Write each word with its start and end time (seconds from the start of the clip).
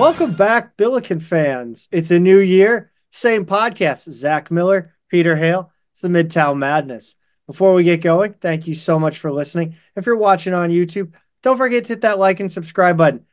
Welcome 0.00 0.32
back, 0.32 0.78
Billiken 0.78 1.20
fans. 1.20 1.86
It's 1.92 2.10
a 2.10 2.18
new 2.18 2.38
year, 2.38 2.90
same 3.10 3.44
podcast. 3.44 4.10
Zach 4.10 4.50
Miller, 4.50 4.94
Peter 5.10 5.36
Hale. 5.36 5.70
It's 5.92 6.00
the 6.00 6.08
Midtown 6.08 6.56
Madness. 6.56 7.16
Before 7.46 7.74
we 7.74 7.84
get 7.84 8.00
going, 8.00 8.32
thank 8.40 8.66
you 8.66 8.74
so 8.74 8.98
much 8.98 9.18
for 9.18 9.30
listening. 9.30 9.76
If 9.94 10.06
you're 10.06 10.16
watching 10.16 10.54
on 10.54 10.70
YouTube, 10.70 11.12
don't 11.42 11.58
forget 11.58 11.84
to 11.84 11.88
hit 11.88 12.00
that 12.00 12.18
like 12.18 12.40
and 12.40 12.50
subscribe 12.50 12.96
button. 12.96 13.26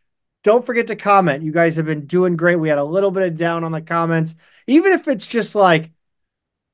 Don't 0.44 0.66
forget 0.66 0.88
to 0.88 0.98
comment. 0.98 1.42
You 1.42 1.54
guys 1.54 1.78
have 1.78 1.86
been 1.86 2.06
doing 2.06 2.36
great. 2.36 2.58
We 2.58 2.68
had 2.68 2.80
a 2.80 2.84
little 2.84 3.12
bit 3.12 3.26
of 3.26 3.38
down 3.38 3.64
on 3.64 3.72
the 3.72 3.82
comments. 3.82 4.36
Even 4.68 4.92
if 4.92 5.08
it's 5.08 5.26
just 5.26 5.56
like, 5.56 5.92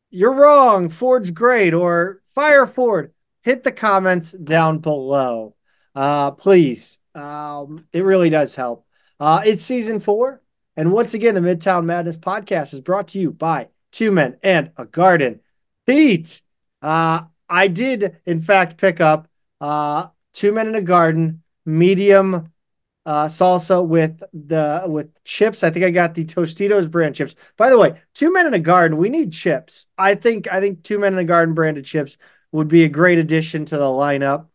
you're 0.09 0.34
wrong, 0.34 0.89
Ford's 0.89 1.30
great, 1.30 1.75
or 1.75 2.20
fire 2.34 2.66
Ford, 2.66 3.13
hit 3.44 3.63
the 3.63 3.71
comments 3.71 4.31
down 4.31 4.80
below. 4.80 5.53
Uh, 5.94 6.31
please. 6.31 6.98
Um, 7.13 7.85
it 7.94 8.03
really 8.03 8.31
does 8.31 8.55
help. 8.55 8.82
Uh, 9.20 9.41
it's 9.45 9.63
season 9.63 9.99
four. 9.99 10.41
And 10.76 10.91
once 10.91 11.13
again, 11.13 11.35
the 11.35 11.41
Midtown 11.41 11.85
Madness 11.85 12.17
podcast 12.17 12.73
is 12.73 12.81
brought 12.81 13.09
to 13.09 13.20
you 13.20 13.31
by 13.31 13.67
Two 13.91 14.12
Men 14.12 14.38
and 14.41 14.71
a 14.77 14.85
Garden. 14.85 15.41
Pete, 15.85 16.41
uh, 16.81 17.21
I 17.48 17.68
did, 17.68 18.18
in 18.26 18.40
fact, 18.40 18.77
pick 18.77 18.99
up 18.99 19.27
uh, 19.62 20.07
Two 20.34 20.52
Men 20.52 20.68
in 20.68 20.76
a 20.76 20.81
Garden 20.81 21.44
medium 21.66 22.52
uh, 23.05 23.26
salsa 23.26 23.85
with 23.85 24.23
the 24.34 24.84
with 24.88 25.23
chips. 25.23 25.63
I 25.63 25.70
think 25.70 25.85
I 25.85 25.91
got 25.91 26.16
the 26.16 26.26
Tostitos 26.26 26.90
brand 26.90 27.16
chips. 27.16 27.35
By 27.57 27.70
the 27.70 27.77
way, 27.77 28.02
Two 28.16 28.34
Men 28.34 28.48
in 28.48 28.54
a 28.54 28.59
Garden, 28.59 28.98
we 28.98 29.09
need 29.09 29.32
chips. 29.32 29.88
I 29.98 30.15
think 30.15 30.52
I 30.52 30.59
think 30.59 30.84
Two 30.84 30.99
Men 30.99 31.13
in 31.13 31.20
a 31.20 31.24
Garden 31.24 31.54
branded 31.54 31.85
chips 31.85 32.18
would 32.52 32.68
be 32.68 32.84
a 32.84 32.90
great 32.90 33.20
addition 33.20 33.65
to 33.65 33.77
the 33.77 33.84
lineup. 33.84 34.48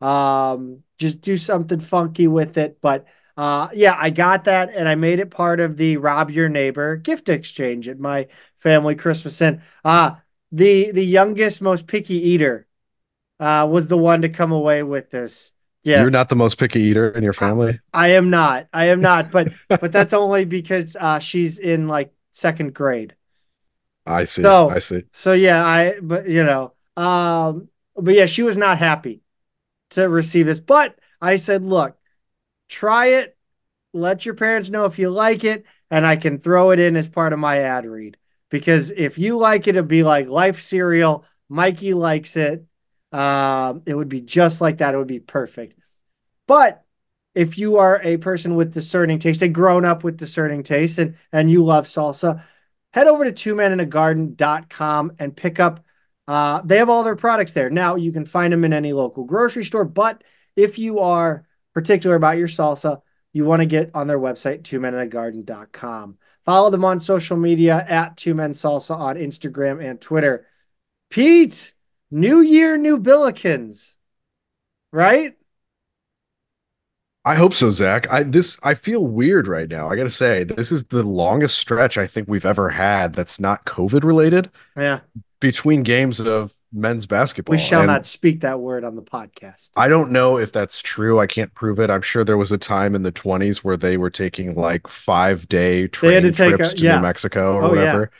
Um, 0.00 0.82
just 0.98 1.20
do 1.20 1.36
something 1.36 1.80
funky 1.80 2.28
with 2.28 2.58
it, 2.58 2.78
but 2.80 3.06
uh, 3.36 3.68
yeah, 3.74 3.96
I 3.98 4.10
got 4.10 4.44
that 4.44 4.74
and 4.74 4.88
I 4.88 4.94
made 4.94 5.18
it 5.18 5.30
part 5.30 5.60
of 5.60 5.76
the 5.76 5.98
rob 5.98 6.30
your 6.30 6.48
neighbor 6.48 6.96
gift 6.96 7.28
exchange 7.28 7.86
at 7.86 7.98
my 7.98 8.28
family 8.56 8.94
Christmas. 8.94 9.40
And 9.42 9.60
uh, 9.84 10.12
the 10.50 10.90
the 10.92 11.04
youngest, 11.04 11.60
most 11.60 11.86
picky 11.86 12.14
eater 12.14 12.66
uh, 13.38 13.68
was 13.70 13.88
the 13.88 13.98
one 13.98 14.22
to 14.22 14.28
come 14.28 14.52
away 14.52 14.82
with 14.82 15.10
this. 15.10 15.52
Yeah, 15.82 16.00
you're 16.00 16.10
not 16.10 16.30
the 16.30 16.36
most 16.36 16.58
picky 16.58 16.80
eater 16.80 17.10
in 17.10 17.22
your 17.22 17.34
family. 17.34 17.78
I, 17.92 18.06
I 18.06 18.08
am 18.12 18.30
not. 18.30 18.68
I 18.72 18.86
am 18.86 19.00
not. 19.00 19.30
But 19.30 19.52
but 19.68 19.92
that's 19.92 20.12
only 20.12 20.44
because 20.46 20.96
uh, 20.96 21.18
she's 21.18 21.58
in 21.58 21.88
like 21.88 22.12
second 22.32 22.74
grade. 22.74 23.14
I 24.06 24.24
see. 24.24 24.42
So, 24.42 24.70
I 24.70 24.78
see. 24.78 25.04
So 25.12 25.32
yeah, 25.32 25.64
I 25.64 26.00
but 26.00 26.28
you 26.28 26.42
know, 26.42 26.72
um, 26.96 27.68
but 27.94 28.14
yeah, 28.14 28.26
she 28.26 28.42
was 28.42 28.56
not 28.56 28.78
happy 28.78 29.20
to 29.90 30.08
receive 30.08 30.46
this. 30.46 30.60
But 30.60 30.98
I 31.20 31.36
said, 31.36 31.62
look, 31.62 31.98
try 32.68 33.06
it. 33.06 33.36
Let 33.92 34.26
your 34.26 34.34
parents 34.34 34.70
know 34.70 34.84
if 34.84 34.98
you 34.98 35.10
like 35.10 35.44
it, 35.44 35.64
and 35.90 36.06
I 36.06 36.16
can 36.16 36.38
throw 36.38 36.70
it 36.70 36.80
in 36.80 36.96
as 36.96 37.08
part 37.08 37.32
of 37.32 37.38
my 37.38 37.60
ad 37.60 37.86
read. 37.86 38.16
Because 38.50 38.90
if 38.90 39.18
you 39.18 39.38
like 39.38 39.66
it, 39.66 39.76
it'd 39.76 39.88
be 39.88 40.02
like 40.02 40.28
life 40.28 40.60
cereal. 40.60 41.24
Mikey 41.48 41.94
likes 41.94 42.36
it. 42.36 42.66
Um, 43.12 43.82
it 43.86 43.94
would 43.94 44.08
be 44.08 44.20
just 44.20 44.60
like 44.60 44.78
that. 44.78 44.94
It 44.94 44.98
would 44.98 45.06
be 45.06 45.20
perfect. 45.20 45.78
But 46.46 46.84
if 47.34 47.58
you 47.58 47.76
are 47.76 48.00
a 48.02 48.16
person 48.16 48.54
with 48.54 48.72
discerning 48.72 49.18
taste, 49.18 49.42
a 49.42 49.48
grown 49.48 49.84
up 49.84 50.04
with 50.04 50.16
discerning 50.16 50.62
taste, 50.62 50.98
and, 50.98 51.16
and 51.32 51.50
you 51.50 51.64
love 51.64 51.86
salsa, 51.86 52.42
head 52.92 53.06
over 53.06 53.30
to 53.30 53.32
twomeningarden.com 53.32 55.12
and 55.18 55.36
pick 55.36 55.60
up. 55.60 55.84
Uh, 56.28 56.62
they 56.64 56.78
have 56.78 56.88
all 56.88 57.04
their 57.04 57.16
products 57.16 57.52
there. 57.52 57.70
Now 57.70 57.96
you 57.96 58.10
can 58.10 58.26
find 58.26 58.52
them 58.52 58.64
in 58.64 58.72
any 58.72 58.92
local 58.92 59.24
grocery 59.24 59.64
store, 59.64 59.84
but 59.84 60.24
if 60.56 60.78
you 60.78 60.98
are 61.00 61.45
particular 61.76 62.16
about 62.16 62.38
your 62.38 62.48
salsa, 62.48 63.02
you 63.34 63.44
want 63.44 63.60
to 63.60 63.66
get 63.66 63.90
on 63.92 64.06
their 64.06 64.18
website, 64.18 64.62
twomeningarden.com. 64.62 66.16
Follow 66.46 66.70
them 66.70 66.86
on 66.86 67.00
social 67.00 67.36
media 67.36 67.84
at 67.86 68.16
Two 68.16 68.34
Men 68.34 68.52
Salsa 68.52 68.96
on 68.96 69.16
Instagram 69.16 69.84
and 69.84 70.00
Twitter. 70.00 70.46
Pete, 71.10 71.74
new 72.10 72.40
year, 72.40 72.78
new 72.78 72.98
Billikens, 72.98 73.92
right? 74.90 75.36
I 77.26 77.34
hope 77.34 77.52
so, 77.52 77.68
Zach. 77.68 78.10
I 78.10 78.22
this 78.22 78.58
I 78.62 78.72
feel 78.72 79.06
weird 79.06 79.46
right 79.46 79.68
now. 79.68 79.90
I 79.90 79.96
gotta 79.96 80.08
say, 80.08 80.44
this 80.44 80.72
is 80.72 80.84
the 80.84 81.02
longest 81.02 81.58
stretch 81.58 81.98
I 81.98 82.06
think 82.06 82.26
we've 82.26 82.46
ever 82.46 82.70
had 82.70 83.12
that's 83.12 83.38
not 83.38 83.66
COVID 83.66 84.02
related. 84.02 84.50
Yeah. 84.78 85.00
Between 85.40 85.82
games 85.82 86.20
of 86.20 86.54
men's 86.76 87.06
basketball. 87.06 87.52
We 87.52 87.58
shall 87.58 87.80
and 87.80 87.88
not 87.88 88.06
speak 88.06 88.40
that 88.40 88.60
word 88.60 88.84
on 88.84 88.94
the 88.94 89.02
podcast. 89.02 89.70
I 89.76 89.88
don't 89.88 90.10
know 90.10 90.38
if 90.38 90.52
that's 90.52 90.80
true. 90.80 91.18
I 91.18 91.26
can't 91.26 91.52
prove 91.54 91.78
it. 91.78 91.90
I'm 91.90 92.02
sure 92.02 92.22
there 92.22 92.36
was 92.36 92.52
a 92.52 92.58
time 92.58 92.94
in 92.94 93.02
the 93.02 93.12
20s 93.12 93.58
where 93.58 93.76
they 93.76 93.96
were 93.96 94.10
taking 94.10 94.54
like 94.54 94.86
five 94.86 95.48
day 95.48 95.88
train 95.88 96.22
to 96.22 96.32
trips 96.32 96.72
a, 96.72 96.76
to 96.76 96.82
yeah. 96.82 96.96
New 96.96 97.02
Mexico 97.02 97.54
or 97.54 97.62
oh, 97.62 97.68
whatever. 97.70 98.00
Yeah. 98.12 98.18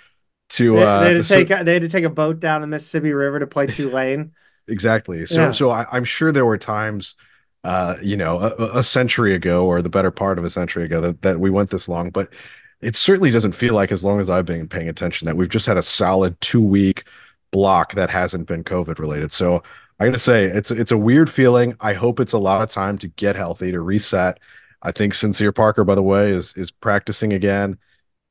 To 0.49 0.77
they, 0.77 0.83
uh, 0.83 1.01
they, 1.01 1.09
had 1.09 1.17
to 1.17 1.25
so, 1.25 1.35
take 1.35 1.49
they 1.49 1.73
had 1.73 1.83
to 1.83 1.89
take 1.89 2.05
a 2.05 2.11
boat 2.11 2.41
down 2.41 2.61
the 2.61 2.67
Mississippi 2.67 3.13
River 3.13 3.41
to 3.41 3.47
play 3.47 3.67
Tulane. 3.67 4.33
exactly. 4.69 5.27
So 5.27 5.41
yeah. 5.41 5.51
so 5.51 5.71
I, 5.71 5.87
I'm 5.91 6.05
sure 6.05 6.31
there 6.33 6.47
were 6.47 6.59
times 6.59 7.17
uh, 7.65 7.97
you 8.01 8.17
know, 8.17 8.39
a, 8.39 8.79
a, 8.79 8.83
century 8.85 9.35
ago 9.35 9.67
or 9.67 9.83
the 9.83 9.89
better 9.89 10.13
part 10.13 10.39
of 10.39 10.45
a 10.45 10.51
century 10.51 10.85
ago 10.85 11.01
that, 11.01 11.23
that 11.23 11.41
we 11.41 11.51
went 11.51 11.69
this 11.69 11.89
long. 11.89 12.11
But 12.11 12.33
it 12.81 12.95
certainly 12.95 13.33
doesn't 13.33 13.57
feel 13.57 13.75
like, 13.75 13.91
as 13.91 14.05
long 14.05 14.21
as 14.21 14.31
I've 14.31 14.45
been 14.45 14.69
paying 14.69 14.89
attention, 14.89 15.27
that 15.27 15.37
we've 15.37 15.49
just 15.49 15.67
had 15.67 15.77
a 15.77 15.83
solid 15.83 16.41
two 16.41 16.63
week 16.63 17.05
block 17.51 17.95
that 17.95 18.11
hasn't 18.11 18.47
been 18.47 18.65
COVID 18.65 18.99
related. 18.99 19.33
So 19.33 19.63
I 19.99 20.05
gotta 20.05 20.19
say, 20.19 20.45
it's 20.45 20.71
it's 20.71 20.93
a 20.93 20.99
weird 20.99 21.31
feeling. 21.31 21.77
I 21.81 21.95
hope 21.95 22.21
it's 22.21 22.33
a 22.33 22.39
lot 22.39 22.63
of 22.63 22.71
time 22.71 22.99
to 22.99 23.09
get 23.09 23.37
healthy, 23.37 23.73
to 23.73 23.81
reset. 23.81 24.39
I 24.83 24.93
think 24.93 25.15
Sincere 25.15 25.53
Parker, 25.53 25.85
by 25.85 25.95
the 25.95 26.03
way, 26.03 26.31
is 26.31 26.55
is 26.57 26.71
practicing 26.71 27.33
again, 27.33 27.79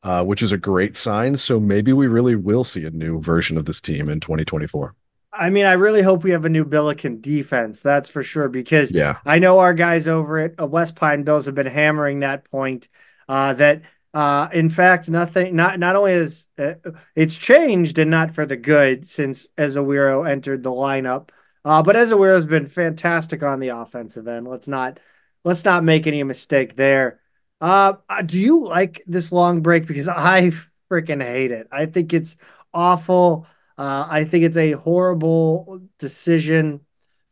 uh, 0.03 0.23
which 0.23 0.43
is 0.43 0.51
a 0.51 0.57
great 0.57 0.95
sign. 0.95 1.37
So 1.37 1.59
maybe 1.59 1.91
we 1.91 2.07
really 2.07 2.35
will 2.35 2.63
see 2.63 2.85
a 2.85 2.91
new 2.91 3.19
version 3.19 3.57
of 3.57 3.65
this 3.65 3.81
team 3.81 4.09
in 4.09 4.19
2024. 4.19 4.93
I 5.33 5.49
mean, 5.49 5.65
I 5.65 5.73
really 5.73 6.01
hope 6.01 6.23
we 6.23 6.31
have 6.31 6.45
a 6.45 6.49
new 6.49 6.63
Billiken 6.63 7.19
defense. 7.19 7.81
That's 7.81 8.09
for 8.09 8.23
sure. 8.23 8.47
Because 8.47 8.91
yeah, 8.91 9.17
I 9.25 9.39
know 9.39 9.59
our 9.59 9.73
guys 9.73 10.07
over 10.07 10.37
at 10.37 10.53
uh, 10.59 10.67
West 10.67 10.95
Pine 10.95 11.23
Bills 11.23 11.47
have 11.47 11.55
been 11.55 11.65
hammering 11.65 12.19
that 12.19 12.49
point. 12.49 12.87
Uh, 13.27 13.53
that 13.53 13.81
uh, 14.15 14.47
in 14.53 14.69
fact, 14.69 15.09
nothing. 15.09 15.57
Not 15.57 15.77
not 15.77 15.97
only 15.97 16.13
is 16.13 16.47
uh, 16.57 16.75
it's 17.15 17.35
changed 17.35 17.99
and 17.99 18.09
not 18.09 18.33
for 18.33 18.45
the 18.45 18.55
good 18.55 19.05
since 19.05 19.47
Ezewiro 19.57 20.27
entered 20.27 20.63
the 20.63 20.71
lineup, 20.71 21.31
uh, 21.65 21.83
but 21.83 21.97
Ezewiro 21.97 22.33
has 22.33 22.45
been 22.45 22.67
fantastic 22.67 23.43
on 23.43 23.59
the 23.59 23.69
offensive 23.69 24.25
end. 24.29 24.47
Let's 24.47 24.69
not 24.69 25.01
let's 25.43 25.65
not 25.65 25.83
make 25.83 26.07
any 26.07 26.23
mistake 26.23 26.77
there. 26.77 27.19
Uh, 27.59 27.95
uh 28.07 28.21
do 28.21 28.39
you 28.39 28.63
like 28.63 29.03
this 29.05 29.33
long 29.33 29.61
break? 29.61 29.85
Because 29.85 30.07
I 30.09 30.53
freaking 30.89 31.21
hate 31.21 31.51
it. 31.51 31.67
I 31.69 31.85
think 31.85 32.13
it's 32.13 32.37
awful. 32.73 33.47
Uh, 33.77 34.07
I 34.09 34.23
think 34.23 34.45
it's 34.45 34.57
a 34.57 34.71
horrible 34.71 35.81
decision. 35.99 36.79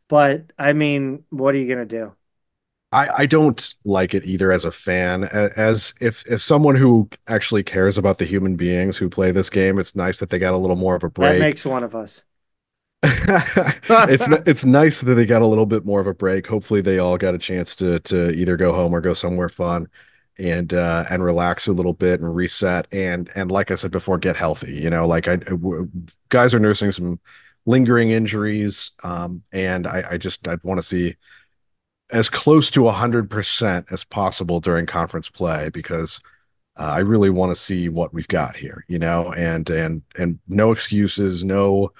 But 0.08 0.52
I 0.58 0.74
mean, 0.74 1.24
what 1.30 1.54
are 1.54 1.58
you 1.58 1.68
gonna 1.68 1.86
do? 1.86 2.14
I, 2.94 3.22
I 3.22 3.26
don't 3.26 3.74
like 3.84 4.14
it 4.14 4.24
either 4.24 4.52
as 4.52 4.64
a 4.64 4.70
fan. 4.70 5.24
As 5.24 5.94
if 6.00 6.24
as 6.28 6.44
someone 6.44 6.76
who 6.76 7.08
actually 7.26 7.64
cares 7.64 7.98
about 7.98 8.18
the 8.18 8.24
human 8.24 8.54
beings 8.54 8.96
who 8.96 9.08
play 9.08 9.32
this 9.32 9.50
game, 9.50 9.80
it's 9.80 9.96
nice 9.96 10.20
that 10.20 10.30
they 10.30 10.38
got 10.38 10.54
a 10.54 10.56
little 10.56 10.76
more 10.76 10.94
of 10.94 11.02
a 11.02 11.10
break. 11.10 11.32
That 11.32 11.40
makes 11.40 11.64
one 11.64 11.82
of 11.82 11.96
us. 11.96 12.22
it's 13.02 14.28
it's 14.46 14.64
nice 14.64 15.00
that 15.00 15.14
they 15.14 15.26
got 15.26 15.42
a 15.42 15.46
little 15.46 15.66
bit 15.66 15.84
more 15.84 16.00
of 16.00 16.06
a 16.06 16.14
break. 16.14 16.46
Hopefully, 16.46 16.80
they 16.80 17.00
all 17.00 17.18
got 17.18 17.34
a 17.34 17.38
chance 17.38 17.74
to 17.76 17.98
to 18.00 18.30
either 18.30 18.56
go 18.56 18.72
home 18.72 18.94
or 18.94 19.00
go 19.00 19.12
somewhere 19.12 19.48
fun 19.48 19.88
and 20.38 20.72
uh 20.74 21.04
and 21.10 21.22
relax 21.22 21.68
a 21.68 21.72
little 21.72 21.92
bit 21.92 22.20
and 22.20 22.34
reset 22.34 22.88
and 22.90 23.30
and 23.34 23.50
like 23.50 23.72
I 23.72 23.74
said 23.74 23.90
before, 23.90 24.18
get 24.18 24.36
healthy. 24.36 24.72
You 24.72 24.88
know, 24.88 25.06
like 25.06 25.26
I 25.26 25.38
guys 26.28 26.54
are 26.54 26.60
nursing 26.60 26.92
some 26.92 27.18
lingering 27.66 28.10
injuries, 28.10 28.92
um, 29.02 29.42
and 29.52 29.88
I 29.88 30.04
I 30.12 30.16
just 30.16 30.46
I 30.46 30.56
want 30.62 30.78
to 30.78 30.86
see 30.86 31.16
as 32.14 32.30
close 32.30 32.70
to 32.70 32.80
100% 32.80 33.92
as 33.92 34.04
possible 34.04 34.60
during 34.60 34.86
conference 34.86 35.28
play 35.28 35.68
because 35.70 36.20
uh, 36.78 36.82
I 36.82 37.00
really 37.00 37.28
want 37.28 37.50
to 37.50 37.60
see 37.60 37.88
what 37.88 38.14
we've 38.14 38.28
got 38.28 38.56
here, 38.56 38.84
you 38.88 38.98
know, 38.98 39.32
and 39.32 39.68
and 39.68 40.02
and 40.16 40.38
no 40.48 40.70
excuses, 40.70 41.44
no 41.44 41.92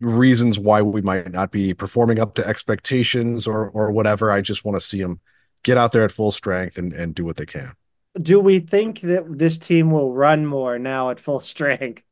reasons 0.00 0.60
why 0.60 0.80
we 0.80 1.02
might 1.02 1.30
not 1.32 1.50
be 1.50 1.74
performing 1.74 2.20
up 2.20 2.34
to 2.36 2.46
expectations 2.46 3.46
or 3.48 3.68
or 3.70 3.90
whatever. 3.90 4.30
I 4.30 4.40
just 4.40 4.64
want 4.64 4.80
to 4.80 4.86
see 4.86 5.02
them 5.02 5.20
get 5.64 5.76
out 5.76 5.90
there 5.90 6.04
at 6.04 6.12
full 6.12 6.30
strength 6.30 6.78
and 6.78 6.92
and 6.92 7.14
do 7.14 7.24
what 7.24 7.36
they 7.36 7.46
can. 7.46 7.72
Do 8.20 8.38
we 8.38 8.60
think 8.60 9.00
that 9.00 9.38
this 9.38 9.58
team 9.58 9.90
will 9.90 10.14
run 10.14 10.46
more 10.46 10.78
now 10.78 11.10
at 11.10 11.20
full 11.20 11.40
strength? 11.40 12.04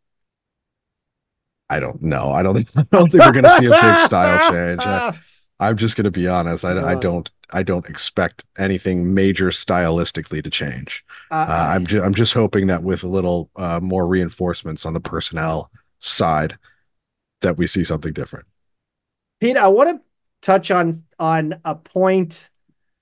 I 1.68 1.80
don't 1.80 2.02
know. 2.02 2.30
I 2.30 2.42
don't 2.42 2.54
think 2.54 2.70
I 2.76 2.96
don't 2.96 3.10
think 3.10 3.24
we're 3.24 3.32
going 3.32 3.44
to 3.44 3.56
see 3.58 3.66
a 3.66 3.70
big 3.70 3.98
style 3.98 4.52
change. 4.52 4.80
I, 4.80 5.16
I'm 5.58 5.76
just 5.76 5.97
going 5.97 6.05
to 6.05 6.11
be 6.11 6.29
honest. 6.29 6.64
I, 6.64 6.93
I, 6.93 6.94
don't. 6.97 7.31
I 7.50 7.62
don't 7.62 7.88
expect 7.88 8.44
anything 8.58 9.14
major 9.14 9.49
stylistically 9.49 10.44
to 10.44 10.50
change. 10.50 11.05
Uh, 11.31 11.35
uh, 11.35 11.67
I'm 11.70 11.87
just. 11.87 12.05
I'm 12.05 12.14
just 12.14 12.35
hoping 12.35 12.67
that 12.67 12.82
with 12.82 13.03
a 13.03 13.08
little 13.08 13.50
uh, 13.56 13.81
more 13.81 14.06
reinforcements 14.06 14.85
on 14.85 14.93
the 14.93 15.00
personnel 15.00 15.70
side, 15.99 16.58
that 17.41 17.56
we 17.56 17.67
see 17.67 17.85
something 17.85 18.12
different. 18.12 18.47
Pete, 19.41 19.56
I 19.56 19.69
want 19.69 19.91
to 19.91 20.03
touch 20.43 20.70
on 20.70 21.03
on 21.19 21.61
a 21.64 21.75
point 21.75 22.50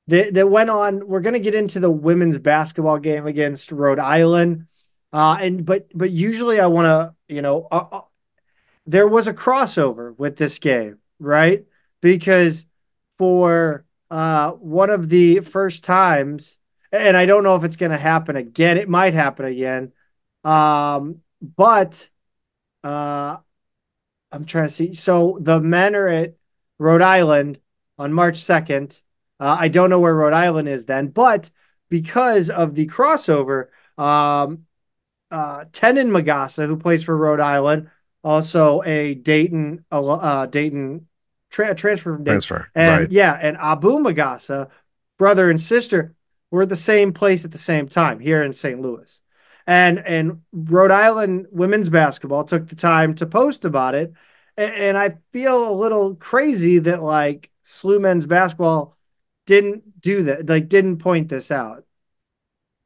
that, 0.07 0.35
that 0.35 0.49
went 0.49 0.71
on. 0.71 1.07
We're 1.07 1.21
going 1.21 1.35
to 1.35 1.41
get 1.41 1.55
into 1.55 1.81
the 1.81 1.91
women's 1.91 2.39
basketball 2.39 2.99
game 2.99 3.27
against 3.27 3.73
Rhode 3.73 3.99
Island. 3.99 4.67
Uh, 5.12 5.39
and 5.41 5.65
but 5.65 5.89
but 5.95 6.11
usually 6.11 6.59
I 6.61 6.67
want 6.67 6.87
to, 6.87 7.15
you 7.33 7.43
know, 7.43 7.69
uh, 7.71 7.85
uh, 7.91 8.00
there 8.87 9.09
was 9.09 9.27
a 9.27 9.35
crossover 9.35 10.17
with 10.19 10.37
this 10.37 10.59
game, 10.59 10.99
right? 11.19 11.65
Because 12.05 12.67
for 13.17 13.87
uh, 14.11 14.51
one 14.51 14.91
of 14.91 15.09
the 15.09 15.41
first 15.41 15.85
times, 15.85 16.59
and 16.93 17.17
I 17.17 17.25
don't 17.25 17.43
know 17.43 17.56
if 17.56 17.65
it's 17.65 17.77
going 17.77 17.93
to 17.93 17.99
happen 17.99 18.37
again. 18.37 18.77
It 18.77 18.91
might 18.91 19.15
happen 19.15 19.47
again. 19.47 19.93
Um, 20.45 21.23
but 21.41 22.11
uh, 22.85 23.39
I'm 24.31 24.45
trying 24.45 24.69
to 24.69 24.75
see. 24.75 24.93
So 24.93 25.39
the 25.41 25.62
men 25.62 25.97
are 25.97 26.06
at 26.06 26.35
Rhode 26.79 27.01
Island 27.01 27.59
on 27.99 28.12
March 28.12 28.37
2nd. 28.37 29.00
Uh, 29.41 29.57
I 29.59 29.69
don't 29.69 29.89
know 29.89 29.99
where 29.99 30.15
Rhode 30.15 30.35
Island 30.35 30.69
is 30.69 30.85
then, 30.85 31.07
but 31.09 31.49
because 31.89 32.50
of 32.50 32.75
the 32.75 32.87
crossover, 32.87 33.69
um, 33.97 34.67
uh, 35.31 35.65
Tenin 35.73 36.11
Magassa, 36.11 36.67
who 36.67 36.77
plays 36.77 37.03
for 37.03 37.17
Rhode 37.17 37.41
Island, 37.41 37.89
also 38.23 38.83
a 38.83 39.15
Dayton, 39.15 39.87
uh, 39.91 40.45
Dayton 40.45 41.09
tra- 41.55 41.75
transfer 41.75 42.15
from 42.15 42.25
Dayton. 42.25 42.41
Transfer, 42.41 42.71
and 42.75 43.01
right. 43.03 43.12
yeah, 43.12 43.39
and 43.41 43.56
Abu 43.59 43.99
Magassa, 43.99 44.71
brother 45.19 45.51
and 45.51 45.61
sister, 45.61 46.15
were 46.51 46.62
at 46.62 46.69
the 46.69 46.77
same 46.77 47.12
place 47.12 47.45
at 47.45 47.53
the 47.53 47.59
same 47.59 47.89
time 47.89 48.19
here 48.19 48.43
in 48.43 48.53
St. 48.53 48.81
Louis. 48.81 49.21
And 49.67 49.99
and 50.01 50.43
Rhode 50.53 50.91
Island 50.91 51.47
women's 51.51 51.89
basketball 51.89 52.45
took 52.45 52.69
the 52.69 52.77
time 52.77 53.15
to 53.15 53.27
post 53.27 53.65
about 53.65 53.95
it. 53.95 54.12
And, 54.56 54.75
and 54.75 54.99
I 54.99 55.17
feel 55.33 55.71
a 55.71 55.73
little 55.73 56.17
crazy 56.17 56.79
that 56.81 57.03
like 57.03 57.51
SLU 57.65 58.00
men's 58.00 58.27
basketball 58.27 58.97
didn't 59.47 60.00
do 60.00 60.25
that, 60.25 60.47
like 60.47 60.69
didn't 60.69 60.99
point 60.99 61.29
this 61.29 61.50
out. 61.50 61.85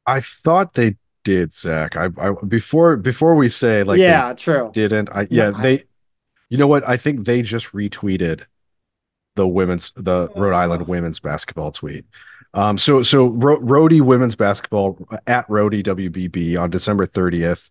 I 0.06 0.21
thought 0.21 0.75
they 0.75 0.97
did, 1.25 1.53
Zach. 1.53 1.97
I, 1.97 2.11
I 2.19 2.32
before 2.47 2.97
before 2.97 3.35
we 3.35 3.49
say 3.49 3.82
like 3.82 3.99
yeah, 3.99 4.35
true. 4.35 4.71
didn't. 4.73 5.09
I 5.11 5.26
yeah, 5.31 5.50
No, 5.50 5.59
they 5.62 5.85
you 6.49 6.59
know 6.59 6.67
what? 6.67 6.87
I 6.88 6.97
think 6.97 7.26
they 7.26 7.43
just 7.43 7.73
retweeted 7.73 8.44
the 9.38 9.49
women's 9.49 9.93
the 9.93 10.29
Rhode 10.35 10.55
Island 10.55 10.88
women's 10.88 11.20
basketball 11.20 11.70
tweet. 11.70 12.05
Um, 12.55 12.76
so 12.76 13.02
so 13.02 13.26
Ro- 13.29 13.61
Rhody 13.61 14.00
women's 14.00 14.35
basketball 14.35 14.99
at 15.26 15.49
Rhody 15.49 15.82
WBB 15.82 16.61
on 16.61 16.70
December 16.70 17.06
30th 17.06 17.70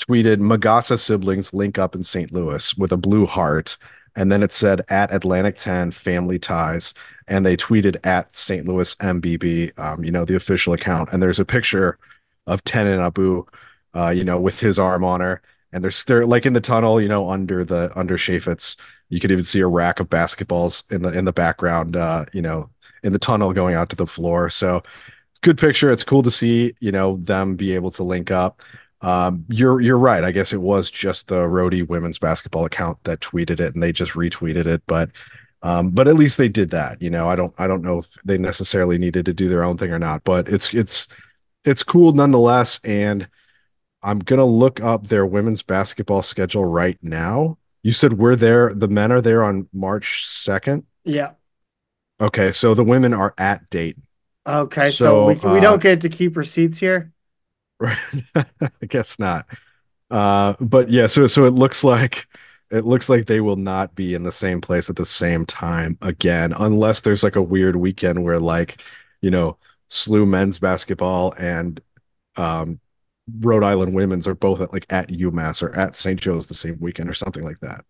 tweeted 0.00 0.38
Magassa 0.38 0.98
siblings 0.98 1.52
link 1.52 1.78
up 1.78 1.94
in 1.94 2.02
St. 2.02 2.32
Louis 2.32 2.74
with 2.76 2.90
a 2.90 2.96
blue 2.96 3.26
heart. 3.26 3.76
And 4.16 4.32
then 4.32 4.42
it 4.42 4.52
said 4.52 4.80
at 4.88 5.12
Atlantic 5.12 5.56
10 5.56 5.90
family 5.90 6.38
ties. 6.38 6.94
And 7.28 7.44
they 7.44 7.56
tweeted 7.56 8.04
at 8.04 8.34
St. 8.34 8.66
Louis 8.66 8.94
MBB, 8.96 9.78
um, 9.78 10.04
you 10.04 10.10
know, 10.10 10.24
the 10.24 10.36
official 10.36 10.72
account. 10.72 11.10
And 11.12 11.22
there's 11.22 11.40
a 11.40 11.44
picture 11.44 11.98
of 12.46 12.64
Ten 12.64 12.86
and 12.86 13.02
Abu, 13.02 13.44
uh, 13.94 14.10
you 14.10 14.24
know, 14.24 14.40
with 14.40 14.58
his 14.58 14.78
arm 14.78 15.04
on 15.04 15.20
her. 15.20 15.42
And 15.72 15.82
there's 15.82 16.04
they're 16.04 16.24
like 16.24 16.46
in 16.46 16.52
the 16.52 16.60
tunnel, 16.60 17.00
you 17.00 17.08
know, 17.08 17.28
under 17.28 17.64
the 17.64 17.90
under 17.96 18.16
Chaifetz. 18.16 18.76
You 19.14 19.20
could 19.20 19.30
even 19.30 19.44
see 19.44 19.60
a 19.60 19.68
rack 19.68 20.00
of 20.00 20.10
basketballs 20.10 20.90
in 20.92 21.02
the 21.02 21.16
in 21.16 21.24
the 21.24 21.32
background, 21.32 21.94
uh, 21.94 22.24
you 22.32 22.42
know, 22.42 22.68
in 23.04 23.12
the 23.12 23.18
tunnel 23.18 23.52
going 23.52 23.76
out 23.76 23.90
to 23.90 23.96
the 23.96 24.08
floor. 24.08 24.50
So 24.50 24.82
good 25.40 25.56
picture. 25.56 25.92
It's 25.92 26.02
cool 26.02 26.22
to 26.22 26.32
see, 26.32 26.74
you 26.80 26.90
know, 26.90 27.18
them 27.18 27.54
be 27.54 27.74
able 27.74 27.92
to 27.92 28.02
link 28.02 28.32
up. 28.32 28.60
Um, 29.02 29.44
you're 29.48 29.80
you're 29.80 29.98
right. 29.98 30.24
I 30.24 30.32
guess 30.32 30.52
it 30.52 30.62
was 30.62 30.90
just 30.90 31.28
the 31.28 31.46
Rhody 31.46 31.82
women's 31.82 32.18
basketball 32.18 32.64
account 32.64 32.98
that 33.04 33.20
tweeted 33.20 33.60
it, 33.60 33.74
and 33.74 33.82
they 33.82 33.92
just 33.92 34.12
retweeted 34.12 34.66
it. 34.66 34.82
But 34.88 35.10
um, 35.62 35.90
but 35.90 36.08
at 36.08 36.16
least 36.16 36.38
they 36.38 36.48
did 36.48 36.70
that. 36.70 37.00
You 37.00 37.10
know, 37.10 37.28
I 37.28 37.36
don't 37.36 37.54
I 37.58 37.68
don't 37.68 37.82
know 37.82 37.98
if 37.98 38.14
they 38.24 38.36
necessarily 38.36 38.98
needed 38.98 39.26
to 39.26 39.32
do 39.32 39.48
their 39.48 39.62
own 39.62 39.76
thing 39.76 39.92
or 39.92 39.98
not, 40.00 40.24
but 40.24 40.48
it's 40.48 40.74
it's 40.74 41.06
it's 41.64 41.84
cool 41.84 42.12
nonetheless. 42.12 42.80
And 42.82 43.28
I'm 44.02 44.18
gonna 44.18 44.44
look 44.44 44.80
up 44.80 45.06
their 45.06 45.26
women's 45.26 45.62
basketball 45.62 46.22
schedule 46.22 46.64
right 46.64 46.98
now. 47.00 47.58
You 47.84 47.92
said 47.92 48.14
we're 48.14 48.34
there. 48.34 48.74
The 48.74 48.88
men 48.88 49.12
are 49.12 49.20
there 49.20 49.44
on 49.44 49.68
March 49.72 50.26
2nd. 50.26 50.84
Yeah. 51.04 51.34
Okay, 52.20 52.50
so 52.52 52.74
the 52.74 52.84
women 52.84 53.14
are 53.14 53.34
at 53.38 53.70
Dayton. 53.70 54.02
Okay. 54.46 54.90
So, 54.90 54.90
So, 54.90 55.26
we, 55.26 55.34
we 55.34 55.58
uh, 55.58 55.60
don't 55.60 55.82
get 55.82 56.00
to 56.02 56.08
keep 56.08 56.36
receipts 56.36 56.78
here. 56.78 57.12
Right. 57.80 57.98
I 58.34 58.86
guess 58.88 59.18
not. 59.18 59.46
Uh, 60.10 60.54
but 60.60 60.90
yeah, 60.90 61.06
so 61.06 61.26
so 61.26 61.44
it 61.44 61.54
looks 61.54 61.82
like 61.82 62.26
it 62.70 62.84
looks 62.84 63.08
like 63.08 63.26
they 63.26 63.40
will 63.40 63.56
not 63.56 63.94
be 63.94 64.14
in 64.14 64.22
the 64.22 64.32
same 64.32 64.60
place 64.60 64.90
at 64.90 64.96
the 64.96 65.04
same 65.06 65.46
time 65.46 65.98
again, 66.02 66.52
unless 66.58 67.00
there's 67.00 67.22
like 67.22 67.36
a 67.36 67.42
weird 67.42 67.76
weekend 67.76 68.22
where 68.24 68.38
like, 68.38 68.82
you 69.22 69.30
know, 69.30 69.58
SLU 69.90 70.26
men's 70.26 70.58
basketball 70.58 71.34
and 71.38 71.80
um 72.36 72.80
Rhode 73.40 73.64
Island 73.64 73.94
women's 73.94 74.26
are 74.26 74.34
both 74.34 74.60
at 74.60 74.72
like 74.72 74.86
at 74.90 75.08
UMass 75.08 75.62
or 75.62 75.74
at 75.74 75.94
St. 75.94 76.20
Joe's 76.20 76.46
the 76.46 76.54
same 76.54 76.76
weekend 76.80 77.08
or 77.08 77.14
something 77.14 77.42
like 77.44 77.60
that, 77.60 77.84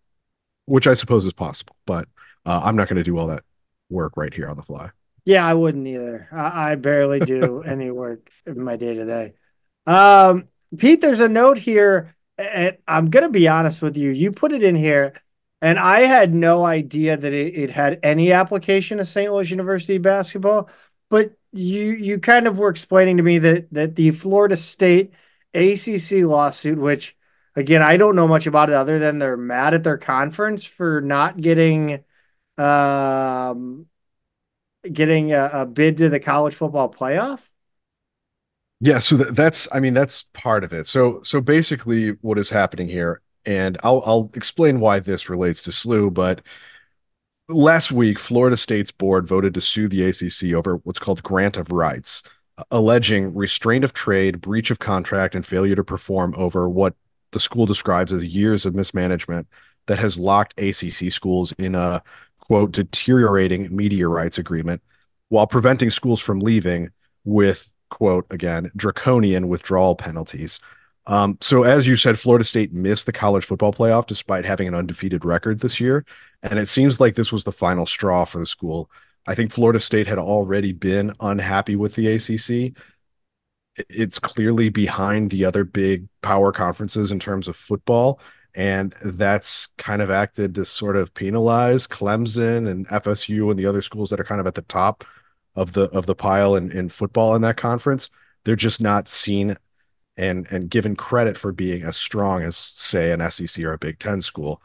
which 0.65 0.87
I 0.87 0.93
suppose 0.93 1.25
is 1.25 1.33
possible, 1.33 1.75
but 1.85 2.07
uh, 2.45 2.61
I'm 2.63 2.75
not 2.75 2.87
going 2.87 2.97
to 2.97 3.03
do 3.03 3.17
all 3.17 3.27
that 3.27 3.43
work 3.89 4.13
right 4.15 4.33
here 4.33 4.47
on 4.47 4.57
the 4.57 4.63
fly. 4.63 4.91
Yeah, 5.25 5.45
I 5.45 5.53
wouldn't 5.53 5.87
either. 5.87 6.29
I, 6.31 6.71
I 6.71 6.75
barely 6.75 7.19
do 7.19 7.63
any 7.65 7.91
work 7.91 8.29
in 8.45 8.63
my 8.63 8.75
day 8.77 8.93
to 8.93 9.05
day. 9.05 9.33
Um, 9.85 10.47
Pete, 10.77 11.01
there's 11.01 11.19
a 11.19 11.29
note 11.29 11.57
here, 11.57 12.15
and 12.37 12.77
I'm 12.87 13.09
gonna 13.09 13.29
be 13.29 13.47
honest 13.47 13.81
with 13.81 13.97
you. 13.97 14.11
You 14.11 14.31
put 14.31 14.51
it 14.51 14.63
in 14.63 14.75
here, 14.75 15.13
and 15.61 15.77
I 15.79 16.01
had 16.01 16.33
no 16.33 16.65
idea 16.65 17.17
that 17.17 17.33
it, 17.33 17.55
it 17.57 17.71
had 17.71 17.99
any 18.03 18.31
application 18.31 18.99
to 18.99 19.05
St. 19.05 19.31
Louis 19.31 19.49
University 19.49 19.97
basketball. 19.97 20.69
But 21.09 21.33
you 21.51 21.91
you 21.91 22.19
kind 22.19 22.47
of 22.47 22.57
were 22.57 22.69
explaining 22.69 23.17
to 23.17 23.23
me 23.23 23.37
that 23.39 23.71
that 23.73 23.95
the 23.95 24.11
Florida 24.11 24.57
State 24.57 25.13
ACC 25.55 26.23
lawsuit, 26.25 26.79
which 26.79 27.15
again 27.55 27.81
I 27.81 27.97
don't 27.97 28.15
know 28.15 28.27
much 28.27 28.47
about 28.47 28.69
it 28.69 28.75
other 28.75 28.99
than 28.99 29.19
they're 29.19 29.37
mad 29.37 29.73
at 29.73 29.83
their 29.83 29.97
conference 29.97 30.65
for 30.65 31.01
not 31.01 31.41
getting 31.41 32.03
um 32.57 33.87
getting 34.91 35.33
a, 35.33 35.49
a 35.53 35.65
bid 35.65 35.97
to 35.97 36.09
the 36.09 36.19
college 36.19 36.55
football 36.55 36.91
playoff. 36.91 37.41
Yeah, 38.81 38.99
so 38.99 39.17
th 39.17 39.29
that's 39.29 39.67
I 39.71 39.79
mean 39.79 39.93
that's 39.93 40.23
part 40.33 40.63
of 40.63 40.73
it. 40.73 40.85
So 40.87 41.21
so 41.23 41.41
basically 41.41 42.09
what 42.21 42.37
is 42.37 42.49
happening 42.49 42.87
here 42.89 43.21
and 43.45 43.77
I'll 43.83 44.01
I'll 44.05 44.31
explain 44.35 44.79
why 44.79 44.99
this 44.99 45.29
relates 45.29 45.61
to 45.63 45.71
SLU, 45.71 46.09
but 46.09 46.41
last 47.49 47.91
week 47.91 48.19
Florida 48.19 48.57
State's 48.57 48.91
board 48.91 49.27
voted 49.27 49.53
to 49.53 49.61
sue 49.61 49.87
the 49.87 50.03
ACC 50.03 50.53
over 50.53 50.77
what's 50.77 50.99
called 50.99 51.23
grant 51.23 51.57
of 51.57 51.71
rights, 51.71 52.23
alleging 52.71 53.33
restraint 53.33 53.83
of 53.83 53.93
trade, 53.93 54.41
breach 54.41 54.71
of 54.71 54.79
contract 54.79 55.35
and 55.35 55.45
failure 55.45 55.75
to 55.75 55.83
perform 55.83 56.33
over 56.37 56.69
what 56.69 56.95
the 57.31 57.39
school 57.39 57.65
describes 57.65 58.13
as 58.13 58.23
years 58.23 58.65
of 58.65 58.73
mismanagement 58.73 59.47
that 59.87 59.99
has 59.99 60.17
locked 60.17 60.59
ACC 60.59 61.11
schools 61.11 61.53
in 61.57 61.75
a 61.75 62.01
quote 62.39 62.71
deteriorating 62.71 63.75
media 63.75 64.07
rights 64.07 64.37
agreement 64.37 64.81
while 65.29 65.47
preventing 65.47 65.89
schools 65.89 66.21
from 66.21 66.39
leaving 66.39 66.89
with 67.23 67.71
quote 67.89 68.25
again 68.29 68.71
draconian 68.75 69.47
withdrawal 69.47 69.95
penalties. 69.95 70.59
Um, 71.07 71.37
so 71.39 71.63
as 71.63 71.87
you 71.87 71.97
said, 71.97 72.17
Florida 72.17 72.43
State 72.43 72.73
missed 72.73 73.05
the 73.05 73.11
college 73.11 73.45
football 73.45 73.71
playoff 73.71 74.07
despite 74.07 74.43
having 74.43 74.67
an 74.67 74.73
undefeated 74.73 75.23
record 75.23 75.59
this 75.59 75.79
year, 75.79 76.03
and 76.41 76.57
it 76.57 76.67
seems 76.67 76.99
like 76.99 77.15
this 77.15 77.31
was 77.31 77.43
the 77.43 77.51
final 77.51 77.85
straw 77.85 78.25
for 78.25 78.39
the 78.39 78.45
school. 78.45 78.89
I 79.27 79.35
think 79.35 79.51
Florida 79.51 79.79
State 79.79 80.07
had 80.07 80.19
already 80.19 80.71
been 80.71 81.13
unhappy 81.19 81.75
with 81.75 81.95
the 81.95 82.07
ACC. 82.07 82.75
It's 83.89 84.19
clearly 84.19 84.69
behind 84.69 85.31
the 85.31 85.45
other 85.45 85.65
big 85.65 86.07
power 86.21 86.51
conferences 86.51 87.11
in 87.11 87.19
terms 87.19 87.47
of 87.47 87.57
football, 87.57 88.21
and 88.53 88.93
that's 89.03 89.67
kind 89.77 90.01
of 90.01 90.09
acted 90.09 90.55
to 90.55 90.65
sort 90.65 90.95
of 90.95 91.13
penalize 91.13 91.87
Clemson 91.87 92.69
and 92.69 92.87
FSU 92.89 93.49
and 93.49 93.59
the 93.59 93.65
other 93.65 93.81
schools 93.81 94.09
that 94.11 94.19
are 94.19 94.23
kind 94.25 94.39
of 94.39 94.47
at 94.47 94.55
the 94.55 94.61
top 94.63 95.03
of 95.55 95.73
the 95.73 95.83
of 95.91 96.05
the 96.05 96.15
pile 96.15 96.55
in, 96.55 96.71
in 96.71 96.87
football 96.89 97.35
in 97.35 97.41
that 97.41 97.57
conference. 97.57 98.09
They're 98.45 98.55
just 98.55 98.79
not 98.81 99.09
seen 99.09 99.57
and 100.17 100.47
and 100.51 100.69
given 100.69 100.95
credit 100.95 101.37
for 101.37 101.51
being 101.51 101.83
as 101.83 101.97
strong 101.97 102.43
as 102.43 102.55
say 102.57 103.11
an 103.11 103.21
SEC 103.21 103.65
or 103.65 103.73
a 103.73 103.77
Big 103.77 103.99
Ten 103.99 104.21
school. 104.21 104.61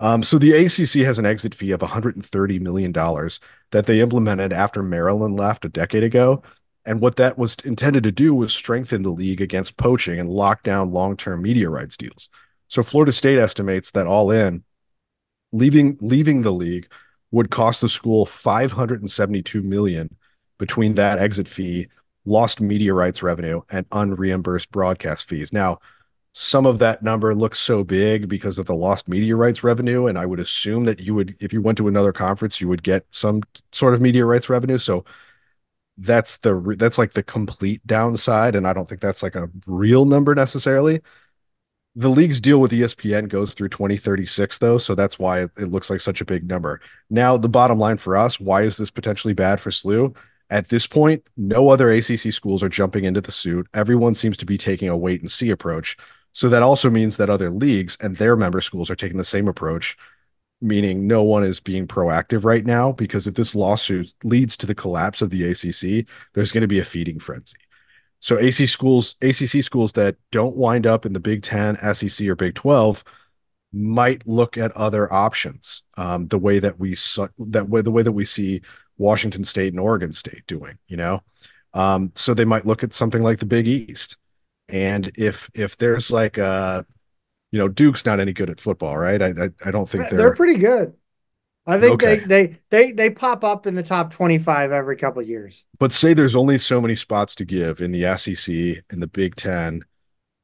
Um, 0.00 0.22
so 0.22 0.38
the 0.38 0.52
ACC 0.52 1.04
has 1.04 1.18
an 1.18 1.26
exit 1.26 1.54
fee 1.54 1.70
of 1.70 1.82
130 1.82 2.58
million 2.58 2.92
dollars 2.92 3.40
that 3.74 3.86
they 3.86 4.00
implemented 4.00 4.52
after 4.52 4.84
Maryland 4.84 5.36
left 5.36 5.64
a 5.64 5.68
decade 5.68 6.04
ago. 6.04 6.40
And 6.86 7.00
what 7.00 7.16
that 7.16 7.36
was 7.36 7.56
intended 7.64 8.04
to 8.04 8.12
do 8.12 8.32
was 8.32 8.52
strengthen 8.52 9.02
the 9.02 9.10
league 9.10 9.40
against 9.40 9.76
poaching 9.76 10.20
and 10.20 10.30
lock 10.30 10.62
down 10.62 10.92
long-term 10.92 11.42
media 11.42 11.68
rights 11.68 11.96
deals. 11.96 12.28
So 12.68 12.84
Florida 12.84 13.12
State 13.12 13.36
estimates 13.36 13.90
that 13.90 14.06
all 14.06 14.30
in, 14.30 14.62
leaving 15.50 15.98
leaving 16.00 16.42
the 16.42 16.52
league 16.52 16.86
would 17.32 17.50
cost 17.50 17.80
the 17.80 17.88
school 17.88 18.26
572 18.26 19.60
million 19.60 20.14
between 20.58 20.94
that 20.94 21.18
exit 21.18 21.48
fee, 21.48 21.88
lost 22.24 22.60
media 22.60 22.94
rights 22.94 23.24
revenue, 23.24 23.62
and 23.72 23.90
unreimbursed 23.90 24.70
broadcast 24.70 25.28
fees. 25.28 25.52
Now, 25.52 25.80
some 26.34 26.66
of 26.66 26.80
that 26.80 27.02
number 27.02 27.34
looks 27.34 27.60
so 27.60 27.84
big 27.84 28.28
because 28.28 28.58
of 28.58 28.66
the 28.66 28.74
lost 28.74 29.08
media 29.08 29.36
rights 29.36 29.62
revenue, 29.62 30.06
and 30.08 30.18
I 30.18 30.26
would 30.26 30.40
assume 30.40 30.84
that 30.84 31.00
you 31.00 31.14
would, 31.14 31.36
if 31.40 31.52
you 31.52 31.62
went 31.62 31.78
to 31.78 31.88
another 31.88 32.12
conference, 32.12 32.60
you 32.60 32.68
would 32.68 32.82
get 32.82 33.06
some 33.12 33.42
sort 33.72 33.94
of 33.94 34.00
media 34.00 34.26
rights 34.26 34.48
revenue. 34.48 34.78
So 34.78 35.04
that's 35.98 36.38
the 36.38 36.74
that's 36.78 36.98
like 36.98 37.12
the 37.12 37.22
complete 37.22 37.86
downside 37.86 38.56
and 38.56 38.66
i 38.66 38.72
don't 38.72 38.88
think 38.88 39.00
that's 39.00 39.22
like 39.22 39.36
a 39.36 39.48
real 39.66 40.04
number 40.04 40.34
necessarily. 40.34 41.00
The 41.96 42.08
league's 42.08 42.40
deal 42.40 42.60
with 42.60 42.72
espn 42.72 43.28
goes 43.28 43.54
through 43.54 43.68
2036 43.68 44.58
though 44.58 44.78
so 44.78 44.96
that's 44.96 45.18
why 45.18 45.42
it, 45.42 45.58
looks 45.58 45.90
like 45.90 46.00
such 46.00 46.20
a 46.20 46.24
big 46.24 46.48
number. 46.48 46.80
Now 47.10 47.36
the 47.36 47.48
bottom 47.48 47.78
line 47.78 47.98
for 47.98 48.16
us 48.16 48.40
why 48.40 48.62
is 48.62 48.76
this 48.76 48.90
potentially 48.90 49.34
bad 49.34 49.60
for 49.60 49.70
SLU 49.70 50.16
at 50.50 50.68
this 50.68 50.86
point 50.86 51.24
no 51.36 51.68
other 51.68 51.92
acc 51.92 52.32
schools 52.32 52.62
are 52.62 52.68
jumping 52.68 53.04
into 53.04 53.20
the 53.20 53.30
suit. 53.32 53.68
Everyone 53.74 54.14
seems 54.14 54.36
to 54.38 54.46
be 54.46 54.58
taking 54.58 54.88
a 54.88 54.96
wait 54.96 55.20
and 55.20 55.30
see 55.30 55.50
approach 55.50 55.96
so 56.34 56.50
that 56.50 56.62
also 56.62 56.90
means 56.90 57.16
that 57.16 57.30
other 57.30 57.48
leagues 57.48 57.96
and 58.02 58.16
their 58.16 58.36
member 58.36 58.60
schools 58.60 58.90
are 58.90 58.96
taking 58.96 59.16
the 59.16 59.24
same 59.24 59.48
approach 59.48 59.96
meaning 60.60 61.06
no 61.06 61.22
one 61.22 61.44
is 61.44 61.60
being 61.60 61.86
proactive 61.86 62.44
right 62.44 62.64
now 62.64 62.90
because 62.90 63.26
if 63.26 63.34
this 63.34 63.54
lawsuit 63.54 64.12
leads 64.24 64.56
to 64.56 64.66
the 64.66 64.74
collapse 64.74 65.20
of 65.20 65.30
the 65.30 65.44
ACC, 65.44 66.06
there's 66.32 66.52
going 66.52 66.62
to 66.62 66.68
be 66.68 66.78
a 66.78 66.84
feeding 66.84 67.18
frenzy. 67.18 67.58
So 68.20 68.38
AC 68.38 68.64
schools, 68.66 69.16
ACC 69.20 69.62
schools 69.62 69.92
that 69.92 70.16
don't 70.32 70.56
wind 70.56 70.86
up 70.86 71.04
in 71.04 71.12
the 71.12 71.20
Big 71.20 71.42
10, 71.42 71.76
SEC 71.94 72.26
or 72.26 72.34
Big 72.34 72.54
12 72.54 73.04
might 73.74 74.26
look 74.26 74.56
at 74.56 74.72
other 74.72 75.12
options. 75.12 75.82
Um, 75.98 76.28
the 76.28 76.38
way 76.38 76.58
that 76.60 76.78
we 76.78 76.96
that 77.38 77.66
way 77.68 77.82
the 77.82 77.90
way 77.90 78.02
that 78.02 78.12
we 78.12 78.24
see 78.24 78.62
Washington 78.96 79.44
State 79.44 79.74
and 79.74 79.80
Oregon 79.80 80.12
State 80.12 80.46
doing, 80.46 80.78
you 80.86 80.96
know. 80.96 81.22
Um, 81.74 82.12
so 82.14 82.32
they 82.32 82.44
might 82.46 82.64
look 82.64 82.82
at 82.82 82.94
something 82.94 83.22
like 83.22 83.40
the 83.40 83.46
Big 83.46 83.68
East. 83.68 84.16
And 84.68 85.10
if 85.16 85.50
if 85.54 85.76
there's 85.76 86.10
like 86.10 86.38
a 86.38 86.86
you 87.52 87.58
know, 87.58 87.68
Duke's 87.68 88.04
not 88.04 88.18
any 88.18 88.32
good 88.32 88.50
at 88.50 88.60
football, 88.60 88.96
right? 88.96 89.20
I 89.20 89.28
I, 89.28 89.48
I 89.64 89.70
don't 89.70 89.88
think 89.88 90.08
they're 90.08 90.18
they're 90.18 90.34
pretty 90.34 90.58
good. 90.58 90.94
I 91.66 91.80
think 91.80 91.94
okay. 91.94 92.16
they, 92.16 92.24
they 92.24 92.58
they 92.70 92.92
they 92.92 93.10
pop 93.10 93.42
up 93.42 93.66
in 93.66 93.74
the 93.74 93.82
top 93.82 94.10
25 94.12 94.70
every 94.70 94.96
couple 94.96 95.22
years. 95.22 95.64
But 95.78 95.92
say 95.92 96.12
there's 96.12 96.36
only 96.36 96.58
so 96.58 96.80
many 96.80 96.94
spots 96.94 97.34
to 97.36 97.44
give 97.44 97.80
in 97.80 97.92
the 97.92 98.16
SEC, 98.18 98.54
in 98.54 99.00
the 99.00 99.06
Big 99.06 99.34
10, 99.36 99.82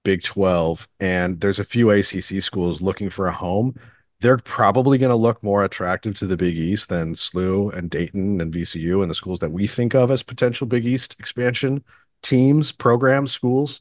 Big 0.02 0.22
12, 0.22 0.88
and 0.98 1.40
there's 1.40 1.58
a 1.58 1.64
few 1.64 1.90
ACC 1.90 2.42
schools 2.42 2.80
looking 2.80 3.10
for 3.10 3.26
a 3.26 3.32
home. 3.32 3.78
They're 4.20 4.38
probably 4.38 4.98
going 4.98 5.10
to 5.10 5.16
look 5.16 5.42
more 5.42 5.64
attractive 5.64 6.16
to 6.18 6.26
the 6.26 6.36
Big 6.36 6.56
East 6.56 6.88
than 6.88 7.14
SLU 7.14 7.74
and 7.74 7.90
Dayton 7.90 8.40
and 8.40 8.52
VCU 8.52 9.02
and 9.02 9.10
the 9.10 9.14
schools 9.14 9.40
that 9.40 9.52
we 9.52 9.66
think 9.66 9.94
of 9.94 10.10
as 10.10 10.22
potential 10.22 10.66
Big 10.66 10.86
East 10.86 11.16
expansion 11.18 11.82
teams, 12.22 12.70
programs, 12.70 13.32
schools. 13.32 13.80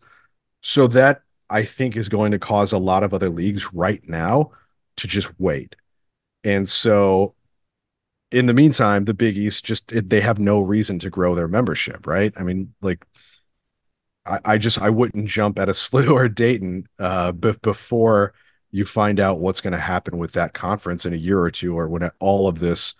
So 0.61 0.87
that 0.87 1.21
I 1.49 1.63
think 1.63 1.95
is 1.95 2.09
going 2.09 2.31
to 2.31 2.39
cause 2.39 2.71
a 2.71 2.77
lot 2.77 3.03
of 3.03 3.13
other 3.13 3.29
leagues 3.29 3.73
right 3.73 4.01
now 4.07 4.51
to 4.97 5.07
just 5.07 5.31
wait. 5.39 5.75
And 6.43 6.67
so 6.67 7.35
in 8.31 8.45
the 8.45 8.53
meantime, 8.53 9.05
the 9.05 9.13
Big 9.13 9.37
East 9.37 9.65
just 9.65 9.91
it, 9.91 10.09
they 10.09 10.21
have 10.21 10.39
no 10.39 10.61
reason 10.61 10.99
to 10.99 11.09
grow 11.09 11.35
their 11.35 11.47
membership, 11.47 12.05
right? 12.05 12.33
I 12.37 12.43
mean, 12.43 12.73
like 12.81 13.05
I, 14.25 14.39
I 14.45 14.57
just 14.57 14.79
I 14.79 14.89
wouldn't 14.89 15.27
jump 15.27 15.59
at 15.59 15.69
a 15.69 15.73
SLU 15.73 16.11
or 16.13 16.29
Dayton 16.29 16.87
uh 16.99 17.31
b- 17.31 17.53
before 17.61 18.33
you 18.71 18.85
find 18.85 19.19
out 19.19 19.39
what's 19.39 19.61
going 19.61 19.73
to 19.73 19.79
happen 19.79 20.19
with 20.19 20.33
that 20.33 20.53
conference 20.53 21.05
in 21.05 21.13
a 21.13 21.17
year 21.17 21.39
or 21.39 21.49
two 21.49 21.77
or 21.77 21.87
when 21.87 22.09
all 22.19 22.47
of 22.47 22.59
this 22.59 22.93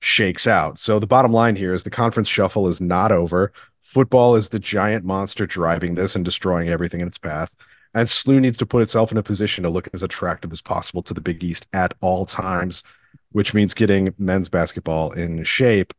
shakes 0.00 0.46
out. 0.46 0.78
So 0.78 1.00
the 1.00 1.08
bottom 1.08 1.32
line 1.32 1.56
here 1.56 1.74
is 1.74 1.82
the 1.82 1.90
conference 1.90 2.28
shuffle 2.28 2.68
is 2.68 2.80
not 2.80 3.10
over. 3.10 3.52
Football 3.88 4.36
is 4.36 4.50
the 4.50 4.58
giant 4.58 5.06
monster 5.06 5.46
driving 5.46 5.94
this 5.94 6.14
and 6.14 6.22
destroying 6.22 6.68
everything 6.68 7.00
in 7.00 7.08
its 7.08 7.16
path. 7.16 7.54
And 7.94 8.06
SLU 8.06 8.38
needs 8.38 8.58
to 8.58 8.66
put 8.66 8.82
itself 8.82 9.10
in 9.10 9.16
a 9.16 9.22
position 9.22 9.64
to 9.64 9.70
look 9.70 9.88
as 9.94 10.02
attractive 10.02 10.52
as 10.52 10.60
possible 10.60 11.02
to 11.04 11.14
the 11.14 11.22
Big 11.22 11.42
East 11.42 11.66
at 11.72 11.94
all 12.02 12.26
times, 12.26 12.82
which 13.32 13.54
means 13.54 13.72
getting 13.72 14.14
men's 14.18 14.50
basketball 14.50 15.12
in 15.12 15.42
shape 15.42 15.94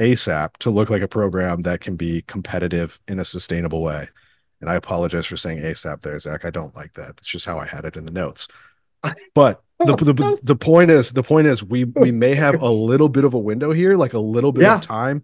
ASAP 0.00 0.56
to 0.58 0.70
look 0.70 0.90
like 0.90 1.00
a 1.00 1.06
program 1.06 1.62
that 1.62 1.80
can 1.80 1.94
be 1.94 2.22
competitive 2.22 2.98
in 3.06 3.20
a 3.20 3.24
sustainable 3.24 3.82
way. 3.82 4.08
And 4.60 4.68
I 4.68 4.74
apologize 4.74 5.26
for 5.26 5.36
saying 5.36 5.58
ASAP 5.60 6.00
there, 6.00 6.18
Zach. 6.18 6.44
I 6.44 6.50
don't 6.50 6.74
like 6.74 6.94
that. 6.94 7.10
It's 7.18 7.28
just 7.28 7.46
how 7.46 7.60
I 7.60 7.66
had 7.66 7.84
it 7.84 7.96
in 7.96 8.04
the 8.04 8.10
notes. 8.10 8.48
But 9.32 9.62
the, 9.78 9.94
the, 9.94 10.38
the 10.42 10.56
point 10.56 10.90
is 10.90 11.12
the 11.12 11.22
point 11.22 11.46
is 11.46 11.62
we 11.62 11.84
we 11.84 12.10
may 12.10 12.34
have 12.34 12.60
a 12.60 12.68
little 12.68 13.08
bit 13.08 13.22
of 13.22 13.32
a 13.32 13.38
window 13.38 13.70
here, 13.70 13.96
like 13.96 14.14
a 14.14 14.18
little 14.18 14.50
bit 14.50 14.62
yeah. 14.62 14.74
of 14.74 14.80
time 14.80 15.22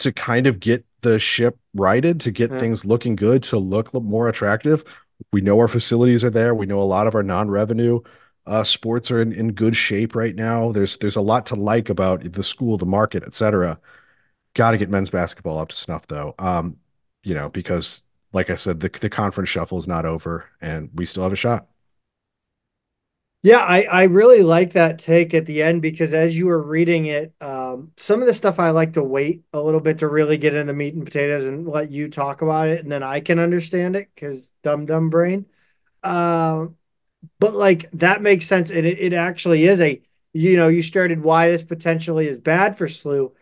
to 0.00 0.10
kind 0.10 0.48
of 0.48 0.58
get 0.58 0.84
the 1.06 1.18
ship 1.18 1.58
righted, 1.74 2.20
to 2.22 2.30
get 2.30 2.50
things 2.50 2.84
looking 2.84 3.16
good, 3.16 3.42
to 3.44 3.58
look 3.58 3.92
more 3.94 4.28
attractive 4.28 4.84
we 5.32 5.40
know 5.40 5.58
our 5.58 5.68
facilities 5.68 6.24
are 6.24 6.30
there. 6.30 6.54
We 6.54 6.66
know 6.66 6.80
a 6.80 6.84
lot 6.84 7.06
of 7.06 7.14
our 7.14 7.22
non-revenue 7.22 8.00
uh, 8.46 8.64
sports 8.64 9.10
are 9.10 9.20
in, 9.20 9.32
in 9.32 9.52
good 9.52 9.76
shape 9.76 10.14
right 10.14 10.34
now. 10.34 10.72
There's 10.72 10.98
there's 10.98 11.16
a 11.16 11.20
lot 11.20 11.46
to 11.46 11.54
like 11.54 11.88
about 11.88 12.32
the 12.32 12.44
school, 12.44 12.76
the 12.76 12.86
market, 12.86 13.22
etc. 13.24 13.80
Got 14.54 14.72
to 14.72 14.78
get 14.78 14.90
men's 14.90 15.10
basketball 15.10 15.58
up 15.58 15.68
to 15.70 15.76
snuff 15.76 16.06
though. 16.06 16.34
Um, 16.38 16.76
you 17.22 17.34
know, 17.34 17.48
because 17.48 18.02
like 18.32 18.50
I 18.50 18.54
said, 18.54 18.80
the 18.80 18.88
the 18.88 19.10
conference 19.10 19.48
shuffle 19.48 19.78
is 19.78 19.88
not 19.88 20.06
over, 20.06 20.48
and 20.60 20.90
we 20.94 21.06
still 21.06 21.22
have 21.22 21.32
a 21.32 21.36
shot. 21.36 21.66
Yeah, 23.46 23.58
I, 23.58 23.82
I 23.82 24.02
really 24.06 24.42
like 24.42 24.72
that 24.72 24.98
take 24.98 25.32
at 25.32 25.46
the 25.46 25.62
end 25.62 25.80
because 25.80 26.12
as 26.12 26.36
you 26.36 26.46
were 26.46 26.60
reading 26.60 27.06
it, 27.06 27.32
um, 27.40 27.92
some 27.96 28.20
of 28.20 28.26
the 28.26 28.34
stuff 28.34 28.58
I 28.58 28.70
like 28.70 28.94
to 28.94 29.04
wait 29.04 29.44
a 29.52 29.60
little 29.60 29.78
bit 29.78 29.98
to 30.00 30.08
really 30.08 30.36
get 30.36 30.56
into 30.56 30.72
meat 30.72 30.94
and 30.94 31.04
potatoes 31.04 31.46
and 31.46 31.64
let 31.64 31.92
you 31.92 32.08
talk 32.10 32.42
about 32.42 32.66
it, 32.66 32.82
and 32.82 32.90
then 32.90 33.04
I 33.04 33.20
can 33.20 33.38
understand 33.38 33.94
it 33.94 34.08
because 34.12 34.50
dumb 34.64 34.84
dumb 34.84 35.10
brain. 35.10 35.46
Uh, 36.02 36.66
but 37.38 37.54
like 37.54 37.90
that 37.92 38.22
makes 38.22 38.46
sense, 38.48 38.70
and 38.70 38.86
it, 38.86 38.98
it 38.98 39.12
actually 39.14 39.66
is 39.66 39.80
a 39.80 40.02
you 40.32 40.56
know 40.56 40.68
you 40.68 40.82
started 40.82 41.22
why 41.22 41.50
this 41.50 41.62
potentially 41.64 42.28
is 42.28 42.40
bad 42.40 42.76
for 42.76 42.86
SLU. 42.86 43.32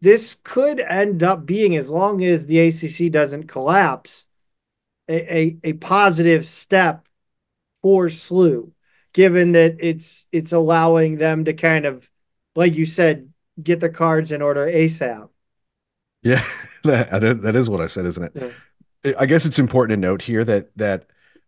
This 0.00 0.36
could 0.42 0.80
end 0.80 1.22
up 1.22 1.44
being 1.46 1.76
as 1.76 1.90
long 1.90 2.24
as 2.24 2.46
the 2.46 2.60
ACC 2.60 3.10
doesn't 3.10 3.48
collapse, 3.48 4.24
a, 5.08 5.38
a, 5.38 5.58
a 5.64 5.72
positive 5.74 6.46
step 6.48 7.06
for 7.82 8.06
SLU 8.06 8.72
given 9.12 9.52
that 9.52 9.76
it's 9.80 10.26
it's 10.32 10.52
allowing 10.52 11.18
them 11.18 11.44
to 11.44 11.52
kind 11.52 11.86
of, 11.86 12.08
like 12.54 12.74
you 12.74 12.86
said, 12.86 13.32
get 13.62 13.80
the 13.80 13.88
cards 13.88 14.32
in 14.32 14.42
order 14.42 14.66
ASAP. 14.66 15.28
Yeah, 16.22 16.44
that, 16.84 17.42
that 17.42 17.56
is 17.56 17.70
what 17.70 17.80
I 17.80 17.86
said, 17.86 18.06
isn't 18.06 18.24
it? 18.24 18.32
Yes. 18.34 18.60
I 19.18 19.26
guess 19.26 19.46
it's 19.46 19.58
important 19.58 19.96
to 19.96 20.08
note 20.08 20.22
here 20.22 20.44
that 20.44 20.76
that 20.76 21.06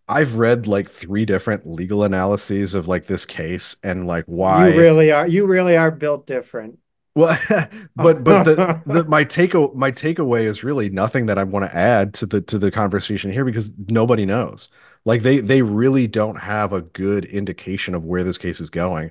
I've 0.08 0.36
read 0.36 0.66
like 0.66 0.88
three 0.88 1.24
different 1.24 1.66
legal 1.66 2.04
analyses 2.04 2.74
of 2.74 2.88
like 2.88 3.06
this 3.06 3.26
case 3.26 3.76
and 3.82 4.06
like 4.06 4.24
why 4.26 4.68
you 4.68 4.78
really 4.78 5.12
are 5.12 5.26
you 5.26 5.46
really 5.46 5.76
are 5.76 5.90
built 5.90 6.26
different. 6.26 6.78
Well, 7.14 7.38
but 7.96 8.24
but 8.24 8.44
the, 8.44 8.80
the 8.86 9.04
my 9.04 9.24
take 9.24 9.54
my 9.74 9.90
takeaway 9.92 10.42
is 10.42 10.64
really 10.64 10.90
nothing 10.90 11.26
that 11.26 11.38
I 11.38 11.44
want 11.44 11.66
to 11.66 11.76
add 11.76 12.14
to 12.14 12.26
the 12.26 12.40
to 12.42 12.58
the 12.58 12.70
conversation 12.70 13.30
here 13.30 13.44
because 13.44 13.72
nobody 13.88 14.26
knows. 14.26 14.68
Like 15.04 15.22
they 15.22 15.40
they 15.40 15.62
really 15.62 16.06
don't 16.06 16.36
have 16.40 16.72
a 16.72 16.82
good 16.82 17.24
indication 17.26 17.94
of 17.94 18.04
where 18.04 18.24
this 18.24 18.38
case 18.38 18.60
is 18.60 18.70
going. 18.70 19.10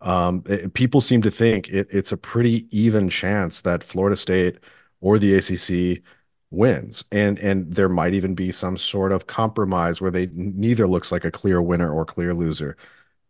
Um, 0.00 0.44
it, 0.46 0.74
people 0.74 1.00
seem 1.00 1.22
to 1.22 1.30
think 1.30 1.68
it, 1.70 1.88
it's 1.90 2.12
a 2.12 2.16
pretty 2.16 2.66
even 2.76 3.08
chance 3.10 3.62
that 3.62 3.84
Florida 3.84 4.16
State 4.16 4.58
or 5.00 5.18
the 5.18 5.34
ACC 5.34 6.02
wins, 6.50 7.04
and 7.12 7.38
and 7.38 7.72
there 7.74 7.88
might 7.88 8.14
even 8.14 8.34
be 8.34 8.52
some 8.52 8.76
sort 8.76 9.12
of 9.12 9.26
compromise 9.26 10.00
where 10.00 10.10
they 10.10 10.28
neither 10.34 10.86
looks 10.88 11.12
like 11.12 11.24
a 11.24 11.30
clear 11.30 11.62
winner 11.62 11.92
or 11.92 12.04
clear 12.04 12.34
loser. 12.34 12.76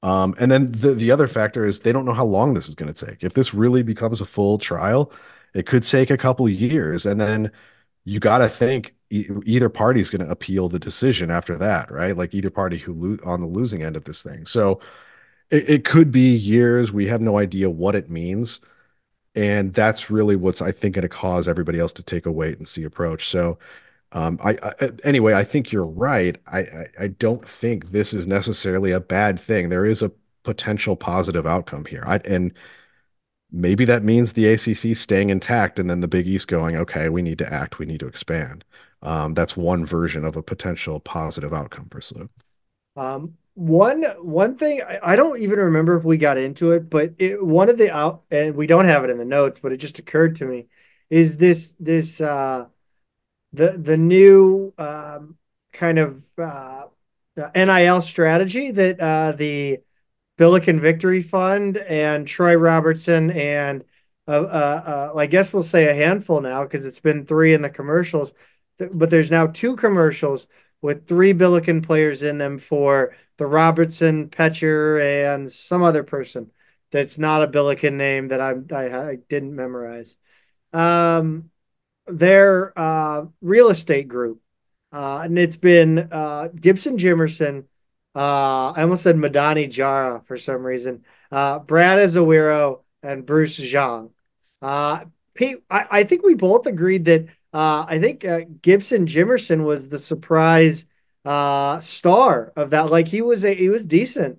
Um, 0.03 0.35
and 0.38 0.50
then 0.50 0.71
the 0.73 0.95
the 0.95 1.11
other 1.11 1.27
factor 1.29 1.67
is 1.67 1.81
they 1.81 1.93
don't 1.93 2.05
know 2.05 2.12
how 2.15 2.25
long 2.25 2.55
this 2.55 2.69
is 2.69 2.75
going 2.75 2.93
to 2.93 3.07
take. 3.07 3.25
If 3.25 3.35
this 3.35 3.53
really 3.55 3.83
becomes 3.83 4.21
a 4.21 4.27
full 4.27 4.59
trial, 4.59 5.12
it 5.55 5.67
could 5.67 5.83
take 5.83 6.11
a 6.11 6.17
couple 6.17 6.49
years, 6.49 7.07
and 7.07 7.21
then 7.21 7.50
you 8.05 8.21
got 8.21 8.38
to 8.38 8.49
think 8.49 8.95
e- 9.11 9.29
either 9.45 9.69
party 9.69 10.00
is 10.00 10.11
going 10.11 10.25
to 10.25 10.31
appeal 10.31 10.69
the 10.69 10.79
decision 10.79 11.31
after 11.31 11.57
that, 11.59 11.91
right? 11.91 12.17
Like 12.17 12.35
either 12.35 12.50
party 12.50 12.79
who 12.79 12.95
lo- 12.95 13.19
on 13.25 13.41
the 13.41 13.47
losing 13.47 13.83
end 13.83 13.97
of 13.97 14.05
this 14.05 14.23
thing. 14.23 14.47
So 14.47 14.81
it, 15.50 15.69
it 15.71 15.85
could 15.85 16.12
be 16.12 16.35
years. 16.37 16.93
We 16.93 17.07
have 17.09 17.21
no 17.21 17.38
idea 17.38 17.71
what 17.71 17.95
it 17.95 18.11
means. 18.11 18.61
And 19.35 19.75
that's 19.75 20.11
really 20.11 20.37
what's 20.37 20.62
I 20.62 20.73
think 20.73 20.95
going 20.97 21.03
to 21.03 21.09
cause 21.09 21.49
everybody 21.49 21.79
else 21.81 21.93
to 21.95 22.03
take 22.03 22.27
a 22.27 22.33
wait 22.33 22.59
and 22.59 22.67
see 22.69 22.85
approach. 22.85 23.29
So 23.29 23.59
um, 24.12 24.38
I, 24.43 24.59
I, 24.62 24.91
anyway, 25.05 25.35
I 25.35 25.45
think 25.45 25.73
you're 25.73 25.87
right. 25.87 26.37
I, 26.47 26.61
I, 26.61 26.87
I 27.00 27.09
don't 27.09 27.47
think 27.47 27.93
this 27.93 28.15
is 28.15 28.27
necessarily 28.27 28.93
a 28.93 29.00
bad 29.00 29.38
thing. 29.41 29.69
There 29.69 29.87
is 29.87 30.03
a 30.03 30.12
potential 30.45 30.97
positive 30.97 31.47
outcome 31.47 31.85
here. 31.85 32.05
I 32.07 32.19
and 32.25 32.55
maybe 33.50 33.85
that 33.85 34.05
means 34.05 34.33
the 34.33 34.47
ACC 34.47 34.97
staying 34.97 35.31
intact 35.31 35.79
and 35.79 35.88
then 35.91 36.00
the 36.00 36.09
Big 36.09 36.27
East 36.27 36.49
going, 36.49 36.77
okay, 36.77 37.09
we 37.09 37.23
need 37.23 37.38
to 37.38 37.53
act, 37.53 37.79
we 37.79 37.87
need 37.87 38.00
to 38.00 38.07
expand. 38.07 38.65
Um, 39.02 39.35
that's 39.35 39.57
one 39.57 39.85
version 39.85 40.25
of 40.25 40.37
a 40.37 40.43
potential 40.43 41.00
positive 41.00 41.52
outcome 41.52 41.88
for 41.90 42.00
SLU. 42.00 42.28
Um, 42.97 43.35
one 43.55 44.05
one 44.21 44.57
thing 44.57 44.83
I, 44.83 44.99
I, 45.02 45.17
don't 45.17 45.40
even 45.40 45.59
remember 45.59 45.97
if 45.97 46.05
we 46.05 46.17
got 46.17 46.38
into 46.38 46.73
it, 46.73 46.88
but 46.90 47.14
it, 47.19 47.45
one 47.45 47.69
of 47.69 47.76
the 47.76 47.93
out 47.93 48.23
and 48.31 48.55
we 48.55 48.67
don't 48.67 48.87
have 48.87 49.05
it 49.05 49.11
in 49.11 49.19
the 49.19 49.25
notes, 49.25 49.61
but 49.61 49.73
it 49.73 49.76
just 49.78 49.99
occurred 49.99 50.37
to 50.37 50.45
me 50.45 50.67
is 51.11 51.37
this 51.37 51.75
this 51.81 52.21
uh, 52.21 52.67
the 53.52 53.73
the 53.73 53.97
new 53.97 54.73
um, 54.78 55.37
kind 55.73 55.99
of 55.99 56.25
uh, 56.38 56.85
NIL 57.55 58.02
strategy 58.02 58.71
that 58.71 59.00
uh, 59.00 59.33
the 59.33 59.78
Billiken 60.37 60.81
Victory 60.81 61.23
Fund 61.23 61.76
and 61.76 62.26
Troy 62.26 62.55
Robertson 62.55 63.31
and 63.31 63.85
uh, 64.28 64.31
uh, 64.31 65.12
I 65.17 65.26
guess 65.26 65.52
we'll 65.52 65.62
say 65.62 65.88
a 65.88 65.95
handful 65.95 66.40
now 66.43 66.62
because 66.62 66.85
it's 66.85 67.00
been 67.00 67.25
three 67.25 67.55
in 67.55 67.62
the 67.62 67.71
commercials, 67.71 68.33
but 68.78 69.11
there's 69.11 69.30
now 69.30 69.47
two 69.47 69.76
commercials 69.76 70.47
with 70.80 71.06
three 71.06 71.32
Billiken 71.32 71.82
players 71.82 72.23
in 72.23 72.38
them 72.38 72.58
for 72.58 73.16
the 73.37 73.47
Robertson, 73.47 74.28
Petcher, 74.28 75.00
and 75.35 75.50
some 75.50 75.82
other 75.82 76.02
person 76.02 76.50
that's 76.90 77.18
not 77.18 77.42
a 77.42 77.49
Billiken 77.49 77.97
name 77.97 78.28
that 78.28 78.40
I, 78.40 78.54
I, 78.73 79.11
I 79.11 79.16
didn't 79.28 79.54
memorize. 79.54 80.16
Um, 80.73 81.50
their 82.06 82.78
uh, 82.78 83.26
real 83.40 83.68
estate 83.68 84.08
group, 84.08 84.40
uh, 84.92 85.20
and 85.25 85.38
it's 85.38 85.56
been 85.56 86.08
uh, 86.11 86.49
Gibson 86.54 86.97
Jimerson. 86.97 87.64
Uh, 88.14 88.73
I 88.73 88.82
almost 88.82 89.02
said 89.02 89.16
Madani 89.16 89.70
Jara 89.70 90.23
for 90.26 90.38
some 90.38 90.62
reason. 90.62 91.04
Uh, 91.30 91.58
Brad 91.58 91.99
Ezewiro 91.99 92.80
and 93.02 93.26
Bruce 93.26 93.58
Zhang. 93.58 94.11
Uh, 94.62 95.04
Pete, 95.35 95.58
I, 95.70 95.87
I 95.90 96.04
think 96.04 96.25
we 96.25 96.35
both 96.35 96.66
agreed 96.66 97.04
that 97.04 97.26
uh, 97.52 97.87
I 97.88 97.99
think 97.99 98.25
uh, 98.25 98.40
Gibson 98.62 99.07
Jimerson 99.07 99.64
was 99.64 99.88
the 99.88 99.99
surprise 99.99 100.87
uh, 101.25 101.78
star 101.81 102.52
of 102.57 102.71
that. 102.71 102.90
Like 102.90 103.09
he 103.09 103.23
was 103.23 103.45
a 103.45 103.55
he 103.55 103.69
was 103.69 103.87
decent 103.87 104.38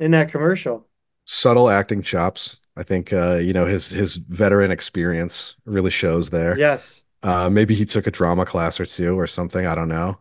in 0.00 0.12
that 0.12 0.30
commercial. 0.30 0.86
Subtle 1.24 1.68
acting 1.68 2.02
chops. 2.02 2.58
I 2.76 2.82
think 2.82 3.12
uh, 3.12 3.36
you 3.36 3.52
know 3.52 3.66
his 3.66 3.90
his 3.90 4.16
veteran 4.16 4.70
experience 4.70 5.54
really 5.64 5.90
shows 5.90 6.30
there. 6.30 6.56
Yes. 6.58 7.02
Uh, 7.22 7.50
maybe 7.50 7.74
he 7.74 7.84
took 7.84 8.06
a 8.06 8.12
drama 8.12 8.46
class 8.46 8.78
or 8.78 8.86
two 8.86 9.18
or 9.18 9.26
something. 9.26 9.66
I 9.66 9.74
don't 9.74 9.88
know. 9.88 10.18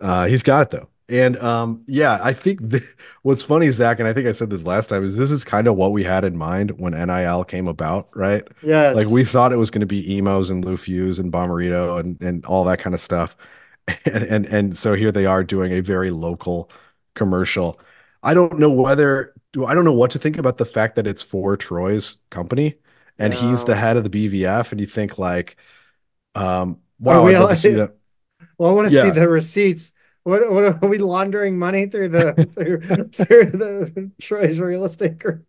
Uh, 0.00 0.26
he's 0.26 0.42
got 0.42 0.62
it 0.62 0.70
though. 0.70 0.88
And 1.10 1.38
um, 1.38 1.82
yeah, 1.86 2.18
I 2.22 2.34
think 2.34 2.70
th- 2.70 2.82
what's 3.22 3.42
funny, 3.42 3.70
Zach, 3.70 3.98
and 3.98 4.06
I 4.06 4.12
think 4.12 4.28
I 4.28 4.32
said 4.32 4.50
this 4.50 4.66
last 4.66 4.88
time, 4.88 5.04
is 5.04 5.16
this 5.16 5.30
is 5.30 5.42
kind 5.44 5.66
of 5.66 5.76
what 5.76 5.92
we 5.92 6.04
had 6.04 6.24
in 6.24 6.36
mind 6.36 6.72
when 6.78 6.92
NIL 6.92 7.44
came 7.44 7.66
about, 7.66 8.08
right? 8.14 8.46
Yes. 8.62 8.94
Like 8.94 9.08
we 9.08 9.24
thought 9.24 9.52
it 9.52 9.56
was 9.56 9.70
going 9.70 9.80
to 9.80 9.86
be 9.86 10.18
Imo's 10.18 10.50
and 10.50 10.64
Lou 10.64 10.76
Fusz 10.76 11.18
and 11.18 11.32
Bommarito 11.32 11.98
and 11.98 12.20
and 12.20 12.44
all 12.44 12.64
that 12.64 12.78
kind 12.78 12.94
of 12.94 13.00
stuff, 13.00 13.36
and 14.04 14.24
and 14.24 14.46
and 14.46 14.76
so 14.76 14.94
here 14.94 15.10
they 15.10 15.24
are 15.26 15.42
doing 15.42 15.72
a 15.72 15.80
very 15.80 16.10
local 16.10 16.70
commercial. 17.14 17.80
I 18.22 18.34
don't 18.34 18.58
know 18.58 18.70
whether 18.70 19.32
I 19.66 19.74
don't 19.74 19.84
know 19.84 19.92
what 19.92 20.10
to 20.10 20.18
think 20.18 20.36
about 20.36 20.58
the 20.58 20.66
fact 20.66 20.96
that 20.96 21.06
it's 21.06 21.22
for 21.22 21.56
Troy's 21.56 22.18
company 22.30 22.76
and 23.18 23.34
no. 23.34 23.40
he's 23.40 23.64
the 23.64 23.74
head 23.74 23.96
of 23.96 24.04
the 24.04 24.10
BVF, 24.10 24.70
and 24.70 24.80
you 24.80 24.86
think 24.86 25.18
like, 25.18 25.56
um, 26.34 26.78
wow, 27.00 27.26
to 27.48 27.56
see 27.56 27.70
that. 27.72 27.96
Well, 28.56 28.70
I 28.70 28.72
want 28.72 28.88
to 28.88 28.94
yeah. 28.94 29.02
see 29.02 29.10
the 29.10 29.28
receipts 29.28 29.92
what 30.28 30.52
what 30.52 30.82
are 30.82 30.88
we 30.88 30.98
laundering 30.98 31.58
money 31.58 31.86
through 31.86 32.10
the 32.10 32.32
through, 32.54 32.80
through 33.26 33.50
the 33.50 34.10
Troy's 34.20 34.60
real 34.60 34.84
estate 34.84 35.18
group? 35.18 35.44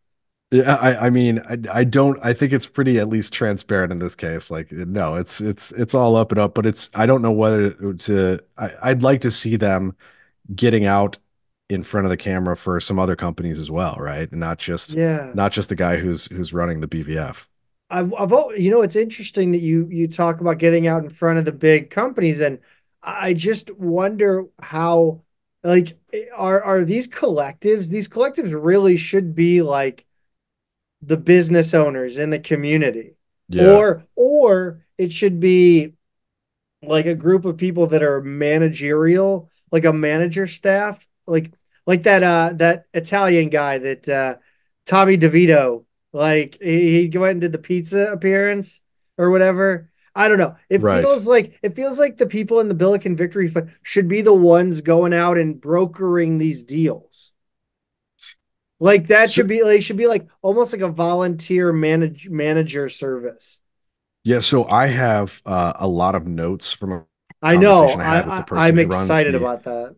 Yeah, 0.52 0.76
I, 0.76 1.08
I 1.08 1.10
mean, 1.12 1.40
I, 1.48 1.58
I 1.72 1.84
don't. 1.84 2.18
I 2.24 2.34
think 2.34 2.54
it's 2.54 2.66
pretty 2.66 2.98
at 2.98 3.08
least 3.08 3.34
transparent 3.34 3.92
in 3.92 4.00
this 4.00 4.16
case. 4.16 4.50
Like, 4.50 4.72
no, 4.72 5.16
it's 5.16 5.42
it's 5.42 5.72
it's 5.74 5.94
all 5.94 6.16
up 6.16 6.32
and 6.32 6.40
up, 6.40 6.56
but 6.56 6.66
it's. 6.66 6.90
I 6.96 7.06
don't 7.06 7.22
know 7.22 7.32
whether 7.32 7.72
to. 7.94 8.40
I, 8.58 8.72
I'd 8.82 9.04
like 9.04 9.22
to 9.22 9.32
see 9.32 9.58
them 9.58 9.96
getting 10.56 10.86
out 10.86 11.20
in 11.70 11.84
front 11.84 12.06
of 12.06 12.10
the 12.10 12.18
camera 12.18 12.58
for 12.58 12.80
some 12.80 12.98
other 12.98 13.16
companies 13.16 13.60
as 13.60 13.70
well, 13.70 13.96
right? 14.00 14.30
And 14.32 14.40
not 14.40 14.58
just 14.58 14.94
yeah, 14.94 15.32
not 15.36 15.52
just 15.52 15.70
the 15.70 15.76
guy 15.76 15.98
who's 15.98 16.26
who's 16.26 16.52
running 16.52 16.80
the 16.80 16.88
BVF. 16.88 17.46
I've, 17.92 18.14
I've 18.14 18.32
you 18.58 18.72
know, 18.72 18.82
it's 18.82 18.96
interesting 18.96 19.52
that 19.52 19.60
you 19.60 19.88
you 19.92 20.08
talk 20.08 20.42
about 20.42 20.58
getting 20.58 20.88
out 20.88 21.04
in 21.04 21.10
front 21.10 21.38
of 21.38 21.46
the 21.46 21.52
big 21.52 21.92
companies 21.92 22.40
and 22.40 22.60
I 23.02 23.34
just 23.34 23.76
wonder 23.78 24.46
how 24.62 25.24
like 25.64 25.98
are 26.36 26.62
are 26.62 26.84
these 26.86 27.08
collectives 27.08 27.90
these 27.90 28.08
collectives 28.08 28.52
really 28.54 28.98
should 28.98 29.36
be 29.36 29.62
like 29.62 30.06
the 31.02 31.18
business 31.18 31.74
owners 31.74 32.18
in 32.18 32.30
the 32.30 32.40
community 32.40 33.16
yeah. 33.50 33.76
or 33.76 34.06
or 34.16 34.86
it 34.98 35.12
should 35.12 35.40
be 35.40 35.94
like 36.82 37.06
a 37.06 37.16
group 37.16 37.46
of 37.46 37.58
people 37.58 37.88
that 37.88 38.04
are 38.04 38.22
managerial 38.22 39.50
like 39.72 39.86
a 39.86 39.94
manager 39.94 40.48
staff 40.48 41.06
like 41.28 41.52
like 41.86 42.04
that 42.04 42.24
uh 42.24 42.52
that 42.56 42.86
italian 42.94 43.50
guy 43.50 43.78
that 43.78 44.08
uh 44.08 44.36
tommy 44.86 45.18
devito 45.18 45.84
like 46.14 46.58
he, 46.62 47.08
he 47.10 47.18
went 47.18 47.34
and 47.34 47.42
did 47.42 47.52
the 47.52 47.60
pizza 47.60 48.12
appearance 48.12 48.82
or 49.18 49.30
whatever 49.30 49.90
I 50.16 50.28
don't 50.28 50.38
know. 50.38 50.56
It 50.70 50.82
right. 50.82 51.04
feels 51.04 51.28
like 51.28 51.60
it 51.62 51.76
feels 51.76 52.00
like 52.00 52.18
the 52.18 52.28
people 52.28 52.60
in 52.60 52.68
the 52.68 52.76
Billiken 52.76 53.16
Victory 53.16 53.48
Fund 53.48 53.72
should 53.84 54.08
be 54.08 54.22
the 54.22 54.34
ones 54.34 54.82
going 54.82 55.14
out 55.14 55.38
and 55.38 55.60
brokering 55.60 56.38
these 56.38 56.64
deals. 56.64 57.32
Like 58.80 59.08
that 59.08 59.32
should 59.32 59.48
be 59.48 59.64
like 59.64 59.82
should 59.82 59.98
be 59.98 60.08
like 60.08 60.28
almost 60.42 60.74
like 60.74 60.82
a 60.82 60.90
volunteer 60.90 61.74
manage 61.74 62.30
manager 62.30 62.90
service. 62.90 63.60
Yeah, 64.24 64.40
so 64.40 64.68
I 64.68 64.88
have 64.88 65.42
uh, 65.46 65.74
a 65.76 65.88
lot 65.88 66.16
of 66.16 66.28
notes 66.28 66.72
from 66.72 66.92
a 66.92 67.06
I 67.42 67.56
know 67.56 67.88
I, 67.88 68.44
I 68.52 68.68
am 68.68 68.80
excited 68.80 69.36
about 69.36 69.64
that. 69.64 69.96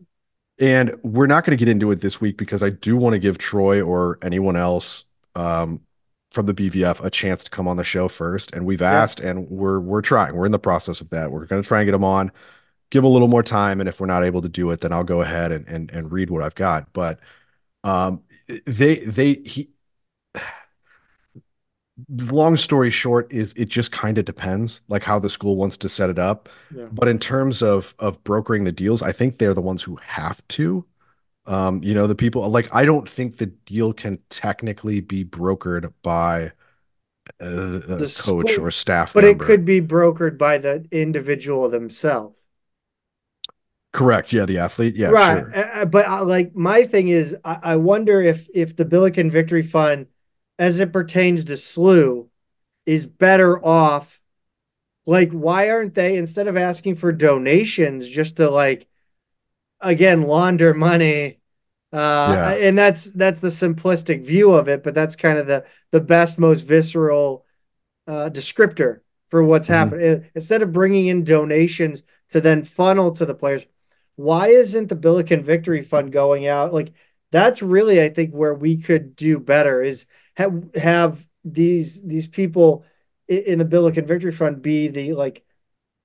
And 0.60 0.95
we're 1.04 1.28
not 1.28 1.43
going 1.43 1.58
to 1.58 1.65
get 1.65 1.71
into 1.71 1.89
it 1.91 2.02
this 2.02 2.21
week 2.21 2.38
because 2.38 2.62
I 2.62 2.69
do 2.69 2.95
want 2.95 3.13
to 3.13 3.19
give 3.19 3.39
Troy 3.39 3.82
or 3.82 4.19
anyone 4.21 4.56
else 4.56 5.06
um, 5.36 5.82
from 6.32 6.46
the 6.46 6.54
BVF 6.54 7.04
a 7.04 7.10
chance 7.10 7.44
to 7.44 7.52
come 7.52 7.67
on 7.67 7.78
the 7.78 7.84
show 7.84 8.08
first, 8.08 8.54
and 8.54 8.65
we've 8.65 8.82
asked, 8.82 9.20
yeah. 9.20 9.32
and 9.32 9.50
we're 9.50 9.80
we're 9.80 10.02
trying. 10.02 10.36
We're 10.36 10.46
in 10.46 10.52
the 10.52 10.60
process 10.60 11.02
of 11.02 11.10
that. 11.10 11.32
We're 11.32 11.46
going 11.46 11.62
to 11.62 11.67
try 11.67 11.82
and 11.82 11.88
get 11.88 11.91
them 11.91 12.06
on, 12.06 12.32
give 12.89 13.04
a 13.04 13.08
little 13.08 13.28
more 13.28 13.44
time, 13.44 13.80
and 13.80 13.88
if 13.88 14.00
we're 14.00 14.08
not 14.08 14.24
able 14.24 14.41
to 14.41 14.50
do 14.50 14.72
it, 14.72 14.82
then 14.82 14.94
I'll 14.94 15.04
go 15.04 15.22
ahead 15.22 15.52
and 15.52 15.67
and 15.67 15.91
and 15.91 16.12
read 16.12 16.30
what 16.30 16.41
I've 16.41 16.56
got. 16.56 16.91
But 16.94 17.20
um, 17.84 18.24
they 18.65 19.00
they 19.00 19.34
he. 19.46 19.70
long 22.10 22.56
story 22.56 22.89
short 22.89 23.32
is 23.32 23.54
it 23.58 23.67
just 23.67 23.91
kind 23.91 24.17
of 24.17 24.26
depends 24.26 24.82
like 24.88 25.04
how 25.04 25.20
the 25.20 25.30
school 25.30 25.56
wants 25.56 25.78
to 25.78 25.88
set 25.89 26.10
it 26.10 26.17
up 26.17 26.50
yeah. 26.76 26.86
but 26.91 27.08
in 27.08 27.20
terms 27.20 27.62
of 27.62 27.94
of 28.00 28.24
brokering 28.24 28.63
the 28.63 28.72
deals 28.72 29.04
i 29.04 29.12
think 29.12 29.38
they're 29.38 29.54
the 29.54 29.62
ones 29.62 29.84
who 29.84 29.98
have 29.98 30.41
to 30.48 30.84
um, 31.45 31.82
you 31.84 31.93
know, 31.93 32.08
the 32.08 32.15
people 32.15 32.47
like 32.49 32.73
I 32.73 32.86
don't 32.86 33.10
think 33.10 33.38
the 33.38 33.47
deal 33.47 33.93
can 33.93 34.19
technically 34.30 35.01
be 35.01 35.25
brokered 35.25 35.91
by 36.04 36.51
a, 37.39 37.47
a 37.47 38.10
coach 38.17 38.58
or 38.58 38.71
staff, 38.71 39.13
but 39.13 39.23
member. 39.23 39.43
it 39.43 39.47
could 39.47 39.65
be 39.65 39.82
brokered 39.82 40.38
by 40.38 40.58
the 40.58 40.86
individual 40.91 41.69
themselves. 41.69 42.36
Correct. 43.91 44.32
Yeah, 44.32 44.45
the 44.45 44.60
athlete. 44.60 44.95
Yeah, 44.95 45.10
right. 45.10 45.39
Sure. 45.39 45.51
Uh, 45.56 45.86
but 45.86 46.08
uh, 46.08 46.23
like 46.23 46.56
my 46.56 46.86
thing 46.86 47.10
is, 47.10 47.36
I, 47.43 47.60
I 47.63 47.75
wonder 47.75 48.21
if 48.21 48.47
if 48.54 48.75
the 48.75 48.86
Billiken 48.86 49.30
Victory 49.30 49.63
Fund, 49.63 50.08
as 50.60 50.80
it 50.80 50.93
pertains 50.93 51.43
to 51.45 51.54
SLU, 51.54 52.27
is 52.86 53.06
better 53.06 53.63
off. 53.65 54.21
Like, 55.06 55.32
why 55.32 55.69
aren't 55.71 55.95
they 55.95 56.15
instead 56.15 56.47
of 56.47 56.56
asking 56.56 56.95
for 56.95 57.12
donations 57.12 58.08
just 58.08 58.38
to 58.38 58.49
like 58.49 58.88
again 59.82 60.24
launder 60.24 60.74
money 60.74 61.39
uh, 61.94 62.34
yeah. 62.34 62.67
and 62.67 62.78
that's 62.78 63.12
that's 63.12 63.39
the 63.39 63.50
simplistic 63.50 64.24
view 64.24 64.52
of 64.52 64.67
it 64.67 64.84
but 64.84 64.94
that's 64.94 65.15
kind 65.15 65.38
of 65.38 65.48
the 65.48 65.65
the 65.91 66.00
best 66.00 66.39
most 66.39 66.62
visceral 66.62 67.46
uh, 68.08 68.30
descriptor 68.30 69.02
for 69.30 69.44
what's 69.44 69.67
mm-hmm. 69.67 69.96
happening 69.96 70.30
instead 70.36 70.62
of 70.62 70.72
bringing 70.72 71.08
in 71.08 71.24
donations 71.24 72.04
to 72.30 72.39
then 72.39 72.63
funnel 72.63 73.12
to 73.12 73.26
the 73.26 73.36
players 73.36 73.65
why 74.15 74.48
isn't 74.48 74.88
the 74.88 74.96
billiken 74.96 75.44
victory 75.44 75.82
fund 75.82 76.12
going 76.12 76.48
out 76.48 76.74
like 76.74 76.94
that's 77.32 77.62
really 77.62 78.02
i 78.02 78.10
think 78.10 78.32
where 78.32 78.54
we 78.54 78.78
could 78.78 79.15
do 79.15 79.39
better 79.39 79.82
is 79.82 80.06
have 80.36 80.74
have 80.76 81.26
these 81.44 82.02
these 82.02 82.28
people 82.28 82.86
in 83.28 83.58
the 83.60 83.65
billiken 83.65 84.06
victory 84.06 84.32
fund 84.32 84.62
be 84.62 84.88
the 84.88 85.13
like 85.13 85.44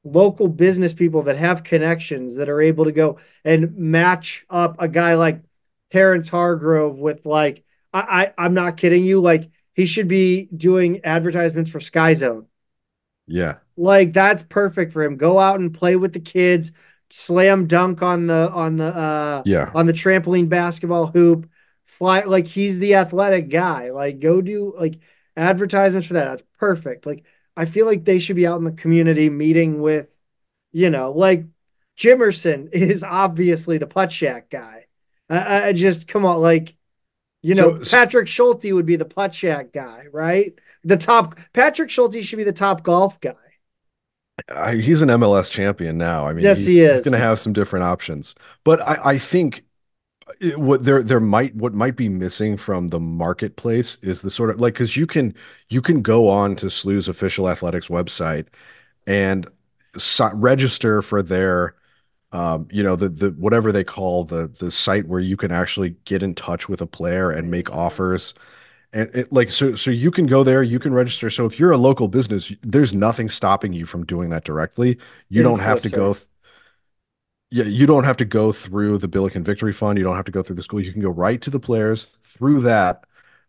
local 0.07 0.47
business 0.49 0.95
people 0.95 1.25
that 1.25 1.37
have 1.37 1.65
connections 1.65 2.37
that 2.37 2.49
are 2.49 2.61
able 2.61 2.85
to 2.85 2.93
go 2.93 3.19
and 3.45 3.77
match 3.77 4.47
up 4.49 4.77
a 4.79 4.89
guy 4.89 5.15
like 5.15 5.43
Terrence 5.91 6.29
Hargrove 6.29 6.97
with 6.97 7.27
like 7.27 7.65
I, 7.93 8.33
I 8.39 8.45
I'm 8.45 8.55
not 8.55 8.77
kidding 8.77 9.05
you 9.05 9.21
like 9.21 9.51
he 9.75 9.85
should 9.87 10.09
be 10.09 10.49
doing 10.57 11.05
advertisements 11.05 11.71
for 11.71 11.81
Sky 11.81 12.15
Zone. 12.15 12.47
Yeah. 13.27 13.57
Like 13.77 14.13
that's 14.13 14.45
perfect 14.45 14.93
for 14.93 15.03
him. 15.03 15.17
Go 15.17 15.39
out 15.39 15.61
and 15.61 15.75
play 15.75 15.97
with 15.97 16.13
the 16.13 16.21
kids, 16.21 16.73
slam 17.11 17.67
dunk 17.67 18.03
on 18.03 18.27
the 18.27 18.51
on 18.51 18.77
the 18.77 18.87
uh 18.87 19.43
yeah 19.45 19.71
on 19.75 19.87
the 19.87 19.93
trampoline 19.93 20.49
basketball 20.49 21.09
hoop, 21.09 21.51
fly 21.85 22.21
like 22.21 22.47
he's 22.47 22.79
the 22.79 22.95
athletic 22.95 23.49
guy. 23.49 23.91
Like 23.91 24.21
go 24.21 24.41
do 24.41 24.73
like 24.79 24.99
advertisements 25.37 26.07
for 26.07 26.15
that. 26.15 26.25
That's 26.27 26.43
perfect. 26.59 27.07
Like 27.07 27.25
I 27.57 27.65
feel 27.65 27.87
like 27.87 28.05
they 28.05 28.19
should 28.19 28.37
be 28.37 28.47
out 28.47 28.59
in 28.59 28.65
the 28.65 28.73
community 28.73 29.31
meeting 29.31 29.81
with, 29.81 30.09
you 30.73 30.91
know, 30.91 31.13
like 31.13 31.45
Jimerson 31.97 32.69
is 32.73 33.03
obviously 33.03 33.79
the 33.79 33.87
putt 33.87 34.13
shack 34.13 34.51
guy. 34.51 34.87
I, 35.29 35.69
I 35.69 35.73
just 35.73 36.07
come 36.09 36.25
on, 36.25 36.41
like, 36.41 36.77
you 37.43 37.55
know, 37.55 37.83
so, 37.83 37.97
Patrick 37.97 38.29
Schulte 38.29 38.73
would 38.73 38.87
be 38.87 38.97
the 38.97 39.05
putt 39.05 39.35
shack 39.35 39.73
guy, 39.73 40.07
right? 40.13 40.55
The 40.85 40.97
top 40.97 41.39
Patrick 41.53 41.91
Schulte 41.91 42.23
should 42.23 42.37
be 42.37 42.45
the 42.45 42.53
top 42.53 42.83
golf 42.83 43.21
guy. 43.21 43.35
Uh, 44.49 44.73
he's 44.73 45.03
an 45.03 45.09
MLS 45.09 45.51
champion 45.51 45.97
now. 45.97 46.27
I 46.27 46.33
mean, 46.33 46.45
yes, 46.45 46.59
he 46.59 46.81
is. 46.81 46.93
He's 46.93 47.01
going 47.01 47.19
to 47.19 47.25
have 47.25 47.39
some 47.39 47.53
different 47.53 47.85
options, 47.85 48.35
but 48.65 48.81
I, 48.83 49.13
I 49.13 49.19
think 49.19 49.65
it, 50.41 50.59
what 50.59 50.85
there 50.85 51.03
there 51.03 51.21
might 51.21 51.55
what 51.55 51.75
might 51.75 51.97
be 51.97 52.09
missing 52.09 52.57
from 52.57 52.89
the 52.89 53.01
marketplace 53.01 53.99
is 54.03 54.23
the 54.23 54.31
sort 54.31 54.51
of 54.51 54.61
like 54.61 54.75
because 54.75 54.97
you 54.97 55.07
can 55.07 55.35
you 55.69 55.83
can 55.83 56.03
go 56.03 56.29
on 56.29 56.57
to 56.57 56.67
SLU's 56.67 57.09
official 57.09 57.49
athletics 57.49 57.89
website 57.89 58.47
and 59.07 59.47
so, 59.99 60.31
register 60.35 61.03
for 61.03 61.23
their 61.23 61.75
um, 62.33 62.69
you 62.71 62.83
know 62.83 62.97
the 62.97 63.09
the 63.09 63.31
whatever 63.33 63.73
they 63.73 63.85
call 63.85 64.25
the 64.25 64.49
the 64.49 64.71
site 64.71 65.07
where 65.09 65.21
you 65.21 65.37
can 65.37 65.53
actually 65.53 65.97
get 66.05 66.23
in 66.23 66.35
touch 66.35 66.69
with 66.69 66.81
a 66.83 66.87
player 66.87 67.31
and 67.31 67.51
make 67.51 67.73
offers. 67.73 68.35
And 68.93 69.11
it 69.15 69.33
like 69.33 69.51
so 69.51 69.75
so 69.75 69.91
you 69.91 70.11
can 70.11 70.27
go 70.27 70.45
there 70.45 70.63
you 70.63 70.79
can 70.79 70.95
register. 70.95 71.31
So 71.31 71.47
if 71.47 71.59
you're 71.59 71.73
a 71.73 71.77
local 71.77 72.09
business 72.09 72.53
there's 72.63 72.95
nothing 72.95 73.29
stopping 73.29 73.73
you 73.73 73.87
from 73.87 74.05
doing 74.07 74.31
that 74.31 74.45
directly. 74.45 74.99
You 75.29 75.43
don't 75.43 75.61
have 75.61 75.81
to 75.83 75.91
go 75.91 76.15
th- 76.15 76.27
yeah 77.51 77.65
you 77.65 77.87
don't 77.87 78.05
have 78.05 78.17
to 78.17 78.25
go 78.25 78.53
through 78.53 78.99
the 78.99 79.09
billiken 79.09 79.45
victory 79.45 79.73
fund 79.73 79.99
you 79.99 80.05
don't 80.05 80.17
have 80.17 80.25
to 80.25 80.33
go 80.33 80.43
through 80.43 80.57
the 80.57 80.63
school 80.63 80.81
you 80.81 80.93
can 80.93 81.03
go 81.03 81.11
right 81.11 81.41
to 81.41 81.51
the 81.51 81.61
players 81.61 82.07
through 82.23 82.61
that 82.61 83.05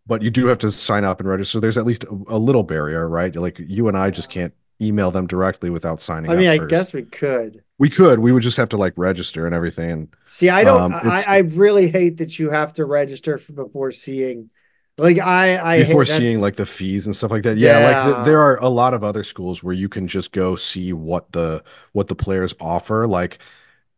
but 0.06 0.22
you 0.22 0.30
do 0.30 0.46
have 0.48 0.58
to 0.58 0.72
sign 0.72 1.04
up 1.04 1.20
and 1.20 1.28
register 1.28 1.52
so 1.52 1.60
there's 1.60 1.78
at 1.78 1.86
least 1.86 2.04
a, 2.06 2.24
a 2.30 2.38
little 2.38 2.64
barrier 2.64 3.08
right 3.10 3.36
like 3.36 3.60
you 3.60 3.88
and 3.88 3.98
i 3.98 4.10
just 4.10 4.30
can't 4.30 4.54
email 4.82 5.12
them 5.12 5.28
directly 5.28 5.70
without 5.70 6.00
signing 6.00 6.30
I 6.30 6.36
mean, 6.36 6.50
I 6.50 6.58
first. 6.58 6.70
guess 6.70 6.94
we 6.94 7.04
could. 7.04 7.64
We 7.80 7.90
could. 7.90 8.20
We 8.20 8.32
would 8.32 8.44
just 8.44 8.58
have 8.58 8.70
to 8.70 8.78
like 8.78 8.94
register 8.96 9.46
and 9.46 9.54
everything. 9.56 10.10
See, 10.26 10.50
I 10.50 10.64
don't. 10.64 10.82
Um, 10.82 10.94
I, 10.94 11.24
I 11.28 11.38
really 11.40 11.90
hate 11.90 12.18
that 12.18 12.40
you 12.40 12.50
have 12.50 12.74
to 12.74 12.86
register 12.86 13.40
before 13.54 13.92
seeing. 13.92 14.50
Like 14.98 15.20
I, 15.20 15.76
I 15.76 15.84
before 15.84 16.06
seeing 16.06 16.42
like 16.42 16.56
the 16.56 16.66
fees 16.66 17.06
and 17.06 17.16
stuff 17.16 17.30
like 17.30 17.44
that. 17.44 17.58
Yeah, 17.58 17.80
yeah. 17.80 18.08
like 18.08 18.26
there 18.26 18.40
are 18.40 18.58
a 18.58 18.70
lot 18.70 18.96
of 18.96 19.04
other 19.04 19.24
schools 19.24 19.62
where 19.62 19.74
you 19.74 19.90
can 19.90 20.08
just 20.08 20.32
go 20.32 20.56
see 20.56 20.92
what 20.92 21.32
the 21.34 21.64
what 21.94 22.08
the 22.08 22.16
players 22.16 22.56
offer. 22.60 23.06
Like 23.06 23.38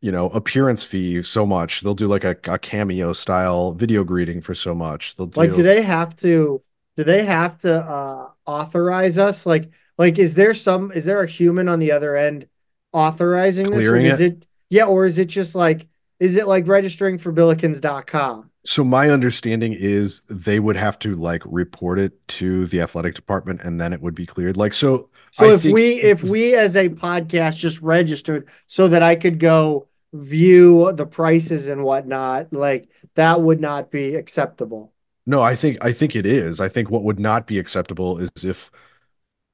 you 0.01 0.11
know, 0.11 0.29
appearance 0.29 0.83
fee 0.83 1.21
so 1.23 1.45
much. 1.45 1.81
They'll 1.81 1.95
do 1.95 2.07
like 2.07 2.23
a, 2.23 2.37
a 2.45 2.57
cameo 2.57 3.13
style 3.13 3.73
video 3.73 4.03
greeting 4.03 4.41
for 4.41 4.55
so 4.55 4.73
much. 4.73 5.15
They'll 5.15 5.27
do, 5.27 5.39
like, 5.39 5.53
do 5.53 5.63
they 5.63 5.81
have 5.81 6.15
to? 6.17 6.61
Do 6.95 7.03
they 7.03 7.23
have 7.25 7.57
to 7.59 7.75
uh 7.75 8.29
authorize 8.45 9.17
us? 9.17 9.45
Like, 9.45 9.69
like, 9.97 10.17
is 10.19 10.35
there 10.35 10.53
some 10.53 10.91
is 10.91 11.05
there 11.05 11.21
a 11.21 11.27
human 11.27 11.67
on 11.67 11.79
the 11.79 11.91
other 11.91 12.15
end 12.15 12.47
authorizing 12.93 13.69
this? 13.71 13.85
Or 13.85 13.95
is 13.95 14.19
it? 14.19 14.33
it 14.33 14.45
yeah, 14.69 14.85
or 14.85 15.05
is 15.05 15.17
it 15.17 15.27
just 15.27 15.55
like 15.55 15.87
is 16.19 16.35
it 16.35 16.47
like 16.47 16.67
registering 16.67 17.17
for 17.17 17.33
billikens.com? 17.33 18.49
So 18.65 18.83
my 18.83 19.09
understanding 19.09 19.73
is 19.73 20.21
they 20.29 20.59
would 20.59 20.75
have 20.75 20.99
to 20.99 21.15
like 21.15 21.41
report 21.45 21.97
it 21.97 22.27
to 22.29 22.65
the 22.67 22.81
athletic 22.81 23.15
department 23.15 23.61
and 23.63 23.79
then 23.79 23.93
it 23.93 24.01
would 24.01 24.15
be 24.15 24.25
cleared. 24.25 24.57
Like 24.57 24.73
so 24.73 25.09
So 25.31 25.49
I 25.49 25.53
if 25.55 25.63
think... 25.63 25.73
we 25.73 26.01
if 26.01 26.23
we 26.23 26.55
as 26.55 26.75
a 26.75 26.89
podcast 26.89 27.57
just 27.57 27.81
registered 27.81 28.49
so 28.67 28.87
that 28.87 29.03
I 29.03 29.15
could 29.15 29.39
go 29.39 29.88
view 30.13 30.91
the 30.93 31.05
prices 31.05 31.67
and 31.67 31.83
whatnot, 31.83 32.51
like 32.53 32.89
that 33.15 33.41
would 33.41 33.59
not 33.59 33.91
be 33.91 34.15
acceptable. 34.15 34.93
No, 35.25 35.41
I 35.41 35.55
think 35.55 35.83
I 35.83 35.93
think 35.93 36.15
it 36.15 36.25
is. 36.25 36.59
I 36.59 36.69
think 36.69 36.89
what 36.89 37.03
would 37.03 37.19
not 37.19 37.45
be 37.47 37.59
acceptable 37.59 38.17
is 38.17 38.31
if 38.43 38.71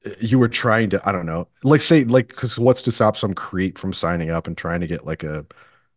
eh, 0.06 0.16
you 0.20 0.40
were 0.40 0.50
trying 0.50 0.90
to, 0.92 1.02
I 1.08 1.12
don't 1.12 1.26
know, 1.26 1.48
like 1.64 1.82
say, 1.82 2.04
like, 2.06 2.30
because 2.30 2.58
what's 2.60 2.82
to 2.84 2.92
stop 2.92 3.18
some 3.18 3.34
creep 3.34 3.78
from 3.78 3.94
signing 3.94 4.30
up 4.30 4.48
and 4.48 4.58
trying 4.58 4.82
to 4.82 4.88
get 4.88 5.06
like 5.06 5.24
a 5.24 5.46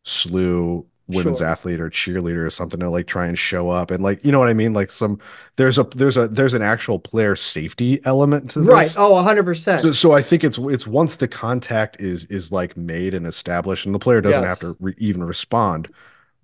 SLU 0.04 0.86
women's 1.08 1.38
sure. 1.38 1.46
athlete 1.46 1.80
or 1.80 1.88
cheerleader 1.88 2.44
or 2.44 2.50
something 2.50 2.78
to 2.80 2.90
like 2.90 3.06
try 3.06 3.26
and 3.26 3.38
show 3.38 3.70
up 3.70 3.90
and 3.90 4.02
like 4.02 4.22
you 4.24 4.30
know 4.30 4.38
what 4.38 4.48
I 4.48 4.54
mean 4.54 4.74
like 4.74 4.90
some 4.90 5.18
there's 5.56 5.78
a 5.78 5.84
there's 5.84 6.16
a 6.16 6.28
there's 6.28 6.54
an 6.54 6.62
actual 6.62 6.98
player 6.98 7.34
safety 7.34 8.00
element 8.04 8.50
to 8.50 8.60
this. 8.60 8.68
Right. 8.68 8.94
Oh, 8.96 9.12
100%. 9.12 9.82
So, 9.82 9.92
so 9.92 10.12
I 10.12 10.22
think 10.22 10.44
it's 10.44 10.58
it's 10.58 10.86
once 10.86 11.16
the 11.16 11.28
contact 11.28 12.00
is 12.00 12.24
is 12.26 12.52
like 12.52 12.76
made 12.76 13.14
and 13.14 13.26
established 13.26 13.86
and 13.86 13.94
the 13.94 13.98
player 13.98 14.20
doesn't 14.20 14.42
yes. 14.42 14.48
have 14.48 14.60
to 14.60 14.76
re- 14.80 14.94
even 14.98 15.24
respond. 15.24 15.88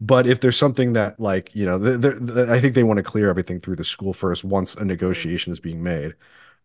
But 0.00 0.27
if 0.27 0.40
there's 0.40 0.57
something 0.57 0.94
that 0.94 1.20
like, 1.20 1.55
you 1.55 1.64
know, 1.64 1.79
they're, 1.79 2.18
they're, 2.18 2.50
I 2.50 2.61
think 2.61 2.74
they 2.74 2.83
want 2.83 2.98
to 2.98 3.03
clear 3.03 3.31
everything 3.31 3.61
through 3.61 3.77
the 3.77 3.85
school 3.85 4.12
first 4.12 4.44
once 4.44 4.74
a 4.74 4.85
negotiation 4.85 5.53
is 5.53 5.61
being 5.61 5.83
made. 5.83 6.14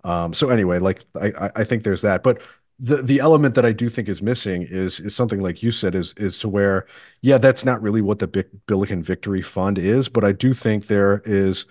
Um, 0.03 0.33
so 0.33 0.49
anyway, 0.49 0.79
like 0.79 1.03
I, 1.15 1.51
I 1.55 1.63
think 1.63 1.83
there's 1.83 2.01
that, 2.01 2.23
but 2.23 2.41
the 2.79 2.97
the 2.97 3.19
element 3.19 3.55
that 3.55 3.65
I 3.65 3.73
do 3.73 3.89
think 3.89 4.07
is 4.07 4.21
missing 4.21 4.63
is 4.63 4.99
is 4.99 5.13
something 5.13 5.41
like 5.41 5.61
you 5.61 5.71
said 5.71 5.95
is 5.95 6.13
is 6.17 6.39
to 6.39 6.49
where 6.49 6.85
yeah 7.21 7.37
that's 7.37 7.65
not 7.65 7.81
really 7.81 8.01
what 8.01 8.19
the 8.19 8.45
Billiken 8.67 9.03
Victory 9.03 9.41
Fund 9.41 9.77
is, 9.77 10.07
but 10.07 10.23
I 10.23 10.31
do 10.31 10.53
think 10.53 10.87
there 10.87 11.21
is. 11.25 11.65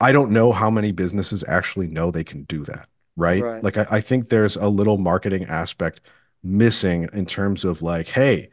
I 0.00 0.12
don't 0.12 0.30
know 0.30 0.52
how 0.52 0.70
many 0.70 0.92
businesses 0.92 1.42
actually 1.48 1.88
know 1.88 2.12
they 2.12 2.22
can 2.22 2.44
do 2.44 2.62
that, 2.66 2.86
right? 3.16 3.42
right. 3.42 3.64
Like 3.64 3.76
I, 3.78 3.86
I 3.90 4.00
think 4.00 4.28
there's 4.28 4.54
a 4.54 4.68
little 4.68 4.96
marketing 4.96 5.44
aspect 5.46 6.02
missing 6.44 7.08
in 7.12 7.26
terms 7.26 7.64
of 7.64 7.82
like, 7.82 8.06
hey, 8.08 8.50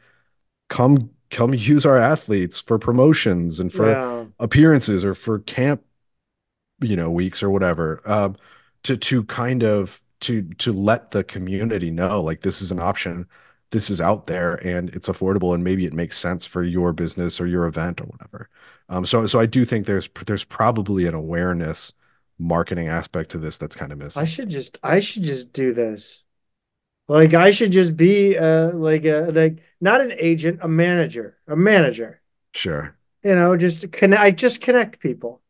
come 0.69 1.12
come 1.29 1.53
use 1.53 1.86
our 1.86 1.97
athletes 1.97 2.62
for 2.62 2.79
promotions 2.79 3.60
and 3.60 3.71
for 3.71 3.91
yeah. 3.91 4.25
appearances 4.39 5.03
or 5.03 5.13
for 5.13 5.39
camp 5.39 5.84
you 6.81 6.95
know 6.95 7.10
weeks 7.10 7.41
or 7.43 7.49
whatever 7.49 8.01
um, 8.05 8.36
to 8.84 8.97
to 8.97 9.23
kind 9.25 9.63
of 9.63 10.01
to 10.25 10.41
to 10.55 10.73
let 10.73 11.11
the 11.11 11.23
community 11.23 11.91
know 11.91 12.21
like 12.21 12.41
this 12.41 12.61
is 12.61 12.71
an 12.71 12.79
option 12.79 13.27
this 13.71 13.89
is 13.89 13.99
out 13.99 14.27
there 14.27 14.55
and 14.65 14.89
it's 14.95 15.07
affordable 15.07 15.53
and 15.53 15.63
maybe 15.63 15.85
it 15.85 15.93
makes 15.93 16.17
sense 16.17 16.45
for 16.45 16.63
your 16.63 16.93
business 16.93 17.41
or 17.41 17.47
your 17.47 17.65
event 17.65 17.99
or 17.99 18.05
whatever. 18.05 18.49
Um, 18.89 19.05
so 19.05 19.25
so 19.25 19.39
i 19.39 19.45
do 19.45 19.65
think 19.65 19.85
there's 19.85 20.07
there's 20.25 20.43
probably 20.43 21.07
an 21.07 21.13
awareness 21.13 21.93
marketing 22.38 22.88
aspect 22.88 23.31
to 23.31 23.38
this 23.38 23.57
that's 23.57 23.75
kind 23.75 23.91
of 23.91 23.97
missing. 23.97 24.21
i 24.21 24.25
should 24.25 24.49
just 24.49 24.77
i 24.83 24.99
should 24.99 25.23
just 25.23 25.53
do 25.53 25.73
this. 25.73 26.23
Like 27.07 27.33
i 27.33 27.51
should 27.51 27.71
just 27.71 27.95
be 27.95 28.38
uh 28.38 28.71
like 28.73 29.05
a 29.05 29.31
like 29.33 29.61
not 29.81 30.01
an 30.01 30.13
agent 30.17 30.59
a 30.61 30.67
manager 30.67 31.38
a 31.47 31.55
manager. 31.55 32.21
Sure. 32.53 32.95
You 33.23 33.35
know 33.35 33.57
just 33.57 33.91
connect 33.91 34.21
i 34.21 34.31
just 34.31 34.61
connect 34.61 34.99
people 34.99 35.41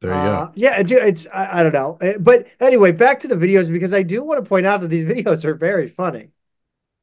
there 0.00 0.12
you 0.12 0.16
uh, 0.16 0.46
go. 0.46 0.52
Yeah, 0.54 0.82
it's 0.82 1.26
I, 1.32 1.60
I, 1.60 1.62
don't 1.62 1.72
know, 1.72 1.98
uh, 2.00 2.18
but 2.18 2.46
anyway, 2.58 2.92
back 2.92 3.20
to 3.20 3.28
the 3.28 3.34
videos 3.34 3.70
because 3.70 3.92
I 3.92 4.02
do 4.02 4.22
want 4.22 4.42
to 4.42 4.48
point 4.48 4.66
out 4.66 4.80
that 4.80 4.88
these 4.88 5.04
videos 5.06 5.44
are 5.44 5.54
very 5.54 5.88
funny. 5.88 6.30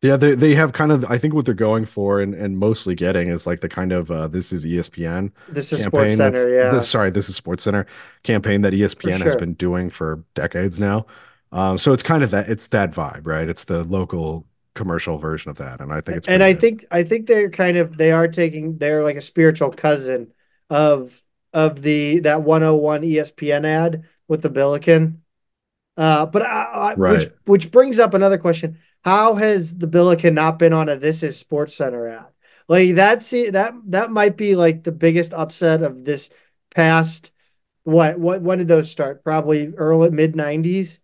Yeah, 0.01 0.15
they 0.15 0.35
they 0.35 0.53
have 0.53 0.73
kind 0.73 0.91
of 0.91 1.05
I 1.05 1.17
think 1.17 1.33
what 1.33 1.45
they're 1.45 1.55
going 1.55 1.85
for 1.85 2.21
and 2.21 2.35
and 2.35 2.57
mostly 2.57 2.93
getting 2.93 3.29
is 3.29 3.47
like 3.47 3.61
the 3.61 3.69
kind 3.69 3.91
of 3.91 4.11
uh, 4.11 4.27
this 4.27 4.53
is 4.53 4.63
ESPN. 4.63 5.31
This 5.49 5.73
is 5.73 5.83
Sports 5.83 6.17
Center, 6.17 6.53
yeah. 6.53 6.69
This, 6.69 6.87
sorry, 6.87 7.09
this 7.09 7.29
is 7.29 7.35
Sports 7.35 7.63
Center 7.63 7.87
campaign 8.21 8.61
that 8.61 8.73
ESPN 8.73 9.17
sure. 9.17 9.25
has 9.25 9.35
been 9.35 9.53
doing 9.53 9.89
for 9.89 10.23
decades 10.35 10.79
now. 10.79 11.07
Um, 11.51 11.77
so 11.79 11.93
it's 11.93 12.03
kind 12.03 12.23
of 12.23 12.29
that 12.31 12.47
it's 12.47 12.67
that 12.67 12.91
vibe, 12.91 13.25
right? 13.25 13.49
It's 13.49 13.63
the 13.63 13.83
local 13.85 14.45
commercial 14.75 15.17
version 15.17 15.49
of 15.49 15.57
that, 15.57 15.81
and 15.81 15.91
I 15.91 16.01
think 16.01 16.17
it's 16.17 16.27
and 16.27 16.43
I 16.43 16.53
good. 16.53 16.61
think 16.61 16.85
I 16.91 17.01
think 17.01 17.25
they're 17.25 17.49
kind 17.49 17.77
of 17.77 17.97
they 17.97 18.11
are 18.11 18.27
taking 18.27 18.77
they're 18.77 19.03
like 19.03 19.15
a 19.15 19.21
spiritual 19.21 19.71
cousin 19.71 20.31
of 20.69 21.23
of 21.53 21.81
the 21.81 22.19
that 22.19 22.43
101 22.43 23.01
ESPN 23.01 23.65
ad 23.65 24.03
with 24.27 24.41
the 24.41 24.49
Billiken. 24.49 25.23
Uh, 25.95 26.25
but 26.25 26.43
I, 26.43 26.63
I, 26.63 26.93
right. 26.95 27.19
which 27.19 27.29
which 27.45 27.71
brings 27.71 27.99
up 27.99 28.13
another 28.13 28.37
question: 28.37 28.79
How 29.03 29.35
has 29.35 29.75
the 29.75 29.87
Billiken 29.87 30.35
not 30.35 30.59
been 30.59 30.73
on 30.73 30.89
a 30.89 30.97
This 30.97 31.23
Is 31.23 31.37
Sports 31.37 31.75
Center 31.75 32.07
ad? 32.07 32.27
Like 32.67 32.95
that's 32.95 33.31
that 33.31 33.73
that 33.87 34.11
might 34.11 34.37
be 34.37 34.55
like 34.55 34.83
the 34.83 34.91
biggest 34.91 35.33
upset 35.33 35.81
of 35.81 36.05
this 36.05 36.29
past. 36.73 37.31
What 37.83 38.19
what 38.19 38.41
when 38.41 38.59
did 38.59 38.67
those 38.67 38.91
start? 38.91 39.23
Probably 39.23 39.73
early 39.75 40.11
mid 40.11 40.35
nineties. 40.35 40.99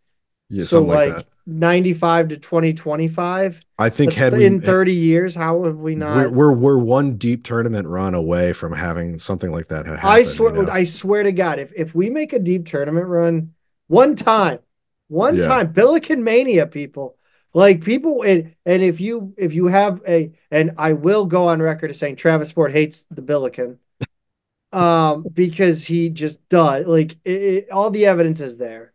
Yeah, 0.50 0.66
so 0.66 0.82
like, 0.82 1.14
like 1.14 1.28
95 1.46 2.30
to 2.30 2.38
2025. 2.38 3.60
I 3.78 3.90
think 3.90 4.14
had 4.14 4.34
in 4.34 4.60
we, 4.60 4.66
30 4.66 4.94
years, 4.94 5.36
how 5.36 5.64
have 5.64 5.78
we 5.78 5.96
not? 5.96 6.16
We're, 6.16 6.30
we're, 6.30 6.54
we're 6.54 6.78
one 6.78 7.18
deep 7.18 7.44
tournament 7.44 7.88
run 7.88 8.14
away 8.14 8.54
from 8.54 8.74
having 8.74 9.20
something 9.20 9.52
like 9.52 9.68
that 9.70 9.86
happen. 9.86 10.02
I 10.04 10.24
swear, 10.24 10.56
you 10.56 10.64
know? 10.64 10.72
I 10.72 10.84
swear 10.84 11.24
to 11.24 11.32
God, 11.32 11.60
if 11.60 11.72
if 11.76 11.94
we 11.96 12.10
make 12.10 12.34
a 12.34 12.40
deep 12.40 12.66
tournament 12.66 13.08
run 13.08 13.54
one 13.88 14.16
time, 14.16 14.60
one 15.08 15.38
yeah. 15.38 15.48
time, 15.48 15.72
Billiken 15.72 16.24
Mania, 16.24 16.68
people 16.68 17.18
like 17.54 17.84
people, 17.84 18.24
and 18.24 18.56
and 18.66 18.82
if 18.82 19.00
you 19.00 19.34
if 19.38 19.54
you 19.54 19.68
have 19.68 20.02
a, 20.08 20.32
and 20.50 20.72
I 20.78 20.94
will 20.94 21.26
go 21.26 21.48
on 21.48 21.62
record 21.62 21.92
as 21.92 22.00
saying 22.00 22.16
Travis 22.16 22.52
Ford 22.52 22.72
hates 22.72 23.06
the 23.12 23.22
Billiken. 23.22 23.80
um, 24.74 25.26
because 25.32 25.86
he 25.86 26.10
just 26.10 26.48
does 26.50 26.88
like 26.88 27.18
it, 27.24 27.32
it, 27.32 27.72
all 27.72 27.92
the 27.92 28.08
evidence 28.08 28.40
is 28.40 28.58
there. 28.58 28.94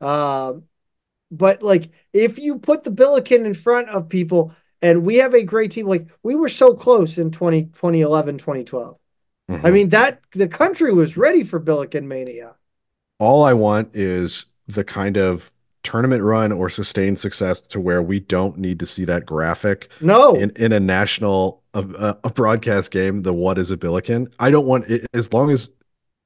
Um, 0.00 0.64
but 1.30 1.62
like 1.62 1.90
if 2.12 2.38
you 2.38 2.58
put 2.58 2.84
the 2.84 2.90
Billiken 2.90 3.46
in 3.46 3.54
front 3.54 3.88
of 3.88 4.08
people 4.08 4.54
and 4.82 5.04
we 5.04 5.16
have 5.16 5.34
a 5.34 5.44
great 5.44 5.70
team, 5.70 5.86
like 5.86 6.06
we 6.22 6.34
were 6.34 6.48
so 6.48 6.74
close 6.74 7.18
in 7.18 7.30
20, 7.30 7.64
2011, 7.64 8.38
2012. 8.38 8.96
Mm-hmm. 9.50 9.66
I 9.66 9.70
mean, 9.70 9.88
that 9.90 10.20
the 10.32 10.48
country 10.48 10.92
was 10.92 11.16
ready 11.16 11.44
for 11.44 11.58
Billiken 11.58 12.08
Mania. 12.08 12.54
All 13.18 13.42
I 13.42 13.52
want 13.52 13.90
is 13.94 14.46
the 14.66 14.84
kind 14.84 15.16
of 15.16 15.52
tournament 15.82 16.22
run 16.22 16.52
or 16.52 16.68
sustained 16.68 17.18
success 17.18 17.60
to 17.60 17.80
where 17.80 18.02
we 18.02 18.20
don't 18.20 18.58
need 18.58 18.78
to 18.78 18.86
see 18.86 19.04
that 19.06 19.24
graphic 19.24 19.90
no 20.00 20.34
in, 20.34 20.50
in 20.56 20.72
a 20.72 20.80
national 20.80 21.62
a, 21.72 22.16
a 22.22 22.30
broadcast 22.30 22.90
game 22.90 23.20
the 23.20 23.32
what 23.32 23.56
is 23.56 23.70
a 23.70 23.76
billiken 23.78 24.28
i 24.38 24.50
don't 24.50 24.66
want 24.66 24.84
it 24.88 25.06
as 25.14 25.32
long 25.32 25.50
as 25.50 25.70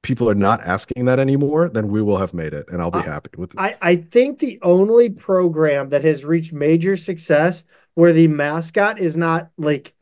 people 0.05 0.29
are 0.29 0.35
not 0.35 0.61
asking 0.61 1.05
that 1.05 1.19
anymore, 1.19 1.69
then 1.69 1.89
we 1.89 2.01
will 2.01 2.17
have 2.17 2.33
made 2.33 2.53
it, 2.53 2.67
and 2.69 2.81
I'll 2.81 2.91
be 2.91 2.99
happy 2.99 3.31
with 3.37 3.53
it. 3.53 3.59
I, 3.59 3.75
I 3.81 3.95
think 3.97 4.39
the 4.39 4.59
only 4.61 5.09
program 5.09 5.89
that 5.89 6.03
has 6.03 6.23
reached 6.23 6.53
major 6.53 6.95
success 6.95 7.65
where 7.95 8.13
the 8.13 8.27
mascot 8.27 8.99
is 8.99 9.17
not 9.17 9.49
like 9.57 9.93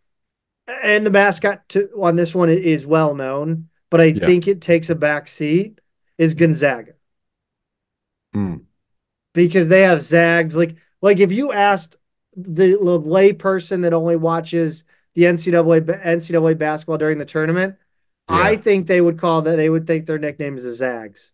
and 0.68 1.06
the 1.06 1.12
mascot 1.12 1.68
to, 1.70 1.90
on 2.02 2.16
this 2.16 2.34
one 2.34 2.50
is 2.50 2.86
well 2.86 3.16
known, 3.16 3.70
but 3.90 4.02
I 4.02 4.06
Yeah. 4.06 4.26
think 4.26 4.48
it 4.48 4.62
takes 4.62 4.90
a 4.90 4.96
back 4.96 5.28
seat 5.28 5.80
is 6.18 6.34
Gonzaga 6.34 6.94
Mm. 8.36 8.62
because 9.34 9.68
they 9.68 9.82
have 9.82 10.02
Zags. 10.02 10.56
Like 10.56 10.76
like 11.02 11.20
if 11.20 11.32
you 11.32 11.52
asked 11.52 11.98
the, 12.36 12.78
the 12.82 12.98
lay 13.00 13.34
person 13.34 13.82
that 13.82 13.94
only 13.94 14.16
watches 14.16 14.84
the 15.16 15.24
NCAA 15.24 15.82
NCAA 15.82 16.58
basketball 16.58 16.98
during 16.98 17.18
the 17.18 17.26
tournament, 17.26 17.76
I 18.28 18.56
think 18.56 18.88
they 18.88 19.02
would 19.02 19.18
call 19.18 19.42
that 19.44 19.56
they 19.56 19.70
would 19.70 19.86
think 19.88 20.06
their 20.06 20.20
nickname 20.20 20.56
is 20.56 20.64
the 20.64 20.72
Zags. 20.72 21.32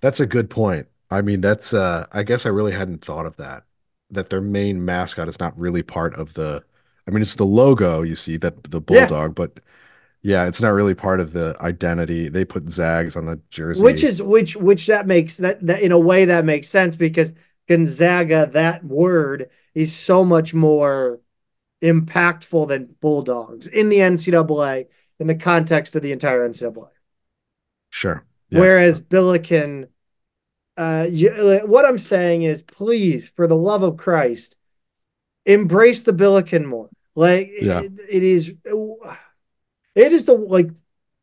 That's 0.00 0.20
a 0.20 0.26
good 0.26 0.50
point. 0.50 0.86
I 1.10 1.22
mean, 1.22 1.40
that's 1.40 1.72
uh 1.72 2.06
I 2.12 2.22
guess 2.22 2.46
I 2.46 2.50
really 2.50 2.72
hadn't 2.72 3.04
thought 3.04 3.26
of 3.26 3.36
that. 3.36 3.64
That 4.10 4.30
their 4.30 4.40
main 4.40 4.84
mascot 4.84 5.28
is 5.28 5.40
not 5.40 5.58
really 5.58 5.82
part 5.82 6.14
of 6.14 6.34
the 6.34 6.64
I 7.06 7.10
mean, 7.10 7.22
it's 7.22 7.36
the 7.36 7.46
logo 7.46 8.02
you 8.02 8.14
see 8.14 8.36
that 8.38 8.64
the 8.64 8.80
Yeah. 8.80 9.06
bulldog, 9.06 9.34
but 9.34 9.60
yeah, 10.22 10.46
it's 10.46 10.60
not 10.60 10.70
really 10.70 10.94
part 10.94 11.20
of 11.20 11.32
the 11.32 11.56
identity. 11.60 12.28
They 12.28 12.44
put 12.44 12.68
Zags 12.70 13.16
on 13.16 13.26
the 13.26 13.40
jersey. 13.50 13.82
Which 13.82 14.02
is 14.02 14.22
which 14.22 14.56
which 14.56 14.86
that 14.86 15.06
makes 15.06 15.36
that, 15.38 15.64
that 15.66 15.82
in 15.82 15.92
a 15.92 15.98
way 15.98 16.24
that 16.26 16.44
makes 16.44 16.68
sense 16.68 16.96
because 16.96 17.32
Gonzaga, 17.68 18.48
that 18.52 18.84
word 18.84 19.50
is 19.74 19.94
so 19.94 20.24
much 20.24 20.54
more 20.54 21.20
impactful 21.82 22.68
than 22.68 22.96
Bulldogs 23.00 23.66
in 23.66 23.88
the 23.88 24.00
NCAA 24.00 24.86
in 25.18 25.26
the 25.26 25.34
context 25.34 25.96
of 25.96 26.02
the 26.02 26.12
entire 26.12 26.44
NCAA. 26.44 26.90
sure. 27.90 28.24
Yeah. 28.50 28.60
Whereas 28.60 29.00
Billiken, 29.00 29.88
uh, 30.76 31.06
you, 31.10 31.62
what 31.64 31.84
I'm 31.84 31.98
saying 31.98 32.42
is, 32.42 32.62
please, 32.62 33.28
for 33.28 33.46
the 33.46 33.56
love 33.56 33.82
of 33.82 33.96
Christ, 33.96 34.56
embrace 35.44 36.00
the 36.02 36.12
Billiken 36.12 36.66
more. 36.66 36.90
Like 37.14 37.50
Yeah. 37.60 37.80
it, 37.80 37.92
it 38.08 38.22
is, 38.22 38.54
it 39.94 40.12
is 40.12 40.24
the 40.24 40.34
like. 40.34 40.70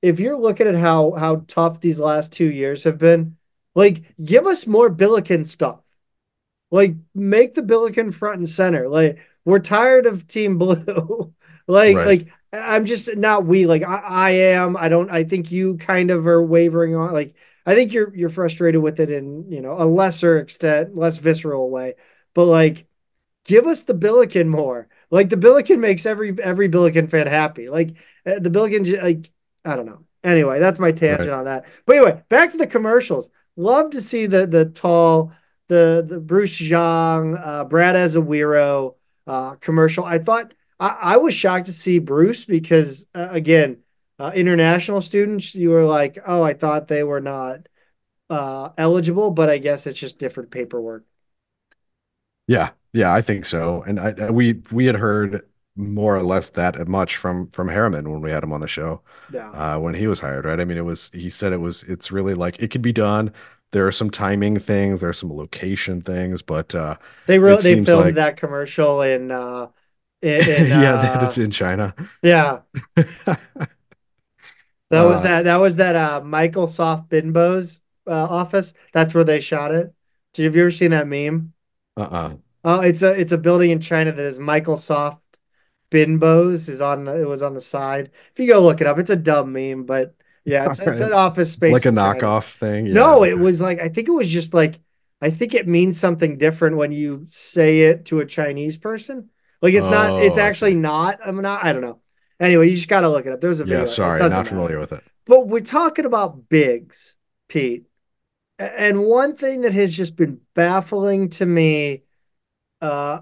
If 0.02 0.20
you're 0.20 0.38
looking 0.38 0.68
at 0.68 0.76
how 0.76 1.12
how 1.14 1.46
tough 1.48 1.80
these 1.80 2.00
last 2.00 2.34
two 2.34 2.52
years 2.52 2.84
have 2.84 2.98
been, 2.98 3.38
like 3.74 4.04
give 4.24 4.46
us 4.48 4.68
more 4.68 4.90
Billiken 4.90 5.46
stuff. 5.46 5.80
Like 6.72 6.96
make 7.14 7.54
the 7.54 7.62
Billiken 7.62 8.12
front 8.12 8.40
and 8.40 8.50
center. 8.50 8.90
Like 8.90 9.20
we're 9.46 9.60
tired 9.60 10.06
of 10.06 10.28
Team 10.28 10.58
Blue. 10.58 11.34
like 11.68 11.96
Right. 11.96 12.06
like 12.06 12.28
I'm 12.54 12.86
just 12.86 13.16
not 13.18 13.46
we 13.46 13.66
like 13.66 13.84
I, 13.84 13.98
I 13.98 14.30
am. 14.32 14.78
I 14.78 14.90
don't. 14.90 15.10
I 15.10 15.24
think 15.24 15.52
you 15.52 15.78
kind 15.78 16.12
of 16.12 16.28
are 16.28 16.44
wavering 16.44 16.96
on. 16.96 17.12
Like 17.14 17.36
I 17.66 17.74
think 17.76 17.94
you're 17.94 18.16
you're 18.16 18.30
frustrated 18.30 18.82
with 18.82 19.00
it 19.00 19.10
in 19.10 19.52
you 19.52 19.62
know 19.62 19.74
a 19.74 19.86
lesser 19.86 20.38
extent, 20.40 20.96
less 20.96 21.18
visceral 21.18 21.70
way. 21.70 21.96
But 22.34 22.46
like, 22.46 22.88
give 23.46 23.68
us 23.68 23.84
the 23.84 23.94
Billiken 23.94 24.50
more. 24.50 24.88
Like 25.12 25.30
the 25.30 25.38
Billiken 25.38 25.80
makes 25.80 26.06
every 26.06 26.36
every 26.42 26.68
Billiken 26.68 27.08
fan 27.08 27.28
happy. 27.28 27.70
Like 27.70 27.96
uh, 28.26 28.40
the 28.40 28.50
Billiken, 28.50 28.84
like 29.02 29.32
I 29.66 29.76
don't 29.76 29.86
know. 29.86 30.06
Anyway, 30.24 30.60
that's 30.60 30.80
my 30.80 30.92
tangent 30.92 31.30
Right. 31.30 31.38
on 31.40 31.46
that. 31.46 31.66
But 31.86 31.98
anyway, 31.98 32.24
back 32.30 32.52
to 32.52 32.58
the 32.58 32.68
commercials. 32.68 33.30
Love 33.56 33.92
to 33.92 34.02
see 34.02 34.26
the 34.26 34.48
the 34.48 34.66
tall, 34.66 35.32
the 35.68 36.06
the 36.08 36.20
Bruce 36.20 36.58
Zhang, 36.60 37.40
uh, 37.44 37.66
Brad 37.66 37.96
Ezewiro 37.96 38.96
uh, 39.28 39.56
commercial. 39.56 40.06
I 40.06 40.20
thought 40.20 40.54
I, 40.80 40.88
I 40.90 41.18
was 41.18 41.34
shocked 41.34 41.68
to 41.68 41.74
see 41.74 42.00
Bruce 42.00 42.46
because 42.46 43.08
uh, 43.16 43.28
again, 43.32 43.80
uh, 44.20 44.32
international 44.36 45.02
students, 45.02 45.56
you 45.56 45.70
were 45.72 45.86
like, 45.86 46.18
oh, 46.26 46.44
I 46.44 46.54
thought 46.54 46.88
they 46.88 47.04
were 47.04 47.22
not 47.22 47.68
uh, 48.30 48.72
eligible, 48.78 49.32
but 49.32 49.50
I 49.50 49.60
guess 49.60 49.88
it's 49.88 50.00
just 50.00 50.20
different 50.20 50.52
paperwork. 50.52 51.06
Yeah, 52.48 52.72
yeah, 52.94 53.14
I 53.14 53.22
think 53.22 53.46
so. 53.46 53.84
And 53.84 54.00
I, 54.00 54.14
I- 54.20 54.32
we 54.32 54.62
we 54.72 54.86
had 54.86 54.96
heard 54.96 55.42
more 55.76 56.16
or 56.16 56.24
less 56.24 56.50
that 56.52 56.88
much 56.88 57.16
from 57.18 57.50
from 57.52 57.68
Harriman 57.70 58.12
when 58.12 58.22
we 58.22 58.32
had 58.32 58.44
him 58.44 58.54
on 58.54 58.62
the 58.62 58.68
show 58.68 59.02
Yeah. 59.30 59.54
uh, 59.54 59.80
when 59.80 59.96
he 59.96 60.08
was 60.08 60.20
hired, 60.20 60.46
right? 60.46 60.60
I 60.60 60.66
mean, 60.66 60.78
it 60.78 60.82
was 60.86 61.10
he 61.14 61.30
said 61.30 61.54
it 61.54 61.58
was 61.58 61.84
it's 61.84 62.12
really 62.12 62.34
like 62.34 62.60
it 62.62 62.70
could 62.72 62.82
be 62.82 62.94
done. 62.94 63.32
There 63.72 63.88
are 63.88 63.92
some 63.92 64.10
timing 64.12 64.60
things, 64.60 65.02
there 65.02 65.10
are 65.10 65.14
some 65.14 65.34
location 65.36 66.02
things, 66.02 66.42
but 66.44 66.76
uh, 66.76 66.98
They 67.26 67.40
wrote 67.40 67.64
they 67.64 67.76
filmed 67.76 68.06
like- 68.06 68.16
that 68.16 68.38
commercial 68.38 69.02
in 69.02 69.32
uh 69.32 69.68
in, 70.24 70.50
in, 70.50 70.68
yeah, 70.82 70.96
uh, 70.96 71.26
it's 71.26 71.38
in 71.38 71.52
China. 71.52 71.94
yeah. 72.22 72.62
That 74.90 75.04
was 75.04 75.20
Uh, 75.20 75.24
that 75.24 75.44
that 75.46 75.58
was 75.58 75.76
that 75.78 75.96
uh 75.96 76.22
Michael 76.24 76.68
Soft 76.68 77.10
Binbo's 77.10 77.82
uh, 78.08 78.12
office. 78.12 78.74
That's 78.94 79.14
where 79.14 79.24
they 79.24 79.40
shot 79.42 79.72
it. 79.74 79.94
Did 80.34 80.46
have 80.46 80.56
you 80.56 80.62
ever 80.62 80.72
seen 80.72 80.92
that 80.92 81.08
meme? 81.08 81.54
Uh-uh. 81.98 82.38
Oh, 82.64 82.82
it's 82.82 83.02
a 83.02 83.12
it's 83.20 83.32
a 83.32 83.38
building 83.38 83.72
in 83.72 83.82
China 83.82 84.12
that 84.12 84.26
is 84.26 84.40
Michael 84.40 84.78
Soft 84.78 85.22
Binbo's 85.92 86.70
is 86.70 86.82
on 86.82 87.06
the, 87.06 87.22
it 87.22 87.28
was 87.28 87.42
on 87.44 87.54
the 87.54 87.62
side. 87.62 88.12
If 88.34 88.40
you 88.40 88.48
go 88.48 88.62
look 88.62 88.82
it 88.82 88.88
up, 88.88 89.00
it's 89.00 89.10
a 89.10 89.16
dumb 89.16 89.54
meme, 89.54 89.86
but 89.86 90.16
yeah, 90.46 90.66
it's 90.66 90.80
it's 90.80 91.00
an 91.00 91.14
office 91.14 91.52
space 91.54 91.74
Like 91.74 91.86
a 91.86 91.90
in 91.90 91.96
China. 91.98 92.30
knockoff 92.30 92.58
thing. 92.58 92.86
Yeah, 92.88 92.94
No, 92.94 93.24
it 93.24 93.40
was 93.40 93.62
like 93.62 93.80
I 93.80 93.90
think 93.90 94.08
it 94.08 94.12
was 94.12 94.30
just 94.30 94.54
like 94.54 94.80
I 95.22 95.30
think 95.32 95.54
it 95.54 95.68
means 95.68 96.00
something 96.00 96.38
different 96.38 96.78
when 96.78 96.92
you 96.92 97.26
say 97.30 97.82
it 97.84 98.06
to 98.06 98.20
a 98.20 98.26
Chinese 98.26 98.78
person. 98.78 99.30
Like 99.64 99.74
it's 99.74 99.90
not 99.90 100.22
it's 100.22 100.38
Oh, 100.38 100.42
actually 100.42 100.76
not 100.76 101.20
I'm 101.26 101.42
not 101.42 101.64
I 101.64 101.72
don't 101.72 101.82
know. 101.82 102.02
Anyway, 102.40 102.70
you 102.70 102.76
just 102.76 102.90
gotta 102.90 103.10
look 103.10 103.26
it 103.26 103.32
up. 103.32 103.40
There's 103.40 103.62
a 103.62 103.64
video. 103.64 103.80
Yeah, 103.80 103.86
sorry, 103.86 104.20
not 104.20 104.30
matter. 104.30 104.50
familiar 104.50 104.78
with 104.78 104.92
it. 104.92 105.02
But 105.26 105.48
we're 105.48 105.62
talking 105.62 106.04
about 106.06 106.50
bigs, 106.50 107.16
Pete. 107.48 107.86
And 108.60 109.06
one 109.06 109.38
thing 109.38 109.62
that 109.62 109.74
has 109.74 109.96
just 109.96 110.18
been 110.18 110.42
baffling 110.54 111.30
to 111.32 111.46
me, 111.46 112.04
uh, 112.82 113.22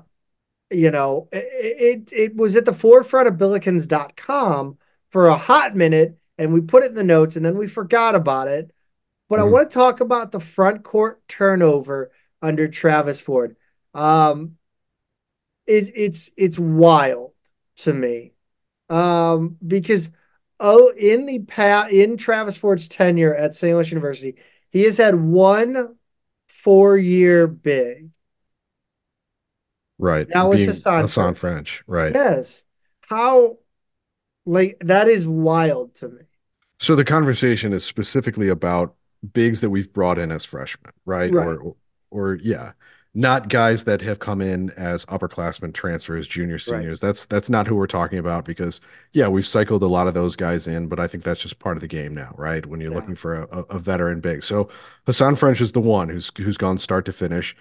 you 0.72 0.90
know, 0.90 1.30
it, 1.32 2.10
it, 2.10 2.14
it 2.14 2.36
was 2.36 2.56
at 2.56 2.66
the 2.66 2.74
forefront 2.74 3.28
of 3.28 3.36
Billikens.com 3.36 4.78
for 5.12 5.28
a 5.28 5.38
hot 5.38 5.76
minute, 5.76 6.18
and 6.38 6.54
we 6.54 6.62
put 6.62 6.84
it 6.84 6.90
in 6.90 6.96
the 6.96 7.04
notes, 7.04 7.36
and 7.36 7.46
then 7.46 7.56
we 7.58 7.68
forgot 7.68 8.16
about 8.16 8.48
it. 8.48 8.72
But 9.30 9.40
I 9.40 9.44
Mhm. 9.44 9.52
want 9.52 9.70
to 9.70 9.74
talk 9.74 10.00
about 10.02 10.32
the 10.32 10.40
front 10.40 10.84
court 10.84 11.22
turnover 11.28 12.12
under 12.42 12.68
Travis 12.68 13.22
Ford. 13.22 13.56
Um, 13.94 14.58
it, 15.68 15.92
it's 15.96 16.30
it's 16.38 16.60
wild 16.60 17.32
to 17.78 17.94
me, 17.94 18.34
um, 18.90 19.58
because 19.66 20.10
oh, 20.60 20.94
in 20.98 21.26
the 21.26 21.40
pa 21.40 21.88
in 21.90 22.18
Travis 22.18 22.58
Ford's 22.58 22.88
tenure 22.88 23.36
at 23.36 23.56
St. 23.56 23.76
Louis 23.76 23.90
University, 23.90 24.36
he 24.70 24.84
has 24.84 24.98
had 24.98 25.16
one 25.16 25.96
four-year 26.48 27.48
big. 27.48 28.10
Right. 29.98 30.28
That 30.30 30.44
was 30.44 30.62
Hasahn 30.62 31.04
Hasahn 31.04 31.38
French. 31.38 31.38
French. 31.38 31.84
Right. 31.88 32.14
Yes, 32.14 32.64
how 33.02 33.58
like 34.46 34.78
that 34.82 35.08
is 35.08 35.28
wild 35.28 35.96
to 35.96 36.10
me. 36.10 36.22
So 36.80 36.96
the 36.96 37.06
conversation 37.06 37.74
is 37.74 37.84
specifically 37.84 38.48
about 38.48 38.96
bigs 39.34 39.62
that 39.62 39.70
we've 39.70 39.94
brought 39.94 40.18
in 40.18 40.32
as 40.32 40.44
freshmen, 40.44 40.94
right? 41.06 41.32
Right. 41.32 41.48
Or, 41.48 41.76
or 42.10 42.40
yeah, 42.42 42.72
not 43.14 43.50
guys 43.50 43.84
that 43.84 44.02
have 44.02 44.20
come 44.20 44.40
in 44.42 44.70
as 44.72 45.06
upperclassmen 45.06 45.74
transfers, 45.74 46.28
junior, 46.28 46.58
seniors. 46.58 47.02
That's 47.02 47.26
that's 47.26 47.50
not 47.50 47.68
who 47.68 47.76
we're 47.76 47.88
talking 47.88 48.20
about 48.20 48.46
because 48.46 48.80
yeah, 49.12 49.28
we've 49.28 49.46
cycled 49.46 49.84
a 49.84 49.88
lot 49.88 50.08
of 50.08 50.14
those 50.14 50.38
guys 50.38 50.68
in, 50.68 50.88
but 50.88 51.00
I 51.00 51.08
think 51.08 51.24
that's 51.26 51.42
just 51.42 51.60
part 51.60 51.76
of 51.76 51.82
the 51.82 51.88
game 51.88 52.14
now, 52.14 52.34
right? 52.38 52.66
When 52.66 52.80
you're 52.80 52.92
Yeah. 52.92 52.98
looking 52.98 53.16
for 53.16 53.44
a, 53.44 53.66
a, 53.70 53.80
veteran 53.80 54.22
big. 54.22 54.44
So 54.44 54.70
Hasahn 55.08 55.38
French 55.38 55.60
is 55.60 55.74
the 55.74 55.82
one 55.82 56.08
who's 56.08 56.32
who's 56.38 56.58
gone 56.58 56.78
start 56.78 57.06
to 57.06 57.14
finish. 57.14 57.56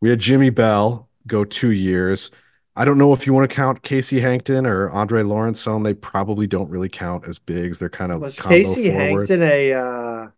We 0.00 0.10
had 0.10 0.18
Jimmy 0.18 0.50
Bell 0.50 1.08
go 1.28 1.44
two 1.44 1.70
years. 1.70 2.30
I 2.74 2.84
don't 2.84 2.98
know 2.98 3.12
if 3.12 3.26
you 3.26 3.32
want 3.32 3.48
to 3.48 3.54
count 3.54 3.82
Casey 3.82 4.20
Hankton 4.20 4.66
or 4.66 4.88
Andre 4.90 5.22
Lawrence 5.22 5.66
on. 5.66 5.82
They 5.84 5.94
probably 5.94 6.46
don't 6.48 6.70
really 6.70 6.88
count 6.88 7.26
as 7.26 7.38
bigs. 7.38 7.78
They're 7.78 7.88
kind 7.88 8.10
of 8.10 8.20
Was 8.20 8.38
Casey 8.40 8.90
forward. 8.90 9.28
Hankton 9.28 9.42
a 9.42 9.72
uh 9.74 10.28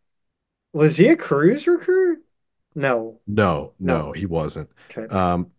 was 0.73 0.99
he 0.99 1.09
a 1.09 1.17
cruise 1.17 1.67
recruit? 1.67 2.25
No. 2.75 3.19
No, 3.27 3.73
No. 3.79 4.03
no, 4.07 4.13
he 4.13 4.27
wasn't. 4.27 4.71
Okay. 4.91 5.07
Um, 5.15 5.51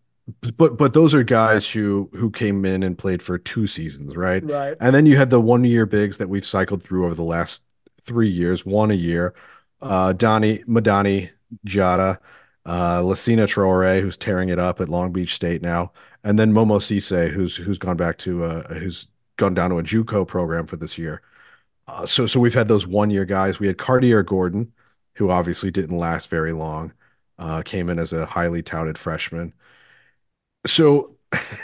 but 0.57 0.77
but 0.77 0.93
those 0.93 1.13
are 1.13 1.23
guys 1.23 1.69
who 1.69 2.09
who 2.13 2.29
came 2.31 2.63
in 2.63 2.83
and 2.83 2.97
played 2.97 3.21
for 3.21 3.37
two 3.37 3.67
seasons, 3.67 4.15
right? 4.15 4.43
Right. 4.43 4.77
And 4.79 4.95
then 4.95 5.05
you 5.05 5.17
had 5.17 5.29
the 5.29 5.41
one 5.41 5.63
year 5.65 5.85
bigs 5.85 6.17
that 6.19 6.29
we've 6.29 6.45
cycled 6.45 6.81
through 6.83 7.05
over 7.05 7.15
the 7.15 7.23
last 7.23 7.63
three 8.01 8.29
years, 8.29 8.65
one 8.65 8.91
a 8.91 8.95
year. 8.95 9.33
Uh, 9.81 10.13
Donnie 10.13 10.59
Madani 10.67 11.31
Jada, 11.65 12.19
uh, 12.65 13.01
Lassina 13.01 13.43
Traore, 13.47 13.99
who's 14.01 14.15
tearing 14.15 14.49
it 14.49 14.59
up 14.59 14.79
at 14.79 14.89
Long 14.89 15.11
Beach 15.11 15.35
State 15.35 15.61
now, 15.61 15.91
and 16.23 16.37
then 16.39 16.53
Momo 16.53 16.79
Sise, 16.81 17.31
who's 17.31 17.55
who's 17.57 17.79
gone 17.79 17.97
back 17.97 18.17
to 18.19 18.43
uh, 18.43 18.73
who's 18.75 19.07
gone 19.37 19.53
down 19.55 19.71
to 19.71 19.79
a 19.79 19.83
JUCO 19.83 20.25
program 20.27 20.67
for 20.67 20.77
this 20.77 20.97
year. 20.97 21.21
Uh, 21.87 22.05
so 22.05 22.25
so 22.27 22.39
we've 22.39 22.53
had 22.53 22.67
those 22.67 22.85
one 22.87 23.09
year 23.09 23.25
guys. 23.25 23.59
We 23.59 23.67
had 23.67 23.77
Carte'Are 23.77 24.25
Gordon, 24.25 24.71
who 25.15 25.29
obviously 25.31 25.71
didn't 25.71 25.97
last 25.97 26.29
very 26.29 26.51
long, 26.53 26.93
uh, 27.41 27.63
came 27.63 27.89
in 27.89 27.99
as 27.99 28.13
a 28.13 28.25
highly 28.27 28.63
touted 28.63 28.97
freshman. 28.99 29.53
So, 30.67 31.15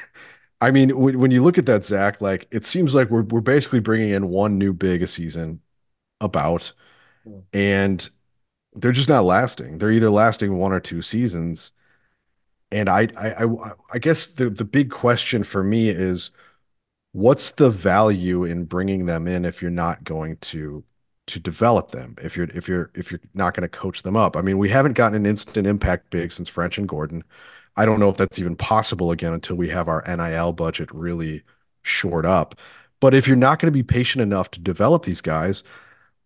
I 0.62 0.72
mean, 0.72 0.98
when, 0.98 1.20
when 1.20 1.32
you 1.32 1.44
look 1.44 1.58
at 1.58 1.66
that, 1.68 1.86
Zach, 1.86 2.22
like 2.22 2.48
it 2.52 2.66
seems 2.66 2.96
like 2.96 3.10
we're 3.10 3.24
we're 3.24 3.42
basically 3.42 3.80
bringing 3.80 4.10
in 4.10 4.30
one 4.30 4.58
new 4.58 4.74
big 4.74 5.04
a 5.04 5.08
season, 5.08 5.62
about, 6.22 6.74
Yeah. 7.26 7.42
and 7.54 8.10
they're 8.76 8.92
just 8.94 9.10
not 9.10 9.26
lasting. 9.26 9.80
They're 9.80 9.92
either 9.92 10.10
lasting 10.12 10.58
one 10.58 10.74
or 10.74 10.80
two 10.82 11.02
seasons, 11.04 11.72
and 12.72 12.90
I 12.90 13.08
I 13.18 13.46
I, 13.46 13.72
I 13.94 14.00
guess 14.00 14.28
the 14.28 14.50
the 14.50 14.66
big 14.66 14.92
question 14.92 15.44
for 15.44 15.64
me 15.64 15.90
is 15.90 16.32
what's 17.14 17.52
the 17.54 17.70
value 17.70 18.44
in 18.46 18.66
bringing 18.66 19.06
them 19.08 19.28
in 19.28 19.46
if 19.46 19.62
you're 19.62 19.72
not 19.72 20.04
going 20.06 20.38
to 20.40 20.84
to 21.28 21.40
develop 21.40 21.92
them 21.92 22.16
if 22.22 22.36
you're 22.38 22.50
if 22.54 22.68
you're 22.68 22.90
if 22.96 23.12
you're 23.12 23.22
not 23.34 23.54
going 23.54 23.64
to 23.64 23.78
coach 23.78 24.04
them 24.04 24.16
up. 24.16 24.36
I 24.36 24.42
mean 24.42 24.58
we 24.58 24.70
haven't 24.70 24.94
gotten 24.94 25.16
an 25.16 25.26
instant 25.26 25.68
impact 25.68 26.10
big 26.10 26.32
since 26.32 26.50
french 26.50 26.78
and 26.78 26.88
gordon. 26.88 27.24
I 27.76 27.86
don't 27.86 28.00
know 28.00 28.10
if 28.10 28.18
that's 28.18 28.40
even 28.40 28.56
possible 28.56 29.12
again 29.12 29.34
until 29.34 29.56
we 29.56 29.70
have 29.70 29.88
our 29.88 30.04
nil 30.08 30.54
budget 30.54 30.90
really 30.92 31.44
shored 31.84 32.26
up. 32.26 32.56
But 33.00 33.14
if 33.14 33.28
you're 33.28 33.38
not 33.38 33.60
going 33.60 33.72
to 33.72 33.78
be 33.78 33.84
patient 33.84 34.24
enough 34.24 34.50
to 34.52 34.60
develop 34.60 35.06
these 35.06 35.22
guys 35.22 35.64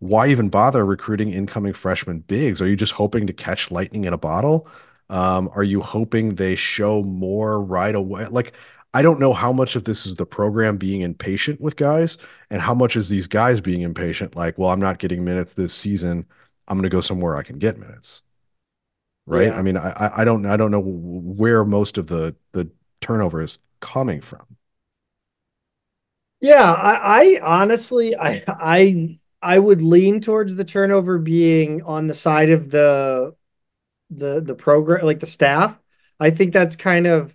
why 0.02 0.26
even 0.26 0.48
bother 0.48 0.84
recruiting 0.84 1.32
incoming 1.32 1.72
freshman 1.72 2.18
bigs? 2.18 2.60
Are 2.60 2.66
you 2.66 2.74
just 2.74 2.92
hoping 2.92 3.28
to 3.28 3.32
catch 3.32 3.70
lightning 3.70 4.04
in 4.04 4.12
a 4.12 4.18
bottle? 4.18 4.66
Um, 5.08 5.48
are 5.54 5.62
you 5.62 5.80
hoping 5.80 6.34
they 6.34 6.56
show 6.56 7.04
more 7.04 7.62
right 7.62 7.94
away? 7.94 8.26
Like 8.26 8.52
I 8.94 9.00
don't 9.00 9.18
know 9.18 9.32
how 9.32 9.52
much 9.52 9.74
of 9.74 9.84
this 9.84 10.04
is 10.04 10.16
the 10.16 10.26
program 10.26 10.76
being 10.76 11.00
impatient 11.00 11.62
with 11.62 11.76
guys 11.76 12.18
and 12.50 12.60
how 12.60 12.74
much 12.74 12.94
is 12.94 13.08
these 13.08 13.26
guys 13.26 13.58
being 13.58 13.80
impatient. 13.80 14.36
Like, 14.36 14.58
well, 14.58 14.68
I'm 14.68 14.80
not 14.80 14.98
getting 14.98 15.24
minutes 15.24 15.54
this 15.54 15.72
season. 15.72 16.26
I'm 16.68 16.76
going 16.76 16.82
to 16.82 16.94
go 16.94 17.00
somewhere 17.00 17.36
I 17.36 17.42
can 17.42 17.58
get 17.58 17.78
minutes. 17.78 18.22
Right. 19.24 19.46
Yeah. 19.46 19.56
I 19.56 19.62
mean, 19.62 19.78
I, 19.78 20.10
I 20.18 20.24
don't, 20.24 20.44
I 20.44 20.58
don't 20.58 20.70
know 20.70 20.82
where 20.84 21.64
most 21.64 21.96
of 21.96 22.06
the, 22.06 22.34
the 22.52 22.68
turnover 23.00 23.40
is 23.40 23.58
coming 23.80 24.20
from. 24.20 24.44
Yeah. 26.42 26.72
I, 26.72 27.38
I 27.38 27.40
honestly, 27.42 28.14
I, 28.14 28.44
I, 28.46 29.18
I 29.40 29.58
would 29.58 29.80
lean 29.80 30.20
towards 30.20 30.54
the 30.54 30.64
turnover 30.64 31.18
being 31.18 31.82
on 31.82 32.08
the 32.08 32.14
side 32.14 32.50
of 32.50 32.70
the, 32.70 33.34
the, 34.10 34.42
the 34.42 34.54
program, 34.54 35.06
like 35.06 35.20
the 35.20 35.26
staff. 35.26 35.78
I 36.20 36.28
think 36.28 36.52
that's 36.52 36.76
kind 36.76 37.06
of, 37.06 37.34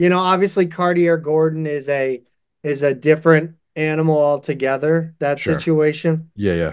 you 0.00 0.08
know, 0.08 0.18
obviously 0.18 0.66
Carte'Are 0.66 1.22
Gordon 1.22 1.66
is 1.66 1.86
a 1.90 2.22
is 2.62 2.82
a 2.82 2.94
different 2.94 3.56
animal 3.76 4.16
altogether. 4.16 5.14
That 5.18 5.38
sure. 5.38 5.58
situation. 5.58 6.30
Yeah, 6.34 6.54
yeah. 6.54 6.72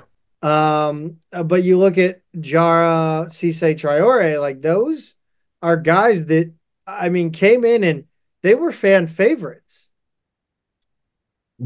Um, 0.88 1.18
uh, 1.34 1.44
but 1.44 1.64
you 1.64 1.78
look 1.78 1.98
at 1.98 2.22
Diarra, 2.34 3.26
Cisse, 3.26 3.76
Traore, 3.76 4.40
like 4.40 4.62
those 4.62 5.16
are 5.62 5.76
guys 5.76 6.28
that 6.28 6.54
I 6.86 7.10
mean 7.10 7.32
came 7.32 7.66
in 7.66 7.84
and 7.84 8.06
they 8.44 8.56
were 8.56 8.72
fan 8.72 9.08
favorites. 9.08 9.90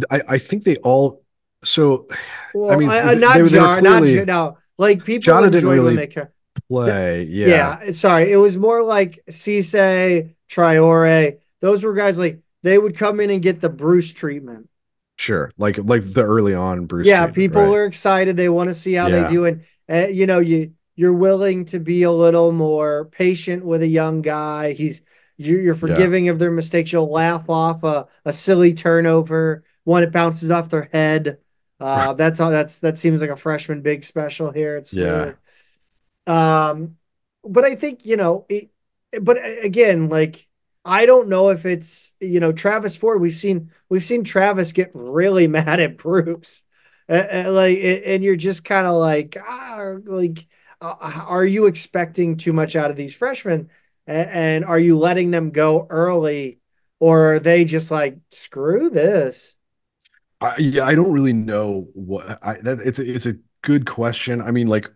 I, 0.09 0.21
I 0.29 0.37
think 0.39 0.63
they 0.63 0.77
all. 0.77 1.21
So, 1.63 2.07
well, 2.55 2.71
I 2.71 2.75
mean, 2.75 2.89
I, 2.89 3.13
not 3.13 3.35
they, 3.35 3.41
Diarra, 3.41 3.79
clearly, 3.81 4.15
not 4.15 4.25
no. 4.25 4.57
Like 4.79 5.05
people 5.05 5.21
Jana 5.21 5.55
enjoy 5.55 5.73
really 5.73 5.95
when 5.95 6.09
they 6.09 6.27
play. 6.67 7.23
Yeah, 7.25 7.77
yeah. 7.85 7.91
Sorry, 7.91 8.31
it 8.31 8.37
was 8.37 8.57
more 8.57 8.81
like 8.81 9.19
Cisse, 9.29 10.33
Traore 10.49 11.37
those 11.61 11.83
were 11.83 11.93
guys 11.93 12.19
like 12.19 12.41
they 12.63 12.77
would 12.77 12.97
come 12.97 13.19
in 13.19 13.29
and 13.29 13.41
get 13.41 13.61
the 13.61 13.69
Bruce 13.69 14.13
treatment. 14.13 14.69
Sure, 15.17 15.51
like 15.57 15.77
like 15.77 16.11
the 16.11 16.23
early 16.23 16.53
on 16.53 16.85
Bruce. 16.85 17.07
Yeah, 17.07 17.27
people 17.27 17.61
right? 17.61 17.77
are 17.77 17.85
excited. 17.85 18.35
They 18.35 18.49
want 18.49 18.69
to 18.69 18.73
see 18.73 18.93
how 18.93 19.07
yeah. 19.07 19.23
they 19.23 19.31
do, 19.31 19.45
and 19.45 19.63
uh, 19.89 20.07
you 20.07 20.25
know 20.25 20.39
you 20.39 20.73
you're 20.95 21.13
willing 21.13 21.65
to 21.65 21.79
be 21.79 22.03
a 22.03 22.11
little 22.11 22.51
more 22.51 23.05
patient 23.05 23.63
with 23.63 23.81
a 23.81 23.87
young 23.87 24.21
guy. 24.21 24.73
He's 24.73 25.01
you're, 25.37 25.61
you're 25.61 25.75
forgiving 25.75 26.25
yeah. 26.25 26.31
of 26.31 26.39
their 26.39 26.51
mistakes. 26.51 26.91
You'll 26.91 27.11
laugh 27.11 27.49
off 27.49 27.83
a, 27.83 28.07
a 28.25 28.33
silly 28.33 28.73
turnover, 28.73 29.63
one 29.83 30.01
that 30.01 30.11
bounces 30.11 30.51
off 30.51 30.69
their 30.69 30.89
head. 30.91 31.37
Uh, 31.81 32.13
that's 32.13 32.39
all. 32.39 32.51
That's 32.51 32.77
that 32.77 32.99
seems 32.99 33.21
like 33.21 33.31
a 33.31 33.35
freshman 33.35 33.81
big 33.81 34.03
special 34.03 34.51
here. 34.51 34.77
It's 34.77 34.93
yeah. 34.93 35.31
um, 36.27 36.97
but 37.43 37.63
I 37.65 37.73
think 37.73 38.05
you 38.05 38.17
know, 38.17 38.45
it, 38.49 38.69
but 39.19 39.39
again, 39.63 40.07
like 40.07 40.47
I 40.83 41.05
don't 41.05 41.29
know 41.29 41.49
if 41.49 41.65
it's 41.65 42.13
you 42.19 42.39
know 42.39 42.51
Travis 42.51 42.95
Ford. 42.95 43.21
We've 43.21 43.33
seen 43.33 43.71
we've 43.89 44.03
seen 44.03 44.23
Travis 44.23 44.71
get 44.71 44.91
really 44.93 45.47
mad 45.47 45.79
at 45.79 45.97
Bruce, 45.97 46.63
uh, 47.09 47.13
uh, 47.31 47.51
like, 47.51 47.77
and 47.81 48.23
you're 48.23 48.35
just 48.35 48.63
kind 48.63 48.87
of 48.87 48.95
like, 48.95 49.37
ah, 49.45 49.95
like, 50.05 50.47
uh, 50.81 50.95
are 51.01 51.45
you 51.45 51.67
expecting 51.67 52.37
too 52.37 52.53
much 52.53 52.75
out 52.75 52.89
of 52.89 52.95
these 52.95 53.13
freshmen, 53.13 53.69
and, 54.07 54.29
and 54.29 54.65
are 54.65 54.79
you 54.79 54.97
letting 54.97 55.31
them 55.31 55.51
go 55.51 55.87
early, 55.89 56.59
or 56.99 57.35
are 57.35 57.39
they 57.39 57.65
just 57.65 57.91
like 57.91 58.17
screw 58.31 58.89
this? 58.89 59.55
I, 60.39 60.55
yeah, 60.57 60.85
I 60.85 60.95
don't 60.95 61.11
really 61.11 61.33
know 61.33 61.87
what 61.93 62.39
I, 62.41 62.55
that 62.61 62.79
it's 62.79 62.97
a, 62.97 63.07
it's 63.07 63.27
a 63.27 63.35
good 63.61 63.85
question. 63.85 64.41
I 64.41 64.49
mean, 64.49 64.67
like 64.67 64.89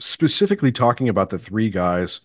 specifically 0.00 0.72
talking 0.72 1.08
about 1.08 1.30
the 1.30 1.38
three 1.38 1.70
guys 1.70 2.20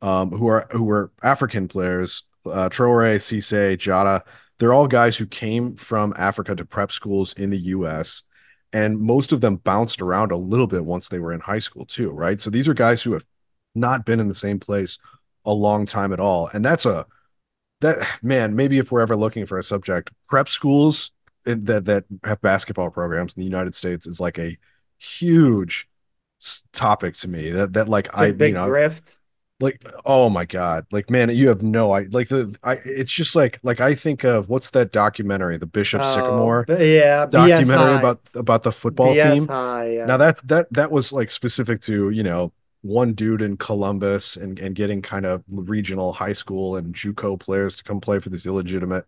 um, 0.00 0.30
who 0.30 0.46
are 0.46 0.66
who 0.70 0.88
are 0.90 1.12
African 1.22 1.68
players 1.68 2.24
uh, 2.46 2.68
Traore, 2.68 3.16
Cisse, 3.16 3.76
Diarra, 3.76 4.22
they're 4.58 4.72
all 4.72 4.86
guys 4.86 5.16
who 5.16 5.26
came 5.26 5.74
from 5.74 6.14
Africa 6.16 6.54
to 6.54 6.64
prep 6.64 6.92
schools 6.92 7.32
in 7.34 7.50
the 7.50 7.58
US. 7.58 8.22
And 8.72 8.98
most 8.98 9.32
of 9.32 9.40
them 9.40 9.56
bounced 9.56 10.02
around 10.02 10.32
a 10.32 10.36
little 10.36 10.66
bit 10.66 10.84
once 10.84 11.08
they 11.08 11.18
were 11.18 11.32
in 11.32 11.40
high 11.40 11.60
school, 11.60 11.84
too, 11.84 12.10
right? 12.10 12.40
So 12.40 12.50
these 12.50 12.66
are 12.66 12.74
guys 12.74 13.02
who 13.02 13.12
have 13.12 13.24
not 13.74 14.04
been 14.04 14.20
in 14.20 14.28
the 14.28 14.34
same 14.34 14.58
place 14.58 14.98
a 15.44 15.52
long 15.52 15.86
time 15.86 16.12
at 16.12 16.20
all. 16.20 16.48
And 16.52 16.64
that's 16.64 16.86
a, 16.86 17.06
that 17.80 17.98
man, 18.22 18.56
maybe 18.56 18.78
if 18.78 18.90
we're 18.90 19.00
ever 19.00 19.16
looking 19.16 19.46
for 19.46 19.58
a 19.58 19.62
subject, 19.62 20.10
prep 20.28 20.48
schools 20.48 21.12
that, 21.44 21.84
that 21.84 22.04
have 22.24 22.40
basketball 22.40 22.90
programs 22.90 23.34
in 23.34 23.40
the 23.40 23.44
United 23.44 23.74
States 23.74 24.06
is 24.06 24.20
like 24.20 24.38
a 24.38 24.56
huge 24.98 25.88
topic 26.72 27.14
to 27.16 27.28
me 27.28 27.50
that, 27.50 27.72
that 27.74 27.88
like 27.88 28.16
I, 28.16 28.32
big 28.32 28.50
you 28.50 28.54
know, 28.54 28.68
grift 28.68 29.16
like 29.64 29.84
oh 30.04 30.28
my 30.30 30.44
god 30.44 30.86
like 30.92 31.10
man 31.10 31.28
you 31.30 31.48
have 31.48 31.62
no 31.62 31.92
i 31.92 32.02
like 32.10 32.28
the 32.28 32.56
i 32.62 32.76
it's 32.84 33.10
just 33.10 33.34
like 33.34 33.58
like 33.62 33.80
i 33.80 33.94
think 33.94 34.24
of 34.24 34.48
what's 34.48 34.70
that 34.70 34.92
documentary 34.92 35.56
the 35.56 35.66
bishop 35.66 36.00
oh, 36.02 36.14
sycamore? 36.14 36.64
Yeah 36.68 37.26
documentary 37.26 37.96
about 37.96 38.20
about 38.34 38.62
the 38.62 38.72
football 38.72 39.14
BS 39.14 39.34
team? 39.34 39.96
Yeah. 39.96 40.06
now 40.06 40.16
that 40.16 40.46
that 40.46 40.72
that 40.72 40.90
was 40.90 41.12
like 41.12 41.30
specific 41.30 41.80
to 41.82 42.10
you 42.10 42.22
know 42.22 42.52
one 42.82 43.14
dude 43.14 43.42
in 43.42 43.56
columbus 43.56 44.36
and 44.36 44.58
and 44.60 44.74
getting 44.74 45.02
kind 45.02 45.26
of 45.26 45.42
regional 45.48 46.12
high 46.12 46.34
school 46.34 46.76
and 46.76 46.94
juco 46.94 47.38
players 47.40 47.76
to 47.76 47.82
come 47.84 48.00
play 48.00 48.20
for 48.20 48.28
this 48.28 48.46
illegitimate 48.46 49.06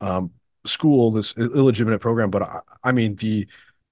um 0.00 0.32
school 0.64 1.10
this 1.10 1.36
illegitimate 1.36 2.00
program. 2.00 2.30
But 2.30 2.42
I, 2.42 2.60
I 2.84 2.92
mean 2.92 3.16
the 3.16 3.46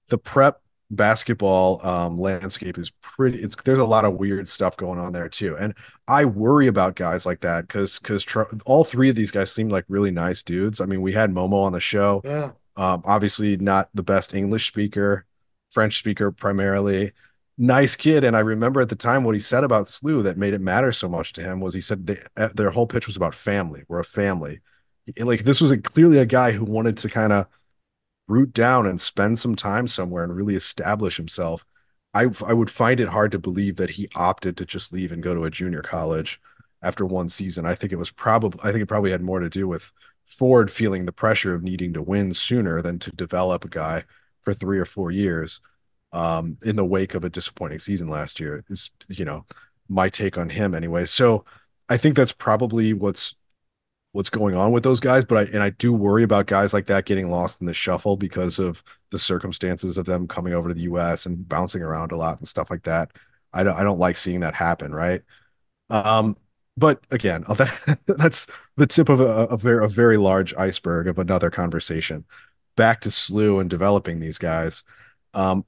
the 0.07 0.17
prep 0.17 0.60
basketball 0.91 1.85
um, 1.87 2.19
landscape 2.19 2.77
is 2.77 2.91
pretty 3.01 3.41
it's 3.41 3.55
there's 3.63 3.79
a 3.79 3.85
lot 3.85 4.03
of 4.03 4.15
weird 4.15 4.47
stuff 4.47 4.75
going 4.75 4.99
on 4.99 5.13
there 5.13 5.29
too. 5.29 5.57
And 5.57 5.73
i 6.07 6.25
worry 6.25 6.67
about 6.67 6.95
guys 6.95 7.25
like 7.25 7.39
that 7.39 7.67
because 7.67 7.97
because 7.99 8.23
tr- 8.23 8.43
all 8.65 8.83
three 8.83 9.09
of 9.09 9.15
these 9.15 9.31
guys 9.31 9.51
seem 9.51 9.69
like 9.69 9.85
really 9.87 10.11
nice 10.11 10.43
dudes. 10.43 10.81
I 10.81 10.85
mean 10.85 11.01
we 11.01 11.13
had 11.13 11.31
momo 11.31 11.63
on 11.63 11.71
the 11.71 11.79
show. 11.79 12.21
Yeah. 12.25 12.51
Um, 12.75 13.01
obviously 13.05 13.57
not 13.57 13.89
the 13.93 14.03
best 14.03 14.33
english 14.33 14.67
speaker 14.67 15.25
french 15.71 15.97
speaker 15.97 16.31
primarily. 16.31 17.13
Nice 17.57 17.95
kid. 17.95 18.23
And 18.25 18.35
i 18.35 18.41
remember 18.41 18.81
at 18.81 18.89
the 18.89 18.95
time 18.95 19.23
what 19.23 19.35
he 19.35 19.41
said 19.41 19.63
about 19.63 19.85
SLU 19.85 20.23
that 20.23 20.37
made 20.37 20.53
it 20.53 20.61
matter 20.61 20.91
so 20.91 21.07
much 21.07 21.31
to 21.33 21.41
him 21.41 21.61
was 21.61 21.73
he 21.73 21.81
said 21.81 22.05
they, 22.05 22.17
uh, 22.35 22.49
their 22.53 22.71
whole 22.71 22.87
pitch 22.87 23.07
was 23.07 23.15
about 23.15 23.33
family. 23.33 23.83
We're 23.87 23.99
a 23.99 24.05
family. 24.05 24.59
Like 25.17 25.45
this 25.45 25.61
was 25.61 25.71
a, 25.71 25.77
clearly 25.77 26.17
a 26.19 26.25
guy 26.25 26.51
who 26.51 26.65
wanted 26.65 26.97
to 26.97 27.09
kind 27.09 27.33
of 27.33 27.47
root 28.31 28.53
down 28.53 28.87
and 28.87 28.99
spend 28.99 29.37
some 29.37 29.55
time 29.55 29.87
somewhere 29.87 30.23
and 30.23 30.35
really 30.35 30.55
establish 30.55 31.17
himself, 31.17 31.65
I 32.13 32.27
I 32.45 32.53
would 32.53 32.71
find 32.71 32.99
it 32.99 33.09
hard 33.09 33.31
to 33.33 33.39
believe 33.39 33.75
that 33.75 33.91
he 33.91 34.09
opted 34.15 34.57
to 34.57 34.65
just 34.65 34.93
leave 34.93 35.11
and 35.11 35.21
go 35.21 35.35
to 35.35 35.43
a 35.43 35.51
junior 35.51 35.81
college 35.81 36.39
after 36.81 37.05
one 37.05 37.29
season. 37.29 37.65
I 37.65 37.75
think 37.75 37.91
it 37.91 37.97
was 37.97 38.11
probably 38.11 38.59
I 38.63 38.71
think 38.71 38.83
it 38.83 38.87
probably 38.87 39.11
had 39.11 39.21
more 39.21 39.39
to 39.39 39.49
do 39.49 39.67
with 39.67 39.91
Ford 40.25 40.71
feeling 40.71 41.05
the 41.05 41.11
pressure 41.11 41.53
of 41.53 41.63
needing 41.63 41.93
to 41.93 42.01
win 42.01 42.33
sooner 42.33 42.81
than 42.81 42.99
to 42.99 43.11
develop 43.11 43.65
a 43.65 43.69
guy 43.69 44.05
for 44.41 44.53
three 44.53 44.79
or 44.79 44.85
four 44.85 45.11
years 45.11 45.59
um, 46.13 46.57
in 46.63 46.75
the 46.75 46.85
wake 46.85 47.13
of 47.13 47.23
a 47.23 47.29
disappointing 47.29 47.79
season 47.79 48.07
last 48.07 48.39
year. 48.39 48.63
Is 48.69 48.91
you 49.09 49.25
know 49.25 49.45
my 49.89 50.09
take 50.09 50.37
on 50.37 50.49
him 50.49 50.73
anyway. 50.73 51.05
So 51.05 51.45
I 51.89 51.97
think 51.97 52.15
that's 52.15 52.31
probably 52.31 52.93
what's 52.93 53.35
what's 54.13 54.29
going 54.29 54.55
on 54.55 54.71
with 54.71 54.83
those 54.83 54.99
guys, 54.99 55.23
but 55.25 55.37
I 55.37 55.51
and 55.53 55.63
I 55.63 55.69
do 55.71 55.93
worry 55.93 56.23
about 56.23 56.47
guys 56.47 56.73
like 56.73 56.87
that 56.87 57.05
getting 57.05 57.29
lost 57.29 57.61
in 57.61 57.67
the 57.67 57.73
shuffle 57.73 58.17
because 58.17 58.59
of 58.59 58.83
the 59.09 59.19
circumstances 59.19 59.97
of 59.97 60.05
them 60.05 60.27
coming 60.27 60.53
over 60.53 60.69
to 60.69 60.75
the 60.75 60.81
US 60.81 61.25
and 61.25 61.47
bouncing 61.47 61.81
around 61.81 62.11
a 62.11 62.17
lot 62.17 62.39
and 62.39 62.47
stuff 62.47 62.69
like 62.69 62.83
that. 62.83 63.11
I 63.53 63.63
don't 63.63 63.75
I 63.75 63.83
don't 63.83 63.99
like 63.99 64.17
seeing 64.17 64.41
that 64.41 64.53
happen, 64.55 64.93
right? 64.93 65.21
Um 65.89 66.37
but 66.77 67.03
again, 67.11 67.43
that, 67.47 67.99
that's 68.07 68.47
the 68.77 68.87
tip 68.87 69.09
of 69.09 69.19
a, 69.21 69.45
a 69.47 69.57
very 69.57 69.83
a 69.85 69.87
very 69.87 70.17
large 70.17 70.53
iceberg 70.55 71.07
of 71.07 71.19
another 71.19 71.49
conversation. 71.49 72.25
Back 72.75 73.01
to 73.01 73.09
SLU 73.09 73.59
and 73.61 73.69
developing 73.69 74.19
these 74.19 74.37
guys. 74.37 74.83
Um, 75.33 75.65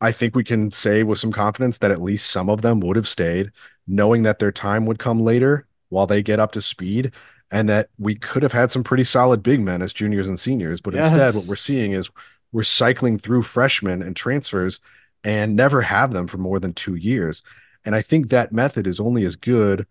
I 0.00 0.12
think 0.12 0.36
we 0.36 0.44
can 0.44 0.70
say 0.70 1.02
with 1.02 1.18
some 1.18 1.32
confidence 1.32 1.78
that 1.78 1.90
at 1.90 2.02
least 2.02 2.30
some 2.30 2.48
of 2.50 2.62
them 2.62 2.80
would 2.80 2.96
have 2.96 3.08
stayed, 3.08 3.50
knowing 3.86 4.22
that 4.22 4.38
their 4.38 4.52
time 4.52 4.86
would 4.86 4.98
come 4.98 5.20
later 5.20 5.66
while 5.88 6.06
they 6.06 6.22
get 6.22 6.38
up 6.38 6.52
to 6.52 6.60
speed 6.60 7.12
and 7.50 7.68
that 7.68 7.88
we 7.98 8.14
could 8.14 8.42
have 8.42 8.52
had 8.52 8.70
some 8.70 8.84
pretty 8.84 9.04
solid 9.04 9.42
big 9.42 9.60
men 9.60 9.82
as 9.82 9.92
juniors 9.92 10.28
and 10.28 10.38
seniors. 10.38 10.80
But 10.80 10.94
yes. 10.94 11.08
instead, 11.08 11.34
what 11.34 11.46
we're 11.46 11.56
seeing 11.56 11.92
is 11.92 12.10
we're 12.52 12.62
cycling 12.62 13.18
through 13.18 13.42
freshmen 13.42 14.02
and 14.02 14.14
transfers 14.14 14.80
and 15.24 15.56
never 15.56 15.80
have 15.82 16.12
them 16.12 16.26
for 16.26 16.38
more 16.38 16.58
than 16.60 16.72
two 16.72 16.94
years. 16.94 17.42
And 17.84 17.94
I 17.94 18.02
think 18.02 18.28
that 18.28 18.52
method 18.52 18.86
is 18.86 19.00
only 19.00 19.24
as 19.24 19.36
good 19.36 19.86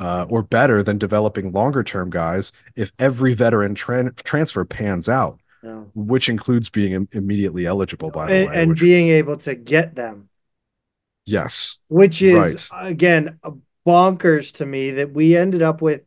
uh, 0.00 0.26
or 0.28 0.42
better 0.42 0.82
than 0.82 0.98
developing 0.98 1.50
longer 1.52 1.82
term 1.82 2.10
guys 2.10 2.52
if 2.76 2.92
every 2.98 3.34
veteran 3.34 3.74
tra- 3.74 4.12
transfer 4.12 4.64
pans 4.64 5.08
out. 5.08 5.40
No. 5.60 5.90
which 5.92 6.28
includes 6.28 6.70
being 6.70 6.92
im- 6.92 7.08
immediately 7.10 7.66
eligible, 7.66 8.12
by 8.12 8.26
the 8.26 8.32
And, 8.32 8.48
way. 8.48 8.62
and 8.62 8.70
which, 8.70 8.80
being 8.80 9.08
able 9.08 9.36
to 9.38 9.56
get 9.56 9.96
them, 9.96 10.28
yes, 11.26 11.78
which 11.88 12.22
is 12.22 12.70
Right. 12.72 12.90
again 12.90 13.40
bonkers 13.84 14.52
to 14.58 14.66
me 14.66 14.92
that 14.92 15.12
we 15.12 15.36
ended 15.36 15.62
up 15.62 15.82
with 15.82 16.02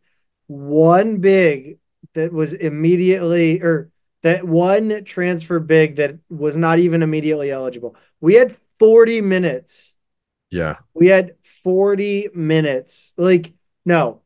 one 0.52 1.18
big 1.18 1.80
that 2.14 2.34
was 2.34 2.54
immediately 2.54 3.62
or 3.62 3.90
that 4.24 4.46
one 4.46 5.04
transfer 5.06 5.60
big 5.60 5.96
that 5.96 6.18
was 6.30 6.58
not 6.58 6.80
even 6.80 7.04
immediately 7.04 7.52
eligible. 7.52 7.96
We 8.20 8.36
had 8.36 8.56
40 8.80 9.22
minutes. 9.22 9.96
yeah, 10.50 10.78
We 10.94 11.08
had 11.08 11.36
40 11.64 12.30
minutes. 12.34 13.14
Like, 13.18 13.54
no. 13.86 14.22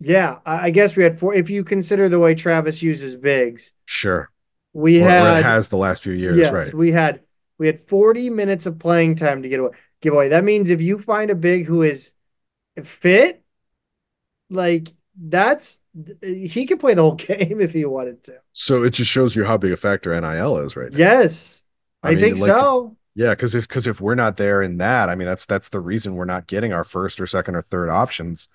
Yeah, 0.00 0.40
I 0.44 0.66
I 0.66 0.70
guess 0.70 0.96
we 0.96 1.02
had 1.02 1.18
four. 1.18 1.34
If 1.34 1.50
you 1.50 1.64
consider 1.64 2.08
the 2.08 2.18
way 2.18 2.34
Travis 2.34 2.82
uses 2.82 3.16
bigs, 3.16 3.72
sure. 3.86 4.30
we 4.72 4.96
Or, 4.96 5.06
or 5.06 5.10
had 5.10 5.40
it 5.40 5.44
has 5.44 5.68
the 5.68 5.76
last 5.76 6.02
few 6.02 6.12
years, 6.12 6.36
yes, 6.36 6.52
right? 6.52 6.74
we 6.74 6.92
had 6.92 7.20
we 7.58 7.66
had 7.66 7.80
40 7.80 8.30
minutes 8.30 8.66
of 8.66 8.78
playing 8.78 9.16
time 9.16 9.42
to 9.42 9.48
get 9.48 9.60
away. 9.60 9.70
Give 10.00 10.12
away. 10.14 10.28
That 10.28 10.44
means 10.44 10.70
if 10.70 10.80
you 10.80 10.98
find 10.98 11.30
a 11.30 11.34
big 11.34 11.66
who 11.66 11.82
is 11.82 12.12
fit, 12.82 13.42
like 14.50 14.92
that's 15.16 15.80
he 16.22 16.66
could 16.66 16.80
play 16.80 16.94
the 16.94 17.02
whole 17.02 17.14
game 17.14 17.60
if 17.60 17.72
he 17.72 17.84
wanted 17.84 18.22
to. 18.24 18.34
So 18.52 18.82
it 18.82 18.90
just 18.90 19.10
shows 19.10 19.36
you 19.36 19.44
how 19.44 19.56
big 19.56 19.72
a 19.72 19.76
factor 19.76 20.18
NIL 20.18 20.58
is 20.58 20.76
right 20.76 20.90
now. 20.92 20.98
Yes, 20.98 21.62
I, 22.02 22.10
I 22.10 22.14
mean, 22.14 22.20
think 22.24 22.38
like- 22.38 22.50
so. 22.50 22.96
Yeah, 23.16 23.30
because 23.30 23.54
if 23.54 23.68
because 23.68 23.86
if 23.86 24.00
we're 24.00 24.16
not 24.16 24.36
there 24.38 24.60
in 24.60 24.78
that, 24.78 25.08
I 25.08 25.14
mean 25.14 25.26
that's 25.26 25.46
that's 25.46 25.68
the 25.68 25.78
reason 25.78 26.16
we're 26.16 26.24
not 26.24 26.48
getting 26.48 26.72
our 26.72 26.82
first 26.82 27.20
or 27.20 27.28
second 27.28 27.54
or 27.54 27.62
third 27.62 27.88
options. 27.88 28.48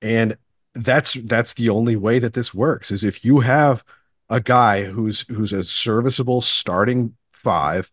And 0.00 0.38
that's 0.74 1.14
that's 1.14 1.52
the 1.54 1.68
only 1.68 1.94
way 1.96 2.18
that 2.18 2.32
this 2.32 2.54
works 2.54 2.90
is 2.90 3.04
if 3.04 3.24
you 3.26 3.40
have 3.40 3.84
a 4.30 4.40
guy 4.40 4.84
who's 4.84 5.26
who's 5.28 5.52
a 5.52 5.62
serviceable 5.62 6.40
starting 6.40 7.14
five, 7.30 7.92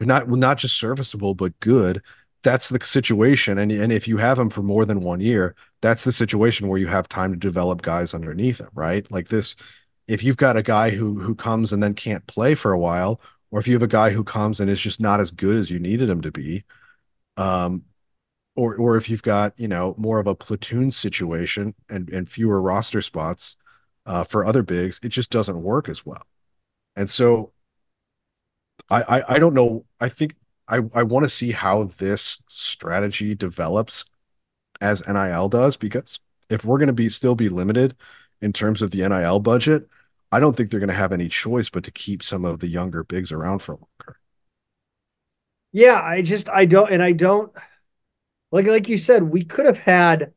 not 0.00 0.26
well, 0.26 0.36
not 0.36 0.58
just 0.58 0.76
serviceable 0.76 1.34
but 1.36 1.58
good. 1.60 2.02
That's 2.42 2.70
the 2.70 2.78
situation, 2.82 3.58
and 3.58 3.70
and 3.70 3.92
if 3.92 4.08
you 4.08 4.16
have 4.16 4.38
him 4.38 4.48
for 4.48 4.62
more 4.62 4.86
than 4.86 5.00
one 5.02 5.20
year, 5.20 5.54
that's 5.82 6.04
the 6.04 6.12
situation 6.12 6.68
where 6.68 6.78
you 6.78 6.86
have 6.86 7.06
time 7.08 7.32
to 7.32 7.36
develop 7.38 7.82
guys 7.82 8.14
underneath 8.14 8.58
him, 8.60 8.70
right? 8.74 9.10
Like 9.12 9.28
this, 9.28 9.56
if 10.08 10.22
you've 10.24 10.38
got 10.38 10.56
a 10.56 10.62
guy 10.62 10.90
who 10.90 11.20
who 11.20 11.34
comes 11.34 11.70
and 11.72 11.82
then 11.82 11.92
can't 11.94 12.26
play 12.26 12.54
for 12.54 12.72
a 12.72 12.78
while, 12.78 13.20
or 13.50 13.60
if 13.60 13.68
you 13.68 13.74
have 13.74 13.82
a 13.82 13.86
guy 13.86 14.10
who 14.10 14.24
comes 14.24 14.58
and 14.58 14.70
is 14.70 14.80
just 14.80 15.00
not 15.00 15.20
as 15.20 15.30
good 15.30 15.56
as 15.56 15.70
you 15.70 15.78
needed 15.78 16.08
him 16.08 16.22
to 16.22 16.32
be, 16.32 16.64
um, 17.36 17.84
or 18.56 18.76
or 18.76 18.96
if 18.96 19.10
you've 19.10 19.22
got 19.22 19.58
you 19.58 19.68
know 19.68 19.94
more 19.98 20.18
of 20.20 20.26
a 20.26 20.34
platoon 20.34 20.90
situation 20.90 21.74
and 21.88 22.10
and 22.10 22.30
fewer 22.30 22.60
roster 22.62 23.02
spots 23.02 23.56
uh, 24.06 24.24
for 24.24 24.44
other 24.46 24.62
bigs, 24.62 25.00
it 25.02 25.08
just 25.10 25.30
doesn't 25.30 25.62
work 25.62 25.88
as 25.88 26.06
well. 26.06 26.26
And 26.96 27.10
so, 27.10 27.52
I 28.88 29.02
I, 29.02 29.34
I 29.34 29.38
don't 29.38 29.54
know. 29.54 29.84
I 30.00 30.08
think 30.08 30.34
I 30.70 30.80
I 30.94 31.02
want 31.02 31.24
to 31.24 31.28
see 31.28 31.50
how 31.50 31.84
this 31.84 32.38
strategy 32.48 33.34
develops 33.34 34.04
as 34.80 35.06
NIL 35.06 35.48
does 35.48 35.76
because 35.76 36.20
if 36.48 36.64
we're 36.64 36.78
going 36.78 36.86
to 36.86 36.92
be 36.92 37.08
still 37.08 37.34
be 37.34 37.48
limited 37.48 37.94
in 38.40 38.52
terms 38.52 38.80
of 38.80 38.90
the 38.90 39.06
NIL 39.06 39.40
budget, 39.40 39.88
I 40.32 40.40
don't 40.40 40.56
think 40.56 40.70
they're 40.70 40.80
going 40.80 40.88
to 40.88 40.94
have 40.94 41.12
any 41.12 41.28
choice 41.28 41.68
but 41.68 41.84
to 41.84 41.90
keep 41.90 42.22
some 42.22 42.44
of 42.44 42.60
the 42.60 42.68
younger 42.68 43.04
bigs 43.04 43.32
around 43.32 43.58
for 43.60 43.72
longer. 43.74 44.18
Yeah, 45.72 46.00
I 46.00 46.22
just 46.22 46.48
I 46.48 46.66
don't 46.66 46.90
and 46.90 47.02
I 47.02 47.12
don't 47.12 47.52
like 48.52 48.66
like 48.66 48.88
you 48.88 48.98
said, 48.98 49.24
we 49.24 49.44
could 49.44 49.66
have 49.66 49.78
had 49.78 50.32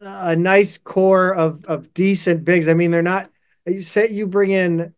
a, 0.00 0.36
nice 0.36 0.78
core 0.78 1.34
of 1.34 1.64
of 1.66 1.94
decent 1.94 2.44
bigs. 2.44 2.68
I 2.68 2.74
mean, 2.74 2.90
they're 2.90 3.02
not 3.02 3.30
you 3.64 3.80
say 3.80 4.10
you 4.10 4.26
bring 4.26 4.50
in 4.50 4.94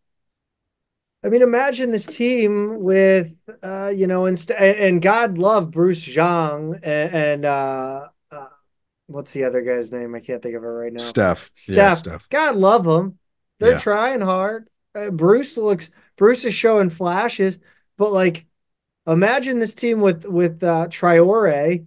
I 1.25 1.29
mean, 1.29 1.43
imagine 1.43 1.91
this 1.91 2.07
team 2.07 2.81
with 2.81 3.37
uh, 3.63 3.93
you 3.95 4.07
know, 4.07 4.27
and 4.27 4.51
and 4.53 5.03
God 5.03 5.39
love 5.39 5.71
Bruce 5.71 6.05
Zhang 6.05 6.75
and, 6.83 7.15
and 7.15 7.45
uh, 7.45 8.09
uh 8.31 8.47
what's 9.07 9.33
the 9.33 9.45
other 9.45 9.63
guy's 9.63 9.91
name? 9.93 10.15
I 10.15 10.21
can't 10.21 10.43
think 10.43 10.55
of 10.55 10.63
it 10.63 10.67
right 10.67 10.93
now. 10.93 11.03
Steph, 11.03 11.51
Steph. 11.55 11.77
yeah, 11.77 11.95
Steph. 11.95 12.29
God 12.31 12.57
love 12.57 12.85
them. 12.85 13.19
They're 13.59 13.73
Yeah. 13.73 13.79
trying 13.79 14.21
hard. 14.21 14.69
Uh, 14.95 15.11
Bruce 15.11 15.59
looks 15.59 15.91
Bruce 16.17 16.45
is 16.45 16.55
showing 16.55 16.91
flashes, 16.91 17.59
but 17.97 18.13
like 18.13 18.47
imagine 19.07 19.59
this 19.59 19.75
team 19.75 20.01
with 20.01 20.25
with 20.25 20.63
uh 20.63 20.87
Traore 20.89 21.87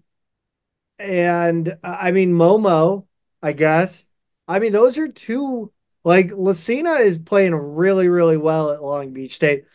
and 0.99 1.69
uh, 1.69 1.97
I 1.99 2.11
mean 2.11 2.33
Momo, 2.33 3.05
I 3.41 3.53
guess. 3.53 4.05
I 4.47 4.59
mean 4.59 4.73
those 4.73 4.97
are 4.97 5.07
two 5.07 5.71
like 6.03 6.31
Lassina 6.31 6.99
is 6.99 7.17
playing 7.17 7.53
really 7.55 8.07
really 8.09 8.37
well 8.37 8.71
at 8.71 8.83
Long 8.83 9.11
Beach 9.11 9.35
State. 9.35 9.65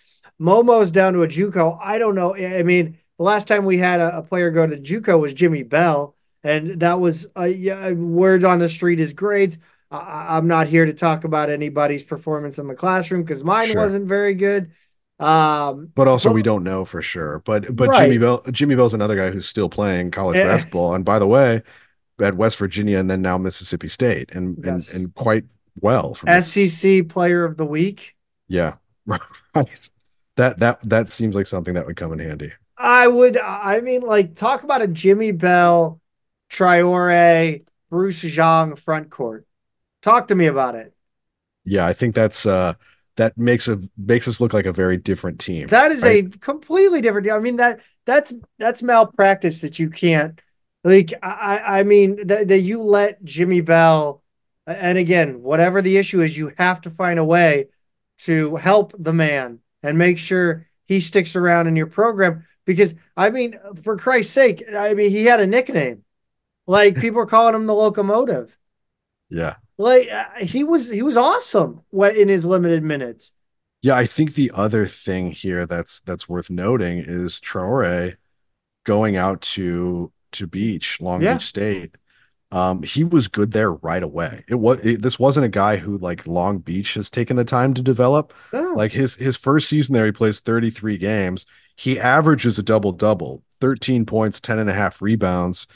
Momo's 0.41 0.91
down 0.91 1.15
to 1.15 1.23
a 1.23 1.29
JUCO. 1.29 1.79
I 1.83 1.99
don't 1.99 2.15
know. 2.15 2.37
I 2.37 2.63
mean, 2.63 2.99
the 3.17 3.25
last 3.25 3.49
time 3.49 3.65
we 3.65 3.79
had 3.79 4.01
a, 4.01 4.19
a 4.19 4.23
player 4.23 4.51
go 4.51 4.67
to 4.67 4.77
JUCO 4.77 5.19
was 5.21 5.33
Jimmy 5.33 5.63
Bell, 5.63 6.15
and 6.45 6.81
that 6.81 7.01
was 7.01 7.27
uh, 7.39 7.45
yeah, 7.45 7.93
word 7.93 8.45
on 8.45 8.59
the 8.59 8.69
street 8.69 9.01
is 9.01 9.13
grades. 9.15 9.57
I, 9.91 10.37
I'm 10.37 10.47
not 10.49 10.67
here 10.67 10.85
to 10.85 10.93
talk 10.93 11.25
about 11.25 11.49
anybody's 11.49 12.05
performance 12.05 12.59
in 12.59 12.67
the 12.67 12.75
classroom 12.75 13.23
because 13.23 13.43
mine 13.45 13.69
Sure. 13.69 13.81
wasn't 13.83 14.07
very 14.07 14.35
good. 14.35 14.73
Um, 15.19 15.91
But 15.95 16.09
also, 16.09 16.29
Well- 16.29 16.35
we 16.35 16.43
don't 16.43 16.65
know 16.65 16.85
for 16.85 17.01
sure. 17.01 17.41
But 17.47 17.75
but 17.75 17.89
Right. 17.89 18.03
Jimmy 18.03 18.19
Bell, 18.19 18.43
Jimmy 18.51 18.75
Bell's 18.75 18.93
another 18.95 19.17
guy 19.17 19.31
who's 19.31 19.47
still 19.47 19.69
playing 19.71 20.11
college 20.11 20.37
Eh. 20.37 20.45
basketball. 20.45 20.95
And 20.95 21.05
by 21.05 21.19
the 21.19 21.27
way, 21.27 21.63
at 22.21 22.37
West 22.37 22.59
Virginia 22.59 22.99
and 22.99 23.09
then 23.11 23.23
now 23.23 23.39
Mississippi 23.39 23.89
State, 23.89 24.35
and 24.35 24.59
Yes. 24.63 24.93
and 24.93 25.05
and 25.05 25.15
quite 25.15 25.45
well 25.81 26.15
from 26.15 26.41
SEC 26.43 27.09
Player 27.09 27.45
of 27.45 27.57
the 27.57 27.65
Week. 27.67 28.15
Yeah, 28.49 28.75
right. 29.07 29.21
That 30.37 30.59
that 30.59 30.81
that 30.89 31.09
seems 31.11 31.35
like 31.35 31.47
something 31.47 31.75
that 31.75 31.87
would 31.87 31.97
come 31.97 32.13
in 32.13 32.19
handy. 32.19 32.53
I 32.79 33.09
would. 33.09 33.39
I 33.39 33.81
mean, 33.81 34.03
like, 34.03 34.35
talk 34.35 34.63
about 34.63 34.83
a 34.83 34.87
Jimmy 34.87 35.33
Bell, 35.33 36.01
Traore, 36.51 37.65
Bruce 37.91 38.23
Zhang 38.23 38.79
front 38.79 39.11
court. 39.11 39.47
Talk 40.03 40.29
to 40.29 40.35
me 40.35 40.47
about 40.47 40.75
it. 40.75 40.93
Yeah, 41.65 41.87
I 41.87 41.93
think 41.93 42.15
that's 42.15 42.47
uh 42.47 42.75
that 43.17 43.37
makes 43.37 43.67
a 43.67 43.81
makes 43.97 44.29
us 44.29 44.41
look 44.41 44.53
like 44.53 44.67
a 44.67 44.73
very 44.73 44.97
different 44.97 45.41
team. 45.41 45.69
That 45.69 45.91
is 45.91 46.05
a 46.05 46.23
completely 46.23 47.01
different. 47.01 47.31
I 47.31 47.41
mean 47.41 47.57
that 47.57 47.81
that's 48.05 48.33
that's 48.59 48.83
malpractice 48.83 49.63
that 49.63 49.79
you 49.79 49.91
can't 49.91 50.41
like. 50.85 51.13
I 51.23 51.29
I 51.29 51.81
I 51.81 51.83
mean 51.83 52.27
that 52.29 52.49
that 52.49 52.61
you 52.61 52.83
let 52.83 53.25
Jimmy 53.25 53.63
Bell, 53.63 54.23
and 54.67 54.99
again, 54.99 55.43
whatever 55.43 55.83
the 55.83 55.97
issue 55.97 56.23
is, 56.23 56.37
you 56.37 56.53
have 56.59 56.81
to 56.83 56.91
find 56.91 57.19
a 57.19 57.25
way 57.25 57.67
to 58.19 58.57
help 58.57 58.95
the 58.99 59.13
man 59.13 59.61
and 59.83 59.99
make 59.99 60.19
sure 60.19 60.67
he 60.87 61.01
sticks 61.01 61.37
around 61.37 61.67
in 61.67 61.77
your 61.77 61.87
program. 61.87 62.47
Because 62.65 62.95
I 63.17 63.31
mean, 63.31 63.59
for 63.83 63.97
Christ's 63.97 64.33
sake, 64.33 64.65
I 64.75 64.95
mean 64.95 65.11
he 65.11 65.25
had 65.27 65.41
a 65.41 65.47
nickname, 65.47 66.05
like 66.67 66.97
people 67.01 67.19
were 67.19 67.27
calling 67.27 67.55
him 67.55 67.67
the 67.67 67.75
locomotive. 67.75 68.57
yeah. 69.29 69.57
Like 69.79 70.09
uh, 70.11 70.25
he 70.41 70.65
was 70.65 70.89
he 70.89 71.03
was 71.03 71.17
awesome 71.17 71.83
in 71.93 72.29
his 72.29 72.45
limited 72.45 72.83
minutes. 72.83 73.33
Yeah, 73.83 73.95
I 73.97 74.07
think 74.07 74.35
the 74.35 74.51
other 74.55 74.87
thing 74.87 75.33
here 75.33 75.67
that's 75.67 76.01
that's 76.01 76.29
worth 76.29 76.51
noting 76.51 76.99
is 76.99 77.39
Traore 77.41 78.17
going 78.85 79.17
out 79.17 79.43
to 79.43 80.13
to 80.33 80.47
Beach, 80.47 81.01
Long 81.01 81.23
Yeah. 81.23 81.35
Beach 81.35 81.47
State. 81.47 81.95
Um, 82.53 82.83
he 82.83 83.05
was 83.05 83.29
good 83.29 83.51
there 83.53 83.73
right 83.73 84.03
away. 84.03 84.45
It 84.49 84.55
was 84.57 84.79
it, 84.85 85.03
this 85.03 85.19
wasn't 85.19 85.47
a 85.47 85.51
guy 85.51 85.77
who 85.77 85.99
like 85.99 86.27
Long 86.27 86.59
Beach 86.59 86.95
has 86.95 87.11
taken 87.11 87.37
the 87.37 87.45
time 87.45 87.75
to 87.75 87.83
develop. 87.83 88.33
Oh, 88.53 88.75
Like 88.75 88.93
his 88.93 89.17
his 89.17 89.37
first 89.37 89.69
season 89.69 89.95
there, 89.95 90.07
he 90.07 90.13
plays 90.13 90.41
33 90.41 90.99
games. 90.99 91.47
He 91.77 91.99
averages 92.01 92.59
a 92.59 92.63
double 92.63 92.93
double, 92.93 93.43
13 93.61 94.07
points, 94.07 94.41
10 94.41 94.59
and 94.59 94.71
a 94.71 94.75
half 94.75 95.03
rebounds. 95.03 95.67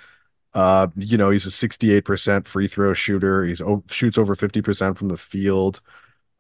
Uh, 0.55 0.89
you 0.97 1.17
know, 1.19 1.31
he's 1.31 1.47
a 1.47 1.51
68% 1.51 2.47
free 2.49 2.67
throw 2.67 2.95
shooter. 2.95 3.45
He's 3.45 3.63
shoots 3.91 4.19
over 4.19 4.35
50% 4.35 4.99
from 4.99 5.09
the 5.09 5.17
field. 5.17 5.81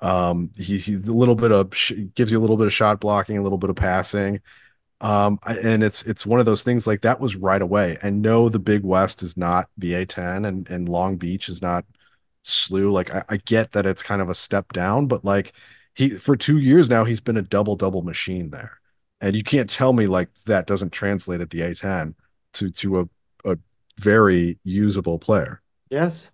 Um, 0.00 0.50
he, 0.56 0.78
he's 0.78 1.08
a 1.08 1.14
little 1.14 1.34
bit 1.34 1.52
of 1.52 1.74
sh- 1.76 1.92
gives 2.14 2.32
you 2.32 2.38
a 2.38 2.40
little 2.40 2.56
bit 2.56 2.66
of 2.66 2.72
shot 2.72 3.00
blocking, 3.00 3.38
a 3.38 3.42
little 3.42 3.58
bit 3.58 3.70
of 3.70 3.76
passing. 3.76 4.40
Um, 5.00 5.38
and 5.46 5.82
it's 5.82 6.02
it's 6.02 6.26
one 6.26 6.40
of 6.40 6.46
those 6.46 6.62
things 6.62 6.86
like 6.86 7.02
that 7.02 7.20
was 7.20 7.36
right 7.36 7.62
away. 7.62 7.96
And 8.02 8.20
no, 8.22 8.48
the 8.48 8.58
Big 8.58 8.84
West 8.84 9.22
is 9.22 9.36
not 9.36 9.70
the 9.78 9.94
A10 9.94 10.44
and 10.44 10.68
and 10.70 10.88
Long 10.88 11.16
Beach 11.16 11.48
is 11.48 11.62
not 11.62 11.84
SLU. 12.44 12.90
Like 12.92 13.12
I, 13.14 13.24
I 13.28 13.36
get 13.38 13.72
that 13.72 13.86
it's 13.86 14.02
kind 14.02 14.20
of 14.22 14.28
a 14.28 14.34
step 14.34 14.72
down, 14.72 15.06
but 15.06 15.24
like 15.24 15.52
he 15.94 16.10
for 16.10 16.36
two 16.36 16.58
years 16.58 16.90
now 16.90 17.04
he's 17.04 17.20
been 17.20 17.36
a 17.38 17.42
double 17.42 17.76
double 17.76 18.02
machine 18.02 18.50
there. 18.50 18.78
And 19.22 19.36
you 19.36 19.42
can't 19.44 19.68
tell 19.70 19.92
me 19.92 20.06
like 20.06 20.28
that 20.46 20.66
doesn't 20.66 20.92
translate 20.92 21.40
at 21.40 21.50
the 21.50 21.62
A10 21.62 22.14
to 22.54 22.70
to 22.70 23.00
a 23.00 23.08
a 23.44 23.58
very 23.98 24.58
usable 24.64 25.18
player. 25.18 25.62
yes. 25.90 26.30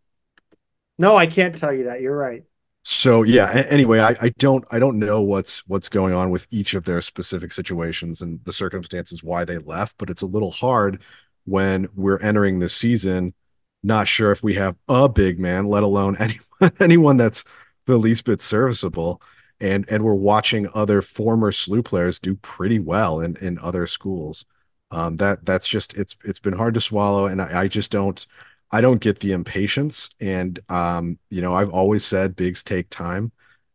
No, 0.99 1.17
I 1.17 1.27
can't 1.27 1.57
tell 1.57 1.73
you 1.73 1.85
that. 1.85 2.01
You're 2.01 2.17
right. 2.17 2.45
So 2.89 3.25
yeah, 3.25 3.51
anyway, 3.69 3.99
I, 3.99 4.17
I 4.21 4.29
don't 4.39 4.65
I 4.71 4.79
don't 4.79 4.99
know 5.01 5.21
what's 5.21 5.67
what's 5.67 5.89
going 5.89 6.15
on 6.15 6.31
with 6.31 6.47
each 6.53 6.75
of 6.75 6.85
their 6.85 7.01
specific 7.01 7.53
situations 7.53 8.23
and 8.23 8.39
the 8.45 8.53
circumstances 8.53 9.25
why 9.25 9.45
they 9.45 9.59
left, 9.59 9.97
but 9.99 10.09
it's 10.09 10.23
a 10.23 10.27
little 10.27 10.53
hard 10.53 11.03
when 11.47 11.89
we're 11.97 12.19
entering 12.21 12.59
this 12.61 12.77
season, 12.77 13.35
not 13.83 14.07
sure 14.09 14.31
if 14.31 14.43
we 14.45 14.55
have 14.55 14.77
a 14.89 15.09
big 15.09 15.41
man, 15.41 15.67
let 15.67 15.83
alone 15.83 16.17
anyone 16.21 16.73
anyone 16.81 17.17
that's 17.17 17.45
the 17.87 17.97
least 17.99 18.25
bit 18.25 18.41
serviceable. 18.41 19.21
and 19.61 19.85
and 19.91 20.05
we're 20.05 20.15
watching 20.15 20.69
other 20.75 21.03
former 21.03 21.51
SLU 21.53 21.85
players 21.85 22.21
do 22.21 22.37
pretty 22.37 22.79
well 22.79 23.21
in 23.21 23.37
in 23.39 23.59
other 23.61 23.87
schools. 23.89 24.45
Um, 24.93 25.17
that 25.17 25.45
that's 25.45 25.67
just 25.67 25.95
it's 25.97 26.17
it's 26.25 26.39
been 26.39 26.55
hard 26.57 26.75
to 26.75 26.81
swallow, 26.81 27.27
and 27.27 27.43
I, 27.43 27.63
I 27.63 27.69
just 27.69 27.91
don't 27.91 28.25
I 28.73 28.81
don't 28.81 29.01
get 29.01 29.21
the 29.21 29.33
impatience. 29.33 30.11
And 30.21 30.59
um, 30.69 31.19
you 31.31 31.43
know, 31.43 31.55
I've 31.55 31.71
always 31.71 32.05
said 32.05 32.37
bigs 32.37 32.65
take 32.65 32.91
time, 32.91 33.33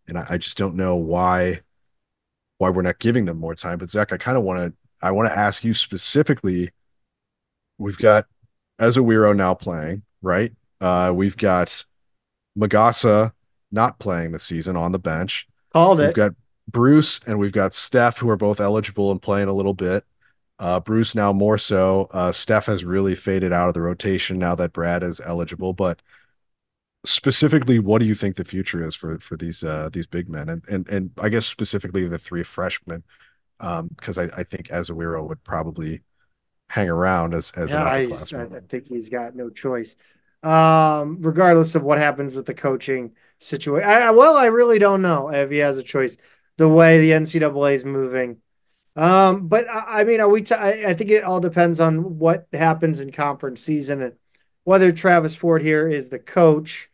and 0.08 0.18
I, 0.18 0.26
I 0.32 0.38
just 0.38 0.58
don't 0.58 0.76
know 0.76 0.96
why 0.96 1.62
why 2.58 2.70
we're 2.70 2.82
not 2.84 3.00
giving 3.00 3.26
them 3.26 3.38
more 3.38 3.56
time. 3.56 3.80
But 3.80 3.90
Zach, 3.90 4.14
I 4.14 4.18
kind 4.18 4.38
of 4.38 4.44
want 4.44 4.60
to 4.60 4.74
I 5.02 5.12
want 5.12 5.30
to 5.30 5.38
ask 5.38 5.64
you 5.64 5.74
specifically. 5.74 6.72
We've 7.78 7.98
got 7.98 8.28
Ezewiro 8.80 9.36
now 9.36 9.56
playing, 9.56 10.04
right? 10.22 10.54
Uh, 10.80 11.12
we've 11.16 11.38
got 11.38 11.84
Magassa 12.58 13.32
not 13.72 14.00
playing 14.00 14.32
the 14.32 14.40
season 14.40 14.76
on 14.76 14.92
the 14.92 15.00
bench. 15.00 15.48
Called 15.74 16.00
We've 16.00 16.10
it. 16.10 16.16
got 16.16 16.34
Bruce 16.68 17.20
and 17.26 17.40
we've 17.40 17.52
got 17.52 17.74
Steph 17.74 18.18
who 18.18 18.30
are 18.30 18.38
both 18.38 18.60
eligible 18.60 19.12
and 19.12 19.22
playing 19.22 19.48
a 19.48 19.54
little 19.54 19.74
bit. 19.74 20.04
Uh, 20.62 20.80
Bruce 20.80 21.16
now 21.16 21.34
more 21.34 21.58
so. 21.58 22.08
Uh, 22.12 22.32
Steph 22.32 22.68
has 22.68 22.86
really 22.86 23.16
faded 23.16 23.52
out 23.52 23.68
of 23.68 23.74
the 23.74 23.82
rotation 23.82 24.38
now 24.38 24.54
that 24.54 24.74
Brad 24.74 25.02
is 25.02 25.20
eligible. 25.20 25.74
But 25.74 26.04
specifically, 27.04 27.80
what 27.80 28.00
do 28.00 28.06
you 28.06 28.14
think 28.14 28.36
the 28.36 28.46
future 28.46 28.86
is 28.86 28.94
for 28.94 29.20
for 29.20 29.36
these 29.36 29.64
uh, 29.64 29.90
these 29.92 30.06
big 30.06 30.30
men 30.30 30.50
and 30.50 30.64
and 30.70 30.88
and 30.88 31.10
I 31.20 31.30
guess 31.30 31.48
specifically 31.48 32.08
the 32.08 32.20
three 32.20 32.44
freshmen? 32.44 33.04
Because 33.60 34.20
I, 34.20 34.26
I 34.38 34.44
think 34.44 34.68
Ezewiro 34.68 35.28
would 35.28 35.44
probably 35.44 36.04
hang 36.70 36.90
around 36.90 37.34
as 37.34 37.52
as 37.56 37.72
yeah, 37.72 37.82
an 37.82 37.88
I, 37.88 37.98
I 38.02 38.06
upperclassman. 38.06 38.70
think 38.70 38.88
he's 38.88 39.10
got 39.10 39.36
no 39.36 39.50
choice. 39.50 39.96
Um, 40.44 41.18
regardless 41.22 41.74
of 41.74 41.84
what 41.84 41.98
happens 41.98 42.36
with 42.36 42.46
the 42.46 42.54
coaching 42.54 43.14
situation. 43.40 43.90
I, 43.90 44.12
well, 44.12 44.38
I 44.38 44.46
really 44.46 44.78
don't 44.78 45.02
know 45.02 45.32
if 45.32 45.50
he 45.50 45.58
has 45.58 45.80
a 45.80 45.84
choice. 45.84 46.18
The 46.58 46.70
way 46.70 47.00
the 47.00 47.12
NCAA 47.12 47.74
is 47.74 47.86
moving, 47.86 48.38
um, 48.96 49.48
but 49.48 49.70
I, 49.70 50.02
I 50.02 50.04
mean, 50.04 50.20
are 50.20 50.30
we? 50.30 50.42
T- 50.42 50.56
I, 50.56 50.90
I 50.90 50.94
think 50.94 51.10
it 51.12 51.24
all 51.24 51.40
depends 51.40 51.80
on 51.80 52.20
what 52.20 52.48
happens 52.54 53.00
in 53.00 53.12
conference 53.12 53.62
season 53.62 54.02
and 54.02 54.14
whether 54.64 54.92
Travis 54.92 55.36
Ford 55.36 55.62
here 55.62 55.88
is 55.88 56.10
the 56.10 56.20
coach. 56.20 56.90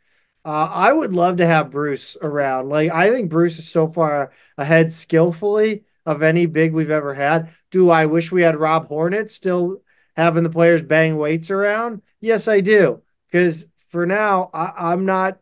Uh, 0.45 0.69
I 0.71 0.93
would 0.93 1.13
love 1.13 1.37
to 1.37 1.45
have 1.45 1.71
Bruce 1.71 2.15
around. 2.21 2.69
Like, 2.69 2.91
I 2.91 3.09
think 3.09 3.29
Bruce 3.29 3.59
is 3.59 3.69
so 3.69 3.87
far 3.87 4.31
ahead 4.57 4.93
skillfully 4.93 5.83
of 6.05 6.23
any 6.23 6.45
big 6.45 6.73
we've 6.73 6.89
ever 6.89 7.13
had. 7.13 7.49
Do 7.69 7.89
I 7.89 8.05
wish 8.05 8.31
we 8.31 8.43
had 8.43 8.55
Rob 8.55 8.87
Hornet 8.87 9.29
still 9.29 9.81
having 10.15 10.43
the 10.43 10.49
players 10.49 10.83
bang 10.83 11.17
weights 11.17 11.51
around? 11.51 12.01
Yes, 12.21 12.47
I 12.47 12.61
do. 12.61 13.01
Because 13.29 13.65
for 13.89 14.05
now, 14.05 14.49
I, 14.53 14.91
I'm 14.93 15.05
not 15.05 15.39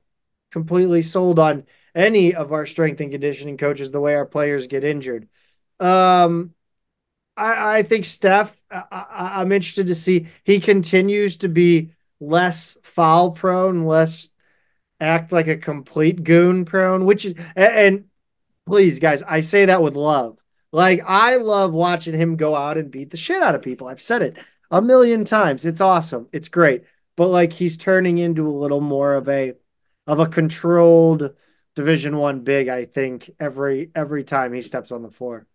completely 0.49 1.03
sold 1.03 1.37
on 1.37 1.65
any 1.93 2.33
of 2.33 2.51
our 2.51 2.65
strength 2.65 2.99
and 2.99 3.11
conditioning 3.11 3.57
coaches 3.57 3.91
the 3.91 4.01
way 4.01 4.15
our 4.15 4.25
players 4.25 4.65
get 4.67 4.83
injured. 4.83 5.27
Um, 5.79 6.53
I, 7.37 7.79
I 7.79 7.83
think 7.83 8.05
Steph, 8.05 8.55
I, 8.71 9.33
I'm 9.35 9.51
interested 9.51 9.87
to 9.87 9.95
see 9.95 10.27
he 10.43 10.59
continues 10.59 11.37
to 11.37 11.49
be 11.49 11.91
less 12.19 12.77
foul 12.83 13.31
prone, 13.31 13.85
less 13.85 14.29
act 14.99 15.31
like 15.31 15.47
a 15.47 15.57
complete 15.57 16.23
goon 16.23 16.65
prone, 16.65 17.05
which 17.05 17.25
and, 17.25 17.37
and 17.55 18.05
please, 18.65 18.99
guys, 18.99 19.21
I 19.23 19.41
say 19.41 19.65
that 19.65 19.81
with 19.81 19.95
love. 19.95 20.37
Like, 20.71 21.01
I 21.05 21.37
love 21.37 21.71
watching 21.71 22.13
him 22.13 22.35
go 22.35 22.55
out 22.55 22.77
and 22.77 22.91
beat 22.91 23.09
the 23.09 23.17
shit 23.17 23.41
out 23.41 23.55
of 23.55 23.61
people. 23.61 23.87
I've 23.87 24.01
said 24.01 24.21
it 24.21 24.37
a 24.71 24.81
million 24.81 25.23
times. 25.23 25.63
It's 25.63 25.81
awesome. 25.81 26.27
It's 26.33 26.49
great. 26.49 26.83
But 27.15 27.27
like, 27.27 27.53
he's 27.53 27.77
turning 27.77 28.17
into 28.17 28.47
a 28.49 28.59
little 28.59 28.81
more 28.81 29.13
of 29.13 29.29
a, 29.29 29.53
of 30.05 30.19
a 30.19 30.27
controlled 30.27 31.33
division 31.75 32.17
one 32.17 32.41
big, 32.41 32.67
I 32.67 32.85
think, 32.85 33.31
every, 33.39 33.91
every 33.95 34.25
time 34.25 34.51
he 34.51 34.61
steps 34.61 34.91
on 34.91 35.01
the 35.01 35.11
floor. 35.11 35.47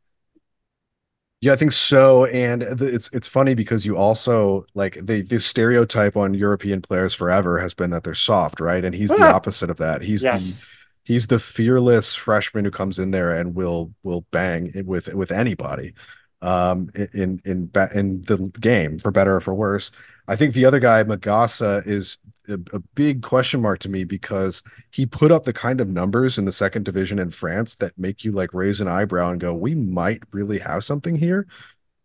Yeah, 1.41 1.55
I 1.55 1.57
think 1.57 1.73
so. 1.73 2.27
And 2.27 2.63
it's 2.63 3.09
it's 3.13 3.27
funny 3.29 3.55
because 3.55 3.87
you 3.87 3.97
also 3.97 4.67
like 4.75 4.99
the 5.03 5.23
the 5.23 5.41
stereotype 5.41 6.17
on 6.17 6.35
European 6.35 6.83
players 6.83 7.15
forever 7.15 7.59
has 7.59 7.73
been 7.73 7.91
that 7.91 8.05
they're 8.05 8.15
soft, 8.15 8.61
right? 8.61 8.85
And 8.85 8.95
he's 8.95 9.15
the 9.15 9.25
opposite 9.35 9.71
of 9.71 9.79
that. 9.79 10.03
He's 10.03 10.27
the 10.59 10.63
he's 11.05 11.29
the 11.29 11.39
fearless 11.39 12.15
freshman 12.15 12.65
who 12.67 12.71
comes 12.71 12.99
in 12.99 13.11
there 13.11 13.31
and 13.33 13.55
will 13.55 13.95
will 14.03 14.27
bang 14.33 14.73
with 14.85 15.15
with 15.15 15.33
anybody 15.33 15.95
um 16.43 16.91
in 16.95 17.41
in 17.45 17.71
in 17.95 18.23
the 18.23 18.51
game 18.61 18.99
for 18.99 19.11
better 19.11 19.37
or 19.37 19.41
for 19.41 19.55
worse. 19.55 19.91
I 20.29 20.37
think 20.37 20.55
the 20.55 20.67
other 20.67 20.79
guy, 20.79 21.03
Magassa, 21.05 21.87
is 21.87 22.19
a, 22.51 22.61
a 22.73 22.81
big 22.95 23.23
question 23.23 23.61
mark 23.61 23.79
to 23.81 23.89
me 23.89 24.05
because 24.05 24.63
he 24.91 25.07
put 25.07 25.33
up 25.33 25.45
the 25.45 25.53
kind 25.53 25.81
of 25.81 25.89
numbers 25.89 26.39
in 26.39 26.45
the 26.45 26.53
second 26.53 26.85
division 26.85 27.19
in 27.19 27.31
France 27.31 27.75
that 27.77 27.99
make 27.99 28.25
you 28.25 28.33
like 28.33 28.53
raise 28.55 28.81
an 28.81 28.89
eyebrow 28.89 29.31
and 29.31 29.41
go, 29.41 29.55
we 29.55 29.75
might 29.75 30.23
really 30.33 30.59
have 30.59 30.85
something 30.85 31.17
here. 31.17 31.47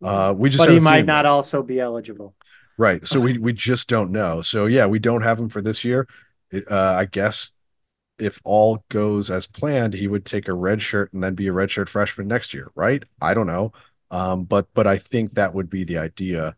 Uh, 0.02 0.34
we 0.36 0.50
just 0.50 0.64
but 0.64 0.72
he 0.72 0.80
might 0.80 1.06
not 1.06 1.26
also 1.26 1.62
be 1.62 1.80
eligible. 1.80 2.34
Right. 2.78 3.06
So 3.06 3.20
we 3.20 3.38
we 3.38 3.52
just 3.52 3.88
don't 3.88 4.10
know. 4.10 4.42
So 4.42 4.66
yeah, 4.66 4.86
we 4.86 4.98
don't 4.98 5.22
have 5.22 5.38
him 5.38 5.48
for 5.48 5.62
this 5.62 5.84
year. 5.84 6.06
Uh, 6.52 6.76
I 6.76 7.06
guess 7.06 7.52
if 8.18 8.40
all 8.44 8.84
goes 8.88 9.30
as 9.30 9.46
planned, 9.46 9.94
he 9.94 10.08
would 10.08 10.24
take 10.24 10.48
a 10.48 10.54
red 10.54 10.80
shirt 10.82 11.12
and 11.12 11.22
then 11.22 11.34
be 11.34 11.48
a 11.48 11.52
red 11.52 11.70
shirt 11.70 11.88
freshman 11.88 12.28
next 12.28 12.54
year, 12.54 12.70
right? 12.74 13.02
I 13.20 13.34
don't 13.34 13.46
know. 13.46 13.72
Um, 14.10 14.44
but 14.44 14.68
but 14.74 14.86
I 14.86 14.98
think 14.98 15.32
that 15.32 15.54
would 15.54 15.68
be 15.68 15.84
the 15.84 15.98
idea. 15.98 16.54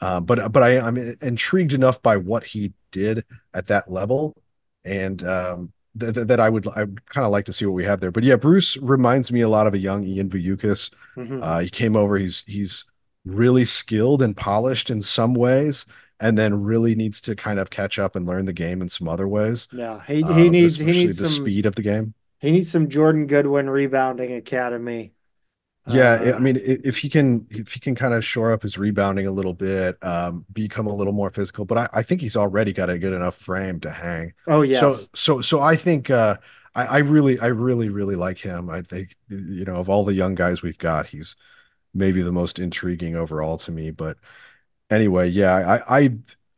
Um, 0.00 0.24
but 0.24 0.52
but 0.52 0.62
I, 0.62 0.78
I'm 0.78 0.96
intrigued 0.96 1.72
enough 1.72 2.02
by 2.02 2.16
what 2.16 2.44
he 2.44 2.72
did 2.90 3.24
at 3.54 3.66
that 3.68 3.90
level, 3.90 4.36
and 4.84 5.22
um, 5.26 5.72
th- 5.98 6.14
th- 6.14 6.26
that 6.26 6.40
I 6.40 6.48
would 6.48 6.66
I 6.68 6.80
would 6.84 7.04
kind 7.08 7.24
of 7.26 7.32
like 7.32 7.44
to 7.46 7.52
see 7.52 7.66
what 7.66 7.72
we 7.74 7.84
have 7.84 8.00
there. 8.00 8.10
But 8.12 8.24
yeah, 8.24 8.36
Bruce 8.36 8.76
reminds 8.78 9.32
me 9.32 9.40
a 9.42 9.48
lot 9.48 9.66
of 9.66 9.74
a 9.74 9.78
young 9.78 10.04
Ian 10.04 10.28
Vujukis. 10.30 10.90
Mhm. 11.16 11.42
Uh, 11.42 11.58
he 11.60 11.70
came 11.70 11.96
over. 11.96 12.16
He's 12.18 12.44
he's 12.46 12.84
really 13.24 13.64
skilled 13.64 14.22
and 14.22 14.36
polished 14.36 14.88
in 14.90 15.00
some 15.00 15.34
ways, 15.34 15.84
and 16.20 16.38
then 16.38 16.62
really 16.62 16.94
needs 16.94 17.20
to 17.22 17.34
kind 17.34 17.58
of 17.58 17.70
catch 17.70 17.98
up 17.98 18.14
and 18.16 18.26
learn 18.26 18.44
the 18.46 18.52
game 18.52 18.80
in 18.82 18.88
some 18.88 19.08
other 19.08 19.26
ways, 19.28 19.68
Yeah, 19.72 20.00
he 20.06 20.16
he 20.16 20.22
uh, 20.22 20.36
needs 20.50 20.78
he 20.78 20.84
needs 20.86 21.18
the 21.18 21.28
some 21.28 21.44
speed 21.44 21.66
of 21.66 21.74
the 21.74 21.82
game. 21.82 22.14
he 22.40 22.50
needs 22.52 22.70
some 22.70 22.88
Jordan 22.88 23.26
Goodwin 23.26 23.68
rebounding 23.68 24.32
academy. 24.32 25.12
Yeah, 25.88 26.32
I 26.34 26.38
Uh, 26.38 26.40
mean, 26.40 26.58
if 26.64 26.98
he 26.98 27.08
can, 27.08 27.46
if 27.50 27.72
he 27.72 27.78
can 27.80 27.94
kind 27.94 28.12
of 28.12 28.24
shore 28.24 28.52
up 28.52 28.62
his 28.62 28.76
rebounding 28.76 29.26
a 29.28 29.30
little 29.30 29.54
bit, 29.54 30.02
um, 30.02 30.44
become 30.52 30.86
a 30.88 30.94
little 30.94 31.12
more 31.12 31.30
physical, 31.30 31.64
but 31.64 31.78
I, 31.78 31.88
I 31.94 32.02
think 32.02 32.20
he's 32.20 32.36
already 32.36 32.72
got 32.72 32.90
a 32.90 32.98
good 32.98 33.12
enough 33.12 33.36
frame 33.36 33.78
to 33.80 33.90
hang. 33.90 34.32
oh 34.46 34.62
yeah. 34.62 34.88
So, 34.88 35.06
so, 35.14 35.40
so 35.40 35.60
I 35.60 35.76
think, 35.76 36.10
uh, 36.10 36.38
I, 36.74 36.86
I 36.86 36.98
really, 36.98 37.38
I 37.38 37.46
really, 37.46 37.88
really 37.88 38.16
like 38.16 38.38
him. 38.38 38.68
I 38.68 38.82
think, 38.82 39.14
you 39.28 39.64
know, 39.64 39.76
of 39.76 39.88
all 39.88 40.04
the 40.04 40.14
young 40.14 40.34
guys 40.34 40.60
we've 40.62 40.76
got, 40.78 41.06
he's 41.06 41.36
maybe 41.94 42.22
the 42.22 42.32
most 42.32 42.58
intriguing 42.58 43.16
overall 43.16 43.58
to 43.58 43.72
me. 43.72 43.90
But 43.92 44.18
anyway, 44.90 45.28
yeah, 45.28 45.52
I, 45.88 45.98
I, 46.00 46.10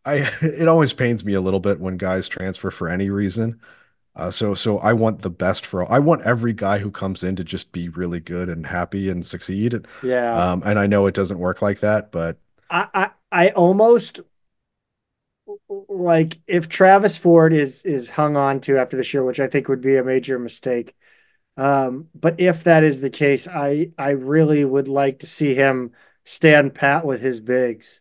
I, 0.04 0.14
it 0.42 0.68
always 0.68 0.92
pains 0.94 1.24
me 1.24 1.34
a 1.34 1.40
little 1.40 1.60
bit 1.60 1.80
when 1.80 1.96
guys 1.98 2.28
transfer 2.28 2.70
for 2.70 2.88
any 2.88 3.10
reason. 3.10 3.60
Uh, 4.18 4.30
so 4.32 4.54
so 4.54 4.78
I 4.78 4.92
want 4.94 5.22
the 5.22 5.30
best 5.30 5.64
for 5.64 5.82
all. 5.82 5.88
I 5.92 6.00
want 6.00 6.22
every 6.22 6.52
guy 6.52 6.78
who 6.78 6.90
comes 6.90 7.22
in 7.22 7.36
to 7.36 7.44
just 7.44 7.72
be 7.72 7.88
really 7.88 8.20
good 8.20 8.48
and 8.48 8.66
happy 8.66 9.08
and 9.10 9.24
succeed. 9.24 9.86
yeah. 10.02 10.48
Um, 10.52 10.62
and 10.66 10.78
I 10.78 10.86
know 10.88 11.06
it 11.06 11.14
doesn't 11.14 11.38
work 11.38 11.62
like 11.62 11.80
that, 11.80 12.12
but 12.12 12.38
I, 12.70 12.88
I 12.94 13.10
I 13.46 13.50
almost 13.50 14.20
like 15.88 16.40
if 16.46 16.68
Travis 16.68 17.16
Ford 17.16 17.52
is 17.52 17.84
is 17.84 18.10
hung 18.10 18.36
on 18.36 18.60
to 18.62 18.78
after 18.78 18.96
this 18.96 19.12
year, 19.14 19.24
which 19.24 19.40
I 19.40 19.46
think 19.48 19.68
would 19.68 19.80
be 19.80 19.96
a 19.96 20.04
major 20.04 20.38
mistake. 20.38 20.94
Um, 21.56 22.08
but 22.14 22.40
if 22.40 22.64
that 22.64 22.84
is 22.84 23.00
the 23.02 23.10
case, 23.10 23.48
I 23.48 23.92
I 23.98 24.10
really 24.12 24.64
would 24.64 24.88
like 24.88 25.20
to 25.20 25.28
see 25.28 25.54
him 25.54 25.92
stand 26.24 26.74
pat 26.74 27.06
with 27.06 27.20
his 27.22 27.40
bigs. 27.40 28.00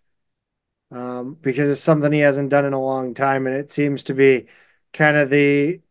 Um, 0.92 1.36
because 1.36 1.70
it's 1.70 1.82
something 1.82 2.12
he 2.14 2.20
hasn't 2.20 2.50
done 2.50 2.66
in 2.66 2.74
a 2.74 2.82
long 2.82 3.14
time, 3.14 3.48
and 3.48 3.56
it 3.58 3.72
seems 3.72 4.04
to 4.06 4.14
be 4.14 4.48
kind 4.94 5.18
of 5.18 5.30
the 5.30 5.82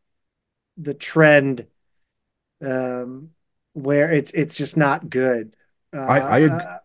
the 0.76 0.94
trend 0.94 1.66
um, 2.64 3.30
where 3.72 4.10
it's 4.12 4.30
it's 4.32 4.56
just 4.56 4.76
not 4.76 5.08
good. 5.10 5.54
I 5.92 6.20
I, 6.20 6.40
ag- 6.42 6.50
Uh, 6.50 6.78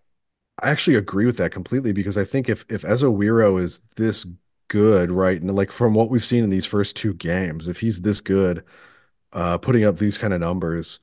I 0.61 0.69
actually 0.69 0.95
agree 0.95 1.25
with 1.25 1.37
that 1.37 1.51
completely 1.51 1.91
because 1.93 2.17
I 2.17 2.23
think 2.23 2.49
if 2.49 2.65
if 2.69 2.83
Ezewiro 2.83 3.61
is 3.61 3.81
this 3.95 4.25
good, 4.67 5.11
right, 5.11 5.41
and 5.41 5.53
like 5.55 5.71
from 5.71 5.93
what 5.93 6.09
we've 6.09 6.23
seen 6.23 6.43
in 6.43 6.49
these 6.49 6.65
first 6.65 6.95
two 6.95 7.13
games, 7.13 7.67
if 7.67 7.79
he's 7.79 8.01
this 8.01 8.21
good, 8.21 8.63
uh, 9.33 9.57
putting 9.57 9.83
up 9.83 9.97
these 9.97 10.17
kind 10.17 10.33
of 10.33 10.39
numbers, 10.39 10.99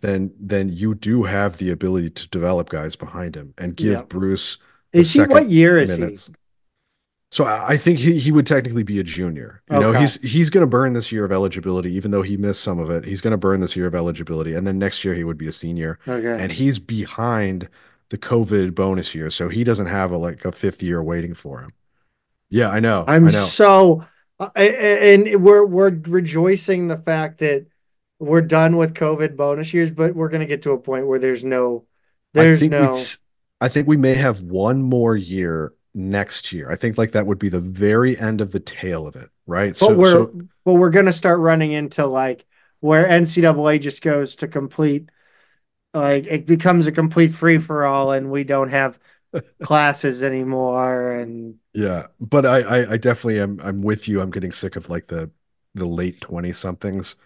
then 0.00 0.32
then 0.38 0.68
you 0.68 0.94
do 0.94 1.24
have 1.24 1.58
the 1.58 1.70
ability 1.70 2.10
to 2.10 2.28
develop 2.28 2.68
guys 2.68 2.96
behind 2.96 3.36
him 3.36 3.54
and 3.58 3.80
yeah. 3.80 3.96
give 3.96 4.08
Bruce 4.08 4.58
Is 4.92 5.12
he 5.12 5.22
what 5.22 5.48
year 5.48 5.78
is 5.78 5.94
he? 5.94 6.16
So 7.30 7.44
I 7.44 7.70
I 7.70 7.76
think 7.76 7.98
he, 7.98 8.18
he 8.18 8.32
would 8.32 8.46
technically 8.46 8.82
be 8.82 8.98
a 8.98 9.04
junior. 9.04 9.62
You 9.70 9.78
know, 9.78 9.92
he's 9.92 10.20
he's 10.22 10.50
going 10.50 10.62
to 10.62 10.66
burn 10.66 10.92
this 10.94 11.12
year 11.12 11.24
of 11.24 11.32
eligibility, 11.32 11.92
even 11.92 12.10
though 12.10 12.22
he 12.22 12.36
missed 12.36 12.62
some 12.62 12.78
of 12.78 12.90
it. 12.90 13.04
He's 13.04 13.20
going 13.20 13.32
to 13.32 13.38
burn 13.38 13.60
this 13.60 13.76
year 13.76 13.86
of 13.86 13.94
eligibility, 13.94 14.54
and 14.54 14.66
then 14.66 14.78
next 14.78 15.04
year 15.04 15.14
he 15.14 15.24
would 15.24 15.38
be 15.38 15.46
a 15.46 15.52
senior, 15.52 15.98
Okay. 16.08 16.42
and 16.42 16.50
he's 16.50 16.78
behind 16.78 17.68
the 18.08 18.18
COVID 18.18 18.74
bonus 18.74 19.14
year, 19.14 19.30
so 19.30 19.48
he 19.48 19.62
doesn't 19.62 19.86
have 19.86 20.10
a 20.10 20.18
like 20.18 20.44
a 20.44 20.50
fifth 20.52 20.82
year 20.82 21.02
waiting 21.02 21.34
for 21.34 21.60
him. 21.60 21.72
Yeah, 22.48 22.68
I 22.70 22.80
know, 22.80 23.04
I'm 23.06 23.28
I 23.28 23.30
know. 23.30 23.44
so 23.44 24.04
uh, 24.40 24.50
and 24.56 25.42
we're 25.42 25.64
we're 25.64 25.90
rejoicing 25.90 26.88
the 26.88 26.96
fact 26.96 27.38
that 27.38 27.66
we're 28.18 28.42
done 28.42 28.76
with 28.76 28.94
COVID 28.94 29.36
bonus 29.36 29.72
years, 29.72 29.90
but 29.90 30.14
we're 30.14 30.28
gonna 30.28 30.46
get 30.46 30.62
to 30.62 30.72
a 30.72 30.78
point 30.78 31.06
where 31.06 31.18
there's 31.20 31.44
no, 31.44 31.84
I 32.34 32.42
there's 32.42 32.60
think 32.60 32.72
no. 32.72 32.94
I 33.60 33.68
think 33.68 33.86
we 33.86 33.96
may 33.96 34.14
have 34.14 34.42
one 34.42 34.82
more 34.82 35.16
year 35.16 35.72
next 35.94 36.52
year. 36.52 36.70
I 36.70 36.76
think 36.76 36.98
like 36.98 37.12
that 37.12 37.26
would 37.26 37.38
be 37.38 37.48
the 37.48 37.60
very 37.60 38.18
end 38.18 38.40
of 38.40 38.52
the 38.52 38.60
tail 38.60 39.06
of 39.06 39.16
it, 39.16 39.30
right? 39.46 39.76
But 39.78 39.78
So 39.78 39.94
we're 39.94 40.12
so 40.12 40.40
but 40.64 40.74
we're 40.74 40.90
gonna 40.90 41.12
start 41.12 41.40
running 41.40 41.72
into 41.72 42.06
like 42.06 42.46
where 42.80 43.06
NCAA 43.06 43.80
just 43.80 44.02
goes 44.02 44.36
to 44.36 44.48
complete 44.48 45.10
like 45.92 46.26
it 46.26 46.46
becomes 46.46 46.86
a 46.86 46.92
complete 46.92 47.32
free 47.32 47.58
for 47.58 47.84
all, 47.84 48.12
and 48.12 48.30
we 48.30 48.44
don't 48.44 48.68
have 48.70 48.98
classes 49.62 50.22
anymore. 50.22 51.18
And 51.18 51.56
yeah, 51.74 52.06
but 52.20 52.46
I, 52.46 52.60
I 52.60 52.92
I 52.92 52.96
definitely 52.96 53.40
am 53.40 53.60
I'm 53.62 53.82
with 53.82 54.08
you. 54.08 54.20
I'm 54.20 54.30
getting 54.30 54.52
sick 54.52 54.76
of 54.76 54.88
like 54.88 55.08
the 55.08 55.30
the 55.74 55.86
late 55.86 56.20
20 56.20 56.52
somethings 56.52 57.16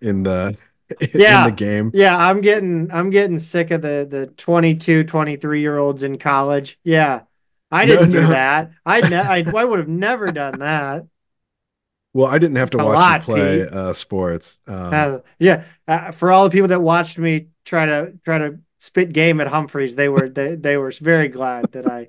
in 0.00 0.22
the 0.22 0.56
yeah. 1.14 1.38
in 1.38 1.44
the 1.44 1.56
game. 1.56 1.90
yeah, 1.94 2.16
I'm 2.16 2.40
getting 2.40 2.90
I'm 2.92 3.10
getting 3.10 3.38
sick 3.38 3.70
of 3.70 3.82
the 3.82 4.06
the 4.08 4.26
22, 4.28 5.04
23 5.04 5.60
year 5.60 5.78
olds 5.78 6.02
in 6.02 6.18
college. 6.18 6.78
Yeah, 6.84 7.22
I 7.72 7.86
didn't 7.86 8.10
do 8.10 8.20
no. 8.20 8.28
that. 8.28 8.72
I 8.84 9.00
ne- 9.00 9.16
I, 9.16 9.38
I 9.38 9.64
would 9.64 9.78
have 9.78 9.88
never 9.88 10.30
done 10.30 10.58
that. 10.58 11.06
Well, 12.14 12.26
I 12.26 12.38
didn't 12.38 12.56
have 12.56 12.70
to 12.70 12.78
A 12.78 12.84
watch 12.84 13.08
you 13.08 13.16
play 13.16 13.62
uh 13.66 13.92
sports. 13.94 14.60
Um 14.66 14.92
Uh, 14.92 15.18
yeah, 15.38 15.64
uh, 15.88 16.12
for 16.12 16.30
all 16.30 16.44
the 16.44 16.50
people 16.50 16.68
that 16.68 16.80
watched 16.82 17.18
me 17.18 17.48
try 17.64 17.86
to 17.86 18.12
try 18.24 18.38
to 18.38 18.58
spit 18.78 19.12
game 19.12 19.40
at 19.40 19.46
Humphreys, 19.48 19.94
they 19.94 20.08
were 20.08 20.28
they, 20.28 20.54
they 20.54 20.76
were 20.76 20.90
very 20.90 21.28
glad 21.28 21.72
that 21.72 21.86
I 21.86 22.08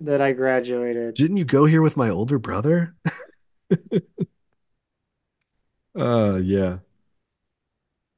that 0.00 0.20
I 0.20 0.32
graduated. 0.32 1.14
didn't 1.14 1.38
you 1.38 1.44
go 1.44 1.64
here 1.64 1.82
with 1.82 1.96
my 1.96 2.08
older 2.10 2.38
brother? 2.38 2.94
Uh 5.94 6.40
yeah. 6.42 6.78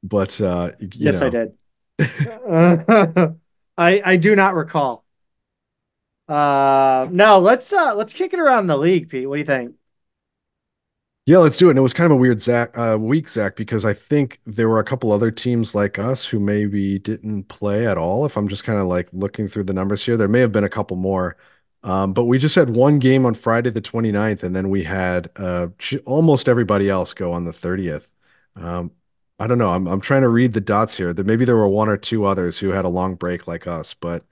But 0.02 0.40
uh 0.40 0.72
you 0.80 0.88
Yes, 0.94 1.22
I 1.22 1.30
did. 1.30 1.52
Uh, 2.46 3.28
I 3.78 4.02
I 4.04 4.16
do 4.16 4.34
not 4.36 4.54
recall. 4.54 5.04
Uh, 6.28 7.08
no, 7.10 7.38
let's 7.38 7.72
uh 7.72 7.94
let's 7.94 8.12
kick 8.12 8.32
it 8.34 8.40
around 8.40 8.66
the 8.66 8.76
league, 8.76 9.08
Pete. 9.08 9.28
What 9.28 9.36
do 9.36 9.40
you 9.40 9.46
think? 9.46 9.76
Yeah, 11.26 11.38
let's 11.38 11.58
do 11.58 11.66
it. 11.68 11.72
And 11.72 11.78
it 11.78 11.82
was 11.82 11.92
kind 11.92 12.06
of 12.06 12.12
a 12.12 12.16
weird 12.16 12.40
Zach 12.40 12.76
uh, 12.78 12.96
week, 12.98 13.28
Zach, 13.28 13.54
because 13.54 13.84
I 13.84 13.92
think 13.92 14.40
there 14.46 14.68
were 14.68 14.78
a 14.78 14.84
couple 14.84 15.12
other 15.12 15.30
teams 15.30 15.74
like 15.74 15.98
us 15.98 16.24
who 16.24 16.40
maybe 16.40 16.98
didn't 16.98 17.44
play 17.48 17.86
at 17.86 17.98
all. 17.98 18.24
If 18.24 18.36
I'm 18.38 18.48
just 18.48 18.64
kind 18.64 18.78
of 18.78 18.86
like 18.86 19.10
looking 19.12 19.46
through 19.46 19.64
the 19.64 19.74
numbers 19.74 20.02
here, 20.04 20.16
there 20.16 20.26
may 20.28 20.40
have 20.40 20.52
been 20.52 20.64
a 20.64 20.68
couple 20.70 20.96
more. 20.96 21.36
Um, 21.82 22.14
but 22.14 22.24
we 22.24 22.38
just 22.38 22.54
had 22.54 22.70
one 22.70 22.98
game 22.98 23.26
on 23.26 23.34
Friday 23.34 23.68
the 23.70 23.80
29th, 23.82 24.42
and 24.42 24.56
then 24.56 24.70
we 24.70 24.82
had 24.84 25.30
uh, 25.36 25.68
almost 26.06 26.48
everybody 26.48 26.88
else 26.88 27.12
go 27.12 27.32
on 27.32 27.44
the 27.44 27.52
30th. 27.52 28.10
Um, 28.56 28.90
I 29.38 29.46
don't 29.46 29.58
know. 29.58 29.68
I'm 29.70 29.86
I'm 29.86 30.00
trying 30.00 30.22
to 30.22 30.28
read 30.28 30.54
the 30.54 30.60
dots 30.60 30.96
here. 30.96 31.12
That 31.14 31.26
maybe 31.26 31.44
there 31.44 31.56
were 31.56 31.68
one 31.68 31.88
or 31.88 31.96
two 31.98 32.24
others 32.24 32.58
who 32.58 32.70
had 32.70 32.84
a 32.86 32.88
long 32.88 33.14
break 33.14 33.46
like 33.46 33.66
us, 33.66 33.94
but 33.94 34.24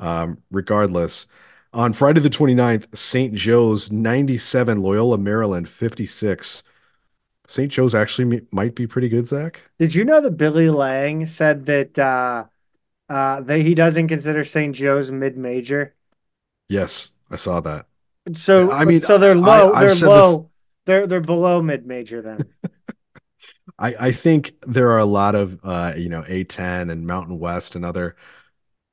um, 0.00 0.42
regardless. 0.50 1.26
On 1.72 1.92
Friday 1.92 2.20
the 2.20 2.30
29th, 2.30 2.96
St. 2.96 3.34
Joe's 3.34 3.90
97, 3.92 4.80
Loyola, 4.80 5.18
Maryland 5.18 5.68
56. 5.68 6.62
St. 7.46 7.72
Joe's 7.72 7.94
actually 7.94 8.24
mi- 8.26 8.46
might 8.50 8.74
be 8.74 8.86
pretty 8.86 9.08
good, 9.08 9.26
Zach. 9.26 9.62
Did 9.78 9.94
you 9.94 10.04
know 10.04 10.20
that 10.20 10.32
Billy 10.32 10.68
Lange 10.68 11.26
said 11.26 11.66
that 11.66 11.98
uh 11.98 12.44
uh 13.08 13.40
that 13.40 13.60
he 13.60 13.74
doesn't 13.74 14.08
consider 14.08 14.44
St. 14.44 14.74
Joe's 14.74 15.10
mid-major? 15.10 15.94
Yes, 16.68 17.10
I 17.30 17.36
saw 17.36 17.60
that. 17.60 17.86
So 18.34 18.70
I 18.70 18.84
mean, 18.84 19.00
so 19.00 19.16
they're 19.18 19.34
low, 19.34 19.72
I've 19.72 19.80
they're 19.80 19.90
said 19.90 20.06
this. 20.06 20.08
low, 20.08 20.50
they're 20.84 21.06
they're 21.06 21.20
below 21.20 21.62
mid-major 21.62 22.20
then. 22.20 22.48
I, 23.78 23.94
I 24.08 24.12
think 24.12 24.54
there 24.66 24.90
are 24.90 24.98
a 24.98 25.04
lot 25.04 25.34
of 25.34 25.58
uh, 25.62 25.94
you 25.96 26.08
know, 26.08 26.22
A10 26.22 26.90
and 26.90 27.06
Mountain 27.06 27.38
West 27.38 27.76
and 27.76 27.84
other 27.84 28.16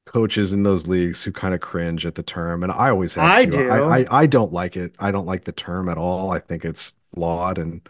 coaches 0.06 0.53
in 0.53 0.64
those 0.64 0.88
leagues 0.88 1.24
who 1.24 1.32
kind 1.32 1.53
of 1.53 1.62
cringe 1.62 2.06
at 2.06 2.16
the 2.16 2.24
term, 2.24 2.64
and 2.64 2.72
I 2.72 2.89
always 2.89 3.14
have 3.16 3.24
I 3.24 3.41
to. 3.41 3.49
Do. 3.49 3.70
I 3.70 4.06
I 4.12 4.26
don't 4.28 4.53
like 4.53 4.78
it. 4.78 4.95
I 4.99 5.12
don't 5.12 5.26
like 5.26 5.45
the 5.45 5.51
term 5.51 5.89
at 5.89 5.97
all. 5.97 6.32
I 6.32 6.39
think 6.39 6.66
it's 6.66 6.93
flawed 7.14 7.58
and 7.58 7.88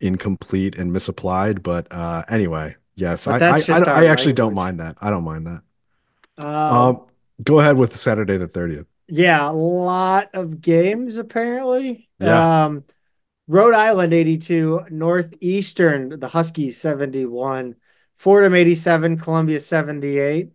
incomplete 0.00 0.76
and 0.76 0.92
misapplied. 0.92 1.62
But 1.62 1.88
uh, 1.92 2.24
anyway, 2.28 2.76
yes, 2.96 3.26
But 3.26 3.36
I 3.40 3.40
I, 3.48 3.64
I 3.70 3.80
I 3.94 4.06
actually 4.06 4.34
don't 4.34 4.54
mind 4.54 4.80
that. 4.80 4.96
I 5.00 5.10
don't 5.10 5.24
mind 5.24 5.46
that. 5.46 5.62
Um 6.38 7.00
Um, 7.00 7.06
go 7.42 7.60
ahead 7.60 7.76
with 7.76 7.96
Saturday 7.96 8.36
the 8.36 8.48
30th. 8.48 8.86
yeah, 9.08 9.48
a 9.48 9.52
lot 9.52 10.30
of 10.34 10.60
games 10.60 11.16
apparently. 11.16 12.08
Yeah. 12.18 12.46
Um 12.66 12.84
Rhode 13.48 13.74
Island 13.74 14.14
82, 14.14 14.86
Northeastern, 14.90 16.20
the 16.20 16.28
Huskies 16.28 16.80
71, 16.80 17.76
Fordham 18.16 18.54
87, 18.54 19.18
Columbia 19.18 19.60
78, 19.60 20.48
uh, 20.48 20.54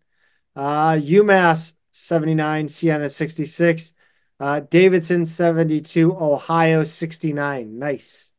UMass 0.59 1.73
79, 1.91 2.67
Siena 2.67 3.09
66, 3.09 3.93
uh, 4.39 4.61
Davidson 4.61 5.25
72, 5.25 6.15
Ohio 6.15 6.83
69. 6.83 7.77
Nice. 7.77 8.31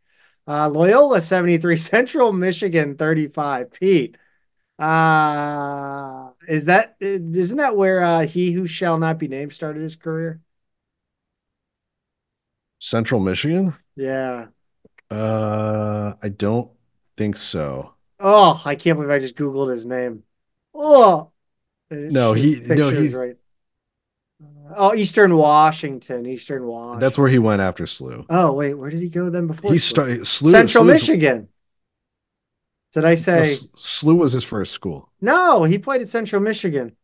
Uh, 0.46 0.68
Loyola 0.68 1.20
73, 1.20 1.76
Central 1.78 2.32
Michigan 2.32 2.96
35. 2.96 3.72
Pete, 3.72 4.16
uh, 4.78 6.30
is 6.48 6.64
that 6.64 6.96
isn't 7.00 7.58
that 7.58 7.76
where 7.76 8.02
uh, 8.02 8.26
he 8.26 8.52
who 8.52 8.66
shall 8.66 8.98
not 8.98 9.18
be 9.18 9.28
named 9.28 9.52
started 9.52 9.82
his 9.82 9.94
career? 9.94 10.40
Central 12.78 13.20
Michigan? 13.20 13.76
Yeah. 13.94 14.46
Uh, 15.10 16.14
I 16.22 16.30
don't 16.30 16.70
think 17.16 17.36
so. 17.36 17.92
Oh, 18.18 18.60
I 18.64 18.74
can't 18.74 18.96
believe 18.96 19.10
I 19.10 19.18
just 19.18 19.36
Googled 19.36 19.70
his 19.70 19.84
name. 19.84 20.22
Oh, 20.74 21.30
No, 21.90 22.32
he 22.32 22.60
no, 22.60 22.90
he's 22.90 23.14
right. 23.14 23.36
Uh, 24.42 24.74
oh, 24.76 24.94
Eastern 24.94 25.36
Washington, 25.36 26.24
Eastern 26.26 26.64
Washington. 26.64 27.00
that's 27.00 27.18
where 27.18 27.28
he 27.28 27.38
went 27.38 27.60
after 27.60 27.84
SLU. 27.84 28.26
Oh, 28.30 28.52
wait, 28.52 28.74
where 28.74 28.90
did 28.90 29.00
he 29.00 29.08
go 29.08 29.28
then 29.28 29.46
before 29.48 29.72
He 29.72 29.78
started 29.78 30.26
Central 30.26 30.84
SLU, 30.84 30.86
Michigan. 30.86 31.48
Did 32.92 33.04
I 33.04 33.14
say 33.16 33.52
S- 33.52 33.66
SLU 33.76 34.16
was 34.18 34.32
his 34.32 34.44
first 34.44 34.72
school. 34.72 35.10
no? 35.20 35.64
He 35.64 35.78
played 35.78 36.00
at 36.00 36.08
Central 36.08 36.40
Michigan. 36.42 36.96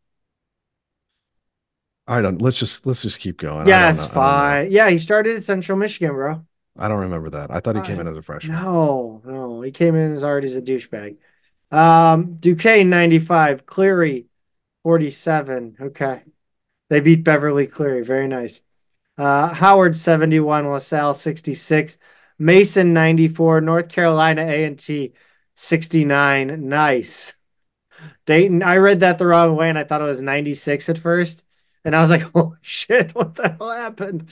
I 2.07 2.20
don't. 2.20 2.41
Let's 2.41 2.57
just 2.59 2.87
let's 2.87 3.03
just 3.03 3.18
keep 3.18 3.39
going. 3.39 3.66
Yes, 3.66 3.99
know. 3.99 4.03
I 4.03 4.07
don't 4.07 4.14
know. 4.14 4.20
fine. 4.20 4.72
Yeah, 4.72 4.91
he 4.91 4.99
started 4.99 5.37
at 5.37 5.43
Central 5.43 5.76
Michigan, 5.76 6.12
bro. 6.12 6.47
I 6.78 6.89
don't 6.89 7.01
remember 7.01 7.30
that. 7.30 7.51
I 7.51 7.59
thought 7.61 7.74
he 7.76 7.82
came 7.82 7.99
I- 7.99 8.03
in 8.03 8.07
as 8.07 8.16
a 8.16 8.22
freshman. 8.22 8.55
No, 8.57 9.22
no, 9.24 9.61
he 9.62 9.72
came 9.72 9.95
in 9.97 10.14
as 10.14 10.22
already 10.22 10.47
as 10.47 10.57
a 10.57 10.62
douchebag. 10.62 11.16
Um, 11.72 12.37
Duquesne 12.37 12.89
95, 12.89 13.66
Cleary 13.66 14.26
47. 14.91 15.78
Okay. 15.80 16.22
They 16.91 17.01
beat 17.01 17.24
Beverly 17.24 17.66
Cleary. 17.66 18.05
Very 18.05 18.28
nice. 18.28 18.61
Uh, 19.18 19.49
Howard 19.49 19.97
71, 19.97 20.70
LaSalle 20.70 21.14
66, 21.14 21.99
Mason 22.39 22.93
94, 22.93 23.62
North 23.62 23.89
Carolina 23.89 24.43
A&T 24.43 25.12
69. 25.57 26.68
Nice. 26.68 27.32
Dayton, 28.26 28.62
I 28.62 28.76
read 28.76 29.01
that 29.01 29.18
the 29.18 29.26
wrong 29.26 29.57
way 29.57 29.68
and 29.68 29.76
I 29.76 29.82
thought 29.82 30.03
it 30.03 30.05
was 30.05 30.22
96 30.22 30.89
at 30.89 30.99
first. 30.99 31.43
And 31.84 31.97
I 31.97 32.01
was 32.01 32.11
like, 32.11 32.22
holy 32.32 32.57
shit, 32.62 33.12
what 33.12 33.34
the 33.34 33.57
hell 33.59 33.70
happened? 33.72 34.28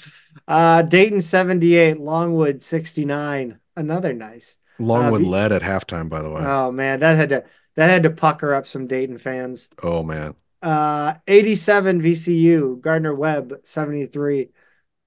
Uh, 0.47 0.83
Dayton 0.83 1.21
78, 1.21 1.99
Longwood 1.99 2.63
69. 2.63 3.59
Another 3.75 4.13
nice. 4.13 4.57
Longwood 4.79 5.23
Uh, 5.23 5.25
V- 5.25 5.31
led 5.31 5.51
at 5.51 5.63
halftime, 5.63 6.09
by 6.09 6.23
the 6.23 6.31
way. 6.31 6.43
Oh 6.45 6.71
man, 6.71 7.01
that 7.01 7.17
had 7.17 7.31
to 7.31 7.45
that 7.75 7.91
had 7.91 8.05
to 8.05 8.11
pucker 8.11 8.55
up 8.55 8.69
some 8.69 8.87
Dayton 8.87 9.19
fans. 9.19 9.69
oh 9.83 10.05
man, 10.05 10.37
Uh, 10.65 11.19
87 11.27 12.01
VCU, 12.01 12.81
Gardner 12.81 13.15
Webb 13.15 13.53
73, 13.65 14.49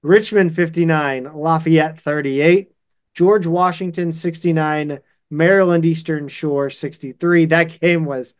Richmond 0.02 0.54
59, 0.54 1.32
Lafayette 1.34 2.00
38, 2.00 2.70
George 3.12 3.44
Washington 3.44 4.12
69, 4.12 5.00
Maryland 5.30 5.84
Eastern 5.84 6.28
Shore 6.28 6.70
63. 6.70 7.46
That 7.46 7.80
game 7.80 8.04
was 8.04 8.36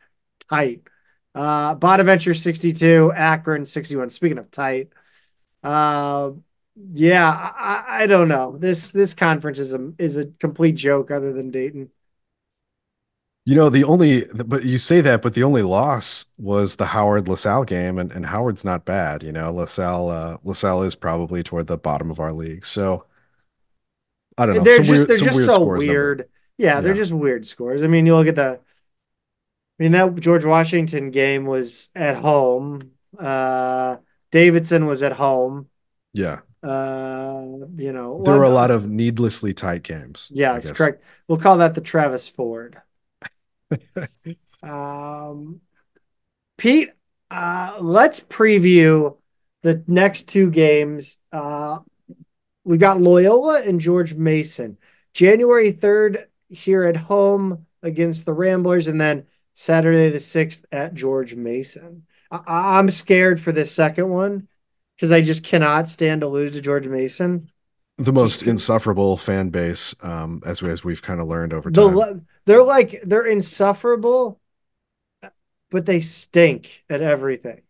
tight. 0.48 0.82
Uh, 1.34 1.74
Bonaventure 1.74 2.34
62, 2.34 3.12
Akron 3.12 3.64
61. 3.64 4.10
Speaking 4.10 4.38
of 4.38 4.52
tight, 4.52 4.90
uh, 5.64 6.30
yeah, 6.92 7.28
I, 7.28 8.02
I 8.02 8.06
don't 8.06 8.28
know. 8.28 8.56
This 8.56 8.92
this 8.92 9.14
conference 9.14 9.58
is 9.58 9.74
a 9.74 9.92
is 9.98 10.16
a 10.16 10.26
complete 10.26 10.76
joke 10.76 11.10
other 11.10 11.32
than 11.32 11.50
Dayton. 11.50 11.90
You 13.48 13.54
know 13.54 13.70
the 13.70 13.84
only 13.84 14.26
but 14.26 14.64
you 14.64 14.76
say 14.76 15.00
that, 15.00 15.22
but 15.22 15.32
the 15.32 15.42
only 15.42 15.62
loss 15.62 16.26
was 16.36 16.76
the 16.76 16.84
Howard 16.84 17.28
LaSalle 17.28 17.64
game, 17.64 17.98
and 17.98 18.12
and 18.12 18.26
Howard's 18.26 18.62
not 18.62 18.84
bad. 18.84 19.22
You 19.22 19.32
know, 19.32 19.50
LaSalle 19.54 20.10
uh, 20.10 20.36
LaSalle 20.44 20.82
is 20.82 20.94
probably 20.94 21.42
toward 21.42 21.66
the 21.66 21.78
bottom 21.78 22.10
of 22.10 22.20
our 22.20 22.32
league, 22.34 22.66
so 22.66 23.06
I 24.36 24.46
don't 24.46 24.56
know. 24.56 24.62
They're 24.62 24.82
just 24.82 24.90
weird, 24.90 25.08
they're 25.08 25.18
just 25.18 25.36
weird 25.36 25.46
so 25.46 25.64
weird. 25.64 26.28
Yeah, 26.58 26.80
they're 26.82 26.94
just 26.94 27.12
weird 27.12 27.46
scores. 27.46 27.82
I 27.82 27.86
mean, 27.86 28.04
you 28.04 28.14
look 28.16 28.26
at 28.26 28.34
the 28.36 28.60
I 29.80 29.82
mean 29.82 29.92
that 29.92 30.14
George 30.16 30.44
Washington 30.44 31.10
game 31.10 31.46
was 31.46 31.90
at 31.94 32.16
home. 32.16 32.92
Uh 33.18 33.96
Davidson 34.30 34.86
was 34.86 35.02
at 35.02 35.12
home. 35.12 35.68
Yeah, 36.12 36.40
Uh, 36.62 37.44
you 37.76 37.92
know, 37.92 38.22
there 38.24 38.34
were 38.34 38.42
a 38.44 38.50
lot 38.50 38.70
of 38.70 38.88
needlessly 38.88 39.54
tight 39.54 39.82
games. 39.84 40.30
Yeah, 40.34 40.60
guess. 40.60 40.72
correct. 40.72 41.02
We'll 41.28 41.38
call 41.38 41.58
that 41.58 41.74
the 41.74 41.80
Travis 41.80 42.28
Ford. 42.28 42.82
um, 44.62 45.60
Pete, 46.56 46.90
uh, 47.30 47.78
let's 47.80 48.20
preview 48.20 49.16
the 49.62 49.82
next 49.86 50.28
two 50.28 50.50
games. 50.50 51.18
Uh, 51.32 51.78
we 52.64 52.78
got 52.78 53.00
Loyola 53.00 53.62
and 53.62 53.80
George 53.80 54.14
Mason. 54.14 54.78
January 55.14 55.72
3rd 55.72 56.26
here 56.48 56.84
at 56.84 56.96
home 56.96 57.66
against 57.82 58.26
the 58.26 58.32
Ramblers, 58.32 58.86
and 58.86 59.00
then 59.00 59.26
Saturday 59.54 60.10
the 60.10 60.18
6th 60.18 60.64
at 60.70 60.94
George 60.94 61.34
Mason. 61.34 62.06
I- 62.30 62.78
am 62.78 62.90
scared 62.90 63.40
for 63.40 63.52
this 63.52 63.72
second 63.72 64.10
one 64.10 64.48
because 64.96 65.12
I 65.12 65.22
just 65.22 65.44
cannot 65.44 65.88
stand 65.88 66.20
to 66.20 66.28
lose 66.28 66.52
to 66.52 66.60
George 66.60 66.86
Mason. 66.86 67.50
The 67.96 68.12
most 68.12 68.42
insufferable 68.42 69.16
fan 69.16 69.48
base, 69.48 69.94
um, 70.02 70.42
as 70.46 70.62
we, 70.62 70.70
as 70.70 70.84
we've 70.84 71.02
kind 71.02 71.20
of 71.20 71.26
learned 71.26 71.52
over 71.52 71.70
time. 71.70 71.94
The, 71.94 72.22
they're 72.48 72.62
like 72.62 73.02
they're 73.02 73.26
insufferable, 73.26 74.40
but 75.70 75.84
they 75.84 76.00
stink 76.00 76.82
at 76.88 77.02
everything. 77.02 77.60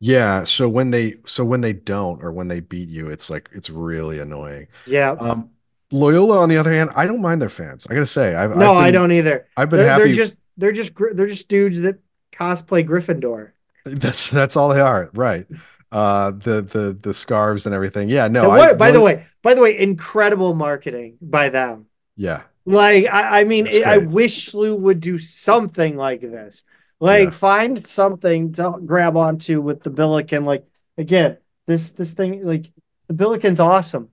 Yeah, 0.00 0.44
so 0.44 0.66
when 0.66 0.90
they 0.90 1.16
so 1.26 1.44
when 1.44 1.60
they 1.60 1.74
don't 1.74 2.24
or 2.24 2.32
when 2.32 2.48
they 2.48 2.60
beat 2.60 2.88
you, 2.88 3.08
it's 3.08 3.28
like 3.28 3.50
it's 3.52 3.68
really 3.68 4.18
annoying. 4.18 4.68
Yeah. 4.86 5.10
Um, 5.10 5.50
Loyola, 5.90 6.38
on 6.38 6.48
the 6.48 6.56
other 6.56 6.72
hand, 6.72 6.88
I 6.96 7.06
don't 7.06 7.20
mind 7.20 7.42
their 7.42 7.50
fans. 7.50 7.86
I 7.88 7.92
gotta 7.92 8.06
say, 8.06 8.34
I've 8.34 8.56
no, 8.56 8.72
I've 8.72 8.76
been, 8.78 8.84
I 8.84 8.90
don't 8.90 9.12
either. 9.12 9.46
I've 9.58 9.68
been 9.68 9.80
they're, 9.80 9.90
happy. 9.90 10.04
They're 10.04 10.14
just 10.14 10.36
they're 10.56 10.72
just 10.72 10.92
they're 11.12 11.26
just 11.26 11.48
dudes 11.48 11.82
that 11.82 11.98
cosplay 12.32 12.88
Gryffindor. 12.88 13.50
That's 13.84 14.30
that's 14.30 14.56
all 14.56 14.70
they 14.70 14.80
are, 14.80 15.10
right? 15.12 15.46
Uh, 15.90 16.30
the 16.30 16.62
the 16.62 16.98
the 16.98 17.12
scarves 17.12 17.66
and 17.66 17.74
everything. 17.74 18.08
Yeah, 18.08 18.28
no. 18.28 18.48
What, 18.48 18.70
I, 18.70 18.72
by 18.72 18.90
the 18.90 19.00
way, 19.02 19.26
by 19.42 19.52
the 19.52 19.60
way, 19.60 19.78
incredible 19.78 20.54
marketing 20.54 21.18
by 21.20 21.50
them. 21.50 21.86
Yeah. 22.16 22.44
Like 22.64 23.06
I, 23.06 23.40
I 23.40 23.44
mean, 23.44 23.66
it, 23.66 23.84
I 23.84 23.98
wish 23.98 24.50
SLU 24.50 24.78
would 24.78 25.00
do 25.00 25.18
something 25.18 25.96
like 25.96 26.20
this. 26.20 26.64
Like 27.00 27.24
yeah. 27.24 27.30
find 27.30 27.84
something 27.86 28.52
to 28.52 28.78
grab 28.84 29.16
onto 29.16 29.60
with 29.60 29.82
the 29.82 29.90
Billiken. 29.90 30.44
Like 30.44 30.66
again, 30.96 31.38
this 31.66 31.90
this 31.90 32.12
thing, 32.12 32.46
like 32.46 32.70
the 33.08 33.14
Billiken's 33.14 33.60
awesome. 33.60 34.10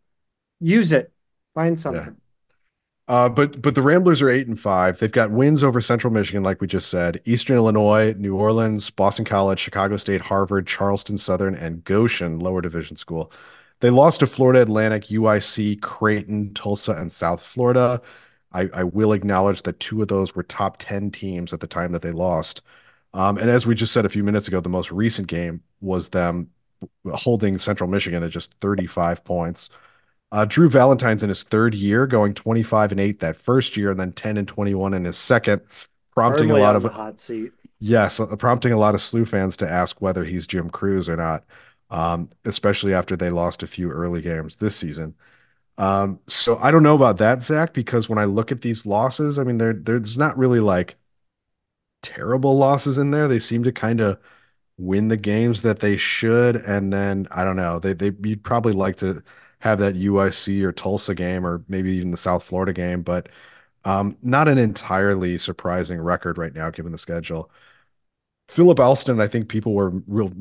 Use 0.60 0.92
it. 0.92 1.12
Find 1.54 1.80
something. 1.80 2.04
Yeah. 2.04 2.12
Uh, 3.10 3.28
but 3.28 3.60
but 3.60 3.74
the 3.74 3.82
Ramblers 3.82 4.22
are 4.22 4.30
eight 4.30 4.48
and 4.48 4.60
five. 4.60 5.00
They've 5.00 5.12
got 5.12 5.32
wins 5.32 5.64
over 5.64 5.82
Central 5.82 6.14
Michigan, 6.14 6.44
like 6.44 6.62
we 6.62 6.68
just 6.68 6.90
said, 6.90 7.20
Eastern 7.26 7.56
Illinois, 7.56 8.14
New 8.18 8.36
Orleans, 8.36 8.92
Boston 8.92 9.26
College, 9.26 9.60
Chicago 9.60 9.98
State, 9.98 10.22
Harvard, 10.22 10.68
Charleston 10.68 11.18
Southern, 11.18 11.56
and 11.56 11.84
Goshen, 11.84 12.40
lower 12.40 12.62
division 12.62 12.96
school. 12.96 13.32
They 13.80 13.90
lost 13.90 14.20
to 14.20 14.28
Florida 14.28 14.62
Atlantic, 14.62 15.06
UIC, 15.06 15.82
Creighton, 15.82 16.54
Tulsa, 16.54 16.92
and 16.92 17.12
South 17.12 17.42
Florida. 17.42 18.02
I, 18.52 18.70
I 18.74 18.84
will 18.84 19.14
acknowledge 19.14 19.64
that 19.64 19.80
two 19.80 20.02
of 20.02 20.08
those 20.08 20.36
were 20.36 20.44
top 20.44 20.78
10 20.80 21.12
teams 21.12 21.54
at 21.54 21.60
the 21.60 21.68
time 21.68 21.92
that 21.92 22.02
they 22.02 22.12
lost. 22.12 22.62
Um, 23.14 23.38
and 23.38 23.50
as 23.50 23.66
we 23.66 23.76
just 23.76 23.94
said 23.94 24.06
a 24.06 24.10
few 24.10 24.24
minutes 24.24 24.48
ago, 24.48 24.60
the 24.60 24.70
most 24.70 24.92
recent 24.92 25.28
game 25.28 25.62
was 25.82 26.10
them 26.10 26.50
holding 27.14 27.58
Central 27.58 27.90
Michigan 27.90 28.24
at 28.24 28.32
just 28.32 28.54
35 28.62 29.24
points. 29.24 29.70
Uh, 30.32 30.46
Drew 30.46 30.70
Valentine's 30.70 31.24
in 31.24 31.30
his 31.30 31.44
third 31.44 31.74
year, 31.74 32.06
going 32.06 32.34
25 32.34 32.92
and 32.92 33.00
8 33.00 33.20
that 33.20 33.36
first 33.36 33.76
year, 33.76 33.92
and 33.92 34.00
then 34.00 34.12
10 34.12 34.38
and 34.38 34.48
21 34.48 34.94
in 34.94 35.06
his 35.06 35.18
second, 35.18 35.62
prompting 36.14 36.52
a 36.52 36.58
lot 36.58 36.76
of 36.76 36.84
hot 36.84 37.20
seat. 37.20 37.52
Yes, 37.80 38.20
uh, 38.20 38.36
prompting 38.36 38.72
a 38.72 38.78
lot 38.78 38.94
of 38.94 39.02
SLU 39.02 39.28
fans 39.28 39.58
to 39.58 39.70
ask 39.70 40.02
whether 40.02 40.24
he's 40.24 40.46
Jim 40.46 40.70
Crews 40.70 41.10
or 41.10 41.16
not, 41.16 41.46
um, 41.90 42.30
especially 42.46 42.94
after 42.94 43.16
they 43.16 43.32
lost 43.32 43.64
a 43.64 43.68
few 43.68 43.90
early 43.90 44.22
games 44.22 44.58
this 44.58 44.76
season. 44.76 45.16
Um, 45.80 46.22
so 46.28 46.58
I 46.60 46.72
don't 46.72 46.84
know 46.84 46.96
about 46.96 47.18
that, 47.20 47.42
Zach, 47.42 47.74
because 47.74 48.10
when 48.10 48.20
I 48.20 48.26
look 48.26 48.52
at 48.52 48.62
these 48.62 48.86
losses, 48.86 49.40
I 49.40 49.44
mean, 49.46 49.58
there 49.60 49.74
there's 49.74 50.18
not 50.18 50.38
really 50.38 50.62
like 50.62 50.98
terrible 52.02 52.58
losses 52.58 52.98
in 52.98 53.12
there. 53.12 53.28
They 53.28 53.40
seem 53.40 53.64
to 53.64 53.72
kind 53.72 54.02
of 54.02 54.20
win 54.78 55.10
the 55.10 55.18
games 55.18 55.62
that 55.64 55.80
they 55.80 55.98
should, 55.98 56.58
and 56.58 56.94
then 56.94 57.28
I 57.32 57.44
don't 57.46 57.56
know. 57.58 57.80
They 57.80 57.94
they 57.94 58.12
you'd 58.24 58.44
probably 58.44 58.74
like 58.74 58.98
to 58.98 59.24
have 59.62 59.80
that 59.80 59.96
UIC 59.98 60.64
or 60.64 60.72
Tulsa 60.72 61.16
game 61.16 61.46
or 61.46 61.64
maybe 61.68 61.92
even 61.94 62.12
the 62.12 62.18
South 62.18 62.44
Florida 62.44 62.74
game, 62.74 63.04
but 63.04 63.30
um, 63.86 64.18
not 64.24 64.48
an 64.50 64.58
entirely 64.60 65.38
surprising 65.40 66.02
record 66.02 66.38
right 66.38 66.54
now 66.56 66.70
given 66.72 66.92
the 66.94 66.98
schedule. 67.00 67.52
Philip 68.50 68.80
Alston, 68.80 69.22
I 69.22 69.28
think 69.28 69.48
people 69.48 69.74
were 69.76 69.92
real 70.08 70.32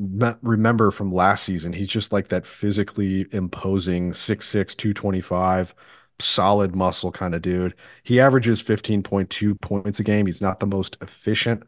remember 0.41 0.89
from 0.89 1.13
last 1.13 1.43
season. 1.43 1.73
He's 1.73 1.87
just 1.89 2.11
like 2.11 2.29
that 2.29 2.45
physically 2.45 3.27
imposing 3.31 4.13
6'6, 4.13 4.75
225, 4.75 5.75
solid 6.17 6.75
muscle 6.75 7.11
kind 7.11 7.35
of 7.35 7.43
dude. 7.43 7.75
He 8.03 8.19
averages 8.19 8.63
15.2 8.63 9.61
points 9.61 9.99
a 9.99 10.03
game. 10.03 10.25
He's 10.25 10.41
not 10.41 10.59
the 10.59 10.65
most 10.65 10.97
efficient 11.01 11.63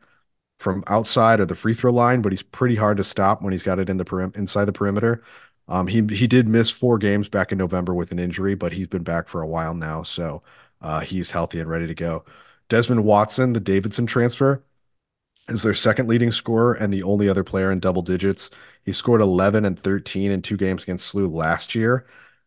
from 0.59 0.83
outside 0.87 1.39
of 1.41 1.47
the 1.49 1.55
free 1.55 1.73
throw 1.75 1.91
line, 1.91 2.21
but 2.21 2.31
he's 2.33 2.43
pretty 2.43 2.75
hard 2.75 2.97
to 2.97 3.03
stop 3.05 3.41
when 3.43 3.53
he's 3.53 3.63
got 3.63 3.79
it 3.79 3.89
in 3.89 3.97
the 3.97 4.05
perim- 4.05 4.35
inside 4.37 4.65
the 4.65 4.73
perimeter. 4.73 5.23
Um, 5.67 5.87
he 5.87 6.01
he 6.15 6.27
did 6.27 6.47
miss 6.49 6.69
four 6.71 6.97
games 6.97 7.29
back 7.29 7.51
in 7.51 7.57
November 7.59 7.93
with 7.93 8.11
an 8.11 8.19
injury, 8.19 8.55
but 8.55 8.73
he's 8.73 8.87
been 8.87 9.03
back 9.03 9.27
for 9.29 9.41
a 9.41 9.47
while 9.47 9.73
now, 9.75 10.03
so 10.03 10.43
uh, 10.81 11.01
he's 11.01 11.31
healthy 11.31 11.59
and 11.59 11.69
ready 11.69 11.87
to 11.87 11.95
go. 11.95 12.25
Desmond 12.69 13.03
Watson, 13.05 13.53
the 13.53 13.59
Davidson 13.59 14.05
transfer, 14.07 14.63
is 15.49 15.63
their 15.63 15.73
second 15.73 16.07
leading 16.07 16.31
scorer 16.31 16.73
and 16.73 16.93
the 16.93 17.03
only 17.03 17.27
other 17.27 17.43
player 17.43 17.71
in 17.71 17.79
double 17.79 18.01
digits. 18.01 18.51
He 18.83 18.91
scored 18.91 19.21
11 19.21 19.65
and 19.65 19.79
13 19.79 20.31
in 20.31 20.41
two 20.41 20.57
games 20.57 20.83
against 20.83 21.13
SLU 21.13 21.33
last 21.33 21.75
year 21.75 22.05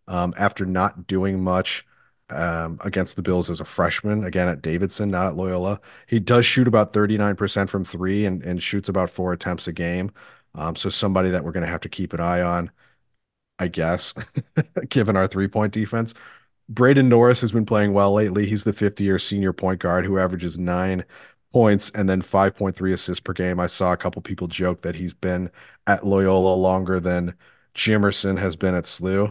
um, 0.09 0.35
after 0.37 0.65
not 0.67 1.07
doing 1.07 1.43
much 1.43 1.87
um, 2.31 2.79
against 2.83 3.17
the 3.17 3.23
Bills 3.23 3.51
as 3.51 3.61
a 3.61 3.65
freshman, 3.65 4.25
again 4.25 4.49
at 4.49 4.63
Davidson, 4.63 5.11
not 5.11 5.27
at 5.27 5.37
Loyola. 5.37 5.81
He 6.07 6.19
does 6.19 6.47
shoot 6.47 6.67
about 6.67 6.93
39% 6.93 7.69
from 7.69 7.85
three 7.85 8.25
and, 8.25 8.43
and 8.45 8.63
shoots 8.63 8.89
about 8.89 9.11
four 9.11 9.33
attempts 9.33 9.69
a 9.69 9.73
game. 9.73 10.11
Um, 10.55 10.77
so 10.77 10.89
somebody 10.89 11.31
that 11.31 11.45
we're 11.45 11.53
going 11.53 11.67
to 11.67 11.71
have 11.71 11.81
to 11.83 11.89
keep 11.89 12.13
an 12.13 12.21
eye 12.21 12.43
on. 12.43 12.71
I 13.59 13.69
guess, 13.69 14.15
given 14.89 15.17
our 15.17 15.27
three 15.27 15.49
point 15.49 15.73
defense. 15.73 16.15
Braden 16.69 17.09
Norris 17.09 17.41
has 17.43 17.53
been 17.53 17.67
playing 17.67 17.93
well 17.93 18.13
lately. 18.13 18.47
He's 18.47 18.65
the 18.65 18.73
fifth 18.73 19.01
year 19.01 19.19
senior 19.19 19.53
point 19.53 19.81
guard 19.81 20.05
who 20.07 20.19
averages 20.19 20.59
nine 20.59 21.05
points 21.55 21.89
and 21.91 22.09
then 22.09 22.21
5.3 22.21 22.93
assists 22.93 23.21
per 23.21 23.33
game. 23.33 23.61
I 23.61 23.69
saw 23.69 23.93
a 23.93 23.97
couple 23.97 24.21
people 24.21 24.49
joke 24.49 24.83
that 24.83 24.97
he's 24.97 25.15
been 25.15 25.53
at 25.87 26.05
Loyola 26.05 26.53
longer 26.53 26.99
than 26.99 27.33
Jimerson 27.77 28.37
has 28.41 28.57
been 28.57 28.75
at 28.75 28.83
SLU. 28.83 29.31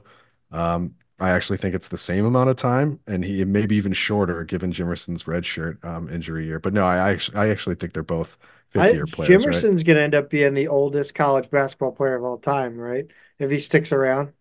Um, 0.50 0.96
I 1.20 1.32
actually 1.32 1.58
think 1.58 1.76
it's 1.76 1.90
the 1.90 1.98
same 1.98 2.24
amount 2.24 2.50
of 2.50 2.56
time, 2.56 3.02
and 3.08 3.26
he 3.26 3.44
maybe 3.44 3.76
even 3.76 3.92
shorter 3.92 4.46
given 4.46 4.72
Jimerson's 4.72 5.26
redshirt 5.26 5.84
um, 5.84 6.10
injury 6.10 6.46
year. 6.46 6.60
But 6.60 6.74
no, 6.74 6.86
I, 6.86 6.96
I 6.96 7.12
actually, 7.12 7.38
I 7.38 7.50
actually 7.50 7.76
think 7.76 7.92
they're 7.92 8.04
both 8.04 8.38
fifth 8.70 8.94
year 8.94 9.06
players. 9.06 9.44
Jimerson's 9.44 9.82
right? 9.82 9.86
going 9.86 9.98
to 9.98 10.04
end 10.04 10.16
up 10.16 10.30
being 10.30 10.54
the 10.54 10.70
oldest 10.70 11.16
college 11.16 11.50
basketball 11.50 11.92
player 11.92 12.16
of 12.16 12.24
all 12.24 12.38
time, 12.38 12.78
right? 12.78 13.06
If 13.38 13.52
he 13.52 13.60
sticks 13.60 13.92
around. 13.92 14.32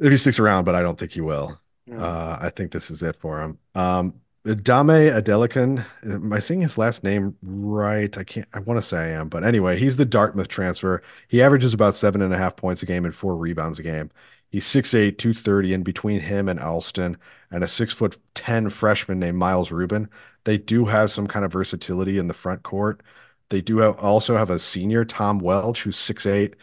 If 0.00 0.10
he 0.10 0.16
sticks 0.16 0.40
around, 0.40 0.64
but 0.64 0.74
I 0.74 0.82
don't 0.82 0.98
think 0.98 1.12
he 1.12 1.20
will. 1.20 1.56
No. 1.86 1.98
Uh, 1.98 2.38
I 2.40 2.50
think 2.50 2.72
this 2.72 2.90
is 2.90 3.04
it 3.04 3.14
for 3.14 3.40
him. 3.40 3.58
Um, 3.76 4.14
Dame 4.54 5.10
Adelekun, 5.10 5.84
am 6.04 6.32
I 6.32 6.38
saying 6.38 6.62
his 6.62 6.78
last 6.78 7.04
name 7.04 7.36
right? 7.42 8.16
I 8.16 8.24
can't, 8.24 8.48
I 8.54 8.60
want 8.60 8.78
to 8.78 8.86
say 8.86 8.98
I 8.98 9.08
am, 9.08 9.28
but 9.28 9.44
anyway, 9.44 9.78
he's 9.78 9.96
the 9.96 10.04
Dartmouth 10.04 10.48
transfer. 10.48 11.02
He 11.28 11.42
averages 11.42 11.74
about 11.74 11.94
seven 11.94 12.22
and 12.22 12.32
a 12.32 12.38
half 12.38 12.56
points 12.56 12.82
a 12.82 12.86
game 12.86 13.04
and 13.04 13.14
four 13.14 13.36
rebounds 13.36 13.78
a 13.78 13.82
game. 13.82 14.10
He's 14.50 14.64
6'8, 14.64 15.18
230, 15.18 15.74
and 15.74 15.84
between 15.84 16.20
him 16.20 16.48
and 16.48 16.58
Alston 16.58 17.18
and 17.50 17.62
a 17.62 17.68
six 17.68 17.92
foot 17.92 18.16
10 18.34 18.70
freshman 18.70 19.18
named 19.18 19.36
Miles 19.36 19.70
Rubin, 19.70 20.08
they 20.44 20.56
do 20.56 20.86
have 20.86 21.10
some 21.10 21.26
kind 21.26 21.44
of 21.44 21.52
versatility 21.52 22.18
in 22.18 22.28
the 22.28 22.34
front 22.34 22.62
court. 22.62 23.02
They 23.50 23.60
do 23.60 23.78
have, 23.78 23.96
also 23.98 24.36
have 24.36 24.50
a 24.50 24.58
senior, 24.58 25.04
Tom 25.04 25.38
Welch, 25.40 25.82
who's 25.82 25.96
6'8, 25.96 26.54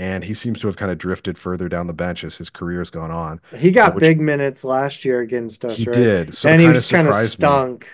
and 0.00 0.24
he 0.24 0.32
seems 0.32 0.58
to 0.58 0.66
have 0.66 0.78
kind 0.78 0.90
of 0.90 0.96
drifted 0.96 1.36
further 1.36 1.68
down 1.68 1.86
the 1.86 1.92
bench 1.92 2.24
as 2.24 2.34
his 2.34 2.48
career's 2.48 2.90
gone 2.90 3.10
on. 3.10 3.38
He 3.54 3.70
got 3.70 3.94
which, 3.94 4.00
big 4.00 4.18
minutes 4.18 4.64
last 4.64 5.04
year 5.04 5.20
against 5.20 5.62
us, 5.62 5.76
he 5.76 5.84
right? 5.84 5.94
did. 5.94 6.34
So 6.34 6.48
and 6.48 6.58
he 6.58 6.68
was 6.68 6.90
kind 6.90 7.06
of 7.06 7.14
stunk. 7.28 7.86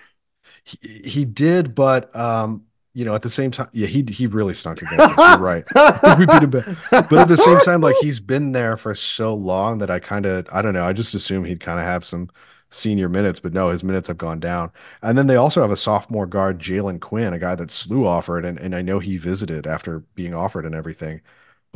He, 0.63 1.01
he 1.03 1.25
did, 1.25 1.75
but 1.75 2.15
um, 2.15 2.63
you 2.93 3.03
know, 3.03 3.13
at 3.13 3.23
the 3.23 3.29
same 3.29 3.51
time, 3.51 3.67
yeah, 3.73 3.87
he 3.87 4.05
he 4.09 4.25
really 4.25 4.53
stunk 4.53 4.81
against 4.81 5.17
us. 5.17 5.17
You're 5.17 5.37
right. 5.37 5.65
we 6.17 6.25
beat 6.25 6.43
him, 6.43 6.49
back. 6.49 7.09
but 7.09 7.13
at 7.13 7.27
the 7.27 7.35
same 7.35 7.59
time, 7.59 7.81
like 7.81 7.97
he's 7.99 8.21
been 8.21 8.53
there 8.53 8.77
for 8.77 8.95
so 8.95 9.33
long 9.33 9.79
that 9.79 9.91
I 9.91 9.99
kind 9.99 10.25
of, 10.25 10.47
I 10.49 10.61
don't 10.61 10.73
know, 10.73 10.85
I 10.85 10.93
just 10.93 11.13
assume 11.13 11.43
he'd 11.43 11.59
kind 11.59 11.77
of 11.77 11.85
have 11.85 12.05
some 12.05 12.29
senior 12.69 13.09
minutes, 13.09 13.41
but 13.41 13.51
no, 13.53 13.69
his 13.69 13.83
minutes 13.83 14.07
have 14.07 14.17
gone 14.17 14.39
down. 14.39 14.71
And 15.01 15.17
then 15.17 15.27
they 15.27 15.35
also 15.35 15.61
have 15.61 15.71
a 15.71 15.77
sophomore 15.77 16.25
guard, 16.25 16.59
Jalen 16.59 17.01
Quinn, 17.01 17.33
a 17.33 17.39
guy 17.39 17.55
that 17.55 17.67
SLU 17.67 18.05
offered, 18.05 18.45
and, 18.45 18.57
and 18.57 18.73
I 18.73 18.81
know 18.81 18.99
he 18.99 19.17
visited 19.17 19.67
after 19.67 19.99
being 20.15 20.33
offered 20.33 20.65
and 20.65 20.73
everything 20.73 21.21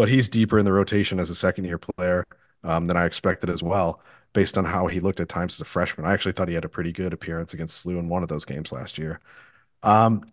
but 0.02 0.10
he's 0.10 0.28
deeper 0.28 0.58
in 0.58 0.66
the 0.66 0.74
rotation 0.74 1.20
as 1.20 1.30
a 1.30 1.36
second 1.36 1.64
year 1.66 1.78
player 1.78 2.26
um, 2.64 2.86
than 2.86 2.98
I 2.98 3.06
expected 3.06 3.52
as 3.52 3.62
well, 3.62 4.02
based 4.34 4.58
on 4.58 4.66
how 4.66 4.88
he 4.88 5.00
looked 5.00 5.20
at 5.20 5.30
times 5.30 5.54
as 5.54 5.62
a 5.62 5.66
freshman. 5.66 6.08
I 6.08 6.14
actually 6.14 6.32
thought 6.32 6.48
he 6.48 6.56
had 6.56 6.66
a 6.66 6.70
pretty 6.70 6.92
good 6.92 7.14
appearance 7.14 7.54
against 7.54 7.86
SLU 7.86 8.00
in 8.00 8.10
one 8.10 8.24
of 8.24 8.30
those 8.30 8.44
games 8.44 8.72
last 8.72 8.98
year. 8.98 9.20
Um, 9.84 10.24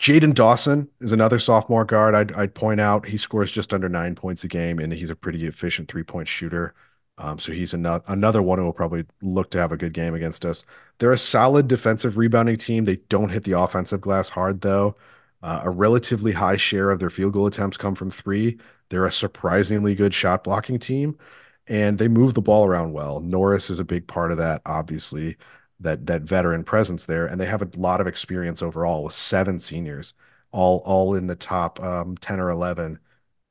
Jaden 0.00 0.34
Dawson 0.34 0.88
is 1.00 1.12
another 1.12 1.38
sophomore 1.38 1.84
guard. 1.84 2.16
I'd, 2.16 2.32
I'd 2.32 2.56
point 2.56 2.80
out 2.80 3.06
he 3.06 3.16
scores 3.16 3.52
just 3.52 3.72
under 3.72 3.88
nine 3.88 4.16
points 4.16 4.42
a 4.42 4.48
game, 4.48 4.80
and 4.80 4.92
he's 4.92 5.10
a 5.10 5.14
pretty 5.14 5.46
efficient 5.46 5.88
three 5.88 6.02
point 6.02 6.26
shooter. 6.26 6.74
Um, 7.18 7.38
so 7.38 7.52
he's 7.52 7.72
another 7.72 8.02
another 8.08 8.42
one 8.42 8.58
who 8.58 8.64
will 8.64 8.72
probably 8.72 9.04
look 9.22 9.52
to 9.52 9.58
have 9.58 9.70
a 9.70 9.76
good 9.76 9.92
game 9.92 10.16
against 10.16 10.44
us. 10.44 10.66
They're 10.98 11.12
a 11.12 11.18
solid 11.18 11.68
defensive 11.68 12.16
rebounding 12.16 12.56
team. 12.56 12.84
They 12.84 12.96
don't 12.96 13.28
hit 13.30 13.44
the 13.44 13.60
offensive 13.60 14.00
glass 14.00 14.28
hard 14.28 14.62
though. 14.62 14.96
Uh, 15.42 15.60
a 15.64 15.70
relatively 15.70 16.32
high 16.32 16.56
share 16.56 16.90
of 16.90 16.98
their 16.98 17.10
field 17.10 17.32
goal 17.32 17.46
attempts 17.46 17.76
come 17.76 17.94
from 17.94 18.10
three. 18.10 18.58
They're 18.88 19.06
a 19.06 19.12
surprisingly 19.12 19.94
good 19.94 20.14
shot 20.14 20.44
blocking 20.44 20.78
team, 20.78 21.18
and 21.66 21.98
they 21.98 22.08
move 22.08 22.34
the 22.34 22.42
ball 22.42 22.66
around 22.66 22.92
well. 22.92 23.20
Norris 23.20 23.70
is 23.70 23.78
a 23.78 23.84
big 23.84 24.06
part 24.06 24.32
of 24.32 24.38
that, 24.38 24.62
obviously, 24.66 25.36
that 25.80 26.06
that 26.06 26.22
veteran 26.22 26.64
presence 26.64 27.06
there, 27.06 27.26
and 27.26 27.40
they 27.40 27.46
have 27.46 27.62
a 27.62 27.70
lot 27.76 28.00
of 28.00 28.06
experience 28.06 28.62
overall 28.62 29.04
with 29.04 29.14
seven 29.14 29.58
seniors, 29.60 30.14
all 30.52 30.82
all 30.84 31.14
in 31.14 31.26
the 31.26 31.36
top 31.36 31.80
um, 31.82 32.16
ten 32.18 32.40
or 32.40 32.50
eleven 32.50 32.98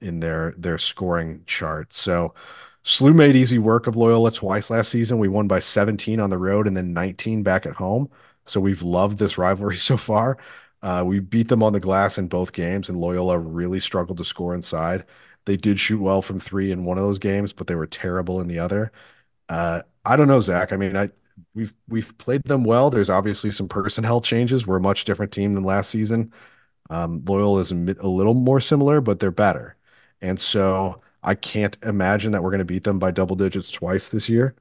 in 0.01 0.19
their 0.19 0.53
their 0.57 0.77
scoring 0.77 1.43
chart. 1.45 1.93
So 1.93 2.33
SLU 2.86 3.15
made 3.15 3.36
easy 3.36 3.57
work 3.57 3.88
of 3.88 3.95
Loyola 3.95 4.31
twice 4.31 4.69
last 4.69 4.89
season. 4.91 5.17
We 5.17 5.27
won 5.27 5.47
by 5.47 5.59
17 5.59 6.19
on 6.19 6.29
the 6.29 6.38
road 6.38 6.67
and 6.67 6.77
then 6.77 6.93
19 6.93 7.41
back 7.41 7.65
at 7.65 7.73
home. 7.73 8.09
So 8.45 8.59
we've 8.59 8.83
loved 8.83 9.17
this 9.17 9.38
rivalry 9.39 9.75
so 9.77 9.97
far. 9.97 10.38
Uh, 10.86 11.03
we 11.03 11.19
beat 11.19 11.49
them 11.49 11.63
on 11.63 11.73
the 11.73 11.79
glass 11.79 12.19
in 12.19 12.27
both 12.27 12.53
games, 12.53 12.89
and 12.89 13.01
Loyola 13.01 13.39
really 13.39 13.79
struggled 13.79 14.19
to 14.19 14.23
score 14.23 14.53
inside. 14.53 15.03
They 15.45 15.57
did 15.57 15.79
shoot 15.79 15.99
well 15.99 16.21
from 16.21 16.39
three 16.39 16.71
in 16.71 16.86
one 16.86 16.99
of 16.99 17.03
those 17.03 17.17
games, 17.17 17.53
but 17.53 17.65
they 17.65 17.73
were 17.73 17.88
terrible 17.88 18.39
in 18.39 18.47
the 18.47 18.59
other. 18.59 18.91
Uh, 19.49 19.81
I 20.05 20.15
don't 20.15 20.27
know, 20.27 20.41
Zach. 20.41 20.71
I 20.71 20.77
mean, 20.77 20.95
I 20.95 21.09
we've 21.55 21.73
we've 21.88 22.15
played 22.19 22.43
them 22.43 22.63
well. 22.65 22.91
There's 22.91 23.09
obviously 23.09 23.49
some 23.49 23.67
personnel 23.67 24.21
changes. 24.21 24.67
We're 24.67 24.77
a 24.77 24.81
much 24.81 25.05
different 25.05 25.31
team 25.31 25.55
than 25.55 25.63
last 25.63 25.89
season. 25.89 26.31
Um, 26.91 27.23
Loyola 27.25 27.61
is 27.61 27.71
a, 27.71 27.75
a 28.01 28.07
little 28.07 28.36
more 28.36 28.61
similar, 28.61 29.01
but 29.01 29.19
they're 29.19 29.31
better. 29.31 29.77
And 30.21 30.39
so 30.39 31.01
I 31.23 31.33
can't 31.36 31.77
imagine 31.83 32.31
that 32.33 32.43
we're 32.43 32.51
going 32.51 32.59
to 32.59 32.65
beat 32.65 32.83
them 32.83 32.99
by 32.99 33.11
double 33.11 33.36
digits 33.36 33.71
twice 33.71 34.09
this 34.09 34.29
year. 34.29 34.55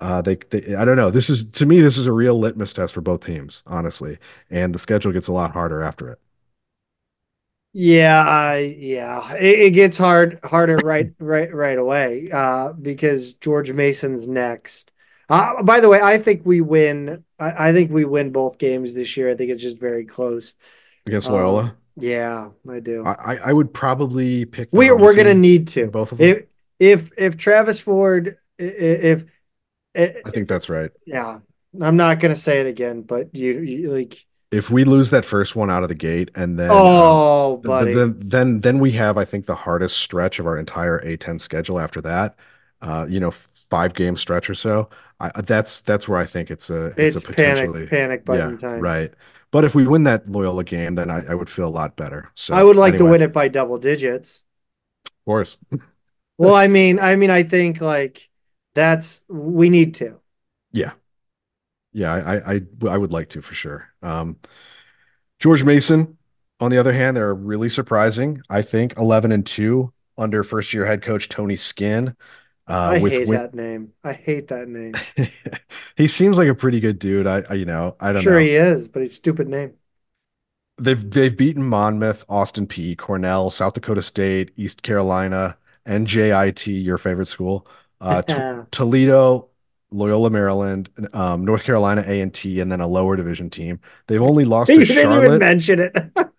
Uh, 0.00 0.22
they, 0.22 0.36
they, 0.36 0.74
I 0.74 0.84
don't 0.84 0.96
know. 0.96 1.10
This 1.10 1.28
is 1.30 1.50
to 1.50 1.66
me, 1.66 1.80
this 1.80 1.98
is 1.98 2.06
a 2.06 2.12
real 2.12 2.38
litmus 2.38 2.72
test 2.72 2.94
for 2.94 3.00
both 3.00 3.24
teams, 3.24 3.62
honestly. 3.66 4.18
And 4.50 4.74
the 4.74 4.78
schedule 4.78 5.12
gets 5.12 5.28
a 5.28 5.32
lot 5.32 5.52
harder 5.52 5.82
after 5.82 6.08
it. 6.08 6.18
Yeah, 7.72 8.26
I 8.26 8.76
yeah, 8.78 9.34
it, 9.34 9.60
it, 9.60 9.70
gets 9.70 9.96
hard 9.96 10.40
harder 10.42 10.76
right 10.78 11.12
right 11.20 11.54
right 11.54 11.78
away 11.78 12.28
uh, 12.32 12.72
because 12.72 13.34
George 13.34 13.70
Mason's 13.72 14.26
next. 14.26 14.90
Uh, 15.28 15.62
by 15.62 15.78
the 15.78 15.88
way, 15.88 16.00
I 16.02 16.18
think 16.18 16.42
we 16.44 16.60
win. 16.60 17.22
I, 17.38 17.68
I, 17.68 17.72
think 17.72 17.92
we 17.92 18.04
win 18.04 18.32
both 18.32 18.58
games 18.58 18.94
this 18.94 19.16
year. 19.16 19.30
I 19.30 19.36
think 19.36 19.52
it's 19.52 19.62
just 19.62 19.78
very 19.78 20.04
close 20.04 20.54
against 21.06 21.30
Loyola. 21.30 21.62
Um, 21.62 21.72
yeah, 21.96 22.48
I 22.68 22.80
do. 22.80 23.04
I, 23.04 23.36
I 23.36 23.52
would 23.52 23.72
probably 23.72 24.46
pick. 24.46 24.70
We 24.72 24.90
we're 24.90 25.14
gonna 25.14 25.34
need 25.34 25.68
to 25.68 25.86
both 25.86 26.10
of 26.10 26.18
them. 26.18 26.26
If 26.28 26.44
if, 26.80 27.10
if 27.18 27.36
Travis 27.36 27.78
Ford, 27.78 28.38
if, 28.58 29.24
if 29.94 30.26
I 30.26 30.30
think 30.30 30.48
that's 30.48 30.68
right. 30.68 30.90
Yeah, 31.06 31.40
I'm 31.80 31.96
not 31.96 32.20
gonna 32.20 32.36
say 32.36 32.60
it 32.60 32.66
again, 32.66 33.02
but 33.02 33.34
you, 33.34 33.60
you 33.60 33.90
like 33.90 34.24
if 34.50 34.70
we 34.70 34.84
lose 34.84 35.10
that 35.10 35.24
first 35.24 35.54
one 35.54 35.70
out 35.70 35.82
of 35.82 35.88
the 35.88 35.94
gate 35.94 36.30
and 36.34 36.58
then 36.58 36.70
oh 36.72 37.54
um, 37.56 37.60
buddy. 37.62 37.94
then 37.94 38.16
then 38.18 38.60
then 38.60 38.78
we 38.78 38.92
have 38.92 39.16
i 39.16 39.24
think 39.24 39.46
the 39.46 39.54
hardest 39.54 39.98
stretch 39.98 40.38
of 40.38 40.46
our 40.46 40.58
entire 40.58 41.00
a10 41.00 41.38
schedule 41.40 41.78
after 41.78 42.00
that. 42.00 42.36
Uh 42.82 43.06
you 43.08 43.20
know 43.20 43.30
five 43.30 43.94
game 43.94 44.16
stretch 44.16 44.50
or 44.50 44.54
so. 44.54 44.88
I, 45.20 45.30
that's 45.42 45.82
that's 45.82 46.08
where 46.08 46.18
i 46.18 46.24
think 46.26 46.50
it's 46.50 46.70
a 46.70 46.86
it's, 46.96 47.16
it's 47.16 47.24
a 47.24 47.28
potentially 47.28 47.86
panic 47.86 47.90
panic 47.90 48.24
button 48.24 48.52
yeah, 48.52 48.68
time. 48.68 48.80
right. 48.80 49.12
But 49.52 49.64
if 49.64 49.74
we 49.74 49.84
win 49.86 50.04
that 50.04 50.30
loyola 50.30 50.64
game 50.64 50.94
then 50.94 51.10
I, 51.10 51.22
I 51.28 51.34
would 51.34 51.50
feel 51.50 51.66
a 51.66 51.68
lot 51.68 51.96
better. 51.96 52.30
So 52.34 52.54
i 52.54 52.62
would 52.62 52.76
like 52.76 52.94
anyway. 52.94 53.06
to 53.06 53.12
win 53.12 53.22
it 53.22 53.32
by 53.32 53.48
double 53.48 53.78
digits. 53.78 54.44
Of 55.06 55.24
course. 55.24 55.58
Well 56.38 56.54
i 56.54 56.68
mean 56.68 56.98
i 56.98 57.16
mean 57.16 57.28
i 57.28 57.42
think 57.42 57.82
like 57.82 58.29
that's 58.74 59.22
we 59.28 59.68
need 59.70 59.94
to 59.94 60.18
yeah 60.72 60.92
yeah, 61.92 62.12
I, 62.12 62.54
I 62.54 62.60
I 62.88 62.96
would 62.96 63.12
like 63.12 63.30
to 63.30 63.42
for 63.42 63.54
sure. 63.54 63.88
Um, 64.02 64.36
George 65.38 65.64
Mason, 65.64 66.18
on 66.60 66.70
the 66.70 66.78
other 66.78 66.92
hand, 66.92 67.16
they're 67.16 67.34
really 67.34 67.68
surprising. 67.68 68.42
I 68.48 68.62
think 68.62 68.96
eleven 68.96 69.32
and 69.32 69.44
two 69.44 69.92
under 70.16 70.42
first 70.42 70.72
year 70.72 70.84
head 70.84 71.02
coach 71.02 71.28
Tony 71.28 71.56
Skinn. 71.56 72.16
Uh, 72.68 72.90
I 72.92 72.98
hate 73.00 73.26
win- 73.26 73.40
that 73.40 73.54
name. 73.54 73.92
I 74.04 74.12
hate 74.12 74.48
that 74.48 74.68
name. 74.68 74.92
he 75.96 76.06
seems 76.06 76.38
like 76.38 76.48
a 76.48 76.54
pretty 76.54 76.78
good 76.78 76.98
dude. 76.98 77.26
I, 77.26 77.42
I 77.50 77.54
you 77.54 77.64
know 77.64 77.96
I 77.98 78.12
don't 78.12 78.22
sure 78.22 78.34
know. 78.34 78.38
he 78.38 78.50
is, 78.50 78.86
but 78.86 79.02
he's 79.02 79.14
stupid 79.14 79.48
name. 79.48 79.74
They've 80.78 81.10
they've 81.10 81.36
beaten 81.36 81.64
Monmouth, 81.64 82.24
Austin 82.28 82.68
Peay, 82.68 82.96
Cornell, 82.96 83.50
South 83.50 83.74
Dakota 83.74 84.02
State, 84.02 84.52
East 84.56 84.82
Carolina, 84.82 85.58
and 85.84 86.06
JIT, 86.06 86.68
your 86.68 86.98
favorite 86.98 87.26
school. 87.26 87.66
Uh, 88.00 88.22
T- 88.22 88.66
Toledo, 88.70 89.48
Loyola 89.90 90.30
Maryland, 90.30 90.88
um, 91.12 91.44
North 91.44 91.64
Carolina 91.64 92.04
A 92.06 92.20
and 92.20 92.32
T, 92.32 92.60
and 92.60 92.70
then 92.70 92.80
a 92.80 92.86
lower 92.86 93.16
division 93.16 93.50
team. 93.50 93.80
They've 94.06 94.22
only 94.22 94.44
lost 94.44 94.68
to 94.68 94.84
Charlotte. 94.84 95.20
Didn't 95.20 95.26
even 95.26 95.38
mention 95.38 95.80
it. 95.80 95.96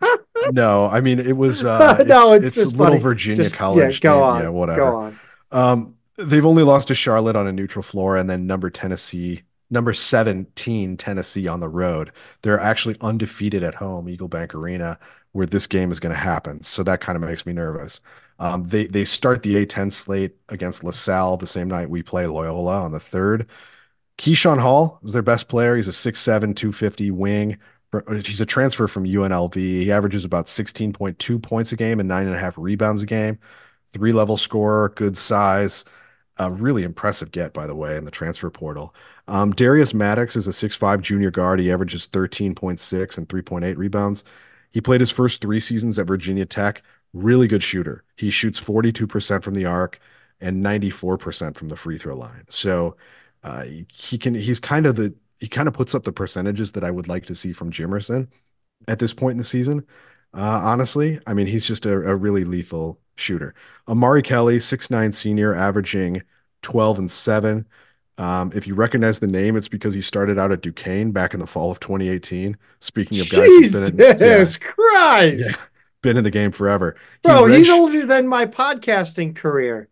no, 0.54 0.88
I 0.88 1.02
mean 1.02 1.20
it 1.20 1.36
was. 1.36 1.64
Uh, 1.64 2.04
no, 2.08 2.34
it's, 2.34 2.46
it's, 2.46 2.58
it's 2.58 2.72
little 2.72 2.94
funny. 2.94 3.00
Virginia 3.00 3.44
just, 3.44 3.56
college. 3.56 3.98
Yeah, 3.98 4.10
go 4.10 4.16
game. 4.16 4.24
on. 4.24 4.42
Yeah, 4.44 4.50
whatever. 4.50 4.80
Go 4.80 4.96
on. 4.96 5.20
Um, 5.52 5.96
they've 6.18 6.46
only 6.46 6.64
lost 6.64 6.88
to 6.90 6.96
Charlotte 6.96 7.36
on 7.36 7.48
a 7.48 7.52
neutral 7.52 7.84
floor, 7.84 8.16
and 8.16 8.30
then 8.30 8.48
number 8.48 8.70
Tennessee, 8.70 9.44
number 9.70 9.94
seventeen 9.94 10.96
Tennessee 10.96 11.48
on 11.48 11.60
the 11.60 11.70
road. 11.70 12.12
They're 12.44 12.60
actually 12.60 12.96
undefeated 13.02 13.64
at 13.64 13.76
home, 13.76 14.08
Eagle 14.08 14.30
Bank 14.30 14.56
Arena, 14.56 14.98
where 15.34 15.46
this 15.46 15.68
game 15.68 15.92
is 15.92 16.00
going 16.00 16.14
to 16.14 16.20
happen. 16.20 16.64
So 16.64 16.84
that 16.84 17.02
kind 17.02 17.18
of 17.18 17.22
makes 17.22 17.46
me 17.46 17.54
nervous. 17.54 18.00
Um, 18.42 18.64
they 18.64 18.88
they 18.88 19.06
start 19.06 19.44
the 19.44 19.64
A10 19.64 19.92
slate 19.92 20.36
against 20.50 20.84
LaSalle 20.84 21.38
the 21.38 21.46
same 21.46 21.68
night 21.68 21.92
we 21.92 22.02
play 22.02 22.26
Loyola 22.26 22.82
on 22.82 22.92
the 22.92 23.00
third. 23.00 23.48
Keyshawn 24.18 24.60
Hall 24.60 25.00
is 25.04 25.14
their 25.14 25.22
best 25.22 25.48
player. 25.48 25.76
He's 25.76 25.88
a 25.88 25.92
6'7", 25.92 26.56
250 26.56 27.12
wing. 27.12 27.60
He's 28.26 28.42
a 28.42 28.46
transfer 28.48 28.88
from 28.88 29.06
UNLV. 29.06 29.56
He 29.56 29.92
averages 29.92 30.26
about 30.26 30.48
16.2 30.48 31.44
points 31.44 31.72
a 31.72 31.76
game 31.76 32.00
and 32.00 32.10
nine 32.10 32.26
and 32.26 32.36
a 32.36 32.40
half 32.40 32.58
rebounds 32.58 33.04
a 33.04 33.06
game. 33.06 33.38
Three 33.90 34.12
level 34.12 34.38
scorer, 34.38 34.90
good 34.90 35.18
size. 35.18 35.86
A 36.38 36.50
really 36.50 36.84
impressive 36.84 37.32
get, 37.32 37.54
by 37.54 37.68
the 37.68 37.76
way, 37.76 37.96
in 37.96 38.06
the 38.06 38.12
transfer 38.12 38.50
portal. 38.50 38.96
Um, 39.28 39.52
Darius 39.52 39.94
Maddox 39.94 40.36
is 40.36 40.48
a 40.48 40.52
6'5 40.52 41.02
junior 41.02 41.30
guard. 41.30 41.60
He 41.60 41.72
averages 41.72 42.08
13.6 42.08 43.18
and 43.20 43.30
3.8 43.30 43.78
rebounds. 43.78 44.24
He 44.72 44.82
played 44.82 45.02
his 45.02 45.12
first 45.12 45.42
three 45.42 45.60
seasons 45.60 46.00
at 46.00 46.08
Virginia 46.08 46.46
Tech 46.46 46.82
really 47.14 47.48
good 47.48 47.64
shooter. 47.64 48.04
He 48.16 48.30
shoots 48.30 48.60
42% 48.60 49.44
from 49.44 49.54
the 49.54 49.66
arc 49.66 50.00
and 50.40 50.64
94% 50.64 51.56
from 51.56 51.70
the 51.70 51.76
free 51.76 51.98
throw 51.98 52.16
line. 52.16 52.46
So 52.50 52.96
uh, 53.44 53.66
he 53.92 54.18
can 54.18 54.34
he's 54.36 54.60
kind 54.60 54.86
of 54.86 54.96
the 54.96 55.14
he 55.40 55.48
kind 55.48 55.68
of 55.68 55.74
puts 55.74 55.96
up 55.96 56.04
the 56.04 56.12
percentages 56.12 56.72
that 56.74 56.84
I 56.84 56.92
would 56.92 57.08
like 57.08 57.26
to 57.26 57.36
see 57.36 57.54
from 57.54 57.72
Jimerson 57.72 58.28
at 58.88 59.00
this 59.00 59.14
point 59.14 59.34
in 59.34 59.38
the 59.38 59.44
season. 59.44 59.86
Uh, 60.34 60.62
honestly, 60.64 61.20
I 61.28 61.34
mean 61.34 61.48
he's 61.48 61.66
just 61.66 61.86
a, 61.86 61.94
a 61.94 62.16
really 62.16 62.44
lethal 62.44 63.00
shooter. 63.16 63.54
Amari 63.88 64.22
Kelly, 64.22 64.60
six 64.60 64.90
nine 64.90 65.12
senior, 65.12 65.54
averaging 65.56 66.22
12 66.62 67.00
and 67.00 67.12
7. 67.12 67.66
Um, 68.18 68.52
if 68.54 68.68
you 68.68 68.76
recognize 68.76 69.20
the 69.20 69.28
name, 69.28 69.56
it's 69.56 69.68
because 69.68 69.94
he 69.94 70.02
started 70.02 70.38
out 70.38 70.52
at 70.52 70.62
Duquesne 70.62 71.12
back 71.12 71.34
in 71.34 71.40
the 71.40 71.48
fall 71.48 71.72
of 71.72 71.80
2018. 71.80 72.56
Speaking 72.80 73.20
of 73.20 73.30
guys 73.30 73.48
Jesus 73.48 73.88
who've 73.88 73.98
been 73.98 74.12
in, 74.12 74.20
yeah, 74.20 74.46
Christ. 74.60 75.44
Yeah, 75.44 75.66
been 76.02 76.18
in 76.18 76.24
the 76.24 76.32
game 76.32 76.52
forever. 76.52 76.96
He 77.24 77.30
Bro, 77.30 77.48
red- 77.48 77.58
he's 77.58 77.70
older 77.70 78.06
than 78.06 78.28
my 78.28 78.46
podcasting 78.46 79.36
career. 79.36 79.88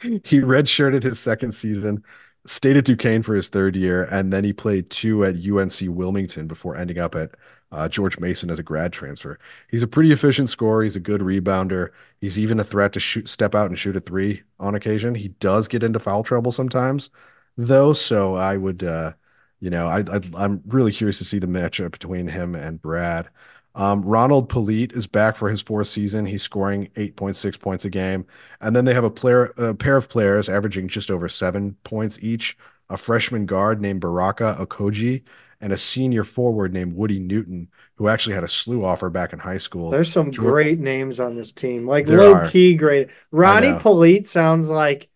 he 0.00 0.40
redshirted 0.40 1.02
his 1.02 1.18
second 1.18 1.52
season, 1.52 2.02
stayed 2.46 2.76
at 2.76 2.84
Duquesne 2.84 3.22
for 3.22 3.34
his 3.34 3.48
third 3.48 3.76
year, 3.76 4.04
and 4.10 4.32
then 4.32 4.44
he 4.44 4.52
played 4.52 4.90
two 4.90 5.24
at 5.24 5.36
UNC 5.36 5.74
Wilmington 5.82 6.46
before 6.46 6.76
ending 6.76 6.98
up 6.98 7.14
at 7.14 7.32
uh, 7.72 7.88
George 7.88 8.18
Mason 8.18 8.50
as 8.50 8.58
a 8.58 8.62
grad 8.62 8.92
transfer. 8.92 9.38
He's 9.70 9.82
a 9.82 9.88
pretty 9.88 10.12
efficient 10.12 10.48
scorer. 10.48 10.82
He's 10.82 10.96
a 10.96 11.00
good 11.00 11.20
rebounder. 11.20 11.90
He's 12.20 12.38
even 12.38 12.60
a 12.60 12.64
threat 12.64 12.92
to 12.94 13.00
shoot, 13.00 13.28
step 13.28 13.54
out 13.54 13.68
and 13.68 13.78
shoot 13.78 13.96
a 13.96 14.00
three 14.00 14.42
on 14.60 14.74
occasion. 14.74 15.14
He 15.14 15.28
does 15.28 15.68
get 15.68 15.82
into 15.82 15.98
foul 15.98 16.22
trouble 16.22 16.52
sometimes, 16.52 17.10
though. 17.56 17.92
So 17.92 18.34
I 18.34 18.56
would, 18.56 18.84
uh, 18.84 19.12
you 19.60 19.70
know, 19.70 19.86
I, 19.88 19.98
I, 20.00 20.20
I'm 20.36 20.62
really 20.66 20.92
curious 20.92 21.18
to 21.18 21.24
see 21.24 21.38
the 21.38 21.46
matchup 21.46 21.92
between 21.92 22.28
him 22.28 22.54
and 22.54 22.80
Brad. 22.80 23.28
Um, 23.76 24.02
Ronald 24.02 24.48
Polite 24.48 24.92
is 24.92 25.06
back 25.06 25.36
for 25.36 25.50
his 25.50 25.60
fourth 25.60 25.86
season. 25.86 26.24
He's 26.24 26.42
scoring 26.42 26.88
8.6 26.96 27.60
points 27.60 27.84
a 27.84 27.90
game. 27.90 28.26
And 28.62 28.74
then 28.74 28.86
they 28.86 28.94
have 28.94 29.04
a 29.04 29.10
player, 29.10 29.52
a 29.58 29.74
pair 29.74 29.96
of 29.96 30.08
players 30.08 30.48
averaging 30.48 30.88
just 30.88 31.10
over 31.10 31.28
seven 31.28 31.76
points 31.84 32.18
each, 32.22 32.56
a 32.88 32.96
freshman 32.96 33.44
guard 33.44 33.82
named 33.82 34.00
Baraka 34.00 34.56
Okojie 34.58 35.22
and 35.60 35.74
a 35.74 35.78
senior 35.78 36.24
forward 36.24 36.72
named 36.72 36.94
Woody 36.94 37.18
Newton, 37.18 37.68
who 37.96 38.08
actually 38.08 38.34
had 38.34 38.44
a 38.44 38.48
SLU 38.48 38.82
offer 38.82 39.10
back 39.10 39.34
in 39.34 39.38
high 39.38 39.58
school. 39.58 39.90
There's 39.90 40.10
some 40.10 40.30
great 40.30 40.78
names 40.78 41.20
on 41.20 41.36
this 41.36 41.52
team, 41.52 41.86
like 41.86 42.08
low 42.08 42.34
are. 42.34 42.48
key 42.48 42.76
great. 42.76 43.08
Ronnie 43.30 43.78
Polite 43.78 44.26
sounds 44.26 44.68
like 44.68 45.08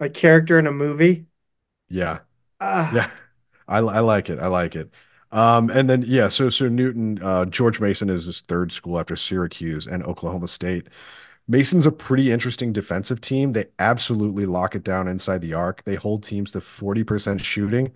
a 0.00 0.08
character 0.08 0.58
in 0.58 0.66
a 0.66 0.72
movie. 0.72 1.26
Yeah. 1.88 2.20
Uh, 2.60 2.90
yeah. 2.94 3.10
I, 3.68 3.78
I 3.78 4.00
like 4.00 4.30
it. 4.30 4.38
I 4.38 4.46
like 4.46 4.76
it. 4.76 4.90
Um, 5.36 5.70
and 5.70 5.90
then 5.90 6.02
yeah, 6.06 6.28
so 6.28 6.48
so 6.50 6.68
Newton, 6.68 7.20
uh, 7.22 7.44
George 7.46 7.80
Mason 7.80 8.10
is 8.10 8.26
his 8.26 8.40
third 8.42 8.72
school 8.72 8.98
after 8.98 9.16
Syracuse 9.16 9.86
and 9.86 10.02
Oklahoma 10.04 10.48
State. 10.48 10.88
Mason's 11.48 11.86
a 11.86 11.92
pretty 11.92 12.32
interesting 12.32 12.72
defensive 12.72 13.20
team. 13.20 13.52
They 13.52 13.66
absolutely 13.78 14.46
lock 14.46 14.74
it 14.76 14.84
down 14.84 15.08
inside 15.08 15.42
the 15.42 15.54
arc. 15.54 15.84
They 15.84 15.96
hold 15.96 16.22
teams 16.24 16.52
to 16.52 16.60
40% 16.60 17.40
shooting. 17.44 17.92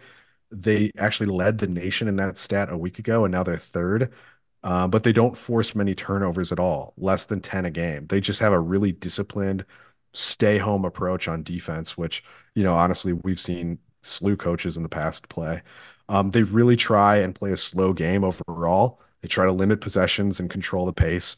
They 0.52 0.92
actually 0.98 1.28
led 1.28 1.58
the 1.58 1.68
nation 1.68 2.08
in 2.08 2.16
that 2.16 2.38
stat 2.38 2.70
a 2.72 2.78
week 2.78 2.98
ago, 3.00 3.24
and 3.24 3.32
now 3.32 3.44
they're 3.44 3.58
third. 3.58 4.12
Uh, 4.64 4.88
but 4.88 5.04
they 5.04 5.12
don't 5.12 5.38
force 5.38 5.74
many 5.74 5.94
turnovers 5.94 6.52
at 6.52 6.60
all, 6.60 6.94
less 6.98 7.26
than 7.26 7.40
10 7.40 7.64
a 7.66 7.70
game. 7.70 8.06
They 8.08 8.20
just 8.20 8.40
have 8.40 8.52
a 8.52 8.60
really 8.60 8.92
disciplined, 8.92 9.64
stay 10.14 10.58
home 10.58 10.84
approach 10.84 11.28
on 11.28 11.42
defense, 11.44 11.96
which, 11.98 12.22
you 12.54 12.62
know, 12.64 12.74
honestly, 12.76 13.12
we've 13.14 13.40
seen 13.40 13.78
SLU 14.02 14.36
coaches 14.36 14.76
in 14.76 14.82
the 14.82 14.88
past 14.90 15.28
play. 15.30 15.62
Um, 16.10 16.32
they 16.32 16.42
really 16.42 16.74
try 16.76 17.18
and 17.18 17.34
play 17.34 17.52
a 17.52 17.56
slow 17.56 17.92
game 17.92 18.24
overall. 18.24 19.00
They 19.22 19.28
try 19.28 19.46
to 19.46 19.52
limit 19.52 19.80
possessions 19.80 20.40
and 20.40 20.50
control 20.50 20.84
the 20.84 20.92
pace, 20.92 21.36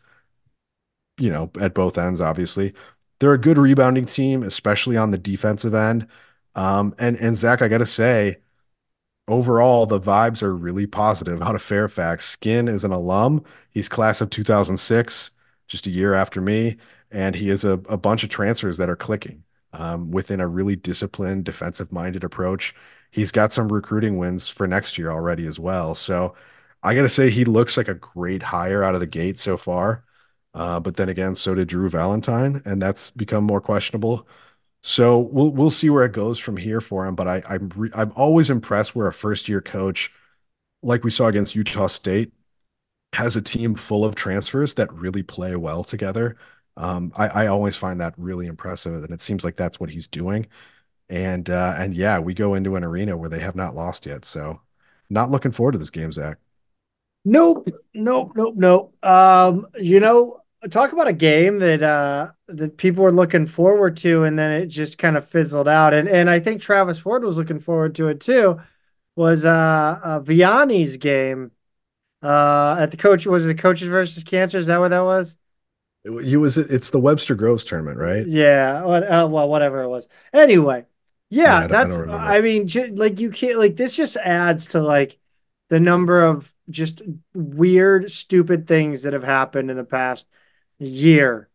you 1.18 1.30
know, 1.30 1.50
at 1.60 1.74
both 1.74 1.98
ends, 1.98 2.20
obviously. 2.20 2.72
They're 3.20 3.34
a 3.34 3.38
good 3.38 3.58
rebounding 3.58 4.06
team, 4.06 4.42
especially 4.42 4.96
on 4.96 5.10
the 5.10 5.18
defensive 5.18 5.74
end. 5.74 6.06
Um, 6.54 6.94
and 6.98 7.16
and 7.18 7.36
Zach, 7.36 7.60
I 7.60 7.68
gotta 7.68 7.86
say, 7.86 8.38
overall, 9.28 9.86
the 9.86 10.00
vibes 10.00 10.42
are 10.42 10.54
really 10.56 10.86
positive 10.86 11.42
out 11.42 11.54
of 11.54 11.62
Fairfax. 11.62 12.24
Skinn 12.24 12.68
is 12.68 12.84
an 12.84 12.92
alum. 12.92 13.44
He's 13.70 13.88
class 13.90 14.20
of 14.22 14.30
2006, 14.30 15.32
just 15.66 15.86
a 15.86 15.90
year 15.90 16.14
after 16.14 16.40
me, 16.40 16.78
and 17.10 17.34
he 17.34 17.50
is 17.50 17.64
a, 17.64 17.72
a 17.88 17.98
bunch 17.98 18.24
of 18.24 18.30
transfers 18.30 18.78
that 18.78 18.90
are 18.90 18.96
clicking 18.96 19.44
um, 19.74 20.10
within 20.10 20.40
a 20.40 20.48
really 20.48 20.76
disciplined, 20.76 21.44
defensive-minded 21.44 22.24
approach. 22.24 22.74
He's 23.12 23.32
got 23.32 23.52
some 23.54 23.72
recruiting 23.72 24.18
wins 24.18 24.48
for 24.48 24.66
next 24.68 24.98
year 24.98 25.10
already 25.12 25.46
as 25.46 25.60
well. 25.60 25.94
So 25.96 26.34
I 26.82 26.94
got 26.94 27.02
to 27.02 27.10
say, 27.10 27.30
he 27.30 27.44
looks 27.46 27.76
like 27.76 27.88
a 27.88 27.94
great 27.94 28.42
hire 28.42 28.82
out 28.84 28.94
of 28.96 29.00
the 29.00 29.08
gate 29.08 29.38
so 29.38 29.56
far. 29.56 30.04
Uh, 30.54 30.80
but 30.80 30.96
then 30.96 31.08
again, 31.10 31.34
so 31.34 31.54
did 31.54 31.68
Drew 31.68 31.88
Valentine, 31.90 32.62
and 32.66 32.82
that's 32.82 33.10
become 33.10 33.44
more 33.44 33.60
questionable. 33.60 34.26
So 34.82 35.18
we'll 35.20 35.50
we'll 35.50 35.70
see 35.70 35.90
where 35.90 36.04
it 36.04 36.12
goes 36.12 36.38
from 36.38 36.56
here 36.58 36.80
for 36.80 37.06
him. 37.06 37.14
But 37.16 37.28
I, 37.28 37.42
I'm 37.48 37.70
re- 37.76 37.90
I'm 37.94 38.12
always 38.16 38.50
impressed 38.50 38.94
where 38.96 39.08
a 39.08 39.12
first 39.14 39.48
year 39.48 39.60
coach, 39.62 40.12
like 40.82 41.04
we 41.04 41.10
saw 41.10 41.28
against 41.28 41.54
Utah 41.56 41.88
State, 41.88 42.32
has 43.14 43.36
a 43.36 43.42
team 43.42 43.74
full 43.74 44.04
of 44.04 44.14
transfers 44.14 44.74
that 44.76 44.92
really 44.92 45.22
play 45.22 45.56
well 45.56 45.84
together. 45.84 46.36
Um, 46.76 47.12
I, 47.16 47.28
I 47.28 47.46
always 47.48 47.76
find 47.76 48.00
that 48.00 48.14
really 48.16 48.46
impressive, 48.46 48.94
and 48.94 49.10
it 49.12 49.20
seems 49.20 49.44
like 49.44 49.56
that's 49.56 49.78
what 49.80 49.90
he's 49.90 50.08
doing. 50.08 50.46
And 51.08 51.50
uh, 51.50 51.74
and 51.76 51.94
yeah, 51.94 52.18
we 52.18 52.34
go 52.34 52.54
into 52.54 52.76
an 52.76 52.84
arena 52.84 53.16
where 53.16 53.28
they 53.28 53.40
have 53.40 53.56
not 53.56 53.74
lost 53.74 54.06
yet. 54.06 54.24
So 54.24 54.60
not 55.10 55.30
looking 55.30 55.52
forward 55.52 55.72
to 55.72 55.78
this 55.78 55.90
game, 55.90 56.12
Zach. 56.12 56.38
Nope, 57.24 57.68
nope, 57.94 58.32
nope, 58.34 58.54
nope. 58.56 59.04
Um, 59.04 59.66
you 59.78 60.00
know, 60.00 60.42
talk 60.70 60.92
about 60.92 61.08
a 61.08 61.12
game 61.12 61.58
that 61.58 61.82
uh 61.82 62.30
that 62.48 62.76
people 62.76 63.02
were 63.02 63.12
looking 63.12 63.46
forward 63.46 63.96
to 63.98 64.24
and 64.24 64.38
then 64.38 64.50
it 64.52 64.66
just 64.66 64.98
kind 64.98 65.16
of 65.16 65.26
fizzled 65.26 65.68
out. 65.68 65.94
And 65.94 66.08
and 66.08 66.30
I 66.30 66.40
think 66.40 66.60
Travis 66.60 66.98
Ford 66.98 67.24
was 67.24 67.36
looking 67.36 67.60
forward 67.60 67.94
to 67.96 68.08
it 68.08 68.20
too 68.20 68.60
was 69.16 69.44
uh, 69.44 70.00
uh 70.02 70.20
Vianney's 70.20 70.96
game 70.96 71.50
uh 72.22 72.76
at 72.78 72.90
the 72.90 72.96
coach 72.96 73.26
was 73.26 73.48
it 73.48 73.58
coaches 73.58 73.88
versus 73.88 74.24
cancer? 74.24 74.58
Is 74.58 74.66
that 74.66 74.78
what 74.78 74.88
that 74.88 75.04
was? 75.04 75.36
You 76.04 76.40
was 76.40 76.58
it's 76.58 76.90
the 76.90 77.00
Webster 77.00 77.34
Groves 77.34 77.64
tournament 77.64 77.98
right? 77.98 78.26
Yeah. 78.26 78.82
Uh, 78.84 79.28
well 79.28 79.48
whatever 79.48 79.82
it 79.82 79.88
was. 79.88 80.08
Anyway 80.32 80.86
yeah, 81.32 81.60
yeah 81.60 81.66
that's 81.66 81.98
I, 81.98 82.38
I 82.38 82.40
mean 82.42 82.66
j- 82.68 82.90
like 82.90 83.18
you 83.18 83.30
can't 83.30 83.58
like 83.58 83.76
this 83.76 83.96
just 83.96 84.16
adds 84.16 84.68
to 84.68 84.80
like 84.80 85.18
the 85.70 85.80
number 85.80 86.22
of 86.22 86.52
just 86.68 87.00
weird 87.34 88.10
stupid 88.10 88.68
things 88.68 89.02
that 89.02 89.14
have 89.14 89.24
happened 89.24 89.70
in 89.70 89.76
the 89.76 89.84
past 89.84 90.26
year 90.78 91.48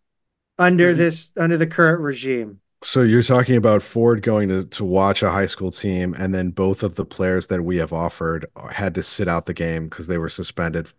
under 0.57 0.95
this 0.95 1.31
under 1.37 1.57
the 1.57 1.67
current 1.67 2.01
regime. 2.01 2.59
So 2.83 3.01
you're 3.03 3.23
talking 3.23 3.55
about 3.55 3.83
Ford 3.83 4.21
going 4.21 4.49
to 4.49 4.65
to 4.65 4.83
watch 4.83 5.21
a 5.21 5.29
high 5.29 5.45
school 5.45 5.71
team, 5.71 6.15
and 6.17 6.33
then 6.33 6.49
both 6.49 6.81
of 6.81 6.95
the 6.95 7.05
players 7.05 7.47
that 7.47 7.63
we 7.63 7.77
have 7.77 7.93
offered 7.93 8.47
had 8.71 8.95
to 8.95 9.03
sit 9.03 9.27
out 9.27 9.45
the 9.45 9.53
game 9.53 9.89
because 9.89 10.07
they 10.07 10.17
were 10.17 10.29
suspended 10.29 10.89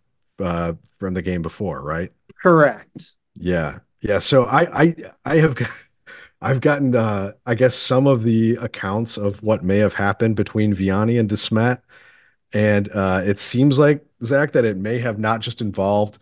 uh, 0.40 0.74
from 0.98 1.14
the 1.14 1.22
game 1.22 1.42
before, 1.42 1.82
right? 1.82 2.12
Correct. 2.40 3.14
Yeah, 3.34 3.78
yeah. 4.00 4.20
So 4.20 4.44
I 4.44 4.82
I 4.82 4.96
I 5.24 5.36
have. 5.38 5.56
I've 6.40 6.60
gotten, 6.60 6.94
uh, 6.94 7.32
I 7.46 7.54
guess, 7.54 7.74
some 7.74 8.06
of 8.06 8.22
the 8.22 8.56
accounts 8.56 9.16
of 9.16 9.42
what 9.42 9.64
may 9.64 9.78
have 9.78 9.94
happened 9.94 10.36
between 10.36 10.74
Vianney 10.74 11.18
and 11.18 11.28
DeSmet, 11.28 11.80
and 12.52 12.88
uh, 12.94 13.22
it 13.24 13.38
seems 13.38 13.78
like 13.78 14.04
Zach 14.22 14.52
that 14.52 14.64
it 14.64 14.76
may 14.76 14.98
have 14.98 15.18
not 15.18 15.40
just 15.40 15.60
involved 15.60 16.18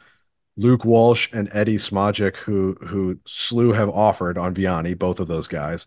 Luke 0.57 0.85
Walsh 0.85 1.29
and 1.33 1.51
Eddie 1.53 1.77
Smojic, 1.77 2.37
who 2.37 2.77
who 2.87 3.17
SLU 3.27 3.75
have 3.75 3.91
offered 3.91 4.39
on 4.39 4.55
Vianney, 4.55 4.99
both 4.99 5.21
of 5.21 5.29
those 5.29 5.49
guys, 5.49 5.87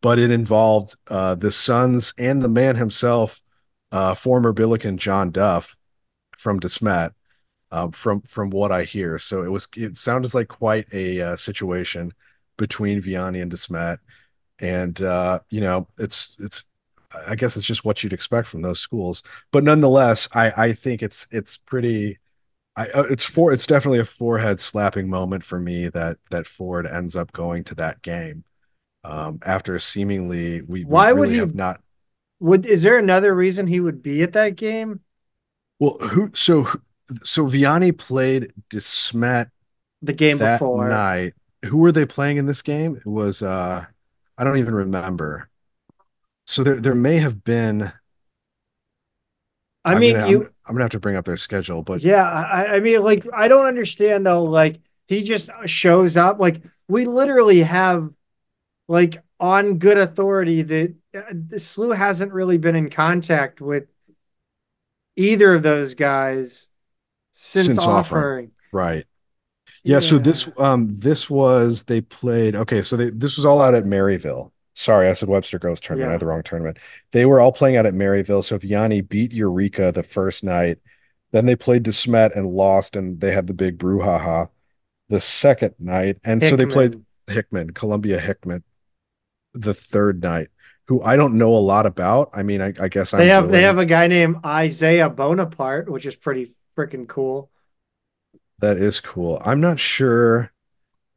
but 0.00 0.18
it 0.18 0.30
involved 0.30 0.96
uh, 1.08 1.34
the 1.34 1.52
sons 1.52 2.14
and 2.18 2.42
the 2.42 2.48
man 2.48 2.76
himself, 2.76 3.42
uh, 3.92 4.14
former 4.14 4.52
Billiken 4.52 4.96
John 4.96 5.30
Duff 5.30 5.76
from 6.38 6.60
DeSmet, 6.60 7.12
um, 7.70 7.92
from 7.92 8.22
from 8.22 8.50
what 8.50 8.72
I 8.72 8.84
hear. 8.84 9.18
So 9.18 9.42
it 9.42 9.50
was 9.50 9.68
it 9.76 9.96
sounded 9.96 10.32
like 10.34 10.48
quite 10.48 10.92
a 10.94 11.20
uh, 11.20 11.36
situation 11.36 12.12
between 12.56 13.02
Vianney 13.02 13.42
and 13.42 13.52
DeSmet, 13.52 13.98
and 14.58 15.00
uh, 15.02 15.40
you 15.50 15.60
know 15.60 15.88
it's 15.98 16.36
it's 16.40 16.64
I 17.26 17.34
guess 17.34 17.56
it's 17.56 17.66
just 17.66 17.84
what 17.84 18.02
you'd 18.02 18.12
expect 18.12 18.48
from 18.48 18.62
those 18.62 18.80
schools, 18.80 19.22
but 19.52 19.64
nonetheless, 19.64 20.28
I 20.34 20.52
I 20.56 20.72
think 20.72 21.02
it's 21.02 21.26
it's 21.30 21.56
pretty 21.56 22.18
I, 22.76 22.88
uh, 22.88 23.04
it's 23.04 23.24
for 23.24 23.52
it's 23.52 23.66
definitely 23.66 24.00
a 24.00 24.04
forehead 24.04 24.60
slapping 24.60 25.08
moment 25.08 25.44
for 25.44 25.58
me 25.58 25.88
that 25.88 26.18
that 26.30 26.46
Ford 26.46 26.86
ends 26.86 27.16
up 27.16 27.32
going 27.32 27.64
to 27.64 27.74
that 27.76 28.02
game 28.02 28.44
um, 29.02 29.38
after 29.44 29.78
seemingly 29.78 30.62
we 30.62 30.84
why 30.84 31.12
we 31.12 31.20
really 31.20 31.20
would 31.20 31.34
he 31.34 31.38
have 31.38 31.54
not 31.54 31.80
would 32.38 32.66
is 32.66 32.82
there 32.82 32.98
another 32.98 33.34
reason 33.34 33.66
he 33.66 33.80
would 33.80 34.02
be 34.02 34.22
at 34.22 34.34
that 34.34 34.56
game? 34.56 35.00
Well, 35.78 35.96
who 35.98 36.30
so 36.34 36.68
so 37.22 37.46
Vianney 37.46 37.96
played 37.96 38.52
DeSmet 38.70 39.50
the 40.02 40.12
game 40.12 40.38
that 40.38 40.60
before 40.60 40.88
night. 40.88 41.34
Who 41.66 41.78
were 41.78 41.92
they 41.92 42.06
playing 42.06 42.36
in 42.38 42.46
this 42.46 42.62
game? 42.62 42.96
It 42.96 43.06
was 43.06 43.42
uh 43.42 43.84
I 44.38 44.44
don't 44.44 44.58
even 44.58 44.74
remember. 44.74 45.48
So 46.46 46.62
there 46.62 46.76
there 46.76 46.94
may 46.94 47.18
have 47.18 47.44
been 47.44 47.92
I 49.86 49.94
I'm 49.94 50.00
mean, 50.00 50.16
you. 50.26 50.42
I'm, 50.42 50.50
I'm, 50.66 50.74
gonna 50.74 50.84
have 50.84 50.90
to 50.90 51.00
bring 51.00 51.14
up 51.14 51.24
their 51.24 51.36
schedule, 51.36 51.82
but 51.82 52.02
yeah, 52.02 52.24
I, 52.24 52.74
I 52.74 52.80
mean, 52.80 53.02
like, 53.02 53.24
I 53.32 53.46
don't 53.46 53.66
understand 53.66 54.26
though. 54.26 54.42
Like, 54.42 54.80
he 55.06 55.22
just 55.22 55.48
shows 55.66 56.16
up. 56.16 56.40
Like, 56.40 56.60
we 56.88 57.04
literally 57.04 57.62
have, 57.62 58.10
like, 58.88 59.22
on 59.38 59.78
good 59.78 59.96
authority 59.96 60.62
that 60.62 60.94
uh, 61.14 61.32
SLU 61.54 61.94
hasn't 61.96 62.32
really 62.32 62.58
been 62.58 62.74
in 62.74 62.90
contact 62.90 63.60
with 63.60 63.86
either 65.14 65.54
of 65.54 65.62
those 65.62 65.94
guys 65.94 66.68
since, 67.30 67.66
since 67.66 67.78
offering. 67.78 67.96
offering. 67.98 68.50
Right. 68.72 69.06
Yeah, 69.86 69.96
yeah, 69.96 70.00
So 70.00 70.18
this 70.18 70.48
um 70.58 70.96
this 70.98 71.30
was 71.30 71.84
they 71.84 72.00
played. 72.00 72.56
Okay, 72.56 72.82
so 72.82 72.96
they 72.96 73.10
this 73.10 73.36
was 73.36 73.46
all 73.46 73.62
out 73.62 73.74
at 73.74 73.84
Maryville. 73.84 74.50
Sorry, 74.74 75.08
I 75.08 75.12
said 75.12 75.28
Webster 75.28 75.60
Groves 75.60 75.80
tournament. 75.80 76.08
Yeah. 76.08 76.10
I 76.10 76.12
had 76.12 76.20
the 76.20 76.26
wrong 76.26 76.42
tournament. 76.42 76.78
They 77.12 77.24
were 77.24 77.40
all 77.40 77.52
playing 77.52 77.76
out 77.76 77.86
at 77.86 77.94
Maryville. 77.94 78.42
So 78.42 78.56
if 78.56 78.62
Vianney 78.62 79.08
beat 79.08 79.32
Eureka 79.32 79.92
the 79.92 80.02
first 80.02 80.42
night, 80.42 80.78
then 81.30 81.46
they 81.46 81.54
played 81.54 81.84
DeSmet 81.84 82.36
and 82.36 82.48
lost, 82.48 82.96
and 82.96 83.20
they 83.20 83.30
had 83.30 83.46
the 83.46 83.54
big 83.54 83.78
brouhaha 83.78 84.48
the 85.08 85.20
second 85.20 85.76
night. 85.78 86.18
And 86.24 86.42
Hickman. 86.42 86.50
so 86.50 86.56
they 86.56 86.72
played 86.72 87.04
Hickman, 87.28 87.70
Columbia 87.70 88.18
Hickman, 88.18 88.64
the 89.54 89.72
third 89.72 90.20
night, 90.20 90.48
who 90.88 91.00
I 91.00 91.14
don't 91.14 91.38
know 91.38 91.54
a 91.54 91.62
lot 91.62 91.86
about. 91.86 92.30
I 92.34 92.42
mean, 92.42 92.60
I, 92.60 92.72
I 92.80 92.88
guess 92.88 93.14
I'm 93.14 93.20
they 93.20 93.28
have 93.28 93.50
they 93.50 93.62
have 93.62 93.78
a 93.78 93.86
guy 93.86 94.08
named 94.08 94.38
Isaiah 94.44 95.08
Bonaparte, 95.08 95.88
which 95.88 96.06
is 96.06 96.16
pretty 96.16 96.52
freaking 96.76 97.06
cool. 97.06 97.50
That 98.60 98.78
is 98.78 99.00
cool. 99.00 99.40
I'm 99.44 99.60
not 99.60 99.78
sure 99.78 100.50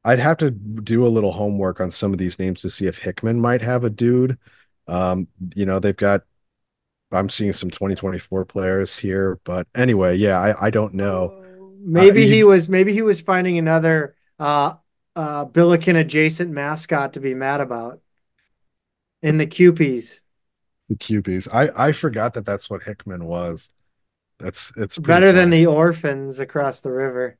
I'd 0.04 0.20
have 0.20 0.38
to 0.38 0.52
do 0.52 1.06
a 1.06 1.08
little 1.08 1.32
homework 1.32 1.82
on 1.82 1.92
some 1.92 2.14
of 2.14 2.20
these 2.20 2.40
names 2.40 2.62
to 2.62 2.70
see 2.70 2.86
if 2.86 2.98
Hickman 2.98 3.40
might 3.40 3.62
have 3.62 3.84
a 3.84 3.90
dude. 3.90 4.38
Um, 4.88 5.28
you 5.56 5.66
know, 5.66 5.80
they've 5.80 5.96
got 5.96 6.24
I'm 7.12 7.30
seeing 7.30 7.54
some 7.54 7.70
2024 7.70 8.46
players 8.46 8.98
here, 8.98 9.40
but 9.44 9.68
anyway, 9.76 10.16
yeah, 10.16 10.40
I, 10.40 10.68
I 10.68 10.70
don't 10.70 10.94
know. 10.94 11.46
Maybe 11.82 12.24
uh, 12.24 12.28
he, 12.28 12.36
he, 12.36 12.44
was 12.44 12.70
maybe 12.70 12.94
he 12.94 13.02
was 13.02 13.22
finding 13.22 13.58
another 13.58 14.16
uh 14.38 14.76
uh 15.16 15.46
Billiken 15.46 15.96
adjacent 15.96 16.52
mascot 16.52 17.14
to 17.14 17.20
be 17.20 17.34
mad 17.34 17.62
about 17.62 18.02
in 19.22 19.38
the 19.38 19.48
Kewpies. 19.48 20.20
The 20.88 20.96
Kewpies. 20.96 21.48
I 21.52 21.88
I 21.88 21.92
forgot 21.94 22.34
that 22.36 22.46
that's 22.46 22.70
what 22.70 22.84
Hickman 22.84 23.26
was. 23.26 23.72
That's 24.40 24.76
it's 24.78 24.98
better 24.98 25.32
than 25.32 25.50
the 25.50 25.66
orphans 25.66 26.40
across 26.40 26.80
the 26.80 26.92
river. 26.92 27.38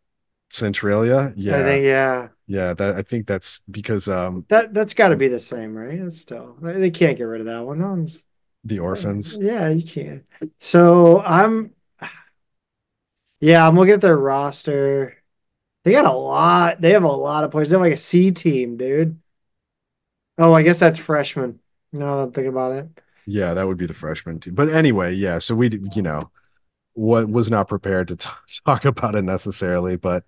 Centralia. 0.50 1.34
Yeah. 1.36 1.60
I 1.60 1.64
think 1.64 1.84
yeah. 1.86 2.28
Yeah, 2.48 2.74
that 2.74 2.96
I 2.96 3.02
think 3.04 3.28
that's 3.28 3.62
because 3.70 4.08
um 4.08 4.46
that 4.50 4.74
that's 4.74 4.94
got 4.94 5.10
to 5.10 5.16
be 5.16 5.28
the 5.28 5.40
same, 5.40 5.76
right? 5.76 6.00
It's 6.00 6.20
still 6.20 6.58
they 6.62 6.92
can't 6.92 7.18
get 7.18 7.24
rid 7.24 7.42
of 7.42 7.48
that 7.48 7.66
one. 7.66 7.80
No 7.80 7.90
one's 7.90 8.24
the 8.64 8.80
orphans. 8.80 9.38
Yeah, 9.40 9.70
you 9.70 9.84
can't. 9.84 10.26
So 10.60 11.22
I'm 11.22 11.72
yeah, 13.40 13.66
I'm 13.66 13.76
looking 13.76 13.94
at 13.94 14.02
their 14.02 14.18
roster. 14.18 15.16
They 15.84 15.94
got 15.94 16.06
a 16.06 16.12
lot. 16.12 16.82
They 16.82 16.92
have 16.92 17.04
a 17.04 17.12
lot 17.12 17.44
of 17.44 17.52
players. 17.52 17.70
They 17.70 17.76
have 17.76 17.82
like 17.82 17.94
a 17.94 17.98
C 17.98 18.32
team, 18.32 18.76
dude. 18.76 19.18
Oh, 20.38 20.54
I 20.54 20.64
guess 20.64 20.80
that's 20.80 21.00
freshman. 21.00 21.60
No, 21.92 22.20
I'm 22.20 22.32
thinking 22.32 22.52
about 22.52 22.74
it. 22.74 23.02
Yeah, 23.26 23.54
that 23.54 23.68
would 23.68 23.78
be 23.78 23.86
the 23.86 23.94
freshman 23.94 24.40
team. 24.40 24.56
But 24.56 24.70
anyway, 24.70 25.14
yeah. 25.14 25.38
So 25.40 25.56
we, 25.56 25.70
you 25.94 26.02
know, 26.02 26.32
what 27.00 27.30
was 27.30 27.50
not 27.50 27.70
prepared 27.70 28.10
to 28.10 28.18
t- 28.18 28.30
talk 28.66 28.86
about 28.86 29.16
it 29.16 29.24
necessarily, 29.24 29.96
but 29.96 30.24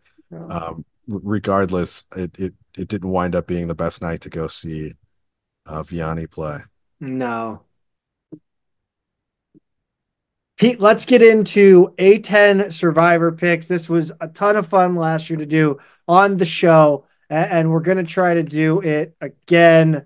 um, 0.49 0.85
regardless, 1.07 2.05
it, 2.15 2.37
it 2.39 2.53
it 2.77 2.87
didn't 2.87 3.09
wind 3.09 3.35
up 3.35 3.47
being 3.47 3.67
the 3.67 3.75
best 3.75 4.01
night 4.01 4.21
to 4.21 4.29
go 4.29 4.47
see 4.47 4.93
uh, 5.65 5.83
Vianney 5.83 6.31
play. 6.31 6.59
No. 7.01 7.63
Pete, 10.57 10.79
let's 10.79 11.05
get 11.05 11.21
into 11.21 11.93
A10 11.97 12.71
survivor 12.71 13.31
picks. 13.31 13.65
This 13.65 13.89
was 13.89 14.11
a 14.21 14.27
ton 14.29 14.55
of 14.55 14.67
fun 14.67 14.95
last 14.95 15.29
year 15.29 15.39
to 15.39 15.45
do 15.45 15.79
on 16.07 16.37
the 16.37 16.45
show, 16.45 17.05
and 17.29 17.71
we're 17.71 17.81
going 17.81 17.97
to 17.97 18.03
try 18.03 18.35
to 18.35 18.43
do 18.43 18.79
it 18.79 19.15
again 19.19 20.05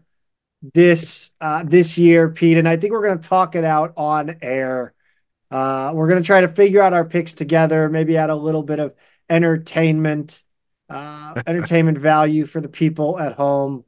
this 0.73 1.31
uh, 1.39 1.63
this 1.63 1.97
year, 1.99 2.29
Pete. 2.29 2.57
And 2.57 2.67
I 2.67 2.77
think 2.77 2.93
we're 2.93 3.05
going 3.05 3.19
to 3.19 3.29
talk 3.29 3.55
it 3.55 3.63
out 3.63 3.93
on 3.97 4.37
air. 4.41 4.94
Uh, 5.51 5.91
we're 5.93 6.07
going 6.07 6.21
to 6.21 6.25
try 6.25 6.41
to 6.41 6.47
figure 6.47 6.81
out 6.81 6.93
our 6.93 7.05
picks 7.05 7.33
together, 7.33 7.89
maybe 7.89 8.17
add 8.17 8.29
a 8.29 8.35
little 8.35 8.63
bit 8.63 8.79
of 8.79 8.93
entertainment, 9.29 10.43
uh, 10.89 11.41
entertainment 11.47 11.97
value 11.97 12.45
for 12.45 12.61
the 12.61 12.69
people 12.69 13.19
at 13.19 13.33
home. 13.33 13.85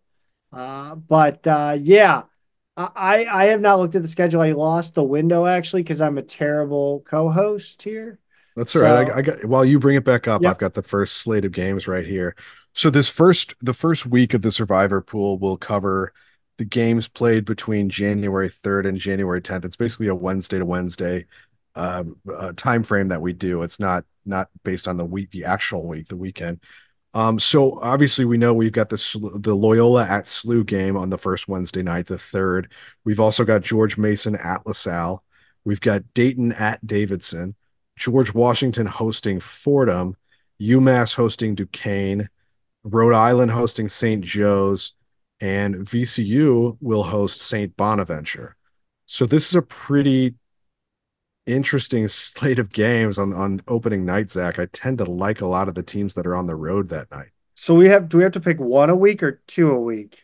Uh, 0.52 0.96
but 0.96 1.46
uh, 1.46 1.78
yeah, 1.80 2.24
I 2.78 3.26
I 3.26 3.46
have 3.46 3.62
not 3.62 3.80
looked 3.80 3.96
at 3.96 4.02
the 4.02 4.08
schedule. 4.08 4.42
I 4.42 4.52
lost 4.52 4.96
the 4.96 5.04
window 5.04 5.46
actually 5.46 5.84
because 5.84 6.00
I'm 6.00 6.18
a 6.18 6.24
terrible 6.24 7.04
co-host 7.06 7.82
here. 7.82 8.20
That's 8.56 8.76
all 8.76 8.82
so, 8.82 8.94
right. 8.94 9.10
I, 9.10 9.18
I, 9.18 9.22
got 9.22 9.46
while 9.46 9.66
you 9.66 9.80
bring 9.80 9.98
it 9.98 10.04
back 10.04 10.28
up, 10.28 10.42
yep. 10.42 10.52
I've 10.52 10.58
got 10.58 10.74
the 10.74 10.84
first 10.84 11.18
slate 11.18 11.46
of 11.46 11.52
games 11.52 11.88
right 11.88 12.06
here. 12.06 12.36
So 12.74 12.90
this 12.90 13.10
first 13.10 13.56
the 13.62 13.74
first 13.74 14.06
week 14.06 14.34
of 14.34 14.42
the 14.42 14.52
survivor 14.52 15.02
pool 15.02 15.38
will 15.40 15.58
cover 15.58 16.14
the 16.58 16.66
games 16.66 17.08
played 17.08 17.46
between 17.46 17.90
January 17.90 18.50
3rd 18.50 18.88
and 18.88 18.98
January 18.98 19.42
10th. 19.42 19.66
It's 19.66 19.76
basically 19.76 20.08
a 20.08 20.16
Wednesday 20.16 20.58
to 20.58 20.66
Wednesday 20.66 21.26
uh, 21.78 22.04
uh, 22.34 22.54
time 22.56 22.84
frame 22.84 23.10
that 23.10 23.22
we 23.22 23.34
do. 23.34 23.62
It's 23.62 23.80
not 23.80 24.04
not 24.26 24.50
based 24.64 24.88
on 24.88 24.98
the 24.98 25.06
week, 25.06 25.32
the 25.32 25.46
actual 25.46 25.88
week, 25.88 26.08
the 26.08 26.18
weekend. 26.18 26.60
Um, 27.14 27.40
so 27.40 27.80
obviously 27.82 28.26
we 28.26 28.38
know 28.38 28.54
we've 28.54 28.72
got 28.72 28.90
the 28.90 29.32
the 29.36 29.56
Loyola 29.56 30.06
at 30.06 30.26
SLU 30.26 30.66
game 30.66 30.98
on 30.98 31.10
the 31.10 31.18
first 31.18 31.48
Wednesday 31.48 31.84
night, 31.84 32.08
the 32.08 32.18
third. 32.18 32.72
We've 33.06 33.20
also 33.20 33.46
got 33.46 33.62
George 33.62 33.98
Mason 33.98 34.36
at 34.36 34.66
LaSalle. 34.66 35.24
We've 35.64 35.82
got 35.82 36.14
Dayton 36.14 36.54
at 36.54 36.86
Davidson, 36.86 37.56
George 37.96 38.34
Washington 38.34 38.88
hosting 38.88 39.40
Fordham, 39.40 40.16
UMass 40.62 41.14
hosting 41.14 41.56
Duquesne, 41.56 42.30
Rhode 42.84 43.14
Island 43.14 43.52
hosting 43.52 43.90
St. 43.90 44.24
Joe's, 44.24 44.94
and 45.42 45.76
VCU 45.76 46.78
will 46.82 47.04
host 47.04 47.40
St. 47.40 47.76
Bonaventure. 47.78 48.56
So 49.06 49.26
this 49.26 49.48
is 49.48 49.56
a 49.56 49.62
pretty 49.62 50.36
interesting 51.48 52.08
slate 52.08 52.60
of 52.60 52.72
games 52.72 53.18
on 53.18 53.34
on 53.34 53.62
opening 53.68 54.06
night, 54.06 54.30
Zach. 54.30 54.60
I 54.60 54.68
tend 54.68 55.00
to 55.00 55.06
like 55.06 55.42
a 55.42 55.48
lot 55.48 55.68
of 55.68 55.76
the 55.76 55.84
teams 55.84 56.14
that 56.14 56.28
are 56.28 56.36
on 56.36 56.46
the 56.46 56.56
road 56.56 56.90
that 56.90 57.10
night. 57.10 57.30
So 57.56 57.74
we 57.74 57.88
have 57.88 58.10
do 58.10 58.18
we 58.18 58.24
have 58.24 58.34
to 58.34 58.40
pick 58.40 58.60
one 58.60 58.90
a 58.90 58.96
week 58.96 59.24
or 59.24 59.42
two 59.48 59.72
a 59.72 59.80
week? 59.80 60.24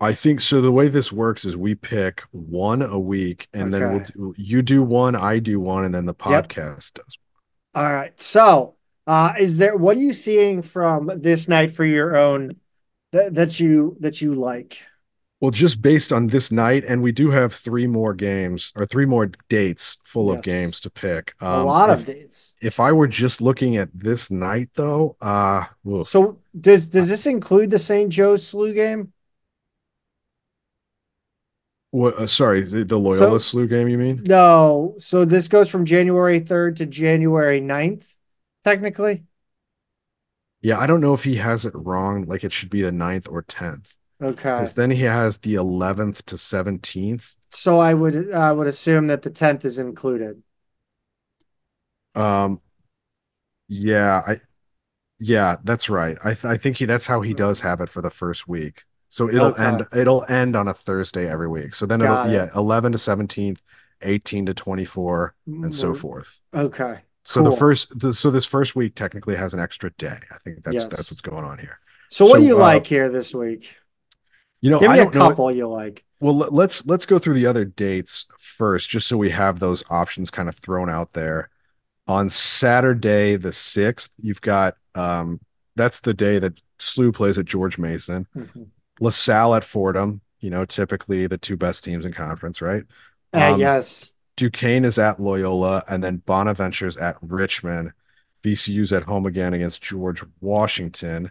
I 0.00 0.14
think 0.14 0.40
so. 0.40 0.60
The 0.60 0.72
way 0.72 0.88
this 0.88 1.12
works 1.12 1.44
is 1.44 1.56
we 1.56 1.74
pick 1.74 2.22
one 2.30 2.80
a 2.80 2.98
week, 2.98 3.48
and 3.52 3.74
okay. 3.74 3.84
then 3.84 3.92
we'll 3.92 4.32
do, 4.32 4.34
you 4.36 4.62
do 4.62 4.82
one, 4.82 5.14
I 5.14 5.38
do 5.38 5.60
one, 5.60 5.84
and 5.84 5.94
then 5.94 6.06
the 6.06 6.14
podcast 6.14 6.96
yep. 6.96 7.04
does. 7.04 7.18
All 7.74 7.92
right. 7.92 8.18
So, 8.18 8.76
uh, 9.06 9.34
is 9.38 9.58
there 9.58 9.76
what 9.76 9.96
are 9.96 10.00
you 10.00 10.14
seeing 10.14 10.62
from 10.62 11.10
this 11.16 11.48
night 11.48 11.70
for 11.70 11.84
your 11.84 12.16
own 12.16 12.56
that 13.12 13.34
that 13.34 13.60
you 13.60 13.96
that 14.00 14.22
you 14.22 14.34
like? 14.34 14.82
Well, 15.40 15.50
just 15.50 15.80
based 15.80 16.12
on 16.12 16.26
this 16.26 16.52
night, 16.52 16.84
and 16.86 17.02
we 17.02 17.12
do 17.12 17.30
have 17.30 17.54
three 17.54 17.86
more 17.86 18.12
games 18.12 18.74
or 18.76 18.84
three 18.84 19.06
more 19.06 19.30
dates 19.48 19.96
full 20.04 20.28
yes. 20.28 20.38
of 20.38 20.44
games 20.44 20.80
to 20.80 20.90
pick. 20.90 21.34
Um, 21.40 21.60
a 21.60 21.64
lot 21.64 21.88
if, 21.88 22.00
of 22.00 22.06
dates. 22.06 22.54
If 22.60 22.78
I 22.78 22.92
were 22.92 23.08
just 23.08 23.40
looking 23.40 23.78
at 23.78 23.88
this 23.94 24.30
night, 24.30 24.68
though, 24.74 25.16
uh, 25.22 25.64
oof. 25.88 26.06
so 26.06 26.38
does 26.58 26.90
does 26.90 27.08
this 27.08 27.26
include 27.26 27.70
the 27.70 27.78
St. 27.78 28.10
Joe's 28.10 28.44
SLU 28.44 28.74
game? 28.74 29.14
What? 31.90 32.16
Uh, 32.16 32.26
sorry, 32.26 32.60
the, 32.62 32.84
the 32.84 32.98
Loyola 32.98 33.40
so, 33.40 33.66
game. 33.66 33.88
You 33.88 33.96
mean? 33.96 34.22
No. 34.26 34.96
So 34.98 35.24
this 35.24 35.48
goes 35.48 35.70
from 35.70 35.86
January 35.86 36.40
third 36.40 36.76
to 36.76 36.86
January 36.86 37.62
9th, 37.62 38.14
technically. 38.62 39.24
Yeah, 40.60 40.78
I 40.78 40.86
don't 40.86 41.00
know 41.00 41.14
if 41.14 41.24
he 41.24 41.36
has 41.36 41.64
it 41.64 41.72
wrong. 41.74 42.26
Like 42.26 42.44
it 42.44 42.52
should 42.52 42.68
be 42.68 42.82
the 42.82 42.90
9th 42.90 43.30
or 43.30 43.40
tenth. 43.40 43.96
Okay. 44.22 44.32
Because 44.34 44.74
then 44.74 44.90
he 44.90 45.02
has 45.02 45.38
the 45.38 45.54
11th 45.54 46.22
to 46.26 46.36
17th. 46.36 47.36
So 47.48 47.78
I 47.78 47.94
would 47.94 48.32
I 48.32 48.52
would 48.52 48.66
assume 48.66 49.08
that 49.08 49.22
the 49.22 49.30
10th 49.30 49.64
is 49.64 49.78
included. 49.78 50.42
Um, 52.14 52.60
yeah, 53.68 54.22
I, 54.26 54.36
yeah, 55.18 55.56
that's 55.64 55.88
right. 55.88 56.18
I 56.24 56.34
th- 56.34 56.44
I 56.44 56.56
think 56.56 56.76
he 56.76 56.84
that's 56.84 57.06
how 57.06 57.20
he 57.20 57.34
does 57.34 57.60
have 57.60 57.80
it 57.80 57.88
for 57.88 58.02
the 58.02 58.10
first 58.10 58.48
week. 58.48 58.84
So 59.08 59.28
it'll 59.28 59.46
okay. 59.46 59.64
end 59.64 59.86
it'll 59.94 60.24
end 60.28 60.56
on 60.56 60.68
a 60.68 60.74
Thursday 60.74 61.28
every 61.28 61.48
week. 61.48 61.74
So 61.74 61.86
then 61.86 62.00
Got 62.00 62.26
it'll 62.26 62.32
it. 62.32 62.36
yeah, 62.36 62.58
11 62.58 62.92
to 62.92 62.98
17th, 62.98 63.58
18 64.02 64.46
to 64.46 64.54
24 64.54 65.34
and 65.46 65.74
so 65.74 65.94
forth. 65.94 66.40
Okay. 66.54 67.00
So 67.24 67.42
cool. 67.42 67.50
the 67.50 67.56
first 67.56 68.00
the, 68.00 68.14
so 68.14 68.30
this 68.30 68.46
first 68.46 68.76
week 68.76 68.94
technically 68.94 69.36
has 69.36 69.54
an 69.54 69.60
extra 69.60 69.90
day. 69.98 70.18
I 70.30 70.38
think 70.38 70.64
that's 70.64 70.74
yes. 70.74 70.86
that's 70.86 71.10
what's 71.10 71.20
going 71.20 71.44
on 71.44 71.58
here. 71.58 71.80
So 72.08 72.24
what 72.24 72.34
so, 72.34 72.40
do 72.40 72.46
you 72.46 72.56
uh, 72.56 72.60
like 72.60 72.86
here 72.86 73.08
this 73.08 73.34
week? 73.34 73.76
You 74.60 74.70
know, 74.70 74.78
give 74.78 74.90
me 74.90 75.00
I 75.00 75.04
a 75.04 75.10
couple 75.10 75.48
know, 75.48 75.54
you 75.54 75.68
like. 75.68 76.04
Well, 76.20 76.36
let's 76.36 76.84
let's 76.86 77.06
go 77.06 77.18
through 77.18 77.34
the 77.34 77.46
other 77.46 77.64
dates 77.64 78.26
first, 78.38 78.90
just 78.90 79.08
so 79.08 79.16
we 79.16 79.30
have 79.30 79.58
those 79.58 79.82
options 79.88 80.30
kind 80.30 80.48
of 80.48 80.56
thrown 80.56 80.90
out 80.90 81.12
there. 81.14 81.48
On 82.06 82.28
Saturday 82.28 83.36
the 83.36 83.52
sixth, 83.52 84.10
you've 84.20 84.40
got 84.40 84.74
um, 84.94 85.40
that's 85.76 86.00
the 86.00 86.12
day 86.12 86.38
that 86.38 86.60
SLU 86.78 87.14
plays 87.14 87.38
at 87.38 87.46
George 87.46 87.78
Mason, 87.78 88.26
mm-hmm. 88.36 88.64
LaSalle 89.00 89.54
at 89.54 89.64
Fordham. 89.64 90.20
You 90.40 90.50
know, 90.50 90.64
typically 90.64 91.26
the 91.26 91.38
two 91.38 91.56
best 91.56 91.84
teams 91.84 92.04
in 92.04 92.12
conference, 92.12 92.60
right? 92.60 92.84
Uh, 93.32 93.54
um, 93.54 93.60
yes. 93.60 94.12
Duquesne 94.36 94.84
is 94.84 94.98
at 94.98 95.20
Loyola, 95.20 95.84
and 95.88 96.02
then 96.02 96.16
Bonaventure's 96.18 96.96
at 96.96 97.16
Richmond. 97.20 97.92
VCU's 98.42 98.92
at 98.92 99.02
home 99.02 99.26
again 99.26 99.52
against 99.52 99.82
George 99.82 100.22
Washington. 100.40 101.30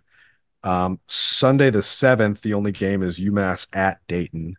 Um, 0.64 1.00
Sunday 1.08 1.70
the 1.70 1.82
seventh, 1.82 2.42
the 2.42 2.54
only 2.54 2.72
game 2.72 3.02
is 3.02 3.20
UMass 3.20 3.68
at 3.74 4.00
Dayton, 4.08 4.56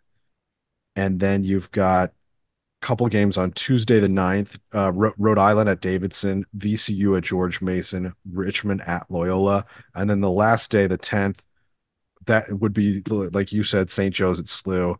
and 0.95 1.19
then 1.19 1.43
you've 1.43 1.71
got 1.71 2.09
a 2.09 2.85
couple 2.85 3.07
games 3.07 3.37
on 3.37 3.51
Tuesday 3.51 3.99
the 3.99 4.07
9th, 4.07 4.57
uh, 4.73 4.91
Rhode 4.91 5.37
Island 5.37 5.69
at 5.69 5.81
Davidson, 5.81 6.45
VCU 6.57 7.17
at 7.17 7.23
George 7.23 7.61
Mason, 7.61 8.13
Richmond 8.31 8.81
at 8.87 9.05
Loyola, 9.09 9.65
and 9.93 10.09
then 10.09 10.21
the 10.21 10.31
last 10.31 10.71
day 10.71 10.87
the 10.87 10.97
tenth, 10.97 11.43
that 12.25 12.51
would 12.51 12.73
be 12.73 13.01
like 13.07 13.51
you 13.51 13.63
said, 13.63 13.89
St. 13.89 14.13
Joe's 14.13 14.39
at 14.39 14.45
SLU, 14.45 14.95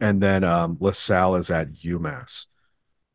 and 0.00 0.22
then 0.22 0.44
um, 0.44 0.76
LaSalle 0.80 1.36
is 1.36 1.50
at 1.50 1.72
UMass. 1.72 2.46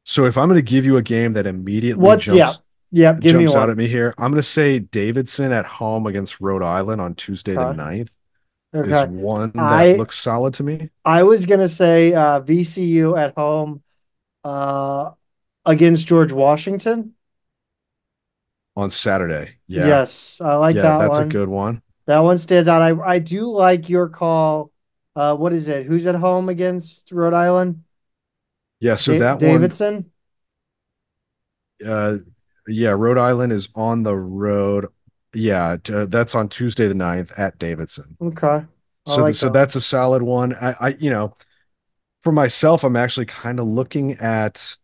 So 0.03 0.25
if 0.25 0.37
I'm 0.37 0.49
going 0.49 0.57
to 0.57 0.61
give 0.61 0.85
you 0.85 0.97
a 0.97 1.01
game 1.01 1.33
that 1.33 1.47
immediately 1.47 2.03
What's, 2.03 2.25
jumps, 2.25 2.37
yeah. 2.37 2.53
Yeah, 2.95 3.13
give 3.13 3.31
jumps 3.31 3.55
out 3.55 3.71
at 3.71 3.77
me 3.77 3.87
here. 3.87 4.13
I'm 4.19 4.29
going 4.29 4.39
to 4.39 4.47
say 4.47 4.77
Davidson 4.77 5.51
at 5.51 5.65
home 5.65 6.05
against 6.05 6.39
Rhode 6.39 6.61
Island 6.61 7.01
on 7.01 7.15
Tuesday 7.15 7.57
okay. 7.57 7.75
the 7.75 7.83
9th 7.83 8.11
okay. 8.75 8.91
is 8.91 9.09
one 9.09 9.51
that 9.55 9.63
I, 9.63 9.93
looks 9.93 10.19
solid 10.19 10.53
to 10.55 10.63
me. 10.63 10.91
I 11.03 11.23
was 11.23 11.47
going 11.47 11.61
to 11.61 11.69
say 11.69 12.13
uh, 12.13 12.41
VCU 12.41 13.17
at 13.17 13.33
home 13.33 13.81
uh, 14.43 15.09
against 15.65 16.05
George 16.05 16.31
Washington 16.31 17.15
on 18.75 18.91
Saturday. 18.91 19.55
Yeah. 19.65 19.87
Yes, 19.87 20.39
I 20.39 20.53
like 20.57 20.75
yeah, 20.75 20.83
that 20.83 20.97
that's 20.99 21.17
one. 21.17 21.27
a 21.27 21.29
good 21.29 21.49
one. 21.49 21.81
That 22.05 22.19
one 22.19 22.37
stands 22.37 22.69
out. 22.69 22.83
I 22.83 22.91
I 23.01 23.17
do 23.17 23.51
like 23.51 23.89
your 23.89 24.07
call. 24.07 24.71
Uh, 25.15 25.35
what 25.35 25.51
is 25.51 25.67
it? 25.67 25.87
Who's 25.87 26.05
at 26.05 26.13
home 26.13 26.47
against 26.47 27.11
Rhode 27.11 27.33
Island? 27.33 27.85
Yeah, 28.79 28.97
so 28.97 29.13
da- 29.13 29.19
that 29.19 29.39
Davidson. 29.39 30.11
One, 31.79 31.89
uh, 31.89 32.17
yeah, 32.67 32.91
Rhode 32.91 33.17
Island 33.17 33.51
is 33.51 33.69
on 33.75 34.03
the 34.03 34.15
road. 34.15 34.87
Yeah, 35.33 35.77
to, 35.85 36.05
that's 36.05 36.35
on 36.35 36.49
Tuesday 36.49 36.87
the 36.87 36.93
9th 36.93 37.37
at 37.37 37.57
Davidson. 37.57 38.17
Okay. 38.21 38.65
I 39.05 39.15
so 39.15 39.17
like 39.17 39.35
so 39.35 39.47
that. 39.47 39.53
that's 39.53 39.75
a 39.75 39.81
solid 39.81 40.21
one. 40.21 40.53
I, 40.55 40.75
I 40.79 40.87
you 40.99 41.09
know, 41.09 41.35
for 42.21 42.31
myself, 42.31 42.83
I'm 42.83 42.95
actually 42.95 43.25
kind 43.25 43.59
of 43.59 43.67
looking 43.67 44.13
at 44.13 44.77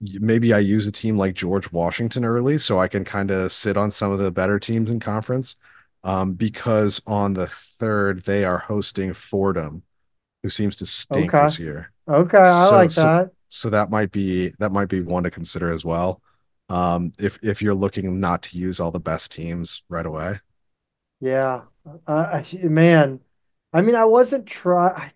maybe 0.00 0.52
I 0.52 0.60
use 0.60 0.86
a 0.86 0.92
team 0.92 1.18
like 1.18 1.34
George 1.34 1.70
Washington 1.72 2.24
early 2.24 2.56
so 2.58 2.78
I 2.78 2.88
can 2.88 3.04
kind 3.04 3.30
of 3.30 3.52
sit 3.52 3.76
on 3.76 3.90
some 3.90 4.12
of 4.12 4.18
the 4.18 4.30
better 4.30 4.58
teams 4.58 4.90
in 4.90 5.00
conference. 5.00 5.56
Um, 6.04 6.34
because 6.34 7.02
on 7.06 7.34
the 7.34 7.48
third 7.48 8.22
they 8.22 8.44
are 8.44 8.58
hosting 8.58 9.12
Fordham, 9.12 9.82
who 10.42 10.48
seems 10.48 10.76
to 10.76 10.86
stink 10.86 11.34
okay. 11.34 11.44
this 11.44 11.58
year. 11.58 11.92
Okay, 12.08 12.38
I 12.38 12.68
so, 12.68 12.74
like 12.74 12.90
so, 12.92 13.02
that. 13.02 13.30
So 13.48 13.70
that 13.70 13.90
might 13.90 14.12
be 14.12 14.50
that 14.60 14.70
might 14.70 14.88
be 14.88 15.00
one 15.00 15.24
to 15.24 15.30
consider 15.30 15.70
as 15.70 15.84
well. 15.84 16.22
Um, 16.68 17.12
if 17.18 17.38
if 17.42 17.62
you're 17.62 17.74
looking 17.74 18.20
not 18.20 18.42
to 18.44 18.58
use 18.58 18.80
all 18.80 18.90
the 18.90 19.00
best 19.00 19.32
teams 19.32 19.82
right 19.88 20.04
away. 20.06 20.40
Yeah. 21.20 21.62
Uh, 22.06 22.42
man, 22.62 23.20
I 23.72 23.82
mean, 23.82 23.94
I 23.94 24.04
wasn't 24.04 24.46
try. 24.46 25.12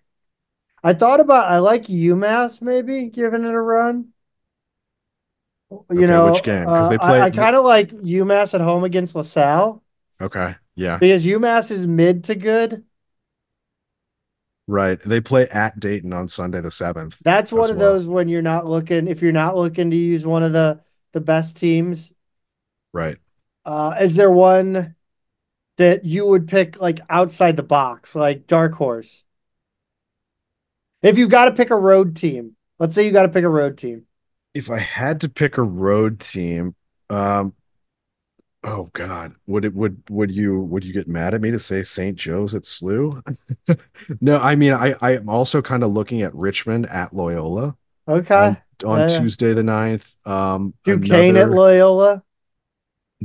I 0.83 0.93
thought 0.93 1.19
about 1.19 1.51
I 1.51 1.59
like 1.59 1.83
UMass 1.85 2.61
maybe 2.61 3.09
giving 3.09 3.43
it 3.45 3.53
a 3.53 3.61
run. 3.61 4.13
You 5.89 6.05
Okay, 6.05 6.07
know, 6.07 6.25
which 6.31 6.43
game 6.43 6.69
because 6.71 6.89
they 6.89 6.97
uh, 6.97 7.05
play- 7.05 7.21
I, 7.21 7.25
I 7.25 7.29
kind 7.31 7.55
of 7.55 7.65
like 7.65 7.89
UMass 7.91 8.53
at 8.53 8.61
home 8.61 8.83
against 8.83 9.15
LaSalle 9.15 9.81
Okay. 10.21 10.55
Yeah. 10.75 10.97
because 10.99 11.25
UMass 11.25 11.71
is 11.71 11.85
mid 11.87 12.23
to 12.25 12.35
good. 12.35 12.83
Right. 14.67 14.99
They 15.01 15.19
play 15.21 15.47
at 15.49 15.79
Dayton 15.79 16.13
on 16.13 16.27
Sunday 16.27 16.61
the 16.61 16.71
7th. 16.71 17.21
That's 17.23 17.51
one 17.51 17.69
of 17.69 17.77
well. 17.77 17.93
those 17.93 18.07
when 18.07 18.27
you're 18.27 18.41
not 18.41 18.65
looking, 18.65 19.07
if 19.07 19.21
you're 19.21 19.31
not 19.31 19.55
looking 19.55 19.91
to 19.91 19.95
use 19.97 20.25
one 20.25 20.43
of 20.43 20.51
the 20.53 20.81
the 21.13 21.21
best 21.21 21.57
teams. 21.57 22.13
Right. 22.93 23.17
Uh, 23.65 23.95
is 24.01 24.15
there 24.15 24.31
one 24.31 24.95
that 25.77 26.05
you 26.05 26.27
would 26.27 26.47
pick 26.47 26.79
like 26.81 27.01
outside 27.09 27.57
the 27.57 27.63
box, 27.63 28.15
like 28.15 28.47
dark 28.47 28.75
horse? 28.75 29.25
If 31.01 31.17
you 31.17 31.27
got 31.27 31.45
to 31.45 31.51
pick 31.51 31.69
a 31.69 31.75
road 31.77 32.15
team, 32.15 32.55
let's 32.79 32.95
say 32.95 33.05
you 33.05 33.11
got 33.11 33.23
to 33.23 33.29
pick 33.29 33.43
a 33.43 33.49
road 33.49 33.77
team. 33.77 34.05
If 34.53 34.69
I 34.69 34.79
had 34.79 35.21
to 35.21 35.29
pick 35.29 35.57
a 35.57 35.63
road 35.63 36.19
team, 36.19 36.75
um 37.09 37.53
oh 38.63 38.89
God, 38.93 39.35
would 39.47 39.65
it 39.65 39.73
would 39.73 40.03
would 40.09 40.31
you 40.31 40.59
would 40.59 40.85
you 40.85 40.93
get 40.93 41.07
mad 41.07 41.33
at 41.33 41.41
me 41.41 41.51
to 41.51 41.59
say 41.59 41.83
St. 41.83 42.17
Joe's 42.17 42.53
at 42.55 42.63
SLU? 42.63 43.21
No, 44.21 44.37
I 44.39 44.55
mean 44.55 44.73
I 44.73 44.95
I'm 45.01 45.29
also 45.29 45.61
kind 45.61 45.83
of 45.83 45.91
looking 45.91 46.21
at 46.21 46.33
Richmond 46.35 46.85
at 46.87 47.13
Loyola 47.13 47.75
Okay. 48.07 48.35
on 48.35 48.57
on 48.85 49.07
yeah. 49.09 49.19
Tuesday 49.19 49.53
the 49.53 49.61
9th. 49.61 50.15
Um 50.25 50.73
Duquesne 50.83 51.37
at 51.37 51.49
Loyola. 51.49 52.23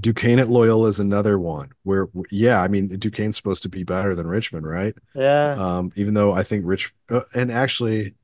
Duquesne 0.01 0.39
at 0.39 0.49
Loyola 0.49 0.89
is 0.89 1.01
another 1.01 1.39
one 1.39 1.71
where 1.83 2.09
yeah, 2.31 2.61
I 2.63 2.69
mean 2.69 2.89
Duquesne's 2.89 3.37
supposed 3.37 3.63
to 3.65 3.69
be 3.69 3.85
better 3.85 4.15
than 4.15 4.27
Richmond, 4.27 4.67
right? 4.67 4.95
Yeah. 5.15 5.53
Um, 5.59 5.93
even 5.97 6.15
though 6.15 6.33
I 6.33 6.43
think 6.43 6.65
Rich 6.67 6.93
uh, 7.11 7.23
and 7.35 7.51
actually, 7.51 8.15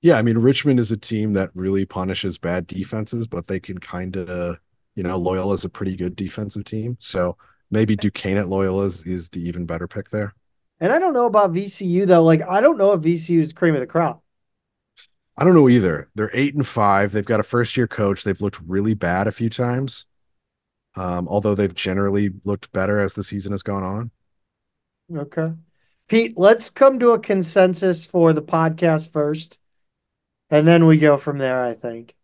yeah, 0.00 0.16
I 0.16 0.22
mean 0.22 0.38
Richmond 0.38 0.80
is 0.80 0.92
a 0.92 0.96
team 0.96 1.32
that 1.34 1.50
really 1.54 1.84
punishes 1.84 2.38
bad 2.38 2.66
defenses, 2.66 3.26
but 3.26 3.46
they 3.46 3.60
can 3.60 3.78
kind 3.78 4.16
of, 4.16 4.58
you 4.94 5.02
know, 5.02 5.16
Loyola 5.16 5.54
is 5.54 5.64
a 5.64 5.68
pretty 5.68 5.96
good 5.96 6.16
defensive 6.16 6.64
team, 6.64 6.96
so 7.00 7.36
maybe 7.70 7.96
Duquesne 7.96 8.36
at 8.36 8.48
Loyola 8.48 8.84
is, 8.84 9.06
is 9.06 9.28
the 9.30 9.40
even 9.40 9.66
better 9.66 9.88
pick 9.88 10.10
there. 10.10 10.34
And 10.80 10.92
I 10.92 10.98
don't 10.98 11.14
know 11.14 11.26
about 11.26 11.52
VCU 11.52 12.06
though. 12.06 12.22
Like 12.22 12.42
I 12.42 12.60
don't 12.60 12.78
know 12.78 12.92
if 12.92 13.00
VCU 13.00 13.40
is 13.40 13.52
cream 13.52 13.74
of 13.74 13.80
the 13.80 13.86
crop. 13.86 14.22
I 15.36 15.44
don't 15.44 15.54
know 15.54 15.68
either. 15.68 16.08
They're 16.14 16.30
eight 16.34 16.54
and 16.54 16.66
five. 16.66 17.12
They've 17.12 17.24
got 17.24 17.40
a 17.40 17.44
first 17.44 17.76
year 17.76 17.86
coach. 17.86 18.24
They've 18.24 18.40
looked 18.40 18.60
really 18.66 18.94
bad 18.94 19.26
a 19.26 19.32
few 19.32 19.48
times, 19.48 20.06
um, 20.94 21.26
although 21.26 21.54
they've 21.54 21.74
generally 21.74 22.30
looked 22.44 22.72
better 22.72 22.98
as 22.98 23.14
the 23.14 23.24
season 23.24 23.52
has 23.52 23.62
gone 23.62 23.82
on. 23.82 24.10
Okay. 25.14 25.52
Pete, 26.08 26.36
let's 26.36 26.68
come 26.68 26.98
to 26.98 27.10
a 27.10 27.18
consensus 27.18 28.04
for 28.04 28.32
the 28.32 28.42
podcast 28.42 29.10
first, 29.10 29.58
and 30.50 30.66
then 30.68 30.86
we 30.86 30.98
go 30.98 31.16
from 31.16 31.38
there, 31.38 31.64
I 31.64 31.74
think. 31.74 32.14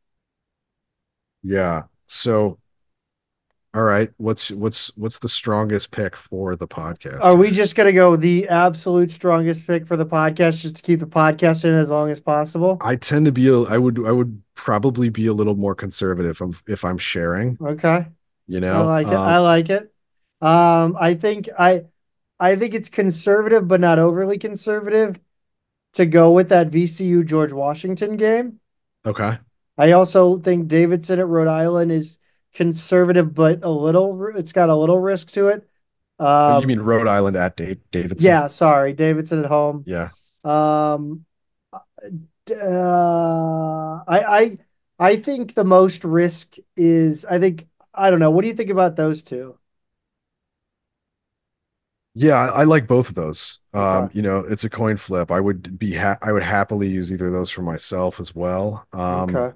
Yeah. 1.43 1.85
So, 2.07 2.59
all 3.79 3.85
right, 3.85 4.11
what's 4.17 4.51
what's 4.51 4.89
what's 4.97 5.21
the 5.21 5.29
strongest 5.29 5.93
pick 5.93 6.17
for 6.17 6.57
the 6.57 6.67
podcast? 6.67 7.23
Are 7.23 7.37
we 7.37 7.53
just 7.53 7.77
gonna 7.77 7.93
go 7.93 8.17
the 8.17 8.49
absolute 8.49 9.13
strongest 9.13 9.65
pick 9.69 9.87
for 9.87 9.97
the 9.97 10.05
podcast 10.05 10.57
just 10.59 10.77
to 10.77 10.83
keep 10.83 10.99
the 10.99 11.07
podcast 11.07 11.65
in 11.65 11.75
as 11.75 11.89
long 11.89 12.11
as 12.11 12.21
possible? 12.21 12.79
I 12.81 12.97
tend 12.97 13.27
to 13.27 13.33
be 13.33 13.47
a, 13.47 13.61
I 13.61 13.79
would 13.79 14.05
I 14.05 14.11
would 14.11 14.43
probably 14.57 15.11
be 15.11 15.29
a 15.29 15.33
little 15.33 15.55
more 15.55 15.77
conservative 15.77 16.41
if, 16.41 16.63
if 16.67 16.85
I'm 16.85 16.99
sharing, 16.99 17.57
Okay. 17.63 18.07
you 18.49 18.59
know, 18.59 18.91
I 18.91 19.03
like 19.03 19.07
it. 19.07 19.15
Um, 19.15 19.21
I 19.21 19.39
like 19.39 19.71
it. 19.71 19.93
Um, 20.41 20.97
I 20.99 21.15
think 21.15 21.49
I 21.57 21.85
I 22.41 22.57
think 22.57 22.75
it's 22.75 22.89
conservative, 22.89 23.69
but 23.69 23.81
not 23.81 24.01
overly 24.01 24.39
conservative 24.39 25.21
to 25.93 26.05
go 26.05 26.33
with 26.33 26.49
that 26.49 26.71
VCU 26.71 27.23
George 27.25 27.53
Washington 27.53 28.17
game. 28.17 28.59
okay. 29.07 29.39
I 29.77 29.93
also 29.93 30.39
think 30.41 30.67
Davidson 30.67 31.21
at 31.21 31.29
Rhode 31.29 31.47
Island 31.47 31.93
is 31.93 32.19
conservative, 32.59 33.35
but 33.35 33.65
a 33.65 33.71
little 33.71 34.27
it's 34.37 34.53
got 34.53 34.69
a 34.71 34.77
little 34.77 35.01
risk 35.01 35.31
to 35.33 35.49
it. 35.49 35.69
Um, 36.19 36.63
you 36.63 36.67
mean 36.67 36.81
Rhode 36.81 37.07
Island 37.07 37.37
at 37.37 37.57
Dave 37.57 37.81
Davidson? 37.91 38.43
yeah, 38.43 38.49
sorry, 38.49 38.93
Davidson 38.93 39.41
at 39.45 39.47
home. 39.51 39.87
Yeah. 39.87 40.11
Um, 40.45 41.27
uh, 42.51 44.03
I 44.07 44.39
I 44.41 44.59
I 44.99 45.17
think 45.17 45.55
the 45.55 45.65
most 45.65 46.05
risk 46.05 46.57
is 46.77 47.25
I 47.25 47.39
think 47.39 47.69
I 47.95 48.11
don't 48.11 48.21
know. 48.21 48.31
What 48.31 48.43
do 48.43 48.49
you 48.49 48.55
think 48.55 48.71
about 48.71 48.97
those 48.97 49.23
two? 49.23 49.59
Yeah, 52.15 52.35
I, 52.35 52.47
I 52.63 52.65
like 52.65 52.87
both 52.89 53.09
of 53.11 53.15
those. 53.15 53.61
Um, 53.73 54.09
Okay. 54.09 54.13
you 54.13 54.23
know, 54.23 54.39
it's 54.41 54.65
a 54.65 54.71
coin 54.71 54.97
flip. 54.97 55.31
I 55.31 55.41
would 55.41 55.79
be 55.79 55.95
ha 55.95 56.17
I 56.23 56.33
would 56.33 56.43
happily 56.43 56.89
use 56.89 57.13
either 57.13 57.29
of 57.29 57.33
those 57.33 57.51
for 57.51 57.63
myself 57.63 58.19
as 58.21 58.35
well. 58.35 58.87
Um, 58.93 59.45
okay. 59.45 59.53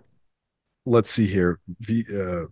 let's 0.86 1.10
see 1.10 1.26
here. 1.26 1.60
V 1.80 2.04
uh 2.14 2.46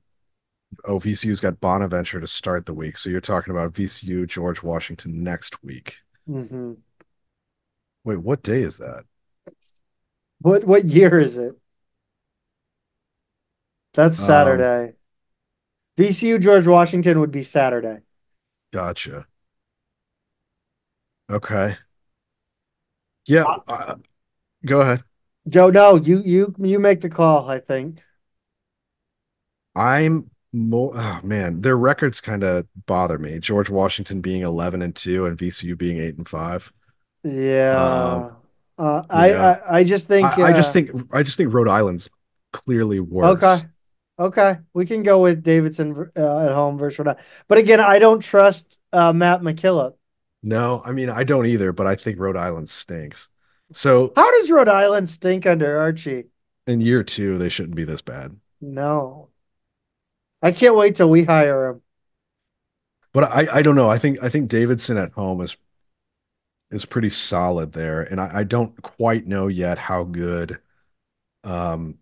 oh, 0.85 0.99
VCU's 0.99 1.41
got 1.41 1.61
Bonaventure 1.61 2.21
to 2.21 2.27
start 2.27 2.67
the 2.67 2.75
week. 2.75 2.99
So 2.99 3.11
you're 3.11 3.21
talking 3.21 3.53
about 3.53 3.73
VCU, 3.75 4.27
George 4.27 4.63
Washington 4.63 5.23
next 5.23 5.63
week. 5.63 5.99
hmm 6.27 6.73
Wait, 8.05 8.19
what 8.19 8.43
day 8.43 8.61
is 8.63 8.77
that? 8.79 9.05
What 10.41 10.65
what 10.65 10.85
year 10.87 11.19
is 11.21 11.39
it? 11.39 11.57
That's 13.95 14.19
Um, 14.19 14.25
Saturday. 14.27 14.95
VCU 15.99 16.39
George 16.39 16.67
Washington 16.67 17.21
would 17.21 17.33
be 17.33 17.43
Saturday. 17.43 18.03
Gotcha. 18.73 19.27
Okay. 21.31 21.77
Yeah, 23.27 23.45
Uh, 23.45 23.59
uh, 23.69 23.95
go 24.67 24.81
ahead. 24.83 25.05
Joe, 25.49 25.69
no, 25.71 25.97
you 25.97 26.23
you 26.25 26.55
you 26.59 26.79
make 26.79 27.01
the 27.03 27.11
call, 27.11 27.49
I 27.51 27.59
think. 27.61 28.03
I'm 29.75 30.31
more, 30.53 30.93
oh 30.95 31.21
man, 31.23 31.61
their 31.61 31.77
records 31.77 32.21
kind 32.21 32.43
of 32.45 32.67
bother 32.87 33.19
me. 33.19 33.39
George 33.39 33.71
Washington 33.71 34.21
being 34.21 34.43
11 34.43 34.83
and 34.83 34.95
2 34.97 35.27
and 35.27 35.39
VCU 35.39 35.77
being 35.77 35.99
8 35.99 36.19
and 36.19 36.29
5. 36.29 36.73
Yeah. 37.25 38.31
Uh, 38.79 39.03
I, 39.11 39.29
yeah. 39.31 39.61
I 39.67 39.79
I 39.79 39.85
just 39.85 40.07
think 40.07 40.39
I, 40.39 40.49
I 40.49 40.53
just 40.53 40.71
uh, 40.71 40.73
think 40.73 40.91
I 41.13 41.23
just 41.23 41.37
think 41.37 41.53
Rhode 41.53 41.69
Island's 41.69 42.09
clearly 42.53 43.01
worse. 43.01 43.29
okay. 43.37 43.67
Okay, 44.19 44.59
we 44.75 44.85
can 44.85 45.03
go 45.03 45.23
with 45.23 45.43
Davidson 45.43 46.11
uh, 46.15 46.39
at 46.45 46.53
home 46.53 46.77
versus 46.77 46.99
Rhode 46.99 47.09
Island. 47.09 47.25
But 47.49 47.57
again, 47.57 47.81
I 47.81 47.99
don't 47.99 48.21
trust 48.21 48.79
uh, 48.93 49.15
Matt 49.15 49.41
McKillop. 49.41 49.95
No, 50.43 50.83
I 50.85 50.93
mean 50.93 51.11
I 51.11 51.25
don't 51.25 51.47
either, 51.47 51.73
but 51.73 51.87
I 51.87 51.95
think 51.97 52.19
Rhode 52.19 52.37
Island 52.37 52.69
stinks. 52.69 53.29
So 53.73 54.13
How 54.17 54.31
does 54.31 54.51
Rhode 54.51 54.69
Island 54.69 55.09
stink 55.09 55.47
under 55.47 55.79
Archie? 55.79 56.25
in 56.67 56.81
year 56.81 57.03
two, 57.03 57.37
they 57.39 57.49
shouldn't 57.49 57.77
be 57.77 57.85
this 57.85 58.03
bad. 58.03 58.37
No. 58.61 59.31
I 60.43 60.53
can't 60.53 60.77
wait 60.77 60.97
till 60.97 61.11
we 61.11 61.25
hire 61.25 61.69
him. 61.69 61.83
But 63.13 63.25
I, 63.25 63.59
I 63.59 63.63
don't 63.63 63.75
know. 63.77 63.91
I 63.91 63.99
think 63.99 64.23
I 64.23 64.29
think 64.29 64.49
Davidson 64.49 64.97
at 64.97 65.13
home 65.13 65.41
is 65.41 65.57
is 66.71 66.85
pretty 66.85 67.11
solid 67.11 67.73
there, 67.73 68.03
and 68.03 68.21
I, 68.21 68.39
I 68.41 68.45
don't 68.45 68.81
quite 68.83 69.27
know 69.27 69.49
yet 69.49 69.79
how 69.79 70.05
good 70.05 70.59
um 71.45 71.99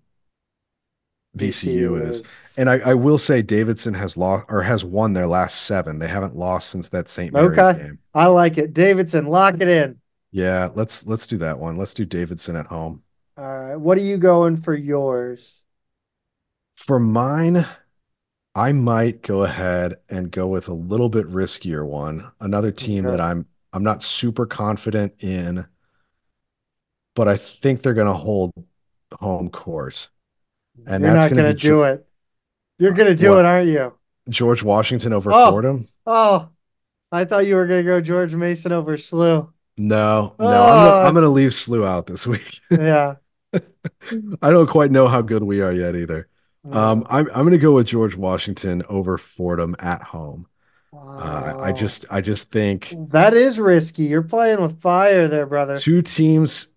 VCU 1.36 1.96
is. 1.96 2.22
And 2.56 2.68
I, 2.68 2.78
I 2.80 2.94
will 2.94 3.18
say 3.18 3.42
Davidson 3.42 3.94
has 3.94 4.16
lost 4.16 4.46
or 4.48 4.62
has 4.62 4.84
won 4.84 5.12
their 5.12 5.28
last 5.28 5.62
seven. 5.62 5.98
They 6.00 6.08
haven't 6.08 6.36
lost 6.36 6.70
since 6.70 6.88
that 6.90 7.08
St. 7.08 7.32
Mary's 7.32 7.68
Okay. 7.68 7.78
game. 7.78 7.98
I 8.14 8.26
like 8.26 8.58
it. 8.58 8.74
Davidson, 8.74 9.26
lock 9.26 9.54
it 9.60 9.68
in. 9.68 10.00
Yeah, 10.30 10.70
let's 10.74 11.06
let's 11.06 11.26
do 11.26 11.38
that 11.38 11.58
one. 11.58 11.76
Let's 11.76 11.94
do 11.94 12.04
Davidson 12.04 12.56
at 12.56 12.66
home. 12.66 13.02
All 13.36 13.44
right. 13.44 13.76
What 13.76 13.96
are 13.98 14.02
you 14.02 14.18
going 14.18 14.60
for 14.60 14.74
yours? 14.74 15.60
For 16.76 16.98
mine, 16.98 17.66
I 18.58 18.72
might 18.72 19.22
go 19.22 19.44
ahead 19.44 19.94
and 20.08 20.30
go 20.32 20.48
with 20.48 20.68
a 20.68 20.74
little 20.74 21.08
bit 21.08 21.26
riskier 21.30 21.86
one. 21.86 22.30
Another 22.40 22.72
team 22.72 23.06
Okay. 23.06 23.16
that 23.16 23.20
I'm 23.20 23.46
I'm 23.72 23.84
not 23.84 24.02
super 24.02 24.46
confident 24.46 25.14
in, 25.22 25.66
but 27.14 27.28
I 27.28 27.36
think 27.36 27.82
they're 27.82 27.94
going 27.94 28.06
to 28.06 28.12
hold 28.14 28.52
home 29.12 29.50
court. 29.50 30.08
And 30.86 31.04
You're 31.04 31.12
that's 31.12 31.24
not 31.24 31.30
gonna 31.30 31.42
going 31.42 31.54
to 31.56 31.62
be 31.62 31.68
do 31.68 31.82
it. 31.82 32.06
You're 32.78 32.92
going 32.92 33.08
to 33.08 33.14
do 33.14 33.30
What? 33.32 33.40
it, 33.40 33.44
aren't 33.44 33.68
you? 33.68 33.94
George 34.28 34.62
Washington 34.62 35.12
over 35.12 35.32
Oh. 35.32 35.50
Fordham? 35.50 35.88
Oh, 36.06 36.48
I 37.12 37.24
thought 37.24 37.46
you 37.46 37.56
were 37.56 37.66
going 37.66 37.84
to 37.84 37.90
go 37.90 38.00
George 38.00 38.34
Mason 38.34 38.72
over 38.72 38.96
SLU. 38.96 39.52
No, 39.76 40.34
no, 40.40 40.64
I'm 40.64 40.80
Oh, 40.80 40.90
gonna, 40.90 41.06
I'm 41.08 41.14
gonna 41.14 41.28
leave 41.28 41.50
SLU 41.52 41.86
out 41.86 42.06
this 42.06 42.26
week. 42.26 42.60
Yeah. 42.70 43.16
I 44.42 44.50
don't 44.50 44.68
quite 44.68 44.90
know 44.90 45.08
how 45.08 45.22
good 45.22 45.42
we 45.44 45.60
are 45.60 45.72
yet 45.72 45.94
either. 45.96 46.28
Um, 46.72 47.06
I'm 47.08 47.28
I'm 47.34 47.44
gonna 47.44 47.58
go 47.58 47.72
with 47.72 47.86
George 47.86 48.16
Washington 48.16 48.82
over 48.88 49.18
Fordham 49.18 49.76
at 49.78 50.02
home. 50.02 50.46
Uh, 50.92 51.56
I 51.60 51.72
just 51.72 52.06
I 52.10 52.20
just 52.20 52.50
think 52.50 52.94
that 53.10 53.34
is 53.34 53.58
risky. 53.58 54.04
You're 54.04 54.22
playing 54.22 54.62
with 54.62 54.80
fire 54.80 55.28
there, 55.28 55.46
brother. 55.46 55.76
two 55.78 56.02
teams 56.02 56.68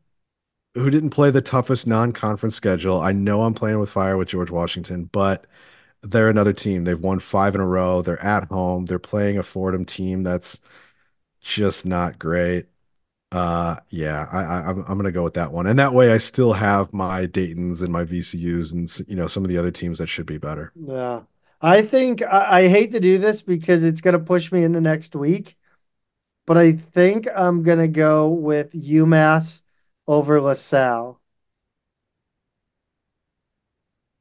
who 0.73 0.89
didn't 0.89 1.09
play 1.09 1.29
the 1.31 1.41
toughest 1.41 1.85
non-conference 1.85 2.55
schedule. 2.55 2.99
I 2.99 3.11
know 3.11 3.41
I'm 3.41 3.53
playing 3.53 3.79
with 3.79 3.89
fire 3.89 4.17
with 4.17 4.29
George 4.29 4.51
Washington, 4.51 5.05
but 5.05 5.45
they're 6.01 6.29
another 6.29 6.53
team. 6.53 6.83
They've 6.85 6.99
won 6.99 7.19
five 7.19 7.55
in 7.55 7.61
a 7.61 7.67
row. 7.67 8.01
They're 8.01 8.21
at 8.23 8.45
home. 8.45 8.85
They're 8.85 8.99
playing 8.99 9.37
a 9.37 9.43
Fordham 9.43 9.85
team 9.85 10.23
that's 10.23 10.59
just 11.41 11.85
not 11.85 12.19
great. 12.19 12.67
Uh, 13.31 13.77
yeah, 13.89 14.27
I, 14.31 14.39
I 14.43 14.69
I'm 14.69 14.79
I'm 14.87 14.97
gonna 14.97 15.11
go 15.11 15.23
with 15.23 15.35
that 15.35 15.51
one, 15.51 15.65
and 15.67 15.79
that 15.79 15.93
way 15.93 16.11
I 16.11 16.17
still 16.17 16.51
have 16.51 16.91
my 16.91 17.25
Dayton's 17.25 17.81
and 17.81 17.91
my 17.91 18.03
VCU's 18.03 18.73
and 18.73 18.91
you 19.07 19.15
know 19.15 19.27
some 19.27 19.43
of 19.43 19.49
the 19.49 19.57
other 19.57 19.71
teams 19.71 19.99
that 19.99 20.07
should 20.07 20.25
be 20.25 20.37
better. 20.37 20.73
Yeah. 20.75 21.21
I 21.61 21.83
think 21.83 22.23
I, 22.23 22.63
I 22.63 22.67
hate 22.67 22.91
to 22.93 22.99
do 22.99 23.19
this 23.19 23.41
because 23.41 23.83
it's 23.83 24.01
going 24.01 24.13
to 24.13 24.19
push 24.19 24.51
me 24.51 24.63
into 24.63 24.81
next 24.81 25.15
week, 25.15 25.55
but 26.47 26.57
I 26.57 26.73
think 26.73 27.27
I'm 27.35 27.63
going 27.63 27.79
to 27.79 27.87
go 27.87 28.29
with 28.29 28.73
UMass 28.73 29.61
over 30.07 30.41
LaSalle. 30.41 31.19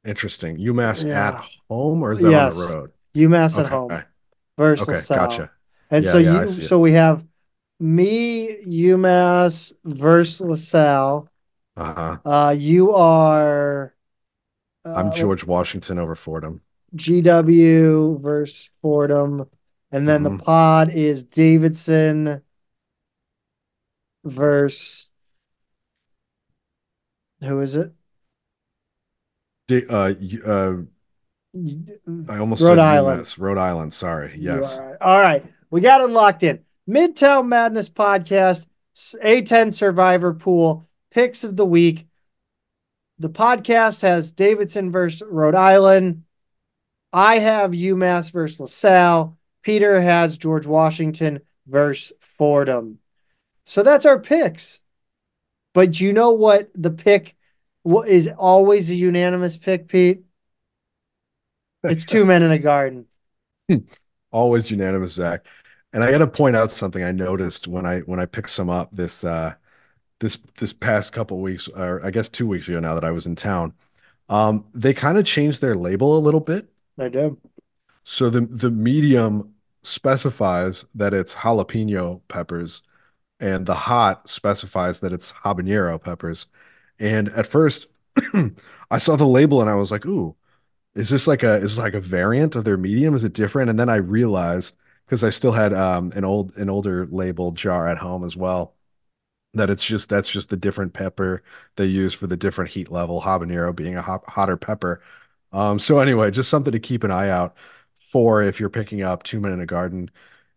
Interesting. 0.05 0.57
UMass 0.57 1.07
at 1.09 1.43
home 1.69 2.03
or 2.03 2.11
is 2.11 2.21
that 2.21 2.33
on 2.33 2.55
the 2.55 2.65
road? 2.65 2.91
UMass 3.15 3.57
at 3.57 3.67
home 3.67 4.03
versus 4.57 4.83
Okay. 4.87 4.93
LaSalle. 4.93 5.27
Gotcha. 5.27 5.51
And 5.89 6.05
Yeah, 6.05 6.11
so 6.11 6.17
yeah, 6.17 6.41
you 6.43 6.47
so 6.47 6.79
we 6.79 6.93
have 6.93 7.25
me, 7.81 8.63
UMass 8.65 9.73
versus 9.83 10.41
LaSalle. 10.41 11.27
Uh-huh. 11.75 12.17
Uh, 12.23 12.51
you 12.51 12.93
are 12.93 13.93
I'm 14.85 15.07
uh, 15.07 15.13
George 15.13 15.43
Washington 15.45 15.97
over 15.99 16.15
Fordham. 16.15 16.61
GW 16.95 18.19
versus 18.21 18.69
Fordham, 18.81 19.47
and 19.91 20.07
then 20.07 20.23
the 20.23 20.31
Mhm. 20.31 20.43
pod 20.43 20.89
is 20.89 21.23
Davidson 21.23 22.41
versus 24.23 25.09
who 27.41 27.61
is 27.61 27.75
it? 27.75 27.93
Da- 29.67 29.87
uh, 29.87 30.13
uh, 30.45 30.77
I 32.29 32.37
almost 32.37 32.61
Rhode 32.61 32.69
said 32.71 32.79
Island. 32.79 33.21
UMass. 33.21 33.39
Rhode 33.39 33.57
Island. 33.57 33.93
Sorry. 33.93 34.35
Yes. 34.37 34.77
are 34.77 34.85
right. 34.85 34.97
All 35.01 35.19
right. 35.19 35.45
We 35.69 35.81
got 35.81 36.01
it 36.01 36.07
locked 36.09 36.43
in. 36.43 36.59
Midtown 36.87 37.47
Madness 37.47 37.89
podcast, 37.89 38.65
A10 38.95 39.73
Survivor 39.73 40.33
Pool, 40.33 40.87
picks 41.11 41.43
of 41.43 41.55
the 41.55 41.65
week. 41.65 42.07
The 43.19 43.29
podcast 43.29 44.01
has 44.01 44.31
Davidson 44.31 44.91
versus 44.91 45.23
Rhode 45.27 45.55
Island. 45.55 46.23
I 47.13 47.39
have 47.39 47.71
UMass 47.71 48.31
versus 48.31 48.59
LaSalle. 48.59 49.37
Peter 49.61 50.01
has 50.01 50.37
George 50.37 50.65
Washington 50.65 51.41
versus 51.67 52.13
Fordham. 52.19 52.99
So 53.65 53.83
that's 53.83 54.05
our 54.05 54.19
picks. 54.19 54.81
But 55.73 55.99
you 55.99 56.13
know 56.13 56.31
what 56.31 56.69
the 56.75 56.89
pick 56.89 57.35
what 57.83 58.07
is 58.07 58.29
always 58.37 58.89
a 58.89 58.95
unanimous 58.95 59.57
pick, 59.57 59.87
Pete? 59.87 60.23
It's 61.83 62.05
two 62.05 62.25
men 62.25 62.43
and 62.43 62.53
a 62.53 62.59
garden. 62.59 63.05
Hmm. 63.69 63.77
Always 64.31 64.69
unanimous, 64.71 65.13
Zach. 65.13 65.45
And 65.93 66.03
I 66.03 66.11
got 66.11 66.19
to 66.19 66.27
point 66.27 66.55
out 66.55 66.71
something 66.71 67.03
I 67.03 67.11
noticed 67.11 67.67
when 67.67 67.85
I 67.85 67.99
when 68.01 68.19
I 68.19 68.25
picked 68.25 68.49
some 68.49 68.69
up 68.69 68.89
this 68.93 69.23
uh 69.23 69.55
this 70.19 70.37
this 70.59 70.73
past 70.73 71.13
couple 71.13 71.39
weeks, 71.41 71.67
or 71.69 72.05
I 72.05 72.11
guess 72.11 72.29
two 72.29 72.47
weeks 72.47 72.69
ago 72.69 72.79
now 72.79 72.95
that 72.95 73.03
I 73.05 73.11
was 73.11 73.25
in 73.25 73.35
town. 73.35 73.73
Um, 74.29 74.65
they 74.73 74.93
kind 74.93 75.17
of 75.17 75.25
changed 75.25 75.61
their 75.61 75.75
label 75.75 76.17
a 76.17 76.21
little 76.21 76.39
bit. 76.39 76.69
I 76.97 77.09
do. 77.09 77.37
So 78.03 78.29
the 78.29 78.41
the 78.41 78.71
medium 78.71 79.53
specifies 79.83 80.85
that 80.95 81.13
it's 81.13 81.35
jalapeno 81.35 82.21
peppers, 82.27 82.83
and 83.39 83.65
the 83.65 83.75
hot 83.75 84.29
specifies 84.29 84.99
that 85.01 85.13
it's 85.13 85.31
habanero 85.33 86.01
peppers. 86.01 86.47
And 86.99 87.29
at 87.29 87.47
first, 87.47 87.87
I 88.91 88.97
saw 88.99 89.15
the 89.15 89.27
label 89.27 89.61
and 89.61 89.69
I 89.69 89.75
was 89.75 89.91
like, 89.91 90.05
"Ooh, 90.05 90.35
is 90.95 91.09
this 91.09 91.27
like 91.27 91.43
a 91.43 91.55
is 91.55 91.75
this 91.75 91.79
like 91.79 91.93
a 91.95 92.01
variant 92.01 92.55
of 92.55 92.65
their 92.65 92.77
medium? 92.77 93.15
Is 93.15 93.23
it 93.23 93.33
different?" 93.33 93.69
And 93.69 93.79
then 93.79 93.89
I 93.89 93.95
realized 93.97 94.75
because 95.11 95.25
I 95.25 95.29
still 95.29 95.51
had 95.51 95.73
um 95.73 96.13
an 96.15 96.23
old 96.23 96.55
an 96.57 96.69
older 96.69 97.05
labeled 97.07 97.57
jar 97.57 97.87
at 97.89 97.97
home 97.99 98.23
as 98.23 98.37
well 98.37 98.75
that 99.55 99.69
it's 99.69 99.85
just 99.85 100.09
that's 100.09 100.29
just 100.29 100.49
the 100.49 100.57
different 100.57 100.93
pepper 100.93 101.43
they 101.77 101.85
use 101.85 102.13
for 102.13 102.27
the 102.27 102.37
different 102.37 102.71
heat 102.71 102.91
level, 102.91 103.21
habanero 103.21 103.75
being 103.75 103.95
a 103.97 104.01
hot, 104.01 104.23
hotter 104.29 104.57
pepper. 104.57 105.01
Um, 105.53 105.79
so 105.79 105.99
anyway, 105.99 106.31
just 106.31 106.49
something 106.49 106.71
to 106.73 106.79
keep 106.79 107.03
an 107.03 107.11
eye 107.11 107.29
out 107.29 107.55
for 107.95 108.41
if 108.43 108.59
you're 108.59 108.69
picking 108.69 109.01
up 109.03 109.23
Two 109.23 109.39
Men 109.41 109.53
and 109.53 109.61
a 109.61 109.65
Garden 109.65 110.11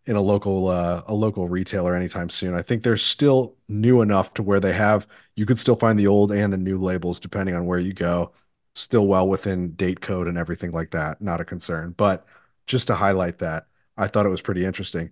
in 0.05 0.15
a 0.15 0.21
local 0.21 0.69
uh, 0.69 1.03
a 1.07 1.13
local 1.15 1.49
retailer 1.49 1.95
anytime 1.95 2.29
soon. 2.29 2.53
I 2.55 2.61
think 2.61 2.83
they're 2.83 2.97
still 2.97 3.55
new 3.67 4.01
enough 4.01 4.33
to 4.35 4.43
where 4.43 4.59
they 4.59 4.73
have 4.73 5.07
you 5.35 5.45
could 5.45 5.57
still 5.59 5.75
find 5.75 5.99
the 5.99 6.07
old 6.07 6.31
and 6.31 6.53
the 6.53 6.57
new 6.57 6.77
labels 6.77 7.19
depending 7.19 7.55
on 7.55 7.65
where 7.65 7.79
you 7.79 7.93
go. 7.93 8.33
Still 8.75 9.07
well 9.07 9.27
within 9.29 9.73
date 9.75 10.01
code 10.01 10.27
and 10.27 10.37
everything 10.37 10.71
like 10.71 10.91
that. 10.91 11.21
Not 11.21 11.41
a 11.41 11.45
concern. 11.45 11.93
But 11.97 12.25
just 12.67 12.87
to 12.87 12.95
highlight 12.95 13.39
that, 13.39 13.67
I 13.97 14.07
thought 14.07 14.25
it 14.25 14.29
was 14.29 14.41
pretty 14.41 14.65
interesting. 14.65 15.11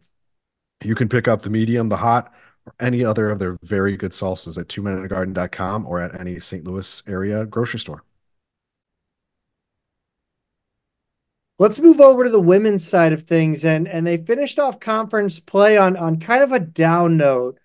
You 0.84 0.96
can 0.96 1.10
pick 1.10 1.28
up 1.28 1.42
the 1.42 1.50
medium, 1.50 1.90
the 1.90 1.98
hot, 1.98 2.34
or 2.66 2.74
any 2.80 3.04
other 3.04 3.30
of 3.30 3.40
their 3.40 3.58
very 3.64 3.96
good 3.96 4.12
salsas 4.12 4.58
at 4.58 4.68
twomenandagarden.com 4.68 5.86
or 5.86 6.02
at 6.02 6.20
any 6.20 6.40
St. 6.40 6.64
Louis 6.66 7.04
area 7.08 7.46
grocery 7.46 7.80
store. 7.80 8.04
Let's 11.60 11.80
move 11.80 12.02
over 12.02 12.24
to 12.24 12.30
the 12.30 12.42
women's 12.42 12.86
side 12.86 13.14
of 13.14 13.24
things, 13.24 13.64
and 13.64 13.88
and 13.88 14.06
they 14.06 14.18
finished 14.18 14.60
off 14.60 14.80
conference 14.80 15.40
play 15.40 15.78
on 15.78 15.96
on 15.96 16.20
kind 16.20 16.44
of 16.44 16.52
a 16.52 16.60
down 16.60 17.16
note. 17.16 17.60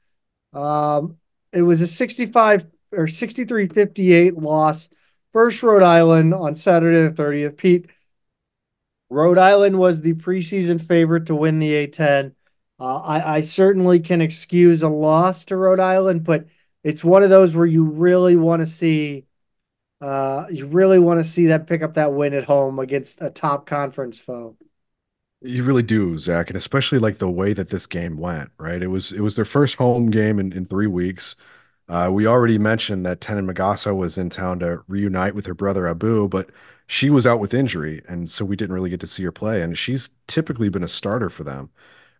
Um, 0.52 1.16
it 1.52 1.62
was 1.62 1.80
a 1.80 1.86
65 1.86 2.66
or 2.92 3.06
63-58 3.06 4.40
loss. 4.40 4.88
First 5.32 5.62
Rhode 5.62 5.82
Island 5.82 6.34
on 6.34 6.54
Saturday 6.54 7.02
the 7.08 7.22
30th. 7.22 7.56
Pete, 7.56 7.90
Rhode 9.10 9.38
Island 9.38 9.78
was 9.78 10.00
the 10.00 10.14
preseason 10.14 10.80
favorite 10.80 11.26
to 11.26 11.34
win 11.34 11.58
the 11.58 11.72
A10. 11.72 12.34
Uh, 12.80 12.98
I, 12.98 13.36
I 13.36 13.40
certainly 13.42 14.00
can 14.00 14.20
excuse 14.20 14.82
a 14.82 14.88
loss 14.88 15.44
to 15.46 15.56
Rhode 15.56 15.80
Island, 15.80 16.24
but 16.24 16.46
it's 16.84 17.02
one 17.02 17.22
of 17.22 17.30
those 17.30 17.56
where 17.56 17.66
you 17.66 17.84
really 17.84 18.36
want 18.36 18.60
to 18.62 18.66
see 18.66 19.24
uh, 20.00 20.46
you 20.50 20.66
really 20.66 20.98
want 20.98 21.18
to 21.18 21.24
see 21.24 21.46
them 21.46 21.64
pick 21.66 21.82
up 21.82 21.94
that 21.94 22.12
win 22.12 22.32
at 22.32 22.44
home 22.44 22.78
against 22.78 23.20
a 23.20 23.30
top 23.30 23.66
conference 23.66 24.18
foe. 24.18 24.56
You 25.40 25.64
really 25.64 25.82
do, 25.82 26.18
Zach, 26.18 26.50
and 26.50 26.56
especially 26.56 26.98
like 26.98 27.18
the 27.18 27.30
way 27.30 27.52
that 27.52 27.70
this 27.70 27.86
game 27.86 28.16
went, 28.16 28.50
right? 28.58 28.82
It 28.82 28.88
was 28.88 29.12
it 29.12 29.20
was 29.20 29.36
their 29.36 29.44
first 29.44 29.76
home 29.76 30.10
game 30.10 30.38
in, 30.38 30.52
in 30.52 30.66
three 30.66 30.86
weeks. 30.86 31.36
Uh, 31.88 32.10
we 32.12 32.26
already 32.26 32.58
mentioned 32.58 33.06
that 33.06 33.20
Tenin 33.20 33.46
Magassa 33.46 33.96
was 33.96 34.18
in 34.18 34.30
town 34.30 34.58
to 34.60 34.82
reunite 34.88 35.34
with 35.34 35.46
her 35.46 35.54
brother 35.54 35.86
Abu, 35.86 36.28
but 36.28 36.50
she 36.88 37.10
was 37.10 37.26
out 37.26 37.40
with 37.40 37.54
injury, 37.54 38.02
and 38.08 38.30
so 38.30 38.44
we 38.46 38.56
didn't 38.56 38.74
really 38.74 38.90
get 38.90 39.00
to 39.02 39.08
see 39.08 39.24
her 39.24 39.32
play. 39.32 39.62
And 39.62 39.78
she's 39.78 40.10
typically 40.28 40.70
been 40.70 40.84
a 40.84 40.88
starter 40.88 41.30
for 41.30 41.44
them, 41.44 41.70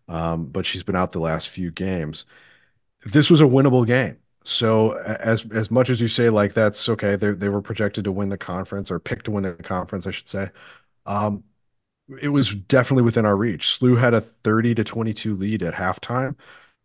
um, 0.09 0.47
but 0.47 0.65
she's 0.65 0.83
been 0.83 0.95
out 0.97 1.13
the 1.13 1.19
last 1.19 1.49
few 1.49 1.71
games. 1.71 2.25
This 3.05 3.29
was 3.29 3.41
a 3.41 3.45
winnable 3.45 3.85
game. 3.87 4.17
So 4.43 4.93
as 5.03 5.45
as 5.51 5.69
much 5.71 5.89
as 5.89 6.01
you 6.01 6.07
say 6.07 6.29
like 6.29 6.53
that's 6.53 6.87
okay, 6.89 7.15
they 7.15 7.31
they 7.31 7.49
were 7.49 7.61
projected 7.61 8.03
to 8.05 8.11
win 8.11 8.29
the 8.29 8.37
conference 8.37 8.91
or 8.91 8.99
picked 8.99 9.25
to 9.25 9.31
win 9.31 9.43
the 9.43 9.53
conference, 9.55 10.07
I 10.07 10.11
should 10.11 10.29
say. 10.29 10.49
Um, 11.05 11.43
it 12.21 12.29
was 12.29 12.55
definitely 12.55 13.03
within 13.03 13.25
our 13.25 13.35
reach. 13.35 13.67
SLU 13.67 13.95
had 13.95 14.13
a 14.13 14.21
30 14.21 14.75
to 14.75 14.83
22 14.83 15.35
lead 15.35 15.61
at 15.63 15.73
halftime. 15.75 16.35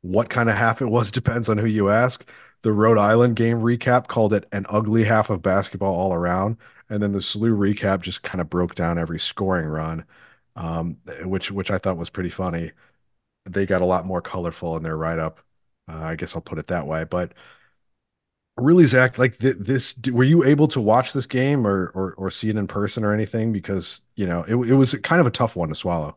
What 0.02 0.28
kind 0.28 0.50
of 0.50 0.56
half 0.56 0.82
it 0.82 0.86
was 0.86 1.10
depends 1.12 1.48
on 1.48 1.58
who 1.58 1.66
you 1.66 1.88
ask. 1.88 2.28
The 2.62 2.72
Rhode 2.72 2.98
Island 2.98 3.36
game 3.36 3.58
recap 3.60 4.06
called 4.08 4.32
it 4.32 4.46
an 4.52 4.66
ugly 4.68 5.04
half 5.04 5.30
of 5.30 5.42
basketball 5.42 5.94
all 5.94 6.14
around. 6.14 6.56
And 6.90 7.02
then 7.02 7.12
the 7.12 7.18
SLU 7.18 7.56
recap 7.56 8.02
just 8.02 8.22
kind 8.22 8.40
of 8.40 8.50
broke 8.50 8.74
down 8.74 8.98
every 8.98 9.18
scoring 9.20 9.66
run, 9.68 10.04
um, 10.56 10.98
which 11.24 11.50
which 11.50 11.70
I 11.70 11.78
thought 11.78 11.96
was 11.96 12.10
pretty 12.10 12.30
funny. 12.30 12.72
They 13.46 13.66
got 13.66 13.82
a 13.82 13.86
lot 13.86 14.06
more 14.06 14.22
colorful 14.22 14.76
in 14.78 14.82
their 14.84 14.96
write-up. 14.98 15.40
Uh, 15.88 15.98
I 16.02 16.16
guess 16.16 16.36
I'll 16.36 16.42
put 16.42 16.58
it 16.58 16.68
that 16.68 16.86
way. 16.86 17.04
But 17.04 17.34
really, 18.56 18.86
Zach, 18.86 19.18
like 19.18 19.38
th 19.38 19.56
this, 19.58 19.96
were 20.12 20.24
you 20.24 20.44
able 20.44 20.68
to 20.68 20.80
watch 20.80 21.12
this 21.12 21.26
game 21.26 21.66
or, 21.66 21.88
or 21.94 22.14
or 22.14 22.30
see 22.30 22.48
it 22.50 22.56
in 22.56 22.66
person 22.66 23.04
or 23.04 23.12
anything? 23.12 23.52
Because 23.52 24.02
you 24.16 24.26
know 24.26 24.42
it 24.44 24.54
it 24.70 24.74
was 24.74 24.94
kind 24.96 25.20
of 25.20 25.26
a 25.26 25.30
tough 25.30 25.56
one 25.56 25.68
to 25.68 25.74
swallow. 25.74 26.16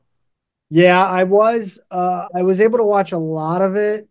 Yeah, 0.70 1.06
I 1.06 1.24
was 1.24 1.80
uh 1.92 2.28
I 2.36 2.44
was 2.44 2.60
able 2.60 2.78
to 2.80 2.84
watch 2.84 3.12
a 3.12 3.18
lot 3.18 3.62
of 3.62 3.76
it. 3.76 4.10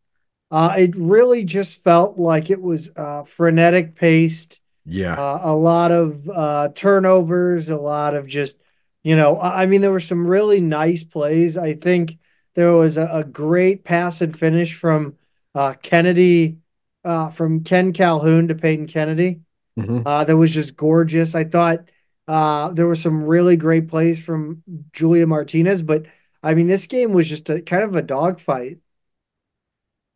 Uh 0.50 0.74
it 0.78 0.96
really 0.96 1.44
just 1.44 1.82
felt 1.84 2.18
like 2.18 2.50
it 2.50 2.60
was 2.62 2.90
uh 2.96 3.24
frenetic 3.24 3.94
paced, 3.96 4.60
Yeah, 4.86 5.16
uh, 5.16 5.40
a 5.42 5.54
lot 5.56 5.92
of 5.92 6.28
uh 6.28 6.68
turnovers, 6.74 7.68
a 7.68 7.76
lot 7.76 8.14
of 8.14 8.26
just, 8.26 8.58
you 9.02 9.16
know, 9.16 9.40
I 9.40 9.66
mean 9.66 9.80
there 9.80 9.92
were 9.92 10.00
some 10.00 10.26
really 10.26 10.60
nice 10.60 11.04
plays. 11.04 11.56
I 11.56 11.74
think 11.74 12.18
there 12.54 12.72
was 12.72 12.96
a, 12.96 13.08
a 13.12 13.24
great 13.24 13.84
pass 13.84 14.20
and 14.20 14.38
finish 14.38 14.74
from 14.74 15.16
uh 15.54 15.74
Kennedy 15.82 16.58
uh 17.04 17.30
from 17.30 17.64
Ken 17.64 17.92
Calhoun 17.92 18.48
to 18.48 18.54
Peyton 18.54 18.86
Kennedy. 18.86 19.40
hmm 19.76 20.02
Uh, 20.04 20.24
that 20.24 20.36
was 20.36 20.52
just 20.54 20.76
gorgeous. 20.76 21.34
I 21.34 21.44
thought 21.44 21.90
uh, 22.28 22.72
there 22.72 22.86
were 22.86 22.94
some 22.96 23.24
really 23.24 23.56
great 23.56 23.88
plays 23.88 24.22
from 24.22 24.62
Julia 24.92 25.26
Martinez, 25.26 25.82
but 25.82 26.06
I 26.42 26.54
mean, 26.54 26.68
this 26.68 26.86
game 26.86 27.12
was 27.12 27.28
just 27.28 27.50
a 27.50 27.60
kind 27.62 27.82
of 27.84 27.96
a 27.96 28.02
dogfight. 28.02 28.78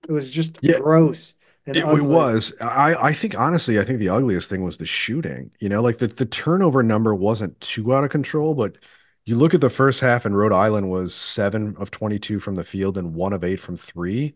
It 0.08 0.12
was 0.12 0.30
just 0.30 0.58
Yeah. 0.62 0.78
gross. 0.78 1.34
It, 1.66 1.76
it 1.76 2.02
was. 2.02 2.52
I, 2.60 2.94
I 2.94 3.12
think 3.12 3.38
honestly, 3.38 3.78
I 3.78 3.84
think 3.84 3.98
the 3.98 4.08
ugliest 4.08 4.50
thing 4.50 4.64
was 4.64 4.78
the 4.78 4.86
shooting. 4.86 5.50
You 5.60 5.68
know, 5.68 5.82
like 5.82 5.98
the, 5.98 6.08
the 6.08 6.26
turnover 6.26 6.82
number 6.82 7.14
wasn't 7.14 7.60
too 7.60 7.94
out 7.94 8.02
of 8.04 8.10
control, 8.10 8.54
but 8.54 8.76
you 9.24 9.36
look 9.36 9.54
at 9.54 9.60
the 9.60 9.70
first 9.70 10.00
half 10.00 10.24
and 10.24 10.36
Rhode 10.36 10.52
Island 10.52 10.90
was 10.90 11.14
seven 11.14 11.76
of 11.78 11.90
22 11.90 12.40
from 12.40 12.56
the 12.56 12.64
field 12.64 12.98
and 12.98 13.14
one 13.14 13.32
of 13.32 13.44
eight 13.44 13.60
from 13.60 13.76
three. 13.76 14.34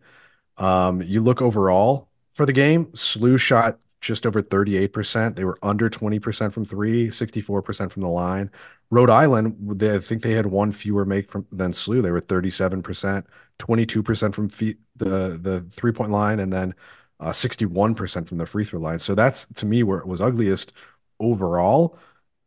Um, 0.59 1.03
you 1.03 1.21
look 1.23 1.43
overall 1.43 2.09
for 2.35 2.47
the 2.47 2.53
game, 2.53 2.87
SLU 2.93 3.39
shot 3.39 3.79
just 4.01 4.27
over 4.27 4.43
38%. 4.43 5.35
They 5.35 5.45
were 5.45 5.59
under 5.63 5.89
20% 5.89 6.53
from 6.53 6.65
three, 6.65 7.09
64% 7.09 7.91
from 7.91 8.03
the 8.03 8.09
line. 8.09 8.51
Rhode 8.91 9.11
Island, 9.11 9.57
they, 9.81 9.95
I 9.97 9.99
think 9.99 10.23
they 10.23 10.33
had 10.33 10.47
one 10.47 10.71
fewer 10.71 11.05
make 11.05 11.31
from 11.31 11.47
than 11.51 11.73
SLU. 11.73 12.03
They 12.03 12.11
were 12.11 12.21
37%, 12.21 13.25
22% 13.59 14.35
from 14.35 14.49
feet, 14.49 14.79
the 14.97 15.39
the 15.41 15.63
three 15.71 15.93
point 15.93 16.11
line, 16.13 16.39
and 16.39 16.53
then 16.53 16.75
uh, 17.21 17.33
61% 17.33 18.29
from 18.29 18.39
the 18.39 18.47
free 18.47 18.65
throw 18.65 18.81
line. 18.81 18.99
So 18.99 19.15
that's 19.15 19.47
to 19.55 19.67
me 19.67 19.83
where 19.83 19.99
it 19.99 20.07
was 20.07 20.21
ugliest 20.21 20.73
overall. 21.21 21.99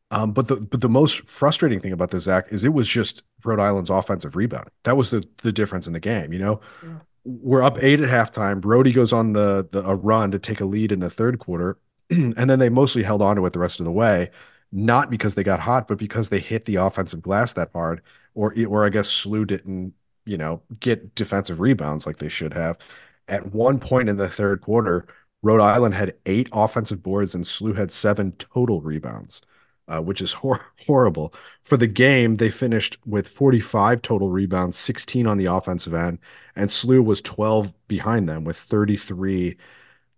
Um, 0.10 0.32
but 0.32 0.48
the 0.48 0.56
but 0.56 0.80
the 0.82 0.90
most 0.90 1.30
frustrating 1.30 1.82
thing 1.82 1.92
about 1.92 2.12
this, 2.12 2.24
Zach, 2.24 2.48
is 2.52 2.64
it 2.64 2.74
was 2.74 2.88
just 2.88 3.24
Rhode 3.44 3.60
Island's 3.60 3.90
offensive 3.90 4.36
rebound. 4.38 4.70
That 4.84 4.96
was 4.96 5.12
the 5.12 5.28
the 5.44 5.52
difference 5.52 5.86
in 5.88 5.94
the 5.94 6.00
game. 6.00 6.32
You 6.32 6.40
know, 6.40 6.62
Yeah. 6.82 7.00
we're 7.26 7.62
up 7.64 7.84
eight 7.84 8.00
at 8.00 8.10
halftime. 8.10 8.64
Rhody 8.64 8.94
goes 8.94 9.12
on 9.12 9.34
the, 9.34 9.68
the 9.72 9.86
a 9.86 9.96
run 9.96 10.32
to 10.32 10.40
take 10.40 10.62
a 10.62 10.66
lead 10.66 10.92
in 10.94 11.02
the 11.02 11.10
third 11.10 11.40
quarter, 11.40 11.78
and 12.10 12.34
then 12.50 12.60
they 12.60 12.70
mostly 12.70 13.04
held 13.04 13.22
on 13.22 13.36
to 13.36 13.46
it 13.46 13.52
the 13.54 13.60
rest 13.60 13.80
of 13.82 13.86
the 13.86 13.92
way, 13.92 14.32
not 14.72 15.10
because 15.10 15.36
they 15.36 15.44
got 15.44 15.60
hot, 15.60 15.88
but 15.90 15.98
because 15.98 16.30
they 16.30 16.40
hit 16.40 16.64
the 16.66 16.76
offensive 16.76 17.22
glass 17.22 17.54
that 17.54 17.70
hard, 17.74 18.02
or 18.34 18.54
or 18.68 18.86
I 18.86 18.90
guess 18.90 19.10
SLU 19.10 19.46
didn't, 19.46 19.94
you 20.26 20.38
know, 20.38 20.62
get 20.80 21.16
defensive 21.16 21.60
rebounds 21.60 22.06
like 22.08 22.20
they 22.20 22.30
should 22.30 22.54
have. 22.54 22.78
At 23.28 23.54
one 23.54 23.80
point 23.80 24.10
in 24.10 24.18
the 24.18 24.30
third 24.30 24.62
quarter, 24.62 25.06
Rhode 25.42 25.62
Island 25.62 25.94
had 25.96 26.16
eight 26.26 26.50
offensive 26.54 27.04
boards 27.04 27.36
and 27.36 27.44
SLU 27.44 27.76
had 27.76 27.92
seven 27.92 28.32
total 28.34 28.82
rebounds, 28.82 29.42
uh, 29.88 30.02
which 30.02 30.22
is 30.22 30.34
hor 30.34 30.62
horrible. 30.88 31.34
For 31.64 31.78
the 31.78 31.88
game, 31.88 32.36
they 32.36 32.50
finished 32.50 32.98
with 33.06 33.28
45 33.28 34.02
total 34.02 34.30
rebounds, 34.30 34.78
16 34.78 35.28
on 35.28 35.38
the 35.38 35.46
offensive 35.46 35.94
end 35.94 36.20
and 36.56 36.70
SLU 36.70 37.04
was 37.04 37.22
12 37.22 37.74
behind 37.88 38.28
them 38.28 38.44
with 38.44 38.58
33 38.58 39.58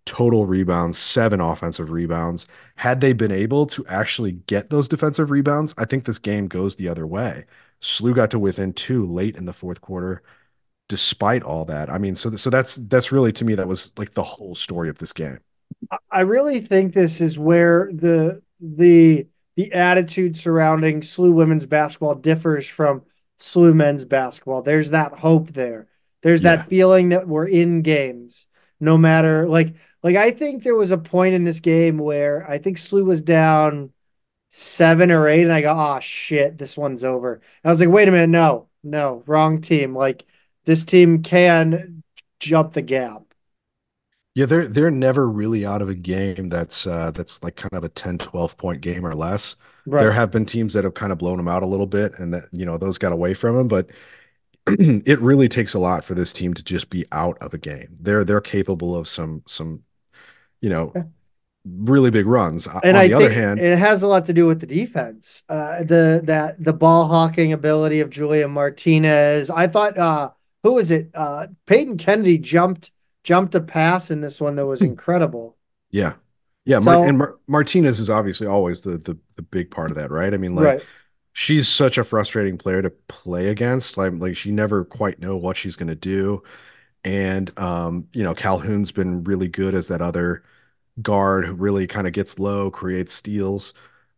total 0.06 0.46
rebounds, 0.46 0.98
seven 0.98 1.40
offensive 1.40 1.90
rebounds. 1.90 2.46
Had 2.76 3.00
they 3.00 3.12
been 3.12 3.32
able 3.32 3.66
to 3.66 3.86
actually 3.86 4.32
get 4.32 4.70
those 4.70 4.88
defensive 4.88 5.30
rebounds, 5.30 5.74
I 5.78 5.84
think 5.84 6.04
this 6.04 6.18
game 6.18 6.48
goes 6.48 6.76
the 6.76 6.88
other 6.88 7.06
way. 7.06 7.44
SLU 7.82 8.14
got 8.14 8.30
to 8.32 8.38
within 8.38 8.72
two 8.72 9.06
late 9.06 9.36
in 9.36 9.46
the 9.46 9.52
fourth 9.52 9.80
quarter, 9.80 10.22
despite 10.90 11.44
all 11.44 11.64
that. 11.66 11.90
I 11.90 11.98
mean, 11.98 12.16
so 12.16 12.30
so 12.36 12.50
that's 12.50 12.76
that's 12.76 13.12
really 13.12 13.32
to 13.34 13.46
me 13.46 13.56
that 13.56 13.68
was 13.68 13.92
like 13.98 14.12
the 14.14 14.24
whole 14.24 14.54
story 14.56 14.90
of 14.90 14.98
this 14.98 15.14
game. 15.14 15.40
I 16.10 16.20
really 16.20 16.60
think 16.60 16.94
this 16.94 17.20
is 17.20 17.38
where 17.38 17.90
the 17.92 18.42
the 18.60 19.26
the 19.56 19.72
attitude 19.72 20.36
surrounding 20.36 21.00
SLU 21.02 21.32
women's 21.32 21.66
basketball 21.66 22.14
differs 22.14 22.66
from 22.66 23.02
SLU 23.38 23.72
men's 23.74 24.04
basketball. 24.04 24.62
There's 24.62 24.90
that 24.90 25.12
hope 25.14 25.52
there. 25.52 25.88
There's 26.22 26.42
Yeah. 26.42 26.42
that 26.42 26.68
feeling 26.68 27.08
that 27.10 27.26
we're 27.26 27.48
in 27.48 27.82
games, 27.82 28.46
no 28.78 28.96
matter 28.98 29.48
like 29.48 29.74
like 30.02 30.16
I 30.16 30.30
think 30.30 30.62
there 30.62 30.74
was 30.76 30.90
a 30.92 30.98
point 30.98 31.34
in 31.34 31.44
this 31.44 31.60
game 31.60 31.98
where 31.98 32.48
I 32.48 32.58
think 32.58 32.78
SLU 32.78 33.04
was 33.04 33.22
down 33.22 33.92
seven 34.50 35.10
or 35.10 35.28
eight, 35.28 35.42
and 35.44 35.52
I 35.52 35.62
go, 35.62 35.72
oh 35.72 36.00
shit, 36.00 36.58
this 36.58 36.76
one's 36.76 37.04
over. 37.04 37.40
I 37.64 37.70
was 37.70 37.80
like, 37.80 37.88
wait 37.90 38.08
a 38.08 38.12
minute, 38.12 38.30
no, 38.30 38.68
no, 38.82 39.22
wrong 39.26 39.60
team. 39.60 39.96
Like 39.96 40.26
this 40.64 40.84
team 40.84 41.22
can 41.22 42.02
jump 42.38 42.72
the 42.72 42.82
gap. 42.82 43.22
Yeah, 44.34 44.46
they're 44.46 44.68
they're 44.68 44.90
never 44.90 45.28
really 45.28 45.66
out 45.66 45.82
of 45.82 45.88
a 45.88 45.94
game 45.94 46.48
that's 46.48 46.86
uh 46.86 47.10
that's 47.10 47.42
like 47.42 47.56
kind 47.56 47.72
of 47.74 47.84
a 47.84 47.88
10, 47.88 48.18
12 48.18 48.56
point 48.56 48.80
game 48.80 49.04
or 49.06 49.14
less. 49.14 49.56
There 49.98 50.12
have 50.12 50.30
been 50.30 50.46
teams 50.46 50.72
that 50.74 50.84
have 50.84 50.94
kind 50.94 51.12
of 51.12 51.18
blown 51.18 51.36
them 51.36 51.48
out 51.48 51.62
a 51.62 51.66
little 51.66 51.86
bit 51.86 52.18
and 52.18 52.32
that, 52.32 52.44
you 52.52 52.64
know, 52.64 52.78
those 52.78 52.96
got 52.96 53.12
away 53.12 53.34
from 53.34 53.56
them, 53.56 53.68
but 53.68 53.90
it 54.68 55.20
really 55.20 55.48
takes 55.48 55.74
a 55.74 55.78
lot 55.78 56.04
for 56.04 56.14
this 56.14 56.32
team 56.32 56.54
to 56.54 56.62
just 56.62 56.90
be 56.90 57.06
out 57.12 57.38
of 57.40 57.54
a 57.54 57.58
game. 57.58 57.96
They're 58.00 58.24
they're 58.24 58.40
capable 58.40 58.96
of 58.96 59.08
some 59.08 59.42
some, 59.46 59.84
you 60.60 60.70
know, 60.70 60.98
really 61.64 62.10
big 62.10 62.26
runs. 62.26 62.68
And 62.82 62.96
On 62.96 63.02
I 63.02 63.08
the 63.08 63.14
other 63.14 63.30
hand, 63.30 63.60
it 63.60 63.78
has 63.78 64.02
a 64.02 64.06
lot 64.06 64.26
to 64.26 64.32
do 64.32 64.46
with 64.46 64.60
the 64.60 64.66
defense. 64.66 65.44
Uh, 65.48 65.82
the 65.84 66.20
that 66.24 66.62
the 66.62 66.72
ball 66.72 67.08
hawking 67.08 67.52
ability 67.52 68.00
of 68.00 68.10
Julia 68.10 68.48
Martinez. 68.48 69.50
I 69.50 69.66
thought 69.68 69.98
uh 69.98 70.30
who 70.62 70.74
was 70.74 70.90
it? 70.90 71.10
Uh 71.14 71.48
Peyton 71.66 71.96
Kennedy 71.98 72.38
jumped 72.38 72.90
jumped 73.24 73.54
a 73.54 73.60
pass 73.60 74.10
in 74.10 74.20
this 74.20 74.40
one 74.40 74.56
that 74.56 74.66
was 74.66 74.82
incredible. 74.82 75.56
yeah. 75.90 76.14
Yeah, 76.66 76.78
Mar 76.78 77.06
and 77.08 77.18
Mar 77.18 77.38
Martinez 77.48 77.98
is 77.98 78.10
obviously 78.10 78.46
always 78.46 78.82
the, 78.82 78.98
the 78.98 79.18
the 79.36 79.42
big 79.42 79.70
part 79.70 79.90
of 79.90 79.96
that, 79.96 80.10
right? 80.10 80.32
I 80.32 80.36
mean, 80.36 80.54
like 80.54 80.64
right. 80.64 80.82
she's 81.32 81.68
such 81.68 81.98
a 81.98 82.04
frustrating 82.04 82.58
player 82.58 82.82
to 82.82 82.90
play 82.90 83.48
against. 83.48 83.96
Like 83.96 84.12
like 84.16 84.36
she 84.36 84.50
never 84.52 84.84
quite 84.84 85.20
know 85.20 85.36
what 85.36 85.56
she's 85.56 85.74
going 85.74 85.88
to 85.88 85.94
do. 85.96 86.42
And 87.02 87.58
um, 87.58 88.06
you 88.12 88.22
know, 88.22 88.34
Calhoun's 88.34 88.92
been 88.92 89.24
really 89.24 89.48
good 89.48 89.74
as 89.74 89.88
that 89.88 90.02
other 90.02 90.44
guard 91.02 91.46
who 91.46 91.54
really 91.54 91.86
kind 91.86 92.06
of 92.06 92.12
gets 92.12 92.38
low, 92.38 92.70
creates 92.70 93.12
steals, 93.14 93.72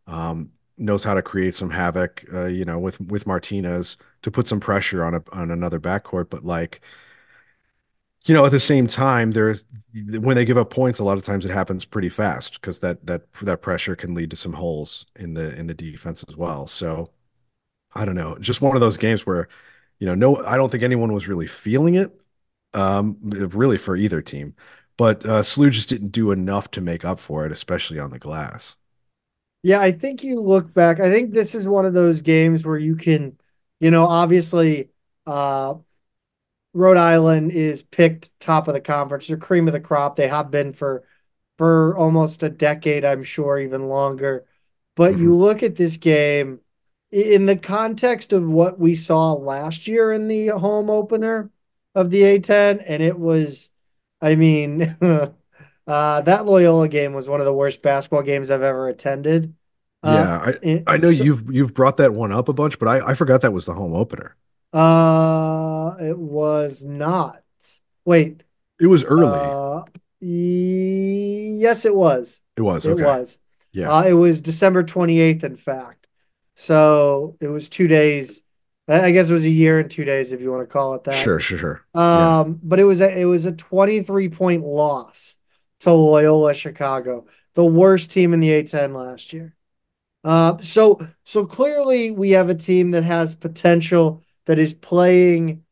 um, 0.07 0.51
knows 0.83 1.05
how 1.05 1.15
to 1.15 1.23
create 1.23 1.55
some 1.55 1.71
havoc, 1.71 2.25
uh, 2.33 2.47
you 2.47 2.65
know, 2.65 2.79
with 2.79 3.01
with 3.01 3.27
Martinez 3.27 3.97
to 4.23 4.31
put 4.31 4.47
some 4.47 4.61
pressure 4.61 5.05
on 5.05 5.15
a 5.15 5.23
on 5.33 5.51
another 5.51 5.81
backcourt. 5.81 6.31
But 6.31 6.45
like, 6.45 6.81
you 8.25 8.35
know, 8.35 8.47
at 8.47 8.53
the 8.53 8.61
same 8.61 8.87
time, 8.87 9.33
there's 9.33 9.65
when 9.93 10.37
they 10.37 10.45
give 10.45 10.57
up 10.57 10.71
points, 10.71 10.99
a 10.99 11.05
lot 11.05 11.19
of 11.19 11.25
times 11.25 11.45
it 11.45 11.51
happens 11.51 11.85
pretty 11.85 12.09
fast 12.09 12.61
because 12.61 12.79
that 12.81 13.05
that 13.07 13.33
that 13.43 13.63
pressure 13.63 13.97
can 13.97 14.15
lead 14.15 14.31
to 14.31 14.37
some 14.37 14.53
holes 14.53 15.07
in 15.19 15.35
the 15.35 15.59
in 15.59 15.67
the 15.67 15.75
defense 15.75 16.25
as 16.29 16.37
well. 16.37 16.67
So 16.67 17.11
I 17.95 18.05
don't 18.05 18.15
know, 18.17 18.39
just 18.39 18.63
one 18.63 18.77
of 18.77 18.81
those 18.81 18.97
games 18.97 19.27
where, 19.27 19.49
you 19.99 20.07
know, 20.07 20.15
no, 20.15 20.45
I 20.45 20.57
don't 20.57 20.71
think 20.71 20.83
anyone 20.85 21.13
was 21.13 21.29
really 21.29 21.47
feeling 21.47 21.97
it, 21.97 22.13
um, 22.75 23.19
really 23.23 23.79
for 23.79 23.97
either 23.97 24.23
team. 24.23 24.55
But 24.99 25.27
uh, 25.27 25.43
just 25.43 25.89
didn't 25.89 26.11
do 26.11 26.33
enough 26.33 26.71
to 26.73 26.81
make 26.81 27.05
up 27.05 27.19
for 27.19 27.47
it, 27.47 27.53
especially 27.53 27.99
on 27.99 28.11
the 28.11 28.19
glass. 28.19 28.77
Yeah, 29.63 29.81
I 29.81 29.93
think 29.93 30.25
you 30.25 30.41
look 30.41 30.73
back. 30.75 30.99
I 31.01 31.11
think 31.11 31.33
this 31.33 31.55
is 31.55 31.69
one 31.69 31.85
of 31.87 31.95
those 31.95 32.23
games 32.23 32.67
where 32.67 32.79
you 32.79 32.97
can, 32.97 33.39
you 33.81 33.91
know, 33.91 34.05
obviously 34.07 34.91
uh 35.27 35.75
Rhode 36.75 36.97
Island 36.97 37.53
is 37.53 37.83
picked 37.83 38.39
top 38.41 38.69
of 38.69 38.75
the 38.75 38.81
conference. 38.81 39.27
They're 39.29 39.37
cream 39.37 39.67
of 39.69 39.75
the 39.75 39.81
crop. 39.81 40.17
They 40.17 40.29
have 40.29 40.51
been 40.51 40.73
for 40.73 41.05
for 41.59 41.97
almost 41.97 42.43
a 42.43 42.51
decade, 42.51 43.05
I'm 43.05 43.23
sure, 43.25 43.59
even 43.59 43.85
longer. 43.89 44.47
But 44.97 45.17
hmm 45.17 45.19
you 45.19 45.35
look 45.37 45.63
at 45.63 45.77
this 45.77 45.97
game 45.99 46.61
in 47.11 47.47
the 47.47 47.57
context 47.57 48.33
of 48.33 48.45
what 48.49 48.79
we 48.79 48.95
saw 48.97 49.33
last 49.35 49.87
year 49.87 50.13
in 50.13 50.29
the 50.29 50.49
home 50.49 50.91
opener 50.91 51.51
of 51.95 52.11
the 52.11 52.25
A10, 52.25 52.81
and 52.81 53.03
it 53.03 53.19
was, 53.19 53.71
I 54.21 54.35
mean, 54.37 54.97
uh, 55.87 56.21
that 56.23 56.47
Loyola 56.47 56.89
game 56.89 57.13
was 57.13 57.29
one 57.29 57.41
of 57.41 57.47
the 57.47 57.53
worst 57.55 57.83
basketball 57.83 58.23
games 58.23 58.51
I've 58.51 58.63
ever 58.63 58.89
attended. 58.89 59.55
Uh, 60.03 60.13
Yeah, 60.13 60.53
I 60.87 60.95
I 60.95 60.97
know 60.97 61.11
so, 61.11 61.25
you've 61.25 61.53
you've 61.53 61.75
brought 61.75 61.97
that 61.99 62.13
one 62.15 62.33
up 62.33 62.49
a 62.49 62.53
bunch, 62.53 62.79
but 62.79 62.89
I 62.89 63.11
I 63.11 63.15
forgot 63.15 63.43
that 63.43 63.53
was 63.53 63.67
the 63.67 63.75
home 63.75 63.95
opener. 63.95 64.37
uh, 64.73 65.97
it 66.01 66.19
was 66.19 66.83
not. 66.83 67.43
Wait, 68.05 68.43
It 68.81 68.87
was 68.87 69.05
early. 69.05 69.27
uh, 69.27 69.83
yes, 70.21 71.85
it 71.85 71.95
was. 71.95 72.41
It 72.57 72.63
was 72.63 72.87
It 72.87 72.97
was. 72.97 73.39
Yeah, 73.73 73.91
Uh, 73.91 74.05
it 74.05 74.13
was 74.13 74.41
December 74.41 74.83
28th, 74.83 75.45
in 75.45 75.57
fact. 75.57 76.07
So 76.55 77.37
it 77.41 77.49
was 77.49 77.69
two 77.69 77.89
days. 77.89 78.43
I 78.89 79.13
guess 79.13 79.31
it 79.31 79.33
was 79.33 79.45
a 79.45 79.49
year 79.51 79.79
and 79.79 79.91
two 79.91 80.05
days, 80.05 80.33
if 80.33 80.41
you 80.41 80.51
want 80.51 80.63
to 80.69 80.73
call 80.73 80.95
it 80.95 81.05
that. 81.05 81.17
sure, 81.17 81.41
sure, 81.41 81.59
sure. 81.59 81.85
Yeah. 81.95 82.41
Um, 82.41 82.61
but 82.63 82.81
it 82.81 82.85
was 82.85 83.01
a 83.01 83.17
it 83.19 83.25
was 83.25 83.47
a 83.47 83.53
23 83.53 84.29
point 84.29 84.65
loss 84.65 85.39
to 85.83 85.93
Loyola 85.93 86.55
Chicago, 86.55 87.27
the 87.55 87.65
worst 87.65 88.11
team 88.13 88.33
in 88.35 88.41
the 88.41 88.51
A10 88.53 88.95
last 88.95 89.33
year. 89.33 89.55
Uh, 90.25 90.59
so 90.63 91.01
so 91.25 91.47
clearly 91.47 92.11
we 92.13 92.31
have 92.33 92.51
a 92.51 92.55
team 92.55 92.93
that 92.93 93.05
has 93.05 93.35
potential 93.35 94.23
that 94.47 94.59
is 94.59 94.75
playing 94.75 95.65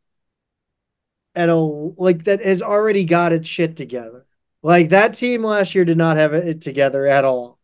at 1.35 1.49
a 1.49 1.55
like 1.57 2.25
that 2.25 2.45
has 2.45 2.63
already 2.63 3.05
got 3.05 3.33
its 3.33 3.49
shit 3.49 3.77
together. 3.77 4.27
Like 4.63 4.91
that 4.91 5.15
team 5.15 5.43
last 5.45 5.75
year 5.75 5.85
did 5.85 5.97
not 5.99 6.17
have 6.17 6.35
it 6.35 6.61
together 6.61 7.07
at 7.07 7.25
all. 7.25 7.59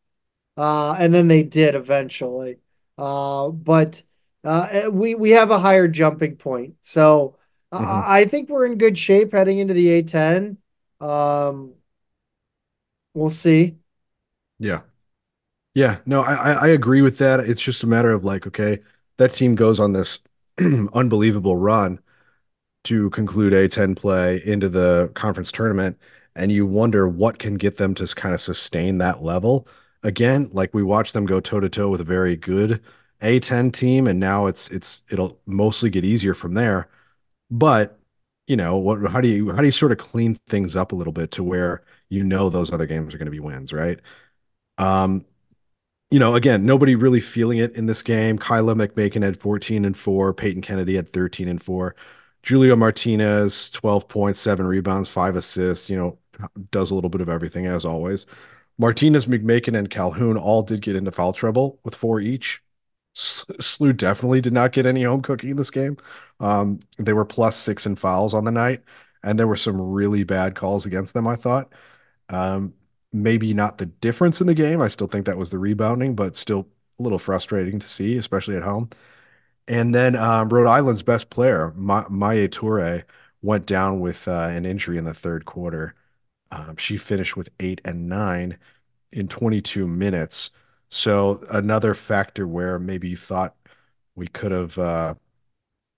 Uh, 0.57 0.95
and 0.95 1.15
then 1.15 1.29
they 1.29 1.43
did 1.45 1.75
eventually. 1.77 2.59
Uh, 2.99 3.51
but 3.51 4.03
uh, 4.45 4.69
eh, 4.71 4.89
we 4.89 5.15
we 5.15 5.31
have 5.33 5.51
a 5.51 5.59
higher 5.61 5.89
jumping 5.89 6.37
point, 6.37 6.77
so 6.83 7.37
hmm 7.79 8.07
I, 8.07 8.21
I 8.21 8.25
think 8.27 8.51
we're 8.51 8.67
in 8.67 8.79
good 8.79 8.99
shape 8.99 9.33
heading 9.33 9.59
into 9.59 9.75
the 9.75 9.91
A10. 9.91 10.59
Um, 11.01 11.75
we'll 13.17 13.31
see. 13.31 13.79
Yeah. 14.59 14.83
Yeah, 15.75 15.99
no, 16.07 16.23
I, 16.23 16.53
I 16.53 16.69
agree 16.69 17.03
with 17.03 17.19
that. 17.19 17.41
It's 17.41 17.61
just 17.61 17.83
a 17.83 17.87
matter 17.87 18.11
of 18.11 18.25
like, 18.25 18.47
okay, 18.47 18.81
that 19.19 19.33
team 19.33 19.55
goes 19.55 19.79
on 19.81 19.93
this 19.93 20.19
unbelievable 20.95 21.57
run 21.57 22.01
to 22.85 23.11
conclude 23.11 23.53
a 23.55 23.69
10 23.69 23.95
play 23.97 24.43
into 24.47 24.69
the 24.69 25.11
conference 25.15 25.53
tournament. 25.53 25.99
and 26.37 26.53
you 26.53 26.67
wonder 26.67 27.09
what 27.09 27.39
can 27.41 27.57
get 27.57 27.79
them 27.79 27.95
to 27.97 28.07
kind 28.15 28.35
of 28.35 28.41
sustain 28.43 28.99
that 28.99 29.23
level. 29.23 29.69
Again, 30.05 30.51
like 30.53 30.75
we 30.75 30.83
watched 30.85 31.15
them 31.15 31.27
go 31.27 31.41
toe 31.41 31.61
to 31.61 31.69
toe 31.71 31.89
with 31.91 32.01
a 32.03 32.05
very 32.05 32.37
good 32.37 32.83
A10 33.23 33.71
team, 33.73 34.07
and 34.09 34.21
now 34.21 34.47
it's 34.47 34.69
it's 34.71 35.03
it'll 35.11 35.41
mostly 35.47 35.91
get 35.91 36.05
easier 36.07 36.35
from 36.35 36.55
there. 36.55 36.89
But 37.51 37.99
you 38.47 38.57
know, 38.57 38.77
what 38.77 39.11
how 39.11 39.21
do 39.21 39.29
you 39.29 39.51
how 39.53 39.59
do 39.61 39.67
you 39.67 39.73
sort 39.73 39.93
of 39.93 39.99
clean 39.99 40.39
things 40.49 40.77
up 40.77 40.93
a 40.93 40.97
little 40.97 41.13
bit 41.13 41.31
to 41.33 41.45
where 41.45 41.83
you 42.09 42.25
know 42.25 42.51
those 42.51 42.73
other 42.73 42.87
games 42.87 43.15
are 43.15 43.19
going 43.19 43.27
to 43.27 43.31
be 43.33 43.41
wins, 43.41 43.73
right? 43.73 44.01
Um, 44.79 45.25
you 46.11 46.19
know, 46.19 46.35
again, 46.35 46.65
nobody 46.67 46.95
really 46.95 47.21
feeling 47.21 47.59
it 47.59 47.75
in 47.77 47.87
this 47.87 48.03
game. 48.03 48.39
Kyla 48.39 48.75
McMakin 48.75 49.23
had 49.23 49.39
14 49.41 49.85
and 49.85 49.97
4, 49.97 50.35
Peyton 50.35 50.63
Kennedy 50.63 50.97
had 50.97 51.09
13 51.09 51.49
and 51.49 51.63
4. 51.63 51.97
Julia 52.43 52.77
Martinez, 52.77 53.71
12 53.71 54.09
points, 54.09 54.39
seven 54.41 54.67
rebounds, 54.67 55.09
five 55.09 55.35
assists, 55.37 55.91
you 55.91 55.97
know, 55.97 56.19
does 56.71 56.91
a 56.91 56.95
little 56.95 57.11
bit 57.11 57.21
of 57.21 57.29
everything 57.29 57.67
as 57.67 57.85
always. 57.85 58.27
Martinez, 58.79 59.27
McMakin, 59.27 59.77
and 59.77 59.91
Calhoun 59.91 60.37
all 60.37 60.63
did 60.63 60.83
get 60.83 60.97
into 60.97 61.11
foul 61.11 61.33
trouble 61.33 61.81
with 61.85 61.95
four 61.95 62.21
each. 62.21 62.63
SLU 63.15 63.93
definitely 63.93 64.41
did 64.43 64.53
not 64.53 64.73
get 64.73 64.87
any 64.87 65.03
home 65.05 65.23
cooking 65.23 65.51
in 65.51 65.57
this 65.57 65.71
game. 65.71 65.97
Um, 66.41 66.81
they 66.99 67.15
were 67.15 67.25
plus 67.25 67.57
six 67.57 67.87
in 67.87 67.97
fouls 67.97 68.35
on 68.35 68.45
the 68.45 68.53
night, 68.53 68.83
and 69.23 69.39
there 69.39 69.47
were 69.49 69.57
some 69.57 69.81
really 69.81 70.23
bad 70.25 70.55
calls 70.55 70.87
against 70.87 71.15
them, 71.15 71.27
I 71.27 71.37
thought. 71.37 71.73
Um, 72.29 72.75
maybe 73.13 73.55
not 73.55 73.79
the 73.79 73.87
difference 73.87 74.41
in 74.41 74.47
the 74.47 74.55
game. 74.55 74.81
I 74.81 74.89
still 74.89 75.07
think 75.07 75.27
that 75.27 75.39
was 75.39 75.51
the 75.51 75.59
rebounding, 75.59 76.15
but 76.15 76.37
still 76.37 76.69
a 76.99 77.03
little 77.03 77.19
frustrating 77.19 77.79
to 77.79 77.87
see, 77.87 78.17
especially 78.17 78.57
at 78.57 78.63
home. 78.63 78.91
And 79.69 79.95
then 79.95 80.17
um, 80.17 80.49
Rhode 80.49 80.69
Island's 80.69 81.03
best 81.03 81.31
player, 81.31 81.73
Ma- 81.77 82.07
Maya 82.09 82.49
Toure, 82.49 83.05
went 83.43 83.67
down 83.67 84.01
with 84.01 84.29
uh, 84.29 84.49
an 84.51 84.65
injury 84.65 84.99
in 84.99 85.05
the 85.05 85.15
third 85.15 85.45
quarter. 85.45 85.95
Um, 86.51 86.77
she 86.77 86.97
finished 86.97 87.37
with 87.37 87.51
eight 87.61 87.81
and 87.85 88.09
nine 88.09 88.59
in 89.13 89.29
22 89.29 89.87
minutes. 89.87 90.51
So 90.89 91.45
another 91.51 91.95
factor 91.95 92.47
where 92.47 92.79
maybe 92.79 93.09
you 93.11 93.17
thought 93.17 93.57
we 94.15 94.29
could 94.29 94.53
have 94.53 94.79
uh, 94.79 95.15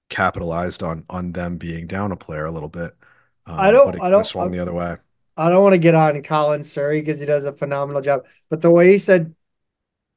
capitalized 0.09 0.83
on 0.83 1.05
on 1.11 1.33
them 1.33 1.59
being 1.59 1.87
down 1.87 2.13
a 2.13 2.17
player 2.17 2.47
a 2.47 2.51
little 2.51 2.69
bit. 2.69 2.97
Um, 3.47 3.59
I 3.59 3.71
don't. 3.71 4.01
I 4.01 4.11
don't 4.11 4.27
swung 4.27 4.49
I, 4.49 4.57
the 4.57 4.63
other 4.63 4.73
way. 4.73 4.97
I 5.39 5.49
don't 5.49 5.63
want 5.63 5.75
to 5.75 5.79
get 5.79 5.95
on 5.95 6.21
Colin 6.23 6.65
Surrey 6.65 7.01
because 7.01 7.21
he 7.21 7.27
does 7.27 7.45
a 7.45 7.53
phenomenal 7.53 8.03
job, 8.03 8.27
but 8.51 8.61
the 8.61 8.71
way 8.71 8.91
he 8.91 8.99
said 8.99 9.35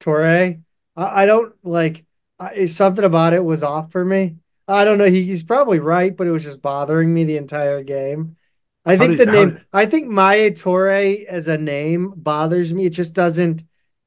Toure, 0.02 0.62
I, 0.96 1.24
I 1.24 1.26
don't 1.26 1.54
like. 1.64 2.04
I, 2.40 2.66
something 2.66 3.06
about 3.06 3.34
it 3.34 3.44
was 3.44 3.62
off 3.62 3.92
for 3.92 4.04
me. 4.04 4.38
I 4.68 4.84
don't 4.84 4.98
know. 4.98 5.06
He, 5.06 5.24
he's 5.24 5.44
probably 5.44 5.80
right, 5.80 6.16
but 6.16 6.26
it 6.26 6.32
was 6.32 6.44
just 6.44 6.62
bothering 6.62 7.14
me 7.14 7.24
the 7.24 7.38
entire 7.38 7.84
game. 7.84 8.36
I 8.84 8.98
think 8.98 9.18
did, 9.18 9.28
the 9.28 9.32
name. 9.32 9.50
Did... 9.52 9.66
I 9.72 9.86
think 9.86 10.08
Maya 10.08 10.50
Toure 10.50 11.24
as 11.26 11.48
a 11.48 11.58
name 11.58 12.14
bothers 12.16 12.74
me. 12.74 12.88
It 12.88 12.92
just 12.92 13.14
doesn't. 13.14 13.64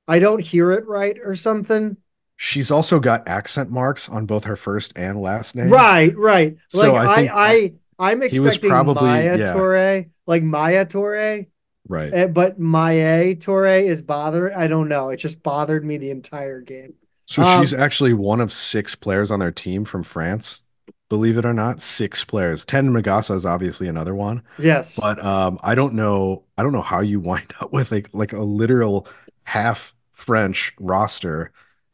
I 0.08 0.18
don't 0.18 0.40
hear 0.40 0.72
it 0.72 0.86
right 0.86 1.16
or 1.24 1.36
something. 1.36 1.96
She's 2.36 2.72
also 2.72 2.98
got 2.98 3.28
accent 3.28 3.70
marks 3.70 4.08
on 4.08 4.26
both 4.26 4.44
her 4.44 4.56
first 4.56 4.92
and 4.96 5.20
last 5.20 5.54
name. 5.54 5.70
Right, 5.70 6.16
right. 6.16 6.56
So 6.68 6.92
like 6.92 7.08
I, 7.08 7.26
I, 7.26 7.52
I, 7.52 7.72
I'm 7.98 8.22
expecting 8.22 8.70
probably, 8.70 9.02
Maya 9.04 9.38
yeah. 9.38 9.54
Toure, 9.54 10.10
like 10.26 10.42
Maya 10.42 10.86
Toure. 10.86 11.46
Right. 11.88 12.14
Eh, 12.14 12.26
but 12.28 12.58
Maya 12.58 13.34
Toure 13.34 13.86
is 13.86 14.02
bothering. 14.02 14.54
I 14.54 14.66
don't 14.68 14.88
know. 14.88 15.10
It 15.10 15.18
just 15.18 15.42
bothered 15.42 15.84
me 15.84 15.98
the 15.98 16.10
entire 16.10 16.60
game. 16.60 16.94
So 17.26 17.42
um, 17.42 17.60
she's 17.60 17.74
actually 17.74 18.12
one 18.12 18.40
of 18.40 18.52
six 18.52 18.94
players 18.94 19.30
on 19.30 19.40
their 19.40 19.52
team 19.52 19.84
from 19.84 20.02
France. 20.02 20.62
Believe 21.08 21.36
it 21.36 21.44
or 21.44 21.52
not, 21.52 21.80
six 21.80 22.24
players. 22.24 22.64
Ten 22.64 22.90
Magassa 22.90 23.34
is 23.34 23.46
obviously 23.46 23.88
another 23.88 24.14
one. 24.14 24.42
Yes. 24.58 24.96
But 24.96 25.22
um, 25.24 25.58
I 25.62 25.74
don't 25.74 25.94
know. 25.94 26.44
I 26.56 26.62
don't 26.62 26.72
know 26.72 26.82
how 26.82 27.00
you 27.00 27.20
wind 27.20 27.52
up 27.60 27.72
with 27.72 27.92
like 27.92 28.08
like 28.12 28.32
a 28.32 28.42
literal 28.42 29.06
half 29.44 29.94
French 30.12 30.72
roster 30.80 31.52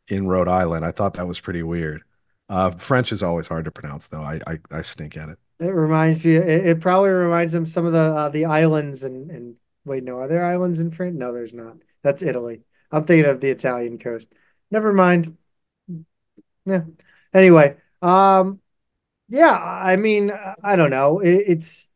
in 0.08 0.26
Rhode 0.28 0.48
Island. 0.48 0.84
I 0.84 0.92
thought 0.92 1.14
that 1.14 1.26
was 1.26 1.40
pretty 1.40 1.62
weird. 1.62 2.02
Uh, 2.48 2.70
French 2.72 3.12
is 3.12 3.22
always 3.22 3.46
hard 3.46 3.64
to 3.66 3.70
pronounce, 3.70 4.08
though. 4.08 4.22
I 4.22 4.40
I, 4.46 4.58
I 4.70 4.82
stink 4.82 5.16
at 5.16 5.28
it. 5.28 5.38
It 5.60 5.68
reminds 5.68 6.24
me. 6.24 6.36
It, 6.36 6.66
it 6.66 6.80
probably 6.80 7.10
reminds 7.10 7.52
them 7.52 7.66
some 7.66 7.84
of 7.86 7.92
the 7.92 7.98
uh, 7.98 8.28
the 8.30 8.46
islands 8.46 9.02
and 9.02 9.30
and 9.30 9.56
wait, 9.84 10.04
no, 10.04 10.18
are 10.18 10.28
there 10.28 10.44
islands 10.44 10.78
in 10.78 10.90
France? 10.90 11.16
No, 11.16 11.32
there's 11.32 11.52
not. 11.52 11.76
That's 12.02 12.22
Italy. 12.22 12.62
I'm 12.90 13.04
thinking 13.04 13.30
of 13.30 13.40
the 13.40 13.50
Italian 13.50 13.98
coast. 13.98 14.28
Never 14.70 14.92
mind. 14.92 15.36
Yeah. 16.64 16.82
Anyway, 17.32 17.76
um, 18.02 18.60
yeah. 19.28 19.52
I 19.52 19.96
mean, 19.96 20.32
I 20.64 20.76
don't 20.76 20.90
know. 20.90 21.20
It, 21.20 21.44
it's 21.48 21.88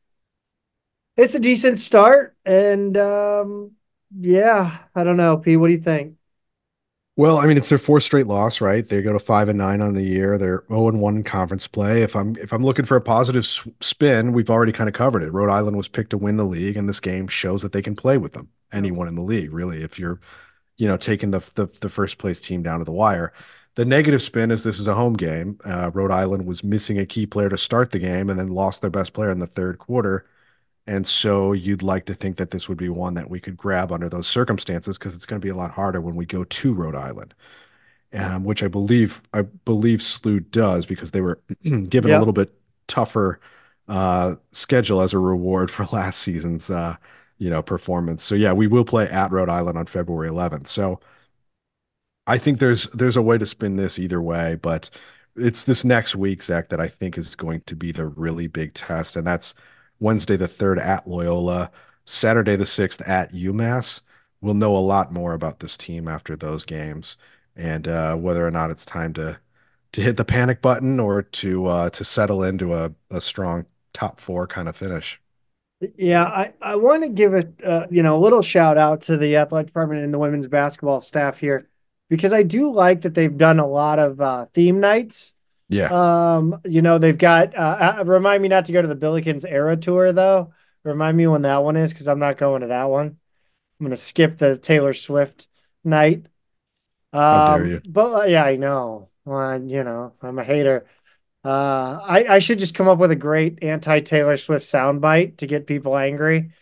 it's 1.17 1.35
a 1.35 1.41
decent 1.41 1.79
start, 1.79 2.37
and 2.45 2.97
um, 2.97 3.73
yeah, 4.19 4.79
I 4.95 5.05
don't 5.05 5.17
know. 5.17 5.37
P, 5.39 5.57
what 5.57 5.69
do 5.69 5.73
you 5.75 5.81
think? 5.81 6.17
Well, 7.17 7.39
I 7.39 7.47
mean, 7.47 7.57
it's 7.57 7.69
their 7.69 7.79
fourth 7.79 8.03
straight 8.03 8.27
loss, 8.27 8.61
right? 8.61 8.85
They 8.87 9.01
go 9.01 9.13
to 9.13 9.21
five 9.21 9.49
and 9.49 9.57
nine 9.59 9.81
on 9.81 9.95
the 9.95 10.03
year. 10.03 10.37
They're 10.37 10.65
zero 10.69 10.89
and 10.89 11.01
one 11.01 11.17
in 11.17 11.23
conference 11.23 11.69
play. 11.69 12.03
If 12.03 12.17
I'm 12.17 12.35
if 12.37 12.53
I'm 12.53 12.65
looking 12.65 12.85
for 12.85 12.97
a 12.97 13.01
positive 13.01 13.47
spin, 13.81 14.33
we've 14.33 14.51
already 14.51 14.73
kind 14.73 14.89
of 14.89 14.95
covered 14.95 15.23
it. 15.23 15.33
Rhode 15.33 15.51
Island 15.51 15.77
was 15.77 15.87
picked 15.87 16.11
to 16.11 16.19
win 16.19 16.37
the 16.39 16.45
league, 16.45 16.77
and 16.77 16.89
this 16.89 16.99
game 16.99 17.29
shows 17.29 17.63
that 17.63 17.73
they 17.73 17.83
can 17.83 17.95
play 17.95 18.19
with 18.19 18.33
them. 18.33 18.49
Anyone 18.73 19.07
in 19.07 19.15
the 19.15 19.23
league, 19.23 19.53
really. 19.53 19.83
If 19.85 19.97
you're, 19.97 20.21
you 20.77 20.89
know, 20.89 20.97
taking 20.97 21.31
the 21.31 21.41
the, 21.55 21.69
the 21.81 21.89
first 21.89 22.19
place 22.19 22.41
team 22.41 22.63
down 22.63 22.81
to 22.81 22.85
the 22.85 22.93
wire. 22.93 23.33
The 23.77 23.85
negative 23.85 24.23
spin 24.23 24.51
is 24.53 24.63
this 24.65 24.79
is 24.81 24.87
a 24.87 24.95
home 24.95 25.15
game. 25.15 25.59
Uh, 25.65 25.91
Rhode 25.95 26.13
Island 26.13 26.47
was 26.47 26.65
missing 26.65 26.99
a 26.99 27.07
key 27.07 27.27
player 27.27 27.49
to 27.49 27.59
start 27.59 27.93
the 27.93 27.99
game, 28.01 28.31
and 28.31 28.39
then 28.39 28.49
lost 28.49 28.83
their 28.83 28.91
best 28.91 29.13
player 29.15 29.31
in 29.31 29.39
the 29.41 29.47
third 29.47 29.79
quarter. 29.79 30.27
And 30.87 31.07
so 31.07 31.53
you'd 31.53 31.83
like 31.83 32.05
to 32.07 32.15
think 32.15 32.37
that 32.37 32.51
this 32.51 32.69
would 32.69 32.77
be 32.77 32.91
one 32.91 33.15
that 33.15 33.31
we 33.31 33.41
could 33.41 33.57
grab 33.57 33.91
under 33.91 34.09
those 34.09 34.27
circumstances 34.27 34.99
because 34.99 35.15
it's 35.15 35.25
going 35.25 35.41
to 35.41 35.45
be 35.45 35.51
a 35.51 35.57
lot 35.57 35.71
harder 35.71 36.01
when 36.01 36.15
we 36.15 36.27
go 36.27 36.45
to 36.45 36.75
Rhode 36.75 36.95
Island, 36.95 37.35
um, 38.13 38.45
which 38.45 38.63
I 38.63 38.69
believe 38.69 39.23
I 39.33 39.43
believe 39.43 40.01
SLU 40.01 40.51
does 40.51 40.85
because 40.85 41.13
they 41.13 41.23
were 41.23 41.41
given 41.63 42.11
yep. 42.11 42.17
a 42.17 42.19
little 42.19 42.35
bit 42.35 42.53
tougher 42.87 43.41
uh, 43.89 44.35
schedule 44.53 45.01
as 45.01 45.15
a 45.15 45.19
reward 45.19 45.71
for 45.71 45.87
last 45.87 46.21
season's 46.21 46.71
uh, 46.71 46.97
you 47.39 47.49
know 47.49 47.63
performance. 47.63 48.23
So 48.23 48.35
yeah, 48.35 48.53
we 48.53 48.67
will 48.67 48.85
play 48.85 49.09
at 49.09 49.33
Rhode 49.33 49.49
Island 49.49 49.79
on 49.79 49.87
February 49.87 50.29
11th. 50.29 50.67
So 50.67 51.01
I 52.27 52.39
think 52.39 52.59
there's 52.59 52.85
there's 52.89 53.17
a 53.17 53.23
way 53.23 53.39
to 53.39 53.47
spin 53.47 53.77
this 53.77 53.99
either 53.99 54.21
way, 54.21 54.57
but 54.57 54.91
it's 55.37 55.65
this 55.65 55.85
next 55.85 56.15
week, 56.15 56.43
Zach, 56.43 56.69
that 56.69 56.81
I 56.81 56.89
think 56.89 57.19
is 57.19 57.35
going 57.35 57.63
to 57.63 57.77
be 57.77 57.93
the 57.93 58.07
really 58.07 58.47
big 58.47 58.75
test, 58.75 59.17
and 59.17 59.27
that's 59.27 59.55
Wednesday 60.05 60.37
the 60.37 60.45
3rd 60.45 60.85
at 60.85 61.09
Loyola, 61.09 61.71
Saturday 62.05 62.57
the 62.57 62.65
6th 62.65 63.09
at 63.09 63.33
UMass. 63.33 64.03
We'll 64.43 64.53
know 64.53 64.77
a 64.77 64.79
lot 64.79 65.13
more 65.13 65.33
about 65.33 65.61
this 65.61 65.79
team 65.79 66.07
after 66.07 66.37
those 66.37 66.67
games 66.67 67.17
and 67.57 67.89
uh, 67.89 68.15
whether 68.15 68.47
or 68.47 68.51
not 68.51 68.71
it's 68.71 68.85
time 68.85 69.13
to 69.15 69.39
to 69.93 70.01
hit 70.01 70.17
the 70.17 70.25
panic 70.25 70.61
button 70.61 70.99
or 70.99 71.23
to 71.23 71.67
uh, 71.67 71.91
to 71.91 72.05
settle 72.05 72.43
into 72.43 72.75
a, 72.75 72.93
a 73.11 73.21
strong 73.21 73.65
top 73.93 74.21
four 74.21 74.47
kind 74.47 74.69
of 74.69 74.77
finish. 74.77 75.21
Yeah, 75.97 76.25
I, 76.25 76.53
I 76.61 76.77
want 76.77 77.05
to 77.05 77.09
give 77.09 77.33
a 77.35 77.47
uh, 77.65 77.87
you 77.91 78.03
know 78.03 78.17
a 78.17 78.21
little 78.21 78.43
shout 78.43 78.77
out 78.77 79.03
to 79.03 79.17
the 79.17 79.37
athletic 79.37 79.69
department 79.69 80.05
and 80.05 80.13
the 80.13 80.19
women's 80.19 80.49
basketball 80.49 81.01
staff 81.01 81.39
here 81.39 81.69
because 82.11 82.33
I 82.33 82.43
do 82.43 82.73
like 82.73 83.03
that 83.03 83.15
they've 83.15 83.37
done 83.37 83.59
a 83.59 83.67
lot 83.67 83.99
of 83.99 84.21
uh, 84.21 84.47
theme 84.53 84.81
nights 84.81 85.34
yeah. 85.75 86.37
Um, 86.37 86.61
you 86.65 86.83
know, 86.83 86.99
they've 86.99 87.19
got 87.19 87.57
uh, 87.57 87.97
uh, 87.99 88.05
remind 88.05 88.43
me 88.43 88.49
not 88.49 88.67
to 88.67 88.73
go 88.73 88.81
to 88.81 88.89
the 88.89 88.97
Billikens 88.97 89.45
era 89.47 89.77
tour 89.77 90.13
though. 90.13 90.53
Remind 90.85 91.17
me 91.17 91.27
when 91.27 91.43
that 91.43 91.65
one 91.65 91.77
is 91.77 91.93
because 91.93 92.07
I'm 92.07 92.21
not 92.21 92.37
going 92.37 92.61
to 92.61 92.69
that 92.69 92.85
one. 92.85 93.19
I'm 93.81 93.87
gonna 93.87 93.97
skip 93.97 94.39
the 94.39 94.57
Taylor 94.57 94.95
Swift 94.95 95.49
night. 95.83 96.27
Um, 97.13 97.23
How 97.23 97.59
dare 97.59 97.67
you? 97.67 97.83
But 97.85 98.23
uh, 98.23 98.25
yeah, 98.27 98.45
I 98.45 98.57
know. 98.57 99.09
Well, 99.25 99.63
you 99.63 99.83
know, 99.83 100.13
I'm 100.23 100.39
a 100.39 100.45
hater. 100.45 100.87
Uh, 101.45 101.99
I, 102.03 102.25
I 102.37 102.39
should 102.39 102.59
just 102.59 102.75
come 102.75 102.89
up 102.89 102.99
with 102.99 103.11
a 103.11 103.17
great 103.17 103.63
anti 103.63 104.01
Taylor 104.01 104.37
Swift 104.37 104.65
soundbite 104.65 105.39
to 105.39 105.47
get 105.47 105.67
people 105.67 105.97
angry. 105.97 106.53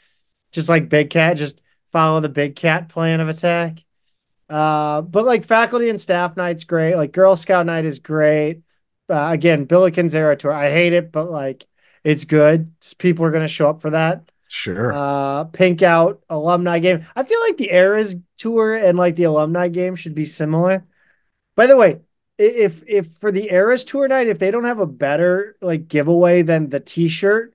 Just 0.53 0.69
like 0.69 0.89
Big 0.89 1.11
Cat, 1.11 1.37
just 1.37 1.61
follow 1.93 2.21
the 2.21 2.29
Big 2.29 2.57
Cat 2.57 2.89
plan 2.89 3.21
of 3.21 3.29
attack. 3.29 3.85
Uh, 4.49 5.03
but 5.03 5.25
like 5.25 5.45
faculty 5.45 5.89
and 5.89 6.01
staff 6.01 6.37
night's 6.37 6.65
great. 6.65 6.95
Like 6.97 7.13
Girl 7.13 7.37
Scout 7.37 7.67
night 7.67 7.85
is 7.85 7.99
great 7.99 8.63
uh, 9.13 9.31
again, 9.31 9.67
Billikens 9.67 10.15
era 10.15 10.37
tour. 10.37 10.53
I 10.53 10.71
hate 10.71 10.93
it, 10.93 11.13
but 11.13 11.31
like 11.31 11.67
it's 12.05 12.25
good. 12.25 12.73
People 12.99 13.25
are 13.25 13.31
going 13.31 13.45
to 13.45 13.49
show 13.49 13.69
up 13.69 13.83
for 13.83 13.91
that. 13.91 14.31
Sure. 14.49 14.93
Uh, 14.93 15.45
Pink 15.45 15.83
Out 15.83 16.23
alumni 16.29 16.79
game. 16.79 17.07
I 17.17 17.23
feel 17.23 17.41
like 17.41 17.57
the 17.57 17.73
Eras 17.73 18.17
tour 18.37 18.75
and 18.77 18.99
like 18.99 19.17
the 19.17 19.25
alumni 19.25 19.69
game 19.69 19.95
should 19.97 20.15
be 20.15 20.27
similar. 20.27 20.85
By 21.55 21.67
the 21.67 21.77
way, 21.77 22.01
if 22.39 22.83
if 22.87 23.13
for 23.13 23.31
the 23.31 23.53
Eras 23.53 23.85
tour 23.85 24.09
night, 24.09 24.27
if 24.27 24.39
they 24.39 24.51
don't 24.51 24.65
have 24.65 24.81
a 24.81 24.87
better 24.87 25.57
like 25.61 25.89
giveaway 25.89 26.43
than 26.43 26.71
the 26.71 26.81
T-shirt 26.81 27.55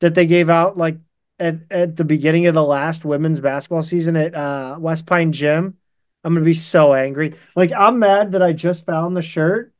that 0.00 0.14
they 0.14 0.26
gave 0.26 0.48
out 0.48 0.76
like 0.76 0.98
at, 1.38 1.56
at 1.70 1.96
the 1.96 2.04
beginning 2.04 2.46
of 2.46 2.54
the 2.54 2.64
last 2.64 3.04
women's 3.04 3.40
basketball 3.40 3.82
season 3.82 4.16
at 4.16 4.34
uh, 4.34 4.76
West 4.80 5.06
Pine 5.06 5.32
Gym, 5.32 5.76
I'm 6.22 6.34
gonna 6.34 6.44
be 6.44 6.54
so 6.54 6.94
angry. 6.94 7.34
Like 7.54 7.72
I'm 7.72 7.98
mad 7.98 8.32
that 8.32 8.42
I 8.42 8.52
just 8.52 8.86
found 8.86 9.16
the 9.16 9.22
shirt 9.22 9.73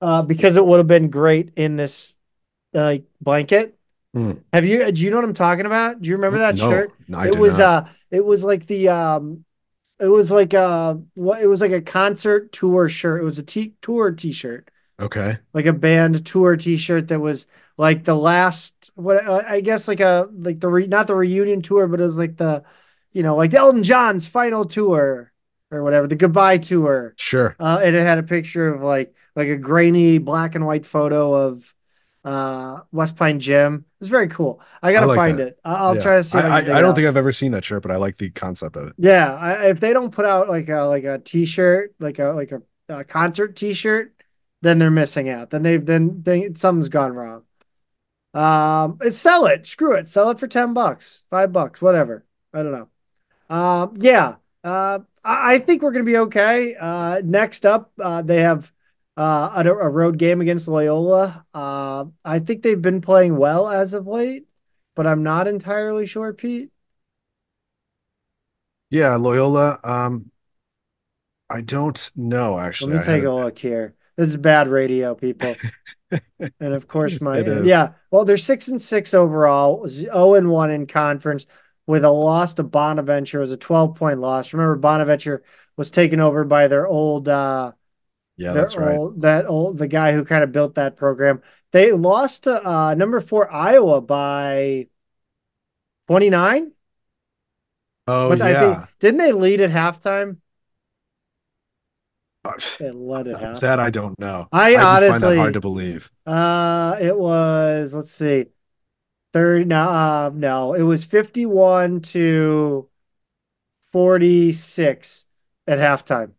uh, 0.00 0.22
because 0.22 0.56
it 0.56 0.64
would 0.64 0.78
have 0.78 0.86
been 0.86 1.10
great 1.10 1.52
in 1.56 1.76
this 1.76 2.16
uh, 2.74 2.98
blanket. 3.20 3.76
Hmm. 4.14 4.32
Have 4.52 4.64
you? 4.64 4.90
Do 4.90 5.02
you 5.02 5.10
know 5.10 5.16
what 5.16 5.24
I'm 5.24 5.34
talking 5.34 5.66
about? 5.66 6.00
Do 6.00 6.08
you 6.08 6.16
remember 6.16 6.38
that 6.38 6.56
No, 6.56 6.70
shirt? 6.70 6.90
no, 7.08 7.18
I 7.18 7.26
it 7.26 7.38
was 7.38 7.58
not. 7.58 7.84
uh, 7.84 7.88
it 8.10 8.24
was 8.24 8.44
like 8.44 8.66
the 8.66 8.88
um, 8.88 9.44
it 10.00 10.08
was 10.08 10.30
like 10.30 10.54
uh, 10.54 10.94
what? 11.14 11.42
It 11.42 11.46
was 11.46 11.60
like 11.60 11.72
a 11.72 11.82
concert 11.82 12.52
tour 12.52 12.88
shirt. 12.88 13.20
It 13.20 13.24
was 13.24 13.38
a 13.38 13.42
t- 13.42 13.74
tour 13.82 14.12
T-shirt, 14.12 14.70
Okay. 15.00 15.38
like 15.52 15.66
a 15.66 15.72
band 15.72 16.24
tour 16.26 16.56
T-shirt 16.56 17.08
that 17.08 17.20
was 17.20 17.46
like 17.76 18.04
the 18.04 18.14
last. 18.14 18.90
What 18.94 19.24
uh, 19.26 19.42
I 19.46 19.60
guess 19.60 19.88
like 19.88 20.00
a 20.00 20.28
like 20.32 20.60
the 20.60 20.68
re, 20.68 20.86
not 20.86 21.06
the 21.06 21.14
reunion 21.14 21.62
tour, 21.62 21.86
but 21.88 22.00
it 22.00 22.04
was 22.04 22.18
like 22.18 22.36
the, 22.36 22.64
you 23.12 23.22
know, 23.22 23.36
like 23.36 23.50
the 23.50 23.58
Elton 23.58 23.82
John's 23.84 24.26
final 24.26 24.64
tour 24.64 25.32
or 25.70 25.82
whatever, 25.82 26.06
the 26.06 26.16
goodbye 26.16 26.58
tour. 26.58 27.16
Sure. 27.16 27.56
Uh, 27.58 27.80
and 27.82 27.94
it 27.96 28.00
had 28.02 28.18
a 28.18 28.22
picture 28.22 28.72
of 28.74 28.82
like 28.82 29.14
like 29.36 29.48
a 29.48 29.56
grainy 29.56 30.18
black 30.18 30.54
and 30.54 30.66
white 30.66 30.86
photo 30.86 31.34
of 31.34 31.74
uh 32.24 32.80
West 32.92 33.16
Pine 33.16 33.40
Gym. 33.40 33.84
It's 34.00 34.10
very 34.10 34.28
cool. 34.28 34.60
I 34.82 34.92
gotta 34.92 35.04
I 35.04 35.06
like 35.06 35.16
find 35.16 35.38
that. 35.38 35.40
it. 35.40 35.58
I'll 35.64 35.94
Yeah. 35.94 36.00
try 36.00 36.16
to 36.16 36.24
see. 36.24 36.42
I, 36.42 36.42
I, 36.42 36.56
I, 36.58 36.60
can 36.60 36.64
dig 36.64 36.76
I 36.76 36.80
it 36.80 36.82
don't 36.82 36.94
out. 36.94 36.94
think 36.94 37.06
I've 37.06 37.16
ever 37.16 37.32
seen 37.32 37.52
that 37.52 37.64
shirt, 37.64 37.82
but 37.82 37.90
I 37.90 37.96
like 37.96 38.18
the 38.18 38.30
concept 38.30 38.76
of 38.76 38.88
it. 38.88 38.96
Yeah, 38.96 39.34
I, 39.34 39.68
if 39.70 39.80
they 39.80 39.92
don't 39.92 40.10
put 40.10 40.24
out 40.24 40.48
like 40.48 40.68
a 40.68 40.82
like 40.82 41.04
a 41.04 41.18
T-shirt, 41.18 41.94
like 42.00 42.18
a 42.18 42.28
like 42.28 42.52
a, 42.52 42.62
a 42.88 43.04
concert 43.04 43.54
T-shirt, 43.56 44.12
then 44.62 44.78
they're 44.78 44.90
missing 44.90 45.28
out. 45.28 45.50
Then 45.50 45.62
they've 45.62 45.84
then 45.84 46.22
they, 46.22 46.52
something's 46.54 46.88
gone 46.88 47.12
wrong. 47.12 47.44
Um, 48.34 48.98
it's 49.02 49.18
sell 49.18 49.46
it. 49.46 49.66
Screw 49.66 49.94
it. 49.96 50.08
Sell 50.08 50.30
it 50.30 50.38
for 50.38 50.48
ten 50.48 50.74
bucks, 50.74 51.24
five 51.30 51.52
bucks, 51.52 51.82
whatever. 51.82 52.24
I 52.52 52.62
don't 52.62 52.72
know. 52.72 52.88
Um, 53.54 53.96
yeah. 53.98 54.36
Uh, 54.64 55.00
I, 55.24 55.58
think 55.58 55.82
we're 55.82 55.92
gonna 55.92 56.04
be 56.04 56.16
okay. 56.18 56.74
Uh, 56.76 57.20
next 57.24 57.66
up, 57.66 57.92
uh, 58.00 58.22
they 58.22 58.40
have 58.42 58.72
uh 59.16 59.62
a, 59.64 59.68
a 59.68 59.88
road 59.88 60.18
game 60.18 60.40
against 60.40 60.68
Loyola. 60.68 61.44
Uh, 61.52 62.06
I 62.24 62.38
think 62.38 62.62
they've 62.62 62.80
been 62.80 63.00
playing 63.00 63.36
well 63.36 63.68
as 63.68 63.94
of 63.94 64.06
late, 64.06 64.48
but 64.94 65.06
I'm 65.06 65.22
not 65.22 65.46
entirely 65.48 66.06
sure, 66.06 66.32
Pete. 66.32 66.70
Yeah, 68.90 69.16
Loyola. 69.16 69.80
Um, 69.84 70.30
I 71.50 71.60
don't 71.62 72.10
know 72.16 72.58
actually. 72.58 72.94
Let 72.94 73.06
me 73.06 73.12
I 73.12 73.16
take 73.16 73.24
a 73.24 73.26
haven't- 73.26 73.44
look 73.44 73.58
here. 73.58 73.94
This 74.16 74.28
is 74.28 74.36
bad 74.36 74.68
radio, 74.68 75.14
people. 75.14 75.54
And 76.58 76.72
of 76.72 76.88
course, 76.88 77.20
my 77.20 77.40
yeah. 77.40 77.90
Well, 78.10 78.24
they're 78.24 78.38
six 78.38 78.66
and 78.68 78.80
six 78.80 79.12
overall, 79.12 79.86
zero 79.86 80.34
and 80.36 80.48
one 80.48 80.70
in 80.70 80.86
conference, 80.86 81.44
with 81.88 82.04
a 82.04 82.10
loss 82.10 82.54
to 82.54 82.62
Bonaventure. 82.62 83.38
It 83.38 83.40
was 83.40 83.52
a 83.52 83.56
twelve 83.56 83.96
point 83.96 84.20
loss. 84.20 84.52
Remember, 84.52 84.76
Bonaventure 84.76 85.42
was 85.76 85.90
taken 85.90 86.20
over 86.20 86.44
by 86.44 86.68
their 86.68 86.86
old, 86.86 87.28
uh, 87.28 87.72
Yeah, 88.36 88.52
that's 88.52 88.76
right. 88.76 88.96
old, 88.96 89.22
that 89.22 89.46
old, 89.46 89.78
the 89.78 89.88
guy 89.88 90.12
who 90.12 90.24
kind 90.24 90.44
of 90.44 90.52
built 90.52 90.76
that 90.76 90.96
program. 90.96 91.42
They 91.72 91.92
lost 91.92 92.44
to 92.44 92.64
uh, 92.66 92.94
number 92.94 93.20
four 93.20 93.52
Iowa 93.52 94.00
by 94.00 94.88
twenty 96.06 96.30
nine. 96.30 96.72
Oh 98.06 98.30
but 98.30 98.40
I 98.42 98.50
yeah. 98.52 98.60
think 98.60 98.88
didn't 99.00 99.18
they 99.18 99.32
lead 99.32 99.60
at 99.60 99.70
halftime? 99.70 100.38
They 102.78 102.90
led 102.90 103.26
at 103.28 103.40
halftime. 103.40 103.60
That 103.60 103.80
I 103.80 103.90
don't 103.90 104.18
know. 104.18 104.48
I 104.52 104.70
would 104.72 105.08
find 105.10 105.22
that 105.22 105.36
hard 105.36 105.54
to 105.54 105.60
believe. 105.60 106.10
Uh, 106.24 106.96
it 107.00 107.18
was 107.18 107.94
let's 107.94 108.10
see, 108.10 108.46
third. 109.38 109.66
No, 109.68 109.82
uh, 109.88 110.30
no, 110.34 110.74
it 110.74 110.82
was 110.82 111.04
fifty-one 111.04 112.00
to 112.02 112.88
forty-six 113.92 115.24
at 115.66 115.78
halftime. 115.78 116.32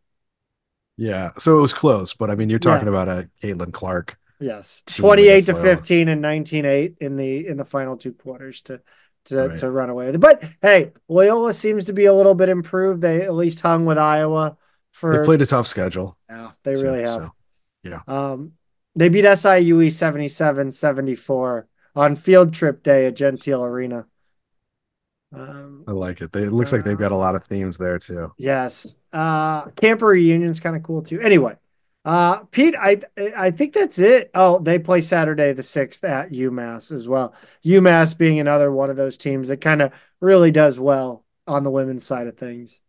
Yeah, 0.97 1.31
so 1.37 1.57
it 1.57 1.61
was 1.61 1.73
close, 1.73 2.13
but 2.13 2.29
I 2.29 2.35
mean, 2.35 2.49
you're 2.49 2.59
talking 2.59 2.87
Yeah. 2.87 3.01
about 3.01 3.07
a 3.07 3.29
Caitlin 3.41 3.71
Clark. 3.73 4.17
Yes, 4.39 4.83
twenty-eight 4.85 5.45
to 5.45 5.53
Loyola. 5.53 5.75
fifteen 5.75 6.07
and 6.09 6.21
nineteen-eight 6.21 6.95
in 6.99 7.15
the 7.17 7.47
in 7.47 7.57
the 7.57 7.65
final 7.65 7.97
two 7.97 8.13
quarters 8.13 8.61
to 8.63 8.81
to 9.25 9.47
Right. 9.49 9.57
to 9.59 9.69
run 9.69 9.89
away 9.89 10.05
with 10.07 10.15
it. 10.15 10.19
But 10.21 10.43
hey, 10.61 10.91
Loyola 11.07 11.53
seems 11.53 11.85
to 11.85 11.93
be 11.93 12.05
a 12.05 12.13
little 12.13 12.35
bit 12.35 12.49
improved. 12.49 13.01
They 13.01 13.21
at 13.21 13.33
least 13.33 13.59
hung 13.61 13.85
with 13.85 13.97
Iowa 13.97 14.57
for. 14.91 15.17
They 15.19 15.25
played 15.25 15.41
a 15.41 15.45
tough 15.45 15.67
schedule. 15.67 16.17
yeah, 16.29 16.51
they 16.63 16.75
too, 16.75 16.81
really 16.83 17.01
have. 17.01 17.31
so. 17.85 18.01
Um, 18.07 18.53
they 18.95 19.07
beat 19.09 19.23
SIUE 19.25 19.87
77-74 19.91 21.65
on 21.99 22.15
field 22.15 22.53
trip 22.53 22.81
day 22.81 23.07
at 23.07 23.15
Gentile 23.15 23.63
Arena. 23.63 24.05
Um, 25.35 25.83
I 25.85 25.91
like 25.91 26.21
it. 26.21 26.31
They, 26.31 26.43
it 26.43 26.53
looks 26.53 26.71
like 26.71 26.83
they've 26.83 26.97
got 26.97 27.11
a 27.11 27.15
lot 27.17 27.35
of 27.35 27.43
themes 27.43 27.77
there 27.77 27.99
too. 27.99 28.31
yes. 28.37 28.95
Uh, 29.11 29.65
camper 29.71 30.07
reunion's 30.07 30.59
kind 30.59 30.75
of 30.75 30.83
cool 30.83 31.01
too. 31.03 31.19
Anyway, 31.19 31.55
uh, 32.05 32.43
Pete, 32.45 32.75
I 32.79 33.01
I 33.37 33.51
think 33.51 33.73
that's 33.73 33.99
it. 33.99 34.31
Oh, 34.33 34.59
they 34.59 34.79
play 34.79 35.01
Saturday 35.01 35.51
the 35.53 35.61
6th 35.61 36.03
at 36.07 36.31
UMass 36.31 36.91
as 36.91 37.07
well. 37.07 37.33
UMass 37.65 38.17
being 38.17 38.39
another 38.39 38.71
one 38.71 38.89
of 38.89 38.95
those 38.97 39.17
teams 39.17 39.49
that 39.49 39.57
kind 39.61 39.81
of 39.81 39.91
really 40.21 40.51
does 40.51 40.79
well 40.79 41.25
on 41.47 41.63
the 41.63 41.71
women's 41.71 42.05
side 42.05 42.27
of 42.27 42.37
things. 42.37 42.79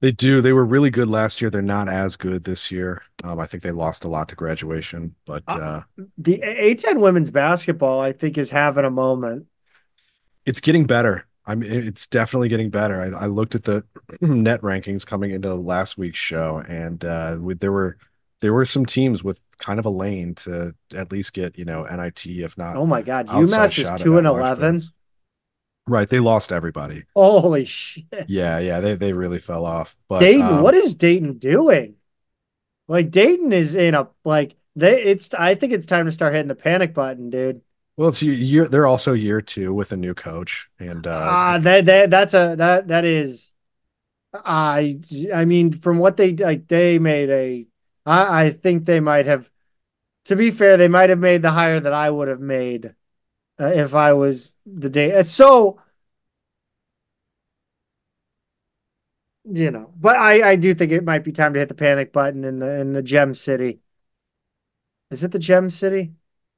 They 0.00 0.12
do. 0.12 0.40
They 0.40 0.52
were 0.54 0.64
really 0.64 0.90
good 0.90 1.08
last 1.08 1.40
year. 1.40 1.50
They're 1.50 1.60
not 1.60 1.88
as 1.88 2.16
good 2.16 2.44
this 2.44 2.70
year. 2.70 3.02
Um, 3.22 3.38
I 3.38 3.46
think 3.46 3.62
they 3.62 3.70
lost 3.70 4.04
a 4.04 4.08
lot 4.08 4.28
to 4.30 4.34
graduation, 4.34 5.14
but 5.26 5.42
Uh, 5.46 5.58
uh, 5.58 5.82
The 6.16 6.40
A10 6.42 7.00
women's 7.00 7.30
basketball, 7.30 8.00
I 8.00 8.12
think, 8.12 8.38
is 8.38 8.50
having 8.50 8.84
a 8.84 8.90
moment. 8.90 9.46
it's 10.46 10.60
getting 10.60 10.86
better. 10.86 11.26
I 11.46 11.54
mean, 11.54 11.70
it's 11.72 12.06
definitely 12.06 12.48
getting 12.48 12.70
better. 12.70 13.00
I, 13.00 13.24
I 13.24 13.26
looked 13.26 13.54
at 13.54 13.64
the 13.64 13.84
net 14.20 14.60
rankings 14.62 15.04
coming 15.04 15.32
into 15.32 15.54
last 15.54 15.98
week's 15.98 16.18
show, 16.18 16.62
and 16.68 17.04
uh, 17.04 17.38
with, 17.40 17.60
there 17.60 17.72
were 17.72 17.96
there 18.40 18.54
were 18.54 18.64
some 18.64 18.86
teams 18.86 19.22
with 19.22 19.40
kind 19.58 19.78
of 19.78 19.84
a 19.84 19.90
lane 19.90 20.34
to 20.34 20.74
at 20.94 21.12
least 21.12 21.32
get 21.34 21.58
you 21.58 21.64
know 21.64 21.84
NIT, 21.84 22.24
if 22.26 22.56
not 22.56 22.76
Oh 22.76 22.86
my 22.86 23.02
God, 23.02 23.26
UMass 23.28 23.78
is 23.78 23.90
two 24.00 24.16
and 24.18 24.26
eleven. 24.26 24.80
Right, 25.86 26.08
they 26.08 26.20
lost 26.20 26.52
everybody. 26.52 27.04
Holy 27.14 27.64
shit! 27.64 28.06
Yeah, 28.28 28.58
yeah, 28.58 28.80
they 28.80 28.94
they 28.94 29.12
really 29.12 29.38
fell 29.38 29.64
off. 29.64 29.96
But 30.08 30.20
Dayton, 30.20 30.42
um, 30.46 30.62
what 30.62 30.74
is 30.74 30.94
Dayton 30.94 31.38
doing? 31.38 31.96
Like 32.88 33.10
Dayton 33.10 33.52
is 33.52 33.74
in 33.74 33.94
a 33.94 34.08
like 34.24 34.56
they. 34.76 35.02
It's 35.02 35.32
I 35.34 35.54
think 35.54 35.72
it's 35.72 35.86
time 35.86 36.06
to 36.06 36.12
start 36.12 36.32
hitting 36.32 36.48
the 36.48 36.54
panic 36.54 36.94
button, 36.94 37.30
dude. 37.30 37.62
Well, 37.96 38.08
it's 38.08 38.22
ye- 38.22 38.34
year. 38.34 38.66
They're 38.66 38.86
also 38.86 39.12
year 39.12 39.40
two 39.40 39.74
with 39.74 39.92
a 39.92 39.96
new 39.96 40.14
coach, 40.14 40.68
and 40.78 41.06
uh, 41.06 41.30
Ah, 41.30 41.58
that 41.58 41.86
that 41.86 42.10
that's 42.10 42.34
a 42.34 42.54
that 42.56 42.88
that 42.88 43.04
is. 43.04 43.54
I 44.32 45.00
I 45.34 45.44
mean, 45.44 45.72
from 45.72 45.98
what 45.98 46.16
they 46.16 46.34
like, 46.34 46.68
they 46.68 46.98
made 46.98 47.30
a. 47.30 47.66
I 48.06 48.44
I 48.46 48.50
think 48.50 48.84
they 48.86 49.00
might 49.00 49.26
have. 49.26 49.50
To 50.26 50.36
be 50.36 50.50
fair, 50.50 50.76
they 50.76 50.88
might 50.88 51.10
have 51.10 51.18
made 51.18 51.42
the 51.42 51.50
hire 51.50 51.80
that 51.80 51.92
I 51.92 52.10
would 52.10 52.28
have 52.28 52.40
made, 52.40 52.94
uh, 53.60 53.66
if 53.74 53.94
I 53.94 54.12
was 54.14 54.56
the 54.66 54.90
day. 54.90 55.22
So. 55.22 55.80
You 59.44 59.70
know, 59.70 59.92
but 59.96 60.16
I 60.16 60.50
I 60.50 60.56
do 60.56 60.74
think 60.74 60.92
it 60.92 61.02
might 61.04 61.24
be 61.24 61.32
time 61.32 61.54
to 61.54 61.58
hit 61.58 61.68
the 61.68 61.74
panic 61.74 62.12
button 62.12 62.44
in 62.44 62.58
the 62.58 62.78
in 62.80 62.92
the 62.92 63.02
Gem 63.02 63.34
City. 63.34 63.80
Is 65.10 65.22
it 65.24 65.32
the 65.32 65.38
Gem 65.38 65.70
City? 65.70 66.14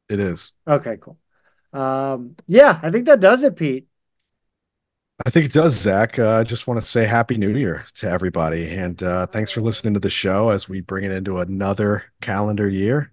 it 0.08 0.20
is. 0.20 0.52
Okay, 0.66 0.98
cool. 1.00 1.18
Um, 1.72 2.36
yeah, 2.46 2.78
I 2.82 2.90
think 2.90 3.06
that 3.06 3.20
does 3.20 3.42
it, 3.44 3.56
Pete. 3.56 3.88
I 5.24 5.30
think 5.30 5.46
it 5.46 5.52
does, 5.52 5.74
Zach. 5.78 6.18
Uh, 6.18 6.38
I 6.38 6.42
just 6.42 6.66
want 6.66 6.80
to 6.80 6.86
say 6.86 7.04
Happy 7.06 7.36
New 7.36 7.54
Year 7.56 7.86
to 7.94 8.08
everybody, 8.10 8.68
and 8.70 9.00
uh, 9.02 9.26
thanks 9.26 9.50
for 9.52 9.60
listening 9.60 9.94
to 9.94 10.00
the 10.00 10.10
show 10.10 10.48
as 10.48 10.68
we 10.68 10.80
bring 10.80 11.04
it 11.04 11.12
into 11.12 11.38
another 11.38 12.04
calendar 12.20 12.68
year. 12.68 13.12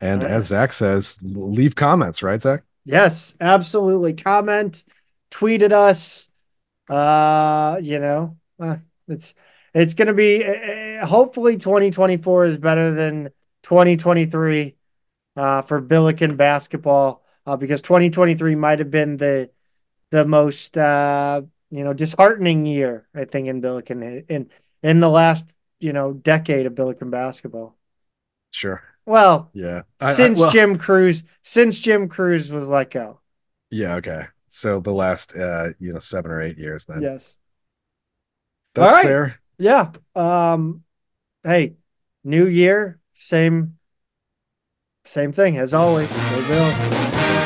And 0.00 0.22
Yeah. 0.22 0.28
as 0.28 0.46
Zach 0.48 0.72
says, 0.72 1.18
leave 1.22 1.74
comments, 1.76 2.22
right, 2.22 2.40
Zach? 2.40 2.62
Yes, 2.90 3.36
absolutely. 3.40 4.14
Comment, 4.14 4.82
tweet 5.30 5.62
at 5.62 5.72
us. 5.72 6.28
Uh, 6.88 7.78
you 7.80 8.00
know, 8.00 8.36
uh, 8.58 8.78
it's 9.06 9.34
it's 9.72 9.94
going 9.94 10.08
to 10.08 10.14
be 10.14 10.44
uh, 10.44 11.06
hopefully 11.06 11.56
2024 11.56 12.46
is 12.46 12.58
better 12.58 12.92
than 12.92 13.30
2023 13.62 14.74
uh, 15.36 15.62
for 15.62 15.80
Billiken 15.80 16.34
basketball 16.34 17.22
uh, 17.46 17.56
because 17.56 17.80
2023 17.80 18.56
might 18.56 18.80
have 18.80 18.90
been 18.90 19.16
the 19.18 19.50
the 20.10 20.24
most 20.24 20.76
uh, 20.76 21.42
you 21.70 21.84
know 21.84 21.92
disheartening 21.92 22.66
year 22.66 23.06
I 23.14 23.24
think 23.24 23.46
in 23.46 23.60
Billiken 23.60 24.02
in 24.28 24.50
in 24.82 24.98
the 24.98 25.08
last 25.08 25.46
you 25.78 25.92
know 25.92 26.12
decade 26.12 26.66
of 26.66 26.74
Billiken 26.74 27.10
basketball. 27.10 27.76
Sure. 28.50 28.82
Well, 29.10 29.50
Yeah. 29.54 29.82
I- 30.00 30.10
I- 30.10 30.12
since 30.12 30.38
well, 30.38 30.52
Jim 30.52 30.78
Crews 30.78 31.24
since 31.42 31.80
Jim 31.80 32.08
Crews 32.08 32.52
was 32.52 32.68
let 32.68 32.92
go. 32.92 33.18
Yeah. 33.68 33.96
Okay. 33.96 34.26
So 34.46 34.78
the 34.78 34.92
last, 34.92 35.34
uh, 35.36 35.70
you 35.80 35.92
know, 35.92 35.98
seven 35.98 36.30
or 36.30 36.40
eight 36.40 36.58
years, 36.58 36.86
then. 36.86 37.02
Yes. 37.02 37.36
That's 38.74 38.92
right. 38.92 39.02
fair. 39.04 39.40
Yeah. 39.58 39.90
Um 40.14 40.84
hey, 41.42 41.74
new 42.22 42.46
year, 42.46 43.00
same 43.16 43.78
same 45.04 45.32
thing 45.32 45.58
as 45.58 45.74
always. 45.74 46.08
Go 46.12 46.48
Bills. 46.48 46.78
Bye. 46.78 47.36